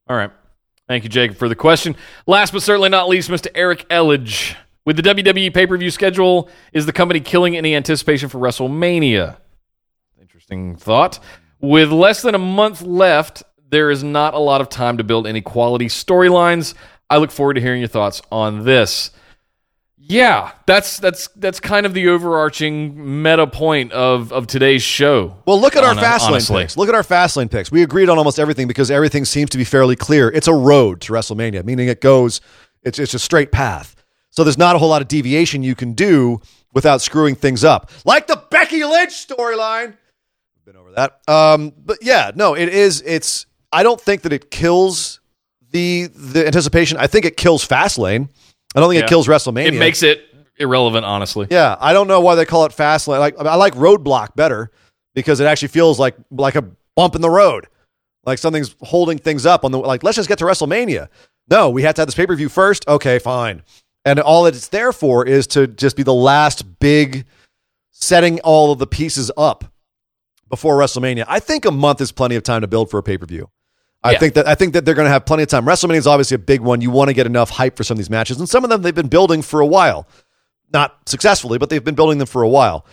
all 0.09 0.17
right. 0.17 0.31
Thank 0.87 1.05
you, 1.05 1.09
Jacob, 1.09 1.39
for 1.39 1.49
the 1.49 1.55
question. 1.55 1.97
Last 2.27 2.53
but 2.53 2.63
certainly 2.63 2.91
not 2.91 3.09
least, 3.09 3.31
Mr. 3.31 3.49
Eric 3.55 3.89
Elledge. 3.89 4.55
With 4.85 4.97
the 4.97 5.03
WWE 5.03 5.55
pay 5.55 5.67
per 5.67 5.79
view 5.79 5.91
schedule, 5.91 6.51
is 6.75 6.85
the 6.85 6.93
company 6.93 7.21
killing 7.21 7.57
any 7.57 7.75
anticipation 7.75 8.29
for 8.29 8.39
WrestleMania? 8.39 9.39
Interesting 10.21 10.77
thought. 10.77 11.21
With 11.59 11.91
less 11.91 12.21
than 12.21 12.35
a 12.35 12.39
month 12.39 12.83
left, 12.83 13.43
there 13.71 13.91
is 13.91 14.05
not 14.05 14.35
a 14.35 14.39
lot 14.39 14.61
of 14.61 14.69
time 14.69 14.99
to 14.99 15.05
build 15.05 15.27
any 15.27 15.41
quality 15.41 15.87
storylines. 15.87 16.75
I 17.11 17.19
look 17.19 17.31
forward 17.31 17.55
to 17.55 17.61
hearing 17.61 17.81
your 17.81 17.89
thoughts 17.89 18.23
on 18.33 18.65
this. 18.65 19.11
Yeah, 20.07 20.53
that's 20.67 20.99
that's 20.99 21.29
that's 21.29 21.61
kind 21.61 21.87
of 21.87 21.95
the 21.95 22.09
overarching 22.09 23.23
meta 23.23 23.47
point 23.47 23.93
of 23.93 24.33
of 24.35 24.47
today's 24.47 24.83
show. 24.83 25.37
Well, 25.47 25.59
look 25.59 25.77
at 25.77 25.85
our 25.85 25.95
Fastlane 25.95 26.47
picks. 26.47 26.77
Look 26.77 26.91
at 26.91 26.95
our 26.95 27.03
Fastlane 27.03 27.51
picks. 27.51 27.73
We 27.73 27.83
agreed 27.83 28.11
on 28.11 28.19
almost 28.19 28.39
everything 28.39 28.69
because 28.69 28.91
everything 28.91 29.25
seems 29.25 29.49
to 29.51 29.59
be 29.59 29.65
fairly 29.65 29.97
clear. 29.97 30.29
It's 30.31 30.47
a 30.47 30.53
road 30.53 31.01
to 31.03 31.13
WrestleMania, 31.15 31.65
meaning 31.65 31.89
it 31.89 32.03
goes, 32.03 32.43
it's 32.83 32.99
it's 32.99 33.15
a 33.15 33.19
straight 33.19 33.51
path. 33.51 33.97
So 34.29 34.45
there's 34.45 34.59
not 34.59 34.77
a 34.77 34.79
whole 34.79 34.91
lot 34.91 35.01
of 35.01 35.09
deviation 35.09 35.63
you 35.63 35.75
can 35.75 35.95
do 35.95 36.41
without 36.75 37.01
screwing 37.01 37.35
things 37.35 37.65
up, 37.65 37.91
like 38.05 38.27
the 38.27 38.43
Becky 38.51 38.85
Lynch 38.85 39.13
storyline. 39.13 39.97
We've 40.57 40.67
been 40.67 40.77
over 40.77 40.93
that. 40.93 41.21
Um, 41.29 41.73
but 41.79 41.99
yeah, 42.03 42.31
no, 42.35 42.55
it 42.55 42.69
is. 42.69 43.03
It's. 43.07 43.47
I 43.73 43.83
don't 43.83 44.01
think 44.01 44.23
that 44.23 44.33
it 44.35 44.51
kills 44.51 45.21
the 45.75 46.07
the 46.15 46.47
anticipation. 46.47 46.97
I 46.97 47.07
think 47.07 47.27
it 47.27 47.37
kills 47.37 47.67
Fastlane. 47.67 48.29
I 48.75 48.81
don't 48.81 48.89
think 48.89 49.01
Yeah. 49.01 49.05
it 49.05 49.09
kills 49.09 49.27
WrestleMania. 49.29 49.67
It 49.67 49.75
makes 49.79 50.03
it 50.03 50.23
irrelevant, 50.57 51.05
honestly. 51.05 51.47
Yeah, 51.51 51.77
I 51.81 51.93
don't 51.93 52.09
know 52.09 52.21
why 52.21 52.37
they 52.37 52.47
call 52.47 52.65
it 52.65 52.73
Fastlane. 52.73 53.19
Like 53.19 53.39
I 53.39 53.57
like 53.57 53.75
roadblock 53.75 54.35
better 54.37 54.71
because 55.15 55.41
it 55.41 55.45
actually 55.47 55.69
feels 55.69 55.99
like 55.99 56.15
like 56.31 56.55
a 56.55 56.65
bump 56.97 57.15
in 57.17 57.21
the 57.21 57.29
road, 57.31 57.67
like 58.25 58.39
something's 58.39 58.75
holding 58.81 59.19
things 59.19 59.45
up 59.45 59.65
on 59.65 59.73
the 59.73 59.79
like. 59.79 60.03
Let's 60.03 60.17
just 60.17 60.29
get 60.29 60.39
to 60.39 60.45
WrestleMania. 60.45 61.09
No, 61.51 61.69
we 61.71 61.83
have 61.83 61.95
to 61.97 62.01
have 62.03 62.07
this 62.09 62.15
pay 62.15 62.27
per 62.27 62.37
view 62.37 62.49
first. 62.49 62.87
Okay, 62.89 63.19
fine. 63.19 63.63
And 64.07 64.21
all 64.21 64.45
that 64.45 64.55
it's 64.55 64.69
there 64.69 64.93
for 64.93 65.27
is 65.27 65.47
to 65.49 65.67
just 65.67 65.97
be 65.97 66.03
the 66.03 66.15
last 66.15 66.79
big 66.79 67.27
setting 67.91 68.39
all 68.41 68.71
of 68.71 68.79
the 68.79 68.87
pieces 68.87 69.31
up 69.37 69.65
before 70.49 70.77
WrestleMania. 70.79 71.25
I 71.27 71.41
think 71.41 71.65
a 71.65 71.71
month 71.71 72.01
is 72.01 72.13
plenty 72.13 72.37
of 72.37 72.43
time 72.43 72.61
to 72.61 72.67
build 72.67 72.91
for 72.91 72.99
a 72.99 73.03
pay 73.03 73.19
per 73.19 73.27
view. 73.27 73.51
I 74.05 74.13
Yeah. 74.13 74.19
think 74.19 74.35
that 74.35 74.47
I 74.47 74.55
think 74.55 74.75
that 74.75 74.85
they're 74.85 74.95
going 74.95 75.07
to 75.07 75.11
have 75.11 75.25
plenty 75.25 75.43
of 75.45 75.49
time. 75.49 75.65
WrestleMania 75.65 75.97
is 75.97 76.07
obviously 76.07 76.35
a 76.35 76.39
big 76.39 76.61
one. 76.61 76.81
You 76.83 76.91
want 76.91 77.09
to 77.09 77.15
get 77.15 77.27
enough 77.27 77.49
hype 77.51 77.77
for 77.77 77.85
some 77.85 77.95
of 77.95 77.99
these 77.99 78.11
matches, 78.11 78.39
and 78.39 78.49
some 78.49 78.63
of 78.63 78.71
them 78.71 78.83
they've 78.83 78.95
been 78.95 79.09
building 79.09 79.41
for 79.43 79.61
a 79.61 79.67
while, 79.67 80.07
not 80.73 81.09
successfully, 81.09 81.57
but 81.59 81.71
they've 81.71 81.83
been 81.83 81.95
building 81.95 82.19
them 82.19 82.27
for 82.27 82.43
a 82.43 82.49
while. 82.49 82.85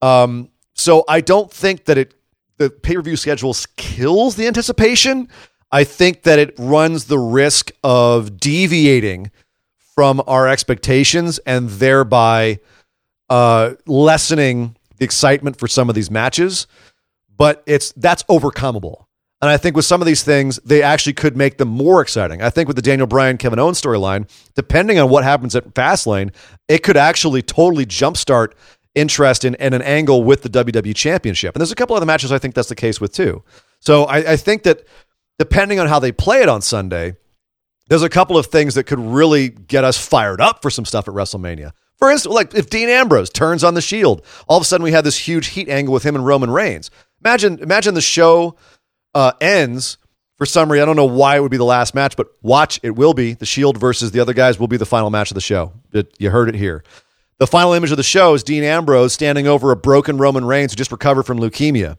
Um, 0.00 0.48
so 0.72 1.04
I 1.06 1.20
don't 1.20 1.52
think 1.52 1.84
that 1.84 1.98
it 1.98 2.14
the 2.56 2.70
pay 2.70 2.94
per 2.94 3.02
view 3.02 3.16
schedule 3.16 3.54
kills 3.76 4.36
the 4.36 4.46
anticipation. 4.46 5.28
I 5.70 5.84
think 5.84 6.22
that 6.22 6.38
it 6.38 6.54
runs 6.58 7.06
the 7.06 7.18
risk 7.18 7.70
of 7.82 8.38
deviating 8.38 9.30
from 9.94 10.22
our 10.26 10.48
expectations 10.48 11.38
and 11.40 11.68
thereby 11.68 12.58
uh, 13.28 13.72
lessening 13.86 14.76
the 14.98 15.04
excitement 15.04 15.58
for 15.58 15.66
some 15.68 15.88
of 15.88 15.94
these 15.94 16.10
matches. 16.10 16.66
But 17.36 17.62
it's 17.66 17.92
that's 17.92 18.22
overcomable. 18.24 19.06
And 19.40 19.50
I 19.50 19.56
think 19.56 19.76
with 19.76 19.84
some 19.84 20.00
of 20.00 20.06
these 20.06 20.22
things, 20.22 20.58
they 20.64 20.82
actually 20.82 21.12
could 21.12 21.36
make 21.36 21.58
them 21.58 21.68
more 21.68 22.00
exciting. 22.00 22.40
I 22.40 22.50
think 22.50 22.66
with 22.66 22.76
the 22.76 22.82
Daniel 22.82 23.06
Bryan, 23.06 23.36
Kevin 23.36 23.58
Owens 23.58 23.80
storyline, 23.80 24.28
depending 24.54 24.98
on 24.98 25.10
what 25.10 25.22
happens 25.24 25.54
at 25.54 25.74
Fastlane, 25.74 26.32
it 26.68 26.82
could 26.82 26.96
actually 26.96 27.42
totally 27.42 27.84
jumpstart 27.84 28.52
interest 28.94 29.44
in, 29.44 29.54
in 29.56 29.74
an 29.74 29.82
angle 29.82 30.22
with 30.22 30.42
the 30.42 30.48
WWE 30.48 30.94
Championship. 30.94 31.54
And 31.54 31.60
there's 31.60 31.72
a 31.72 31.76
couple 31.76 31.96
other 31.96 32.06
matches 32.06 32.32
I 32.32 32.38
think 32.38 32.54
that's 32.54 32.68
the 32.68 32.74
case 32.74 33.00
with 33.00 33.12
too. 33.12 33.42
So 33.80 34.04
I, 34.04 34.32
I 34.32 34.36
think 34.36 34.62
that 34.62 34.86
depending 35.38 35.78
on 35.78 35.88
how 35.88 35.98
they 35.98 36.12
play 36.12 36.40
it 36.40 36.48
on 36.48 36.62
Sunday, 36.62 37.16
there's 37.88 38.02
a 38.02 38.08
couple 38.08 38.38
of 38.38 38.46
things 38.46 38.74
that 38.76 38.84
could 38.84 39.00
really 39.00 39.50
get 39.50 39.84
us 39.84 39.98
fired 39.98 40.40
up 40.40 40.62
for 40.62 40.70
some 40.70 40.84
stuff 40.84 41.06
at 41.08 41.14
WrestleMania. 41.14 41.72
For 41.98 42.10
instance, 42.10 42.34
like 42.34 42.54
if 42.54 42.70
Dean 42.70 42.88
Ambrose 42.88 43.30
turns 43.30 43.62
on 43.62 43.74
the 43.74 43.80
Shield, 43.80 44.24
all 44.48 44.56
of 44.56 44.62
a 44.62 44.64
sudden 44.64 44.84
we 44.84 44.92
have 44.92 45.04
this 45.04 45.18
huge 45.18 45.48
heat 45.48 45.68
angle 45.68 45.92
with 45.92 46.02
him 46.02 46.14
and 46.14 46.24
Roman 46.24 46.50
Reigns. 46.50 46.90
Imagine, 47.24 47.58
imagine 47.60 47.94
the 47.94 48.00
show 48.00 48.56
uh, 49.14 49.32
ends 49.40 49.98
for 50.36 50.46
summary. 50.46 50.80
I 50.80 50.84
don't 50.84 50.96
know 50.96 51.04
why 51.04 51.36
it 51.36 51.40
would 51.40 51.50
be 51.50 51.56
the 51.56 51.64
last 51.64 51.94
match, 51.94 52.16
but 52.16 52.28
watch 52.42 52.80
it 52.82 52.90
will 52.90 53.14
be 53.14 53.34
the 53.34 53.46
Shield 53.46 53.78
versus 53.78 54.10
the 54.10 54.20
other 54.20 54.32
guys 54.32 54.58
will 54.58 54.68
be 54.68 54.76
the 54.76 54.86
final 54.86 55.10
match 55.10 55.30
of 55.30 55.34
the 55.34 55.40
show. 55.40 55.72
It, 55.92 56.14
you 56.18 56.30
heard 56.30 56.48
it 56.48 56.54
here. 56.54 56.84
The 57.38 57.46
final 57.46 57.72
image 57.72 57.90
of 57.90 57.96
the 57.96 58.02
show 58.02 58.34
is 58.34 58.42
Dean 58.42 58.62
Ambrose 58.62 59.12
standing 59.12 59.46
over 59.46 59.70
a 59.70 59.76
broken 59.76 60.18
Roman 60.18 60.44
Reigns 60.44 60.72
who 60.72 60.76
just 60.76 60.92
recovered 60.92 61.24
from 61.24 61.38
leukemia. 61.38 61.98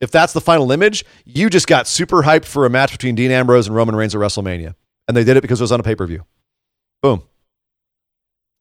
If 0.00 0.10
that's 0.10 0.32
the 0.32 0.40
final 0.40 0.70
image, 0.72 1.04
you 1.24 1.48
just 1.48 1.66
got 1.66 1.86
super 1.86 2.22
hyped 2.22 2.44
for 2.44 2.66
a 2.66 2.70
match 2.70 2.92
between 2.92 3.14
Dean 3.14 3.30
Ambrose 3.30 3.68
and 3.68 3.76
Roman 3.76 3.94
Reigns 3.94 4.14
at 4.14 4.20
WrestleMania. 4.20 4.74
And 5.06 5.16
they 5.16 5.24
did 5.24 5.36
it 5.36 5.40
because 5.40 5.60
it 5.60 5.64
was 5.64 5.72
on 5.72 5.80
a 5.80 5.84
pay 5.84 5.94
per 5.94 6.06
view. 6.06 6.24
Boom. 7.00 7.22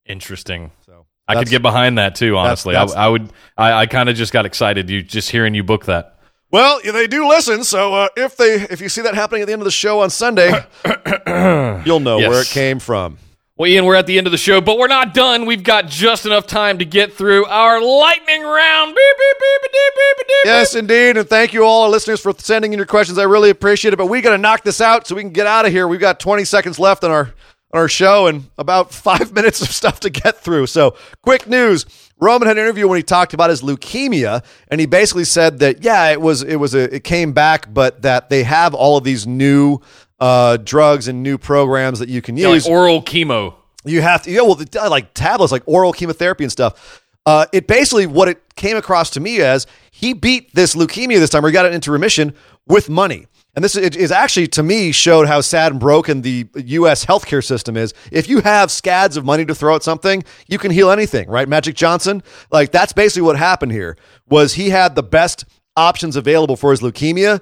Interesting. 0.05 0.71
So 0.85 1.05
I 1.27 1.35
could 1.35 1.49
get 1.49 1.61
behind 1.61 1.97
that 1.97 2.15
too. 2.15 2.38
Honestly, 2.38 2.73
that's, 2.73 2.91
that's, 2.91 2.97
I, 2.97 3.05
I, 3.05 3.09
would. 3.09 3.34
I, 3.57 3.73
I 3.73 3.85
kind 3.88 4.09
of 4.09 4.15
just 4.15 4.31
got 4.31 4.45
excited. 4.45 4.89
You 4.89 5.01
just 5.01 5.31
hearing 5.31 5.55
you 5.55 5.63
book 5.63 5.85
that. 5.85 6.12
Well, 6.53 6.81
they 6.84 7.07
do 7.07 7.27
listen, 7.27 7.63
so 7.63 7.95
uh, 7.95 8.09
if 8.15 8.38
they 8.38 8.53
if 8.69 8.80
you 8.80 8.88
see 8.88 9.01
that 9.01 9.15
happening 9.15 9.41
at 9.41 9.45
the 9.47 9.53
end 9.53 9.63
of 9.63 9.65
the 9.65 9.71
show 9.71 10.01
on 10.01 10.11
Sunday, 10.11 10.51
you'll 11.84 11.99
know 11.99 12.19
yes. 12.19 12.30
where 12.30 12.41
it 12.43 12.47
came 12.49 12.77
from. 12.77 13.17
Well, 13.57 13.71
Ian, 13.71 13.85
we're 13.85 13.95
at 13.95 14.05
the 14.05 14.19
end 14.19 14.27
of 14.27 14.31
the 14.31 14.38
show, 14.38 14.61
but 14.61 14.77
we're 14.77 14.88
not 14.88 15.15
done. 15.15 15.47
We've 15.47 15.63
got 15.63 15.88
just 15.88 16.27
enough 16.27 16.45
time 16.45 16.77
to 16.77 16.85
get 16.85 17.11
through 17.11 17.47
our 17.47 17.81
lightning 17.81 18.43
round. 18.43 18.93
Beep, 18.93 19.17
beep, 19.17 19.39
beep, 19.39 19.61
beep, 19.63 19.93
beep, 19.95 20.27
beep, 20.27 20.38
yes, 20.45 20.75
indeed. 20.75 21.17
And 21.17 21.27
thank 21.27 21.53
you 21.53 21.63
all, 21.63 21.85
our 21.85 21.89
listeners, 21.89 22.21
for 22.21 22.34
sending 22.38 22.71
in 22.71 22.77
your 22.77 22.85
questions. 22.85 23.17
I 23.17 23.23
really 23.23 23.49
appreciate 23.49 23.95
it. 23.95 23.97
But 23.97 24.05
we 24.07 24.21
got 24.21 24.31
to 24.31 24.38
knock 24.38 24.63
this 24.63 24.80
out 24.80 25.07
so 25.07 25.15
we 25.15 25.23
can 25.23 25.31
get 25.31 25.47
out 25.47 25.65
of 25.65 25.71
here. 25.71 25.88
We've 25.88 25.99
got 25.99 26.19
20 26.19 26.45
seconds 26.45 26.77
left 26.77 27.03
on 27.03 27.09
our 27.09 27.34
on 27.74 27.80
our 27.80 27.90
show 27.90 28.28
and 28.28 28.45
about 28.58 28.94
five 28.94 29.34
minutes 29.34 29.62
of 29.62 29.70
stuff 29.70 30.00
to 30.02 30.10
get 30.10 30.38
through. 30.38 30.68
So, 30.68 30.95
quick 31.22 31.48
news. 31.48 31.86
Roman 32.20 32.48
had 32.48 32.58
an 32.58 32.64
interview 32.64 32.88
when 32.88 32.98
he 32.98 33.04
talked 33.04 33.34
about 33.34 33.50
his 33.50 33.62
leukemia, 33.62 34.45
and 34.70 34.80
he 34.80 34.86
basically 34.86 35.26
said 35.26 35.60
that 35.60 35.84
yeah, 35.84 36.10
it 36.10 36.22
was 36.22 36.41
it 36.44 36.56
was 36.56 36.74
a, 36.74 36.95
it 36.95 37.04
came 37.04 37.34
back, 37.34 37.74
but 37.74 38.04
that 38.04 38.30
they 38.30 38.44
have 38.44 38.74
all 38.74 38.98
of 38.98 39.04
these 39.04 39.28
new 39.28 39.80
uh, 40.20 40.58
drugs 40.58 41.10
and 41.10 41.22
new 41.22 41.38
programs 41.38 42.00
that 42.00 42.08
you 42.08 42.22
can 42.22 42.38
use. 42.38 42.66
Like 42.66 42.72
oral 42.72 43.02
chemo. 43.02 43.56
You 43.84 44.02
have 44.02 44.24
to, 44.24 44.32
yeah, 44.32 44.41
well, 44.41 44.58
like 44.90 45.14
tablets, 45.14 45.52
like 45.52 45.64
oral 45.66 45.91
chemotherapy 45.91 46.45
and 46.45 46.52
stuff. 46.52 47.04
Uh, 47.26 47.45
it 47.52 47.68
basically 47.68 48.06
what 48.06 48.30
it 48.30 48.56
came 48.56 48.78
across 48.78 49.10
to 49.12 49.20
me 49.20 49.41
as 49.41 49.68
he 49.91 50.14
beat 50.14 50.54
this 50.56 50.76
leukemia 50.76 51.20
this 51.20 51.30
time, 51.30 51.44
or 51.44 51.50
he 51.50 51.54
got 51.54 51.66
it 51.66 51.74
into 51.74 51.91
remission 51.91 52.34
with 52.68 52.90
money. 52.90 53.28
And 53.55 53.63
this 53.63 53.75
is, 53.75 54.11
actually, 54.11 54.47
to 54.47 54.63
me, 54.63 54.91
showed 54.91 55.27
how 55.27 55.41
sad 55.41 55.73
and 55.73 55.80
broken 55.80 56.23
the 56.23 56.47
U.S. 56.55 57.05
healthcare 57.05 57.43
system 57.43 57.77
is. 57.77 57.93
If 58.11 58.27
you 58.27 58.41
have 58.41 58.71
scads 58.71 59.15
of 59.15 59.25
money 59.25 59.45
to 59.45 59.53
throw 59.53 59.75
at 59.75 59.84
something, 59.84 60.23
you 60.47 60.57
can 60.57 60.71
heal 60.71 60.89
anything, 60.89 61.30
right? 61.30 61.47
Magic 61.47 61.75
Johnson, 61.75 62.23
like 62.51 62.71
that's 62.71 62.93
basically 62.93 63.21
what 63.21 63.38
happened 63.38 63.71
here. 63.71 63.95
Was 64.27 64.55
he 64.55 64.71
had 64.71 64.95
the 64.95 65.03
best 65.03 65.45
options 65.77 66.15
available 66.15 66.55
for 66.55 66.71
his 66.71 66.81
leukemia, 66.81 67.41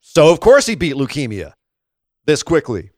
so 0.00 0.30
of 0.30 0.40
course 0.40 0.66
he 0.66 0.74
beat 0.74 0.94
leukemia 0.94 1.54
this 2.26 2.42
quickly. 2.42 2.90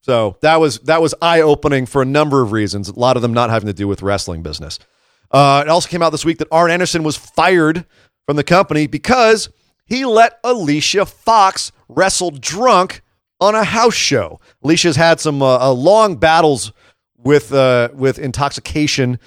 So 0.00 0.38
that 0.40 0.60
was 0.60 0.78
that 0.80 1.02
was 1.02 1.14
eye 1.20 1.42
opening 1.42 1.84
for 1.84 2.00
a 2.00 2.06
number 2.06 2.40
of 2.40 2.52
reasons. 2.52 2.88
A 2.88 2.98
lot 2.98 3.16
of 3.16 3.22
them 3.22 3.34
not 3.34 3.50
having 3.50 3.66
to 3.66 3.74
do 3.74 3.86
with 3.86 4.00
wrestling 4.00 4.42
business. 4.42 4.78
Uh, 5.30 5.62
it 5.66 5.68
also 5.68 5.88
came 5.88 6.02
out 6.02 6.10
this 6.10 6.24
week 6.24 6.38
that 6.38 6.48
Arn 6.50 6.70
Anderson 6.70 7.02
was 7.02 7.16
fired 7.16 7.84
from 8.24 8.36
the 8.36 8.44
company 8.44 8.86
because 8.86 9.50
he 9.84 10.06
let 10.06 10.38
Alicia 10.42 11.04
Fox 11.04 11.72
wrestle 11.88 12.30
drunk 12.30 13.02
on 13.40 13.54
a 13.54 13.64
house 13.64 13.94
show. 13.94 14.40
Alicia's 14.62 14.96
had 14.96 15.20
some 15.20 15.42
uh, 15.42 15.58
uh, 15.58 15.72
long 15.72 16.16
battles 16.16 16.72
with 17.16 17.52
uh, 17.52 17.88
with 17.94 18.18
intoxication 18.18 19.18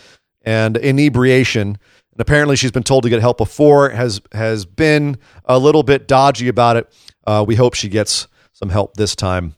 and 0.44 0.78
inebriation. 0.78 1.78
And 2.12 2.20
apparently, 2.20 2.56
she's 2.56 2.72
been 2.72 2.84
told 2.84 3.04
to 3.04 3.10
get 3.10 3.22
help 3.22 3.38
before. 3.38 3.90
has 3.90 4.22
has 4.32 4.66
been 4.66 5.18
a 5.46 5.58
little 5.58 5.84
bit 5.84 6.08
dodgy 6.08 6.48
about 6.48 6.78
it. 6.78 6.94
Uh, 7.26 7.44
we 7.48 7.56
hope 7.56 7.74
she 7.74 7.90
gets 7.90 8.28
some 8.54 8.70
help 8.70 8.96
this 8.96 9.16
time 9.16 9.56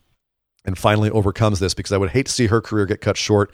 and 0.66 0.78
finally 0.78 1.10
overcomes 1.10 1.60
this 1.60 1.74
because 1.74 1.92
I 1.92 1.98
would 1.98 2.12
hate 2.12 2.28
to 2.28 2.32
see 2.32 2.48
her 2.48 2.62
career 2.62 2.86
get 2.86 3.02
cut 3.02 3.18
short 3.18 3.54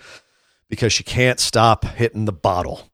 because 0.70 0.94
she 0.94 1.04
can't 1.04 1.40
stop 1.40 1.86
hitting 1.86 2.26
the 2.26 2.32
bottle. 2.32 2.90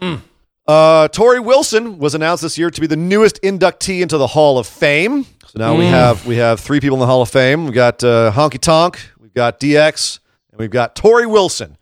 Mm. 0.00 0.22
Uh, 0.66 1.06
Torrie 1.08 1.44
Wilson 1.44 1.98
was 1.98 2.14
announced 2.14 2.42
this 2.42 2.58
year 2.58 2.70
to 2.70 2.80
be 2.80 2.88
the 2.88 2.96
newest 2.96 3.40
inductee 3.42 4.00
into 4.00 4.18
the 4.18 4.26
Hall 4.26 4.58
of 4.58 4.66
Fame. 4.66 5.26
So 5.56 5.62
now 5.62 5.74
mm. 5.74 5.78
we 5.78 5.86
have 5.86 6.26
we 6.26 6.36
have 6.36 6.60
three 6.60 6.80
people 6.80 6.96
in 6.96 7.00
the 7.00 7.06
Hall 7.06 7.22
of 7.22 7.30
Fame. 7.30 7.64
We've 7.64 7.72
got 7.72 8.04
uh, 8.04 8.30
Honky 8.30 8.60
Tonk, 8.60 8.98
we've 9.18 9.32
got 9.32 9.58
DX, 9.58 10.18
and 10.50 10.60
we've 10.60 10.70
got 10.70 10.94
Torrie 10.94 11.30
Wilson, 11.30 11.78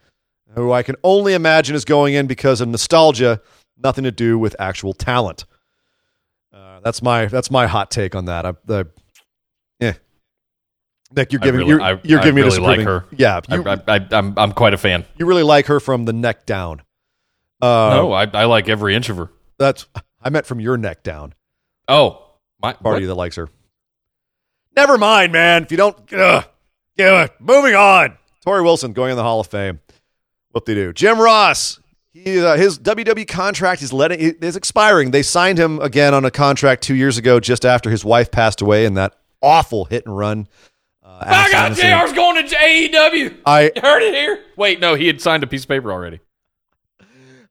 who 0.55 0.71
I 0.71 0.85
can 0.85 0.95
only 1.03 1.35
imagine 1.35 1.75
is 1.75 1.85
going 1.85 2.15
in 2.15 2.29
because 2.29 2.61
of 2.61 2.69
nostalgia, 2.69 3.41
nothing 3.77 4.05
to 4.05 4.13
do 4.13 4.39
with 4.39 4.55
actual 4.61 4.93
talent. 4.93 5.45
Uh, 6.53 6.79
that's 6.85 7.03
my 7.03 7.27
that's 7.27 7.51
my 7.51 7.67
hot 7.67 7.91
take 7.91 8.15
on 8.15 8.27
that. 8.27 8.47
I, 8.47 8.53
I 8.69 8.85
yeah. 9.81 9.95
Nick, 11.11 11.33
you're 11.33 11.41
giving 11.41 11.67
really, 11.67 11.71
you're, 11.71 12.01
you're 12.05 12.21
giving 12.21 12.45
I 12.45 12.47
really 12.47 12.61
me 12.61 12.65
like 12.65 12.81
her. 12.83 13.07
Yeah, 13.11 13.41
you, 13.51 13.65
I, 13.67 13.81
I, 13.89 14.07
I'm 14.13 14.39
I'm 14.39 14.53
quite 14.53 14.75
a 14.75 14.79
fan. 14.79 15.05
You 15.17 15.27
really 15.27 15.43
like 15.43 15.67
her 15.67 15.81
from 15.81 16.05
the 16.05 16.13
neck 16.13 16.47
down. 16.47 16.81
Uh, 17.61 17.91
no, 17.91 18.13
I, 18.13 18.27
I 18.27 18.45
like 18.45 18.69
every 18.69 18.95
inch 18.95 19.09
of 19.09 19.17
her. 19.17 19.31
That's 19.59 19.87
I 20.23 20.31
meant 20.31 20.47
from 20.47 20.61
your 20.61 20.77
neck 20.77 21.03
down. 21.03 21.35
Oh, 21.89 22.21
my 22.63 22.73
party 22.75 23.07
that 23.07 23.17
likes 23.17 23.35
her. 23.35 23.49
Never 24.77 24.99
mind, 24.99 25.33
man. 25.33 25.63
If 25.63 25.71
you 25.71 25.77
don't, 25.77 25.97
ugh, 26.13 26.45
yeah, 26.97 27.27
moving 27.39 27.75
on. 27.75 28.17
Torrie 28.45 28.63
Wilson 28.63 28.93
going 28.93 29.11
in 29.11 29.17
the 29.17 29.23
Hall 29.23 29.41
of 29.41 29.47
Fame. 29.47 29.81
What 30.51 30.67
they 30.67 30.75
do? 30.75 30.93
Jim 30.93 31.21
Ross. 31.21 31.81
He, 32.13 32.41
uh, 32.41 32.57
his 32.57 32.79
WWE 32.79 33.27
contract 33.27 33.83
is 33.83 33.93
letting 33.93 34.21
is 34.21 34.55
expiring. 34.55 35.11
They 35.11 35.23
signed 35.23 35.59
him 35.59 35.81
again 35.81 36.15
on 36.15 36.25
a 36.25 36.31
contract 36.31 36.83
two 36.83 36.95
years 36.95 37.19
ago, 37.19 37.41
just 37.41 37.65
after 37.65 37.91
his 37.91 38.05
wife 38.05 38.31
passed 38.31 38.61
away 38.61 38.85
in 38.85 38.95
that 38.95 39.17
awful 39.43 39.87
hit 39.87 40.07
and 40.07 40.17
run. 40.17 40.47
Uh, 41.03 41.19
I 41.21 41.51
got 41.51 41.73
JR's 41.73 42.13
going 42.13 42.47
to 42.47 42.55
AEW. 42.55 43.39
I 43.45 43.73
you 43.75 43.83
heard 43.83 44.03
it 44.03 44.15
here. 44.15 44.45
Wait, 44.57 44.79
no, 44.79 44.95
he 44.95 45.09
had 45.09 45.21
signed 45.21 45.43
a 45.43 45.47
piece 45.47 45.65
of 45.65 45.69
paper 45.69 45.91
already. 45.91 46.21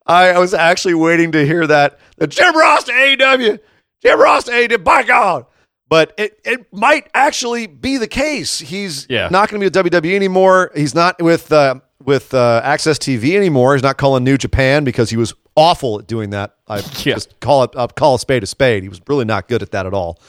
I, 0.05 0.37
was 0.37 0.53
actually 0.53 0.95
waiting 0.95 1.31
to 1.31 1.45
hear 1.45 1.65
that. 1.67 1.99
The 2.17 2.27
Jim 2.27 2.55
Ross 2.57 2.85
to 2.85 2.91
AEW. 2.91 3.59
Jim 4.01 4.19
Ross 4.19 4.45
to 4.45 4.51
AEW. 4.51 4.83
By 4.83 5.03
God. 5.03 5.45
But 5.94 6.11
it, 6.18 6.40
it 6.44 6.74
might 6.74 7.07
actually 7.14 7.68
be 7.68 7.98
the 7.98 8.07
case. 8.07 8.57
He's 8.57 9.06
yeah. 9.11 9.30
not 9.30 9.48
going 9.48 9.61
to 9.61 9.70
be 9.70 9.80
with 9.80 9.94
WWE 9.94 10.15
anymore. 10.15 10.72
He's 10.74 10.95
not 10.95 11.22
with 11.22 11.52
uh, 11.52 11.82
with 12.03 12.34
uh, 12.34 12.64
AXS 12.65 12.98
TV 12.98 13.36
anymore. 13.36 13.76
He's 13.76 13.84
not 13.84 13.99
calling 13.99 14.24
New 14.24 14.36
Japan 14.36 14.86
because 14.86 15.11
he 15.11 15.18
was 15.18 15.36
awful 15.56 15.99
at 15.99 16.07
doing 16.07 16.32
that. 16.32 16.56
I 16.68 16.78
yeah. 17.03 17.14
just 17.14 17.40
call 17.41 17.65
it 17.65 17.76
uh, 17.76 17.86
call 17.90 18.15
a 18.15 18.20
spade 18.20 18.41
a 18.41 18.48
spade. 18.48 18.82
He 18.82 18.90
was 18.90 19.02
really 19.07 19.26
not 19.26 19.48
good 19.48 19.61
at 19.61 19.70
that 19.70 19.86
at 19.86 19.94
all. 19.94 20.20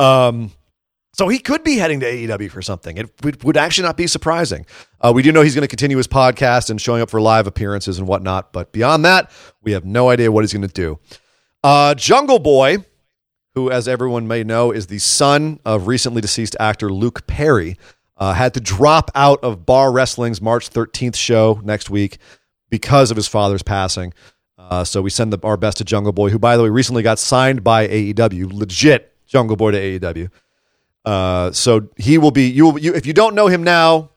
Um, 0.00 0.50
so 1.12 1.28
he 1.28 1.38
could 1.38 1.62
be 1.62 1.76
heading 1.76 2.00
to 2.00 2.06
AEW 2.06 2.50
for 2.50 2.60
something. 2.60 2.96
It 2.96 3.08
would, 3.22 3.44
would 3.44 3.56
actually 3.56 3.86
not 3.86 3.96
be 3.96 4.08
surprising. 4.08 4.66
Uh, 5.00 5.12
we 5.14 5.22
do 5.22 5.30
know 5.30 5.42
he's 5.42 5.54
going 5.54 5.62
to 5.62 5.68
continue 5.68 5.98
his 5.98 6.08
podcast 6.08 6.68
and 6.68 6.80
showing 6.80 7.00
up 7.00 7.10
for 7.10 7.20
live 7.20 7.46
appearances 7.46 8.00
and 8.00 8.08
whatnot. 8.08 8.52
But 8.52 8.72
beyond 8.72 9.04
that, 9.04 9.30
we 9.62 9.70
have 9.70 9.84
no 9.84 10.08
idea 10.08 10.32
what 10.32 10.42
he's 10.42 10.52
going 10.52 10.66
to 10.66 10.74
do. 10.74 10.98
Uh, 11.62 11.94
Jungle 11.94 12.40
Boy, 12.40 12.78
who, 13.56 13.70
as 13.70 13.88
everyone 13.88 14.28
may 14.28 14.44
know, 14.44 14.70
is 14.70 14.86
the 14.86 14.98
son 14.98 15.58
of 15.64 15.86
recently 15.86 16.20
deceased 16.20 16.54
actor 16.60 16.92
Luke 16.92 17.26
Perry, 17.26 17.78
uh, 18.18 18.34
had 18.34 18.52
to 18.54 18.60
drop 18.60 19.10
out 19.14 19.42
of 19.42 19.64
Bar 19.64 19.90
Wrestling's 19.90 20.42
March 20.42 20.68
13th 20.70 21.16
show 21.16 21.60
next 21.64 21.88
week 21.88 22.18
because 22.68 23.10
of 23.10 23.16
his 23.16 23.26
father's 23.26 23.62
passing. 23.62 24.12
Uh, 24.58 24.84
so 24.84 25.00
we 25.00 25.08
send 25.08 25.32
the, 25.32 25.38
our 25.42 25.56
best 25.56 25.78
to 25.78 25.84
Jungle 25.84 26.12
Boy, 26.12 26.28
who, 26.28 26.38
by 26.38 26.56
the 26.56 26.62
way, 26.62 26.68
recently 26.68 27.02
got 27.02 27.18
signed 27.18 27.64
by 27.64 27.88
AEW, 27.88 28.52
legit 28.52 29.14
Jungle 29.26 29.56
Boy 29.56 29.70
to 29.70 29.78
AEW. 29.78 30.28
Uh, 31.06 31.50
so 31.52 31.88
he 31.96 32.18
will 32.18 32.30
be 32.30 32.48
you, 32.48 32.78
you. 32.78 32.92
If 32.92 33.06
you 33.06 33.14
don't 33.14 33.34
know 33.34 33.46
him 33.46 33.64
now, 33.64 34.10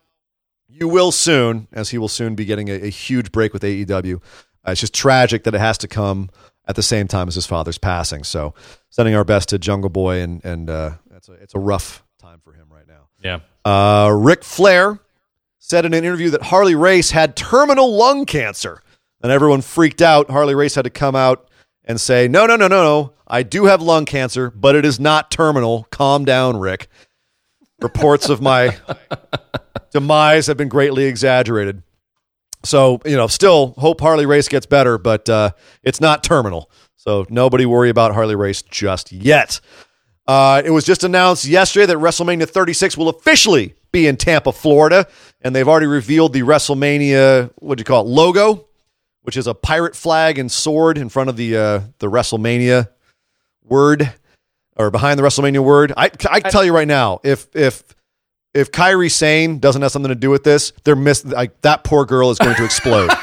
you 0.67 0.89
will 0.89 1.13
soon, 1.13 1.67
as 1.71 1.89
he 1.89 1.97
will 1.97 2.07
soon 2.09 2.35
be 2.35 2.43
getting 2.43 2.67
a, 2.67 2.73
a 2.73 2.89
huge 2.89 3.31
break 3.31 3.53
with 3.53 3.61
AEW. 3.61 4.15
Uh, 4.15 4.71
it's 4.71 4.81
just 4.81 4.93
tragic 4.93 5.45
that 5.45 5.55
it 5.55 5.61
has 5.61 5.77
to 5.77 5.87
come 5.87 6.29
at 6.69 6.75
the 6.75 6.83
same 6.83 7.07
time 7.07 7.27
as 7.27 7.35
his 7.35 7.47
father's 7.47 7.79
passing. 7.79 8.23
So 8.23 8.53
sending 8.89 9.15
our 9.15 9.25
best 9.25 9.49
to 9.49 9.59
Jungle 9.59 9.89
Boy, 9.89 10.19
and 10.21 10.45
and 10.45 10.69
uh, 10.69 10.91
it's 11.15 11.27
a 11.27 11.33
it's 11.33 11.55
a 11.55 11.59
rough 11.59 12.05
time 12.19 12.39
for 12.43 12.53
him 12.53 12.67
right 12.71 12.87
now. 12.87 13.09
Yeah. 13.21 13.39
Uh, 13.65 14.11
Ric 14.11 14.43
Flair 14.43 14.99
said 15.57 15.83
in 15.83 15.93
an 15.93 16.05
interview 16.05 16.29
that 16.29 16.43
Harley 16.43 16.75
Race 16.75 17.11
had 17.11 17.35
terminal 17.35 17.93
lung 17.95 18.25
cancer, 18.25 18.81
and 19.21 19.31
everyone 19.31 19.61
freaked 19.61 20.01
out. 20.01 20.29
Harley 20.29 20.55
Race 20.55 20.75
had 20.75 20.83
to 20.83 20.91
come 20.91 21.15
out 21.15 21.49
and 21.83 21.99
say, 21.99 22.27
"No, 22.27 22.45
no, 22.45 22.55
no, 22.55 22.67
no, 22.67 22.83
no. 22.83 23.13
I 23.27 23.41
do 23.41 23.65
have 23.65 23.81
lung 23.81 24.05
cancer, 24.05 24.51
but 24.51 24.75
it 24.75 24.85
is 24.85 24.99
not 24.99 25.31
terminal. 25.31 25.87
Calm 25.89 26.23
down, 26.23 26.57
Rick." 26.57 26.87
Reports 27.81 28.29
of 28.29 28.41
my 28.41 28.77
demise 29.91 30.47
have 30.47 30.57
been 30.57 30.69
greatly 30.69 31.05
exaggerated. 31.05 31.81
So, 32.63 32.99
you 33.05 33.15
know, 33.15 33.27
still 33.27 33.73
hope 33.77 34.01
Harley 34.01 34.25
Race 34.25 34.47
gets 34.47 34.65
better, 34.65 34.97
but 34.97 35.29
uh, 35.29 35.51
it's 35.83 36.01
not 36.01 36.23
terminal. 36.23 36.69
So 36.95 37.25
nobody 37.29 37.65
worry 37.65 37.89
about 37.89 38.13
Harley 38.13 38.35
Race 38.35 38.61
just 38.61 39.11
yet. 39.11 39.61
Uh, 40.27 40.61
it 40.63 40.69
was 40.69 40.83
just 40.83 41.03
announced 41.03 41.45
yesterday 41.45 41.87
that 41.87 41.97
WrestleMania 41.97 42.47
36 42.47 42.97
will 42.97 43.09
officially 43.09 43.73
be 43.91 44.05
in 44.05 44.15
Tampa, 44.17 44.51
Florida, 44.51 45.07
and 45.41 45.55
they've 45.55 45.67
already 45.67 45.87
revealed 45.87 46.33
the 46.33 46.41
WrestleMania 46.41 47.51
what 47.55 47.77
do 47.77 47.81
you 47.81 47.85
call 47.85 48.05
it 48.05 48.09
logo, 48.09 48.67
which 49.23 49.37
is 49.37 49.47
a 49.47 49.55
pirate 49.55 49.95
flag 49.95 50.37
and 50.37 50.51
sword 50.51 50.97
in 50.97 51.09
front 51.09 51.29
of 51.29 51.37
the 51.37 51.57
uh, 51.57 51.79
the 51.97 52.07
WrestleMania 52.07 52.89
word 53.63 54.13
or 54.75 54.91
behind 54.91 55.17
the 55.17 55.23
WrestleMania 55.23 55.63
word. 55.63 55.93
I 55.97 56.11
I 56.29 56.41
tell 56.41 56.63
you 56.63 56.75
right 56.75 56.87
now, 56.87 57.21
if 57.23 57.47
if 57.55 57.83
if 58.53 58.71
Kairi 58.71 59.11
Sane 59.11 59.59
doesn't 59.59 59.81
have 59.81 59.91
something 59.91 60.09
to 60.09 60.15
do 60.15 60.29
with 60.29 60.43
this, 60.43 60.73
they're 60.83 60.95
miss 60.95 61.25
like 61.25 61.61
that 61.61 61.83
poor 61.83 62.05
girl 62.05 62.31
is 62.31 62.39
going 62.39 62.55
to 62.55 62.65
explode. 62.65 63.09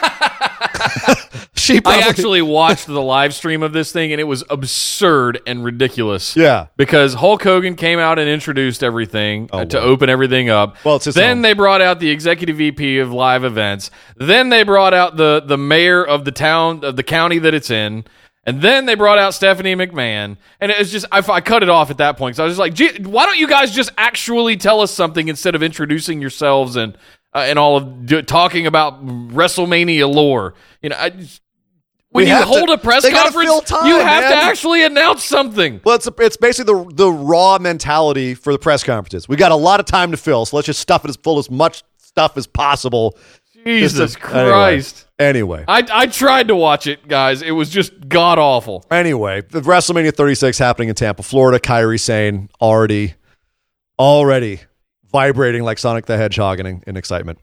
she 1.55 1.81
I 1.85 1.99
actually 1.99 2.43
watched 2.43 2.87
the 2.87 3.03
live 3.03 3.35
stream 3.35 3.63
of 3.63 3.73
this 3.73 3.93
thing 3.93 4.13
and 4.13 4.21
it 4.21 4.25
was 4.25 4.45
absurd 4.51 5.41
and 5.47 5.65
ridiculous. 5.65 6.37
yeah. 6.37 6.67
Because 6.77 7.15
Hulk 7.15 7.43
Hogan 7.43 7.77
came 7.77 7.99
out 7.99 8.19
and 8.19 8.29
introduced 8.29 8.83
everything 8.83 9.49
uh, 9.53 9.65
to 9.67 9.79
wow. 9.79 9.85
open 9.85 10.09
everything 10.09 10.49
up. 10.49 10.77
Well, 10.85 10.97
it's 10.97 11.07
then 11.07 11.39
own. 11.39 11.43
they 11.43 11.53
brought 11.53 11.81
out 11.81 12.01
the 12.01 12.11
executive 12.11 12.57
VP 12.57 12.99
of 12.99 13.13
live 13.13 13.45
events. 13.45 13.91
Then 14.17 14.49
they 14.49 14.63
brought 14.63 14.95
out 14.95 15.17
the 15.17 15.43
the 15.45 15.59
mayor 15.59 16.05
of 16.05 16.25
the 16.25 16.33
town 16.33 16.85
of 16.85 16.97
the 16.97 17.03
county 17.03 17.39
that 17.41 17.55
it's 17.55 17.71
in. 17.71 18.05
And 18.49 18.63
then 18.63 18.87
they 18.87 18.95
brought 18.95 19.19
out 19.19 19.35
Stephanie 19.35 19.75
McMahon, 19.75 20.37
and 20.61 20.71
it 20.71 20.79
was 20.79 20.93
just 20.93 21.05
I, 21.11 21.19
I 21.19 21.41
cut 21.41 21.65
it 21.65 21.69
off 21.69 21.91
at 21.91 21.99
that 21.99 22.17
point. 22.17 22.37
because 22.37 22.41
I 22.41 22.45
was 22.45 22.57
just 22.57 22.81
like, 22.81 23.05
"Why 23.05 23.27
don't 23.27 23.39
you 23.39 23.49
guys 23.49 23.73
just 23.75 23.91
actually 23.99 24.57
tell 24.57 24.81
us 24.81 24.93
something 24.93 25.27
instead 25.29 25.57
of 25.57 25.63
introducing 25.65 26.21
yourselves 26.21 26.77
and 26.77 26.97
uh, 27.35 27.39
and 27.41 27.59
all 27.59 27.77
of 27.77 28.07
do, 28.07 28.23
talking 28.23 28.69
about 28.69 29.05
WrestleMania 29.05 30.09
lore?" 30.13 30.55
You 30.81 30.91
know, 30.91 30.97
I 30.97 31.11
when 32.11 32.23
We 32.23 32.31
you 32.31 32.37
have 32.37 32.43
to- 32.43 32.47
hold 32.47 32.71
a 32.71 32.79
press 32.79 33.09
conference, 33.11 33.63
time, 33.65 33.89
you 33.89 33.99
have 33.99 34.23
to 34.31 34.37
actually 34.37 34.85
announce 34.85 35.25
something. 35.25 35.81
Well, 35.85 35.97
it's 35.97 36.09
it's 36.21 36.37
basically 36.37 36.73
the 36.73 36.95
the 36.95 37.11
raw 37.11 37.59
mentality 37.59 38.35
for 38.35 38.53
the 38.53 38.61
press 38.61 38.85
conferences. 38.85 39.29
We 39.29 39.35
got 39.37 39.51
a 39.51 39.57
lot 39.57 39.81
of 39.81 39.87
time 39.87 40.13
to 40.13 40.17
fill, 40.17 40.47
so 40.47 40.57
let's 40.57 40.67
just 40.67 40.81
stuff 40.81 41.05
it 41.05 41.09
as 41.09 41.17
full 41.17 41.39
as 41.39 41.51
much 41.51 41.83
stuff 41.99 42.37
as 42.37 42.47
possible. 42.47 43.19
Jesus 43.67 44.15
to- 44.15 44.21
Christ. 44.21 45.07
Anyway, 45.19 45.65
I, 45.67 45.87
I 45.91 46.07
tried 46.07 46.49
to 46.49 46.57
watch 46.57 46.87
it, 46.87 47.09
guys. 47.09 47.41
It 47.41 47.53
was 47.53 47.71
just 47.71 48.09
god 48.09 48.39
awful. 48.39 48.85
anyway, 48.91 49.41
the 49.41 49.63
WrestleMania 49.63 50.15
36 50.15 50.59
happening 50.59 50.91
in 50.91 50.95
Tampa, 50.95 51.23
Florida. 51.23 51.59
Kairi 51.59 51.99
Sane 51.99 52.51
already 52.61 53.15
already 53.99 54.61
vibrating 55.11 55.63
like 55.63 55.79
Sonic 55.79 56.07
the 56.07 56.17
Hedgehog 56.17 56.61
in, 56.61 56.83
in 56.87 56.97
excitement. 56.97 57.39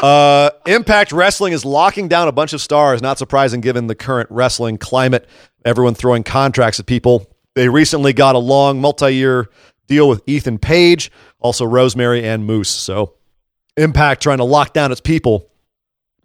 Uh, 0.00 0.50
Impact 0.66 1.12
Wrestling 1.12 1.52
is 1.52 1.64
locking 1.64 2.08
down 2.08 2.28
a 2.28 2.32
bunch 2.32 2.52
of 2.52 2.60
stars. 2.60 3.02
Not 3.02 3.18
surprising 3.18 3.60
given 3.60 3.88
the 3.88 3.94
current 3.94 4.30
wrestling 4.30 4.78
climate. 4.78 5.28
Everyone 5.64 5.94
throwing 5.94 6.22
contracts 6.22 6.78
at 6.80 6.86
people. 6.86 7.26
They 7.54 7.68
recently 7.68 8.12
got 8.12 8.36
a 8.36 8.38
long 8.38 8.80
multi-year 8.80 9.48
deal 9.88 10.08
with 10.08 10.22
Ethan 10.26 10.58
Page, 10.58 11.10
also 11.40 11.64
Rosemary 11.66 12.24
and 12.24 12.46
Moose. 12.46 12.70
So 12.70 13.14
Impact 13.76 14.22
trying 14.22 14.38
to 14.38 14.44
lock 14.44 14.72
down 14.72 14.92
its 14.92 15.00
people 15.00 15.50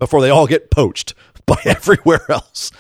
before 0.04 0.22
they 0.22 0.30
all 0.30 0.48
get 0.48 0.70
poached 0.70 1.14
by 1.46 1.56
everywhere 1.66 2.26
else. 2.30 2.72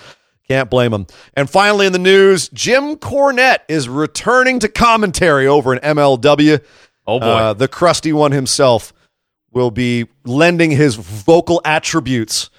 Can't 0.47 0.69
blame 0.69 0.91
them. 0.91 1.07
And 1.35 1.49
finally, 1.49 1.85
in 1.85 1.93
the 1.93 1.99
news, 1.99 2.49
Jim 2.49 2.97
Cornette 2.97 3.59
is 3.69 3.87
returning 3.87 4.59
to 4.59 4.67
commentary 4.67 5.47
over 5.47 5.73
in 5.73 5.79
MLW. 5.79 6.61
Oh 7.07 7.19
boy. 7.19 7.25
Uh, 7.25 7.53
the 7.53 7.67
crusty 7.69 8.11
one 8.11 8.33
himself 8.33 8.91
will 9.51 9.71
be 9.71 10.07
lending 10.25 10.71
his 10.71 10.95
vocal 10.95 11.61
attributes 11.63 12.49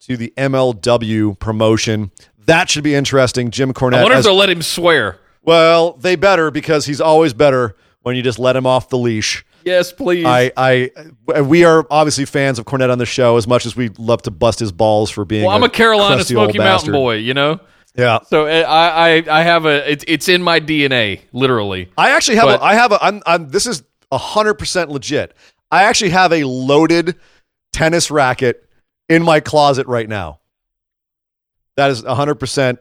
to 0.00 0.16
the 0.16 0.32
MLW 0.36 1.38
promotion. 1.38 2.10
That 2.46 2.68
should 2.68 2.82
be 2.84 2.94
interesting. 2.96 3.50
Jim 3.52 3.72
Cornette. 3.72 3.98
I 3.98 4.02
wonder 4.02 4.18
if 4.18 4.24
they'll 4.24 4.34
let 4.34 4.50
him 4.50 4.62
swear. 4.62 5.18
well, 5.42 5.92
they 5.92 6.16
better 6.16 6.50
because 6.50 6.86
he's 6.86 7.00
always 7.00 7.32
better 7.32 7.76
when 8.02 8.16
you 8.16 8.22
just 8.22 8.38
let 8.40 8.56
him 8.56 8.66
off 8.66 8.88
the 8.88 8.98
leash. 8.98 9.44
Yes, 9.64 9.92
please. 9.92 10.24
I, 10.26 10.52
I, 10.56 11.40
we 11.42 11.64
are 11.64 11.86
obviously 11.90 12.24
fans 12.24 12.58
of 12.58 12.64
Cornette 12.64 12.90
on 12.90 12.98
the 12.98 13.06
show 13.06 13.36
as 13.36 13.46
much 13.46 13.66
as 13.66 13.76
we 13.76 13.88
love 13.98 14.22
to 14.22 14.30
bust 14.30 14.58
his 14.58 14.72
balls 14.72 15.10
for 15.10 15.24
being. 15.24 15.44
well, 15.44 15.54
I'm 15.54 15.62
a 15.62 15.68
Carolina 15.68 16.16
crusty 16.16 16.34
Smoky 16.34 16.58
Mountain 16.58 16.92
boy, 16.92 17.16
you 17.16 17.34
know? 17.34 17.60
Yeah, 17.96 18.20
So 18.28 18.46
uh, 18.46 18.50
I, 18.68 19.18
I, 19.18 19.40
I 19.40 19.42
have 19.42 19.66
a, 19.66 19.90
it's, 19.90 20.04
it's 20.06 20.28
in 20.28 20.42
my 20.42 20.60
DNA, 20.60 21.22
literally. 21.32 21.90
I 21.98 22.10
actually 22.10 22.36
have. 22.36 22.46
But- 22.46 22.60
a, 22.60 22.64
I 22.64 22.74
have 22.74 22.92
a. 22.92 23.04
I'm, 23.04 23.20
I'm. 23.26 23.48
This 23.50 23.66
is 23.66 23.82
hundred 24.12 24.54
percent 24.54 24.90
legit. 24.90 25.34
I 25.72 25.82
actually 25.84 26.10
have 26.10 26.32
a 26.32 26.44
loaded 26.44 27.16
tennis 27.72 28.10
racket 28.10 28.64
in 29.08 29.22
my 29.24 29.40
closet 29.40 29.86
right 29.88 30.08
now. 30.08 30.38
That 31.76 31.90
is 31.90 32.02
hundred 32.04 32.36
percent, 32.36 32.78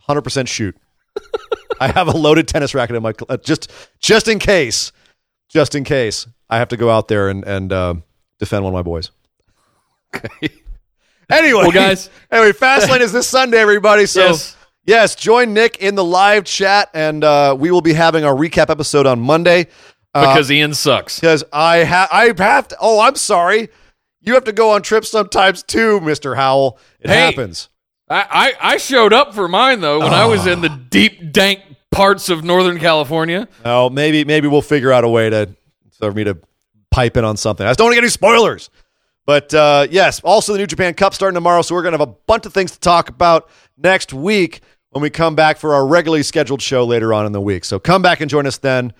hundred 0.00 0.22
percent 0.22 0.48
shoot. 0.48 0.76
I 1.80 1.88
have 1.88 2.06
a 2.06 2.16
loaded 2.16 2.46
tennis 2.46 2.72
racket 2.74 2.94
in 2.96 3.02
my 3.02 3.14
uh, 3.28 3.38
just 3.38 3.70
just 3.98 4.28
in 4.28 4.38
case, 4.38 4.92
just 5.52 5.74
in 5.74 5.84
case 5.84 6.26
I 6.50 6.58
have 6.58 6.68
to 6.68 6.76
go 6.76 6.90
out 6.90 7.08
there 7.08 7.28
and 7.28 7.44
and 7.44 7.72
uh, 7.72 7.94
defend 8.38 8.64
one 8.64 8.72
of 8.72 8.74
my 8.74 8.82
boys. 8.82 9.10
Okay. 10.14 10.28
Anyway, 11.30 11.62
Well, 11.62 11.70
guys- 11.72 12.10
Anyway, 12.30 12.52
Fastlane 12.52 13.00
is 13.00 13.10
this 13.12 13.26
Sunday, 13.26 13.56
everybody. 13.58 14.04
So. 14.04 14.20
Yes. 14.26 14.56
Yes, 14.84 15.14
join 15.14 15.54
Nick 15.54 15.78
in 15.78 15.94
the 15.94 16.04
live 16.04 16.44
chat, 16.44 16.90
and 16.92 17.22
uh, 17.24 17.56
we 17.58 17.70
will 17.70 17.80
be 17.80 17.92
having 17.94 18.24
our 18.24 18.34
recap 18.34 18.68
episode 18.68 19.06
on 19.06 19.20
Monday. 19.20 19.68
Uh, 20.12 20.26
Because 20.34 20.50
Ian 20.50 20.74
sucks. 20.74 21.20
because 21.20 21.44
I 21.52 21.76
have, 21.78 22.08
I 22.12 22.34
have 22.36 22.68
to. 22.68 22.76
Oh, 22.80 23.00
I'm 23.00 23.14
sorry. 23.14 23.68
You 24.20 24.34
have 24.34 24.42
to 24.44 24.52
go 24.52 24.72
on 24.72 24.82
trips 24.82 25.08
sometimes 25.08 25.62
too, 25.62 26.00
Mister 26.00 26.34
Howell. 26.34 26.78
It 27.00 27.08
Hey. 27.10 27.20
happens. 27.20 27.68
I, 28.10 28.26
I, 28.60 28.72
I 28.72 28.76
showed 28.76 29.12
up 29.14 29.34
for 29.34 29.46
mine, 29.48 29.80
though, 29.80 30.00
when 30.00 30.12
I 30.12 30.26
was 30.26 30.46
in 30.48 30.60
the 30.60 30.68
deep, 30.68 31.32
dank 31.32 31.60
parts 31.92 32.28
of 32.28 32.42
Northern 32.42 32.78
California. 32.78 33.46
Oh, 33.64 33.88
maybe 33.90 34.24
maybe 34.24 34.48
we'll 34.48 34.62
figure 34.62 34.92
out 34.92 35.04
a 35.04 35.08
way 35.08 35.30
to 35.30 35.54
for 35.98 36.12
me 36.12 36.24
to 36.24 36.38
pipe 36.90 37.16
in 37.16 37.24
on 37.24 37.36
something. 37.36 37.64
I 37.66 37.70
just 37.70 37.78
don't 37.78 37.86
want 37.86 37.92
to 37.92 37.96
get 37.96 38.04
any 38.04 38.10
spoilers. 38.10 38.70
But 39.24 39.54
uh, 39.54 39.86
yes, 39.88 40.20
also 40.24 40.52
the 40.52 40.58
New 40.58 40.66
Japan 40.66 40.94
Cup 40.94 41.14
starting 41.14 41.34
tomorrow, 41.34 41.62
so 41.62 41.74
we're 41.74 41.82
going 41.82 41.92
to 41.92 41.98
have 41.98 42.08
a 42.08 42.12
bunch 42.26 42.44
of 42.44 42.52
things 42.52 42.72
to 42.72 42.80
talk 42.80 43.08
about 43.08 43.48
next 43.76 44.12
week 44.12 44.62
when 44.90 45.00
we 45.00 45.10
come 45.10 45.36
back 45.36 45.58
for 45.58 45.74
our 45.74 45.86
regularly 45.86 46.24
scheduled 46.24 46.60
show 46.60 46.84
later 46.84 47.14
on 47.14 47.24
in 47.24 47.32
the 47.32 47.40
week. 47.40 47.64
So 47.64 47.78
come 47.78 48.02
back 48.02 48.20
and 48.20 48.28
join 48.28 48.46
us 48.46 48.58
then. 48.58 48.92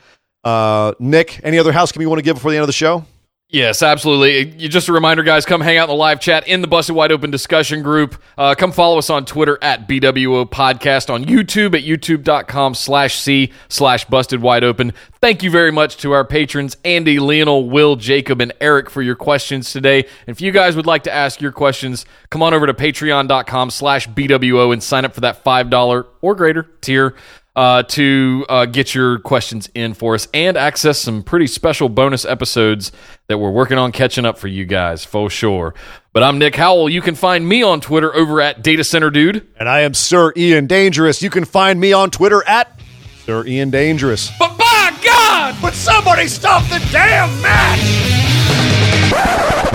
Uh, 0.44 0.92
Nick, 1.00 1.40
any 1.42 1.58
other 1.58 1.72
housekeeping 1.72 2.02
you 2.02 2.08
want 2.08 2.20
to 2.20 2.24
give 2.24 2.36
before 2.36 2.50
the 2.52 2.56
end 2.56 2.62
of 2.62 2.68
the 2.68 2.72
show? 2.72 3.04
Yes, 3.52 3.82
absolutely. 3.82 4.50
You, 4.56 4.66
just 4.70 4.88
a 4.88 4.94
reminder, 4.94 5.22
guys, 5.22 5.44
come 5.44 5.60
hang 5.60 5.76
out 5.76 5.84
in 5.84 5.90
the 5.90 5.98
live 5.98 6.20
chat 6.20 6.48
in 6.48 6.62
the 6.62 6.66
Busted 6.66 6.96
Wide 6.96 7.12
Open 7.12 7.30
discussion 7.30 7.82
group. 7.82 8.16
Uh, 8.38 8.54
come 8.54 8.72
follow 8.72 8.96
us 8.96 9.10
on 9.10 9.26
Twitter 9.26 9.58
at 9.60 9.86
BWO 9.86 10.48
Podcast, 10.48 11.12
on 11.12 11.26
YouTube 11.26 11.74
at 11.74 11.84
youtube.com 11.84 12.74
slash 12.74 13.20
C 13.20 13.52
slash 13.68 14.06
Busted 14.06 14.40
Wide 14.40 14.64
Open. 14.64 14.94
Thank 15.20 15.42
you 15.42 15.50
very 15.50 15.70
much 15.70 15.98
to 15.98 16.12
our 16.12 16.24
patrons, 16.24 16.78
Andy, 16.82 17.18
Lionel, 17.18 17.68
Will, 17.68 17.96
Jacob, 17.96 18.40
and 18.40 18.54
Eric 18.58 18.88
for 18.88 19.02
your 19.02 19.16
questions 19.16 19.70
today. 19.70 19.98
And 19.98 20.34
if 20.34 20.40
you 20.40 20.50
guys 20.50 20.74
would 20.74 20.86
like 20.86 21.02
to 21.02 21.12
ask 21.12 21.42
your 21.42 21.52
questions, 21.52 22.06
come 22.30 22.42
on 22.42 22.54
over 22.54 22.66
to 22.66 22.72
patreon.com 22.72 23.68
slash 23.68 24.08
BWO 24.08 24.72
and 24.72 24.82
sign 24.82 25.04
up 25.04 25.12
for 25.12 25.20
that 25.20 25.44
$5 25.44 26.06
or 26.22 26.34
greater 26.34 26.70
tier 26.80 27.14
uh, 27.54 27.82
to 27.82 28.46
uh, 28.48 28.64
get 28.66 28.94
your 28.94 29.18
questions 29.18 29.68
in 29.74 29.94
for 29.94 30.14
us 30.14 30.26
and 30.32 30.56
access 30.56 30.98
some 30.98 31.22
pretty 31.22 31.46
special 31.46 31.88
bonus 31.88 32.24
episodes 32.24 32.92
that 33.28 33.38
we're 33.38 33.50
working 33.50 33.76
on 33.78 33.92
catching 33.92 34.24
up 34.24 34.38
for 34.38 34.48
you 34.48 34.64
guys 34.64 35.04
for 35.04 35.28
sure. 35.28 35.74
But 36.12 36.22
I'm 36.22 36.38
Nick 36.38 36.56
Howell. 36.56 36.88
You 36.88 37.02
can 37.02 37.14
find 37.14 37.46
me 37.46 37.62
on 37.62 37.80
Twitter 37.80 38.14
over 38.14 38.40
at 38.40 38.62
Data 38.62 38.84
Center 38.84 39.10
Dude. 39.10 39.46
And 39.58 39.68
I 39.68 39.80
am 39.80 39.94
Sir 39.94 40.32
Ian 40.36 40.66
Dangerous. 40.66 41.22
You 41.22 41.30
can 41.30 41.44
find 41.44 41.78
me 41.78 41.92
on 41.92 42.10
Twitter 42.10 42.42
at 42.46 42.80
Sir 43.24 43.44
Ian 43.46 43.70
Dangerous. 43.70 44.30
But 44.38 44.56
by 44.56 44.98
God! 45.04 45.56
But 45.60 45.74
somebody 45.74 46.28
stop 46.28 46.62
the 46.68 46.78
damn 46.90 47.40
match! 47.42 48.12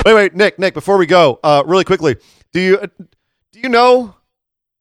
Wait, 0.06 0.14
wait, 0.14 0.36
Nick, 0.36 0.58
Nick. 0.58 0.74
Before 0.74 0.98
we 0.98 1.06
go, 1.06 1.40
uh, 1.44 1.64
really 1.66 1.84
quickly, 1.84 2.16
do 2.54 2.60
you 2.60 2.78
do 3.52 3.60
you 3.60 3.70
know 3.70 4.16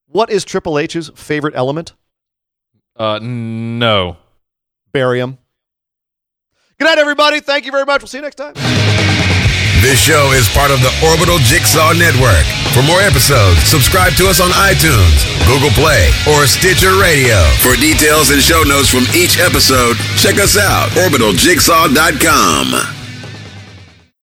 what 0.07 0.29
is 0.29 0.43
Triple 0.45 0.79
H's 0.79 1.09
favorite 1.15 1.53
element? 1.55 1.93
Uh, 2.97 3.19
no. 3.21 4.17
Barium. 4.91 5.37
Good 6.79 6.85
night, 6.85 6.97
everybody. 6.97 7.39
Thank 7.39 7.65
you 7.65 7.71
very 7.71 7.85
much. 7.85 8.01
We'll 8.01 8.07
see 8.07 8.17
you 8.19 8.23
next 8.23 8.35
time. 8.35 8.53
This 9.81 9.99
show 10.01 10.31
is 10.33 10.49
part 10.49 10.71
of 10.71 10.81
the 10.81 10.89
Orbital 11.05 11.37
Jigsaw 11.39 11.93
Network. 11.93 12.45
For 12.73 12.81
more 12.81 12.99
episodes, 13.01 13.59
subscribe 13.61 14.13
to 14.17 14.27
us 14.27 14.41
on 14.41 14.49
iTunes, 14.49 15.21
Google 15.45 15.69
Play, 15.77 16.09
or 16.33 16.47
Stitcher 16.47 16.97
Radio. 16.99 17.37
For 17.61 17.75
details 17.75 18.31
and 18.31 18.41
show 18.41 18.63
notes 18.63 18.89
from 18.89 19.05
each 19.13 19.37
episode, 19.39 19.95
check 20.17 20.39
us 20.41 20.57
out, 20.57 20.89
orbitaljigsaw.com. 20.97 22.96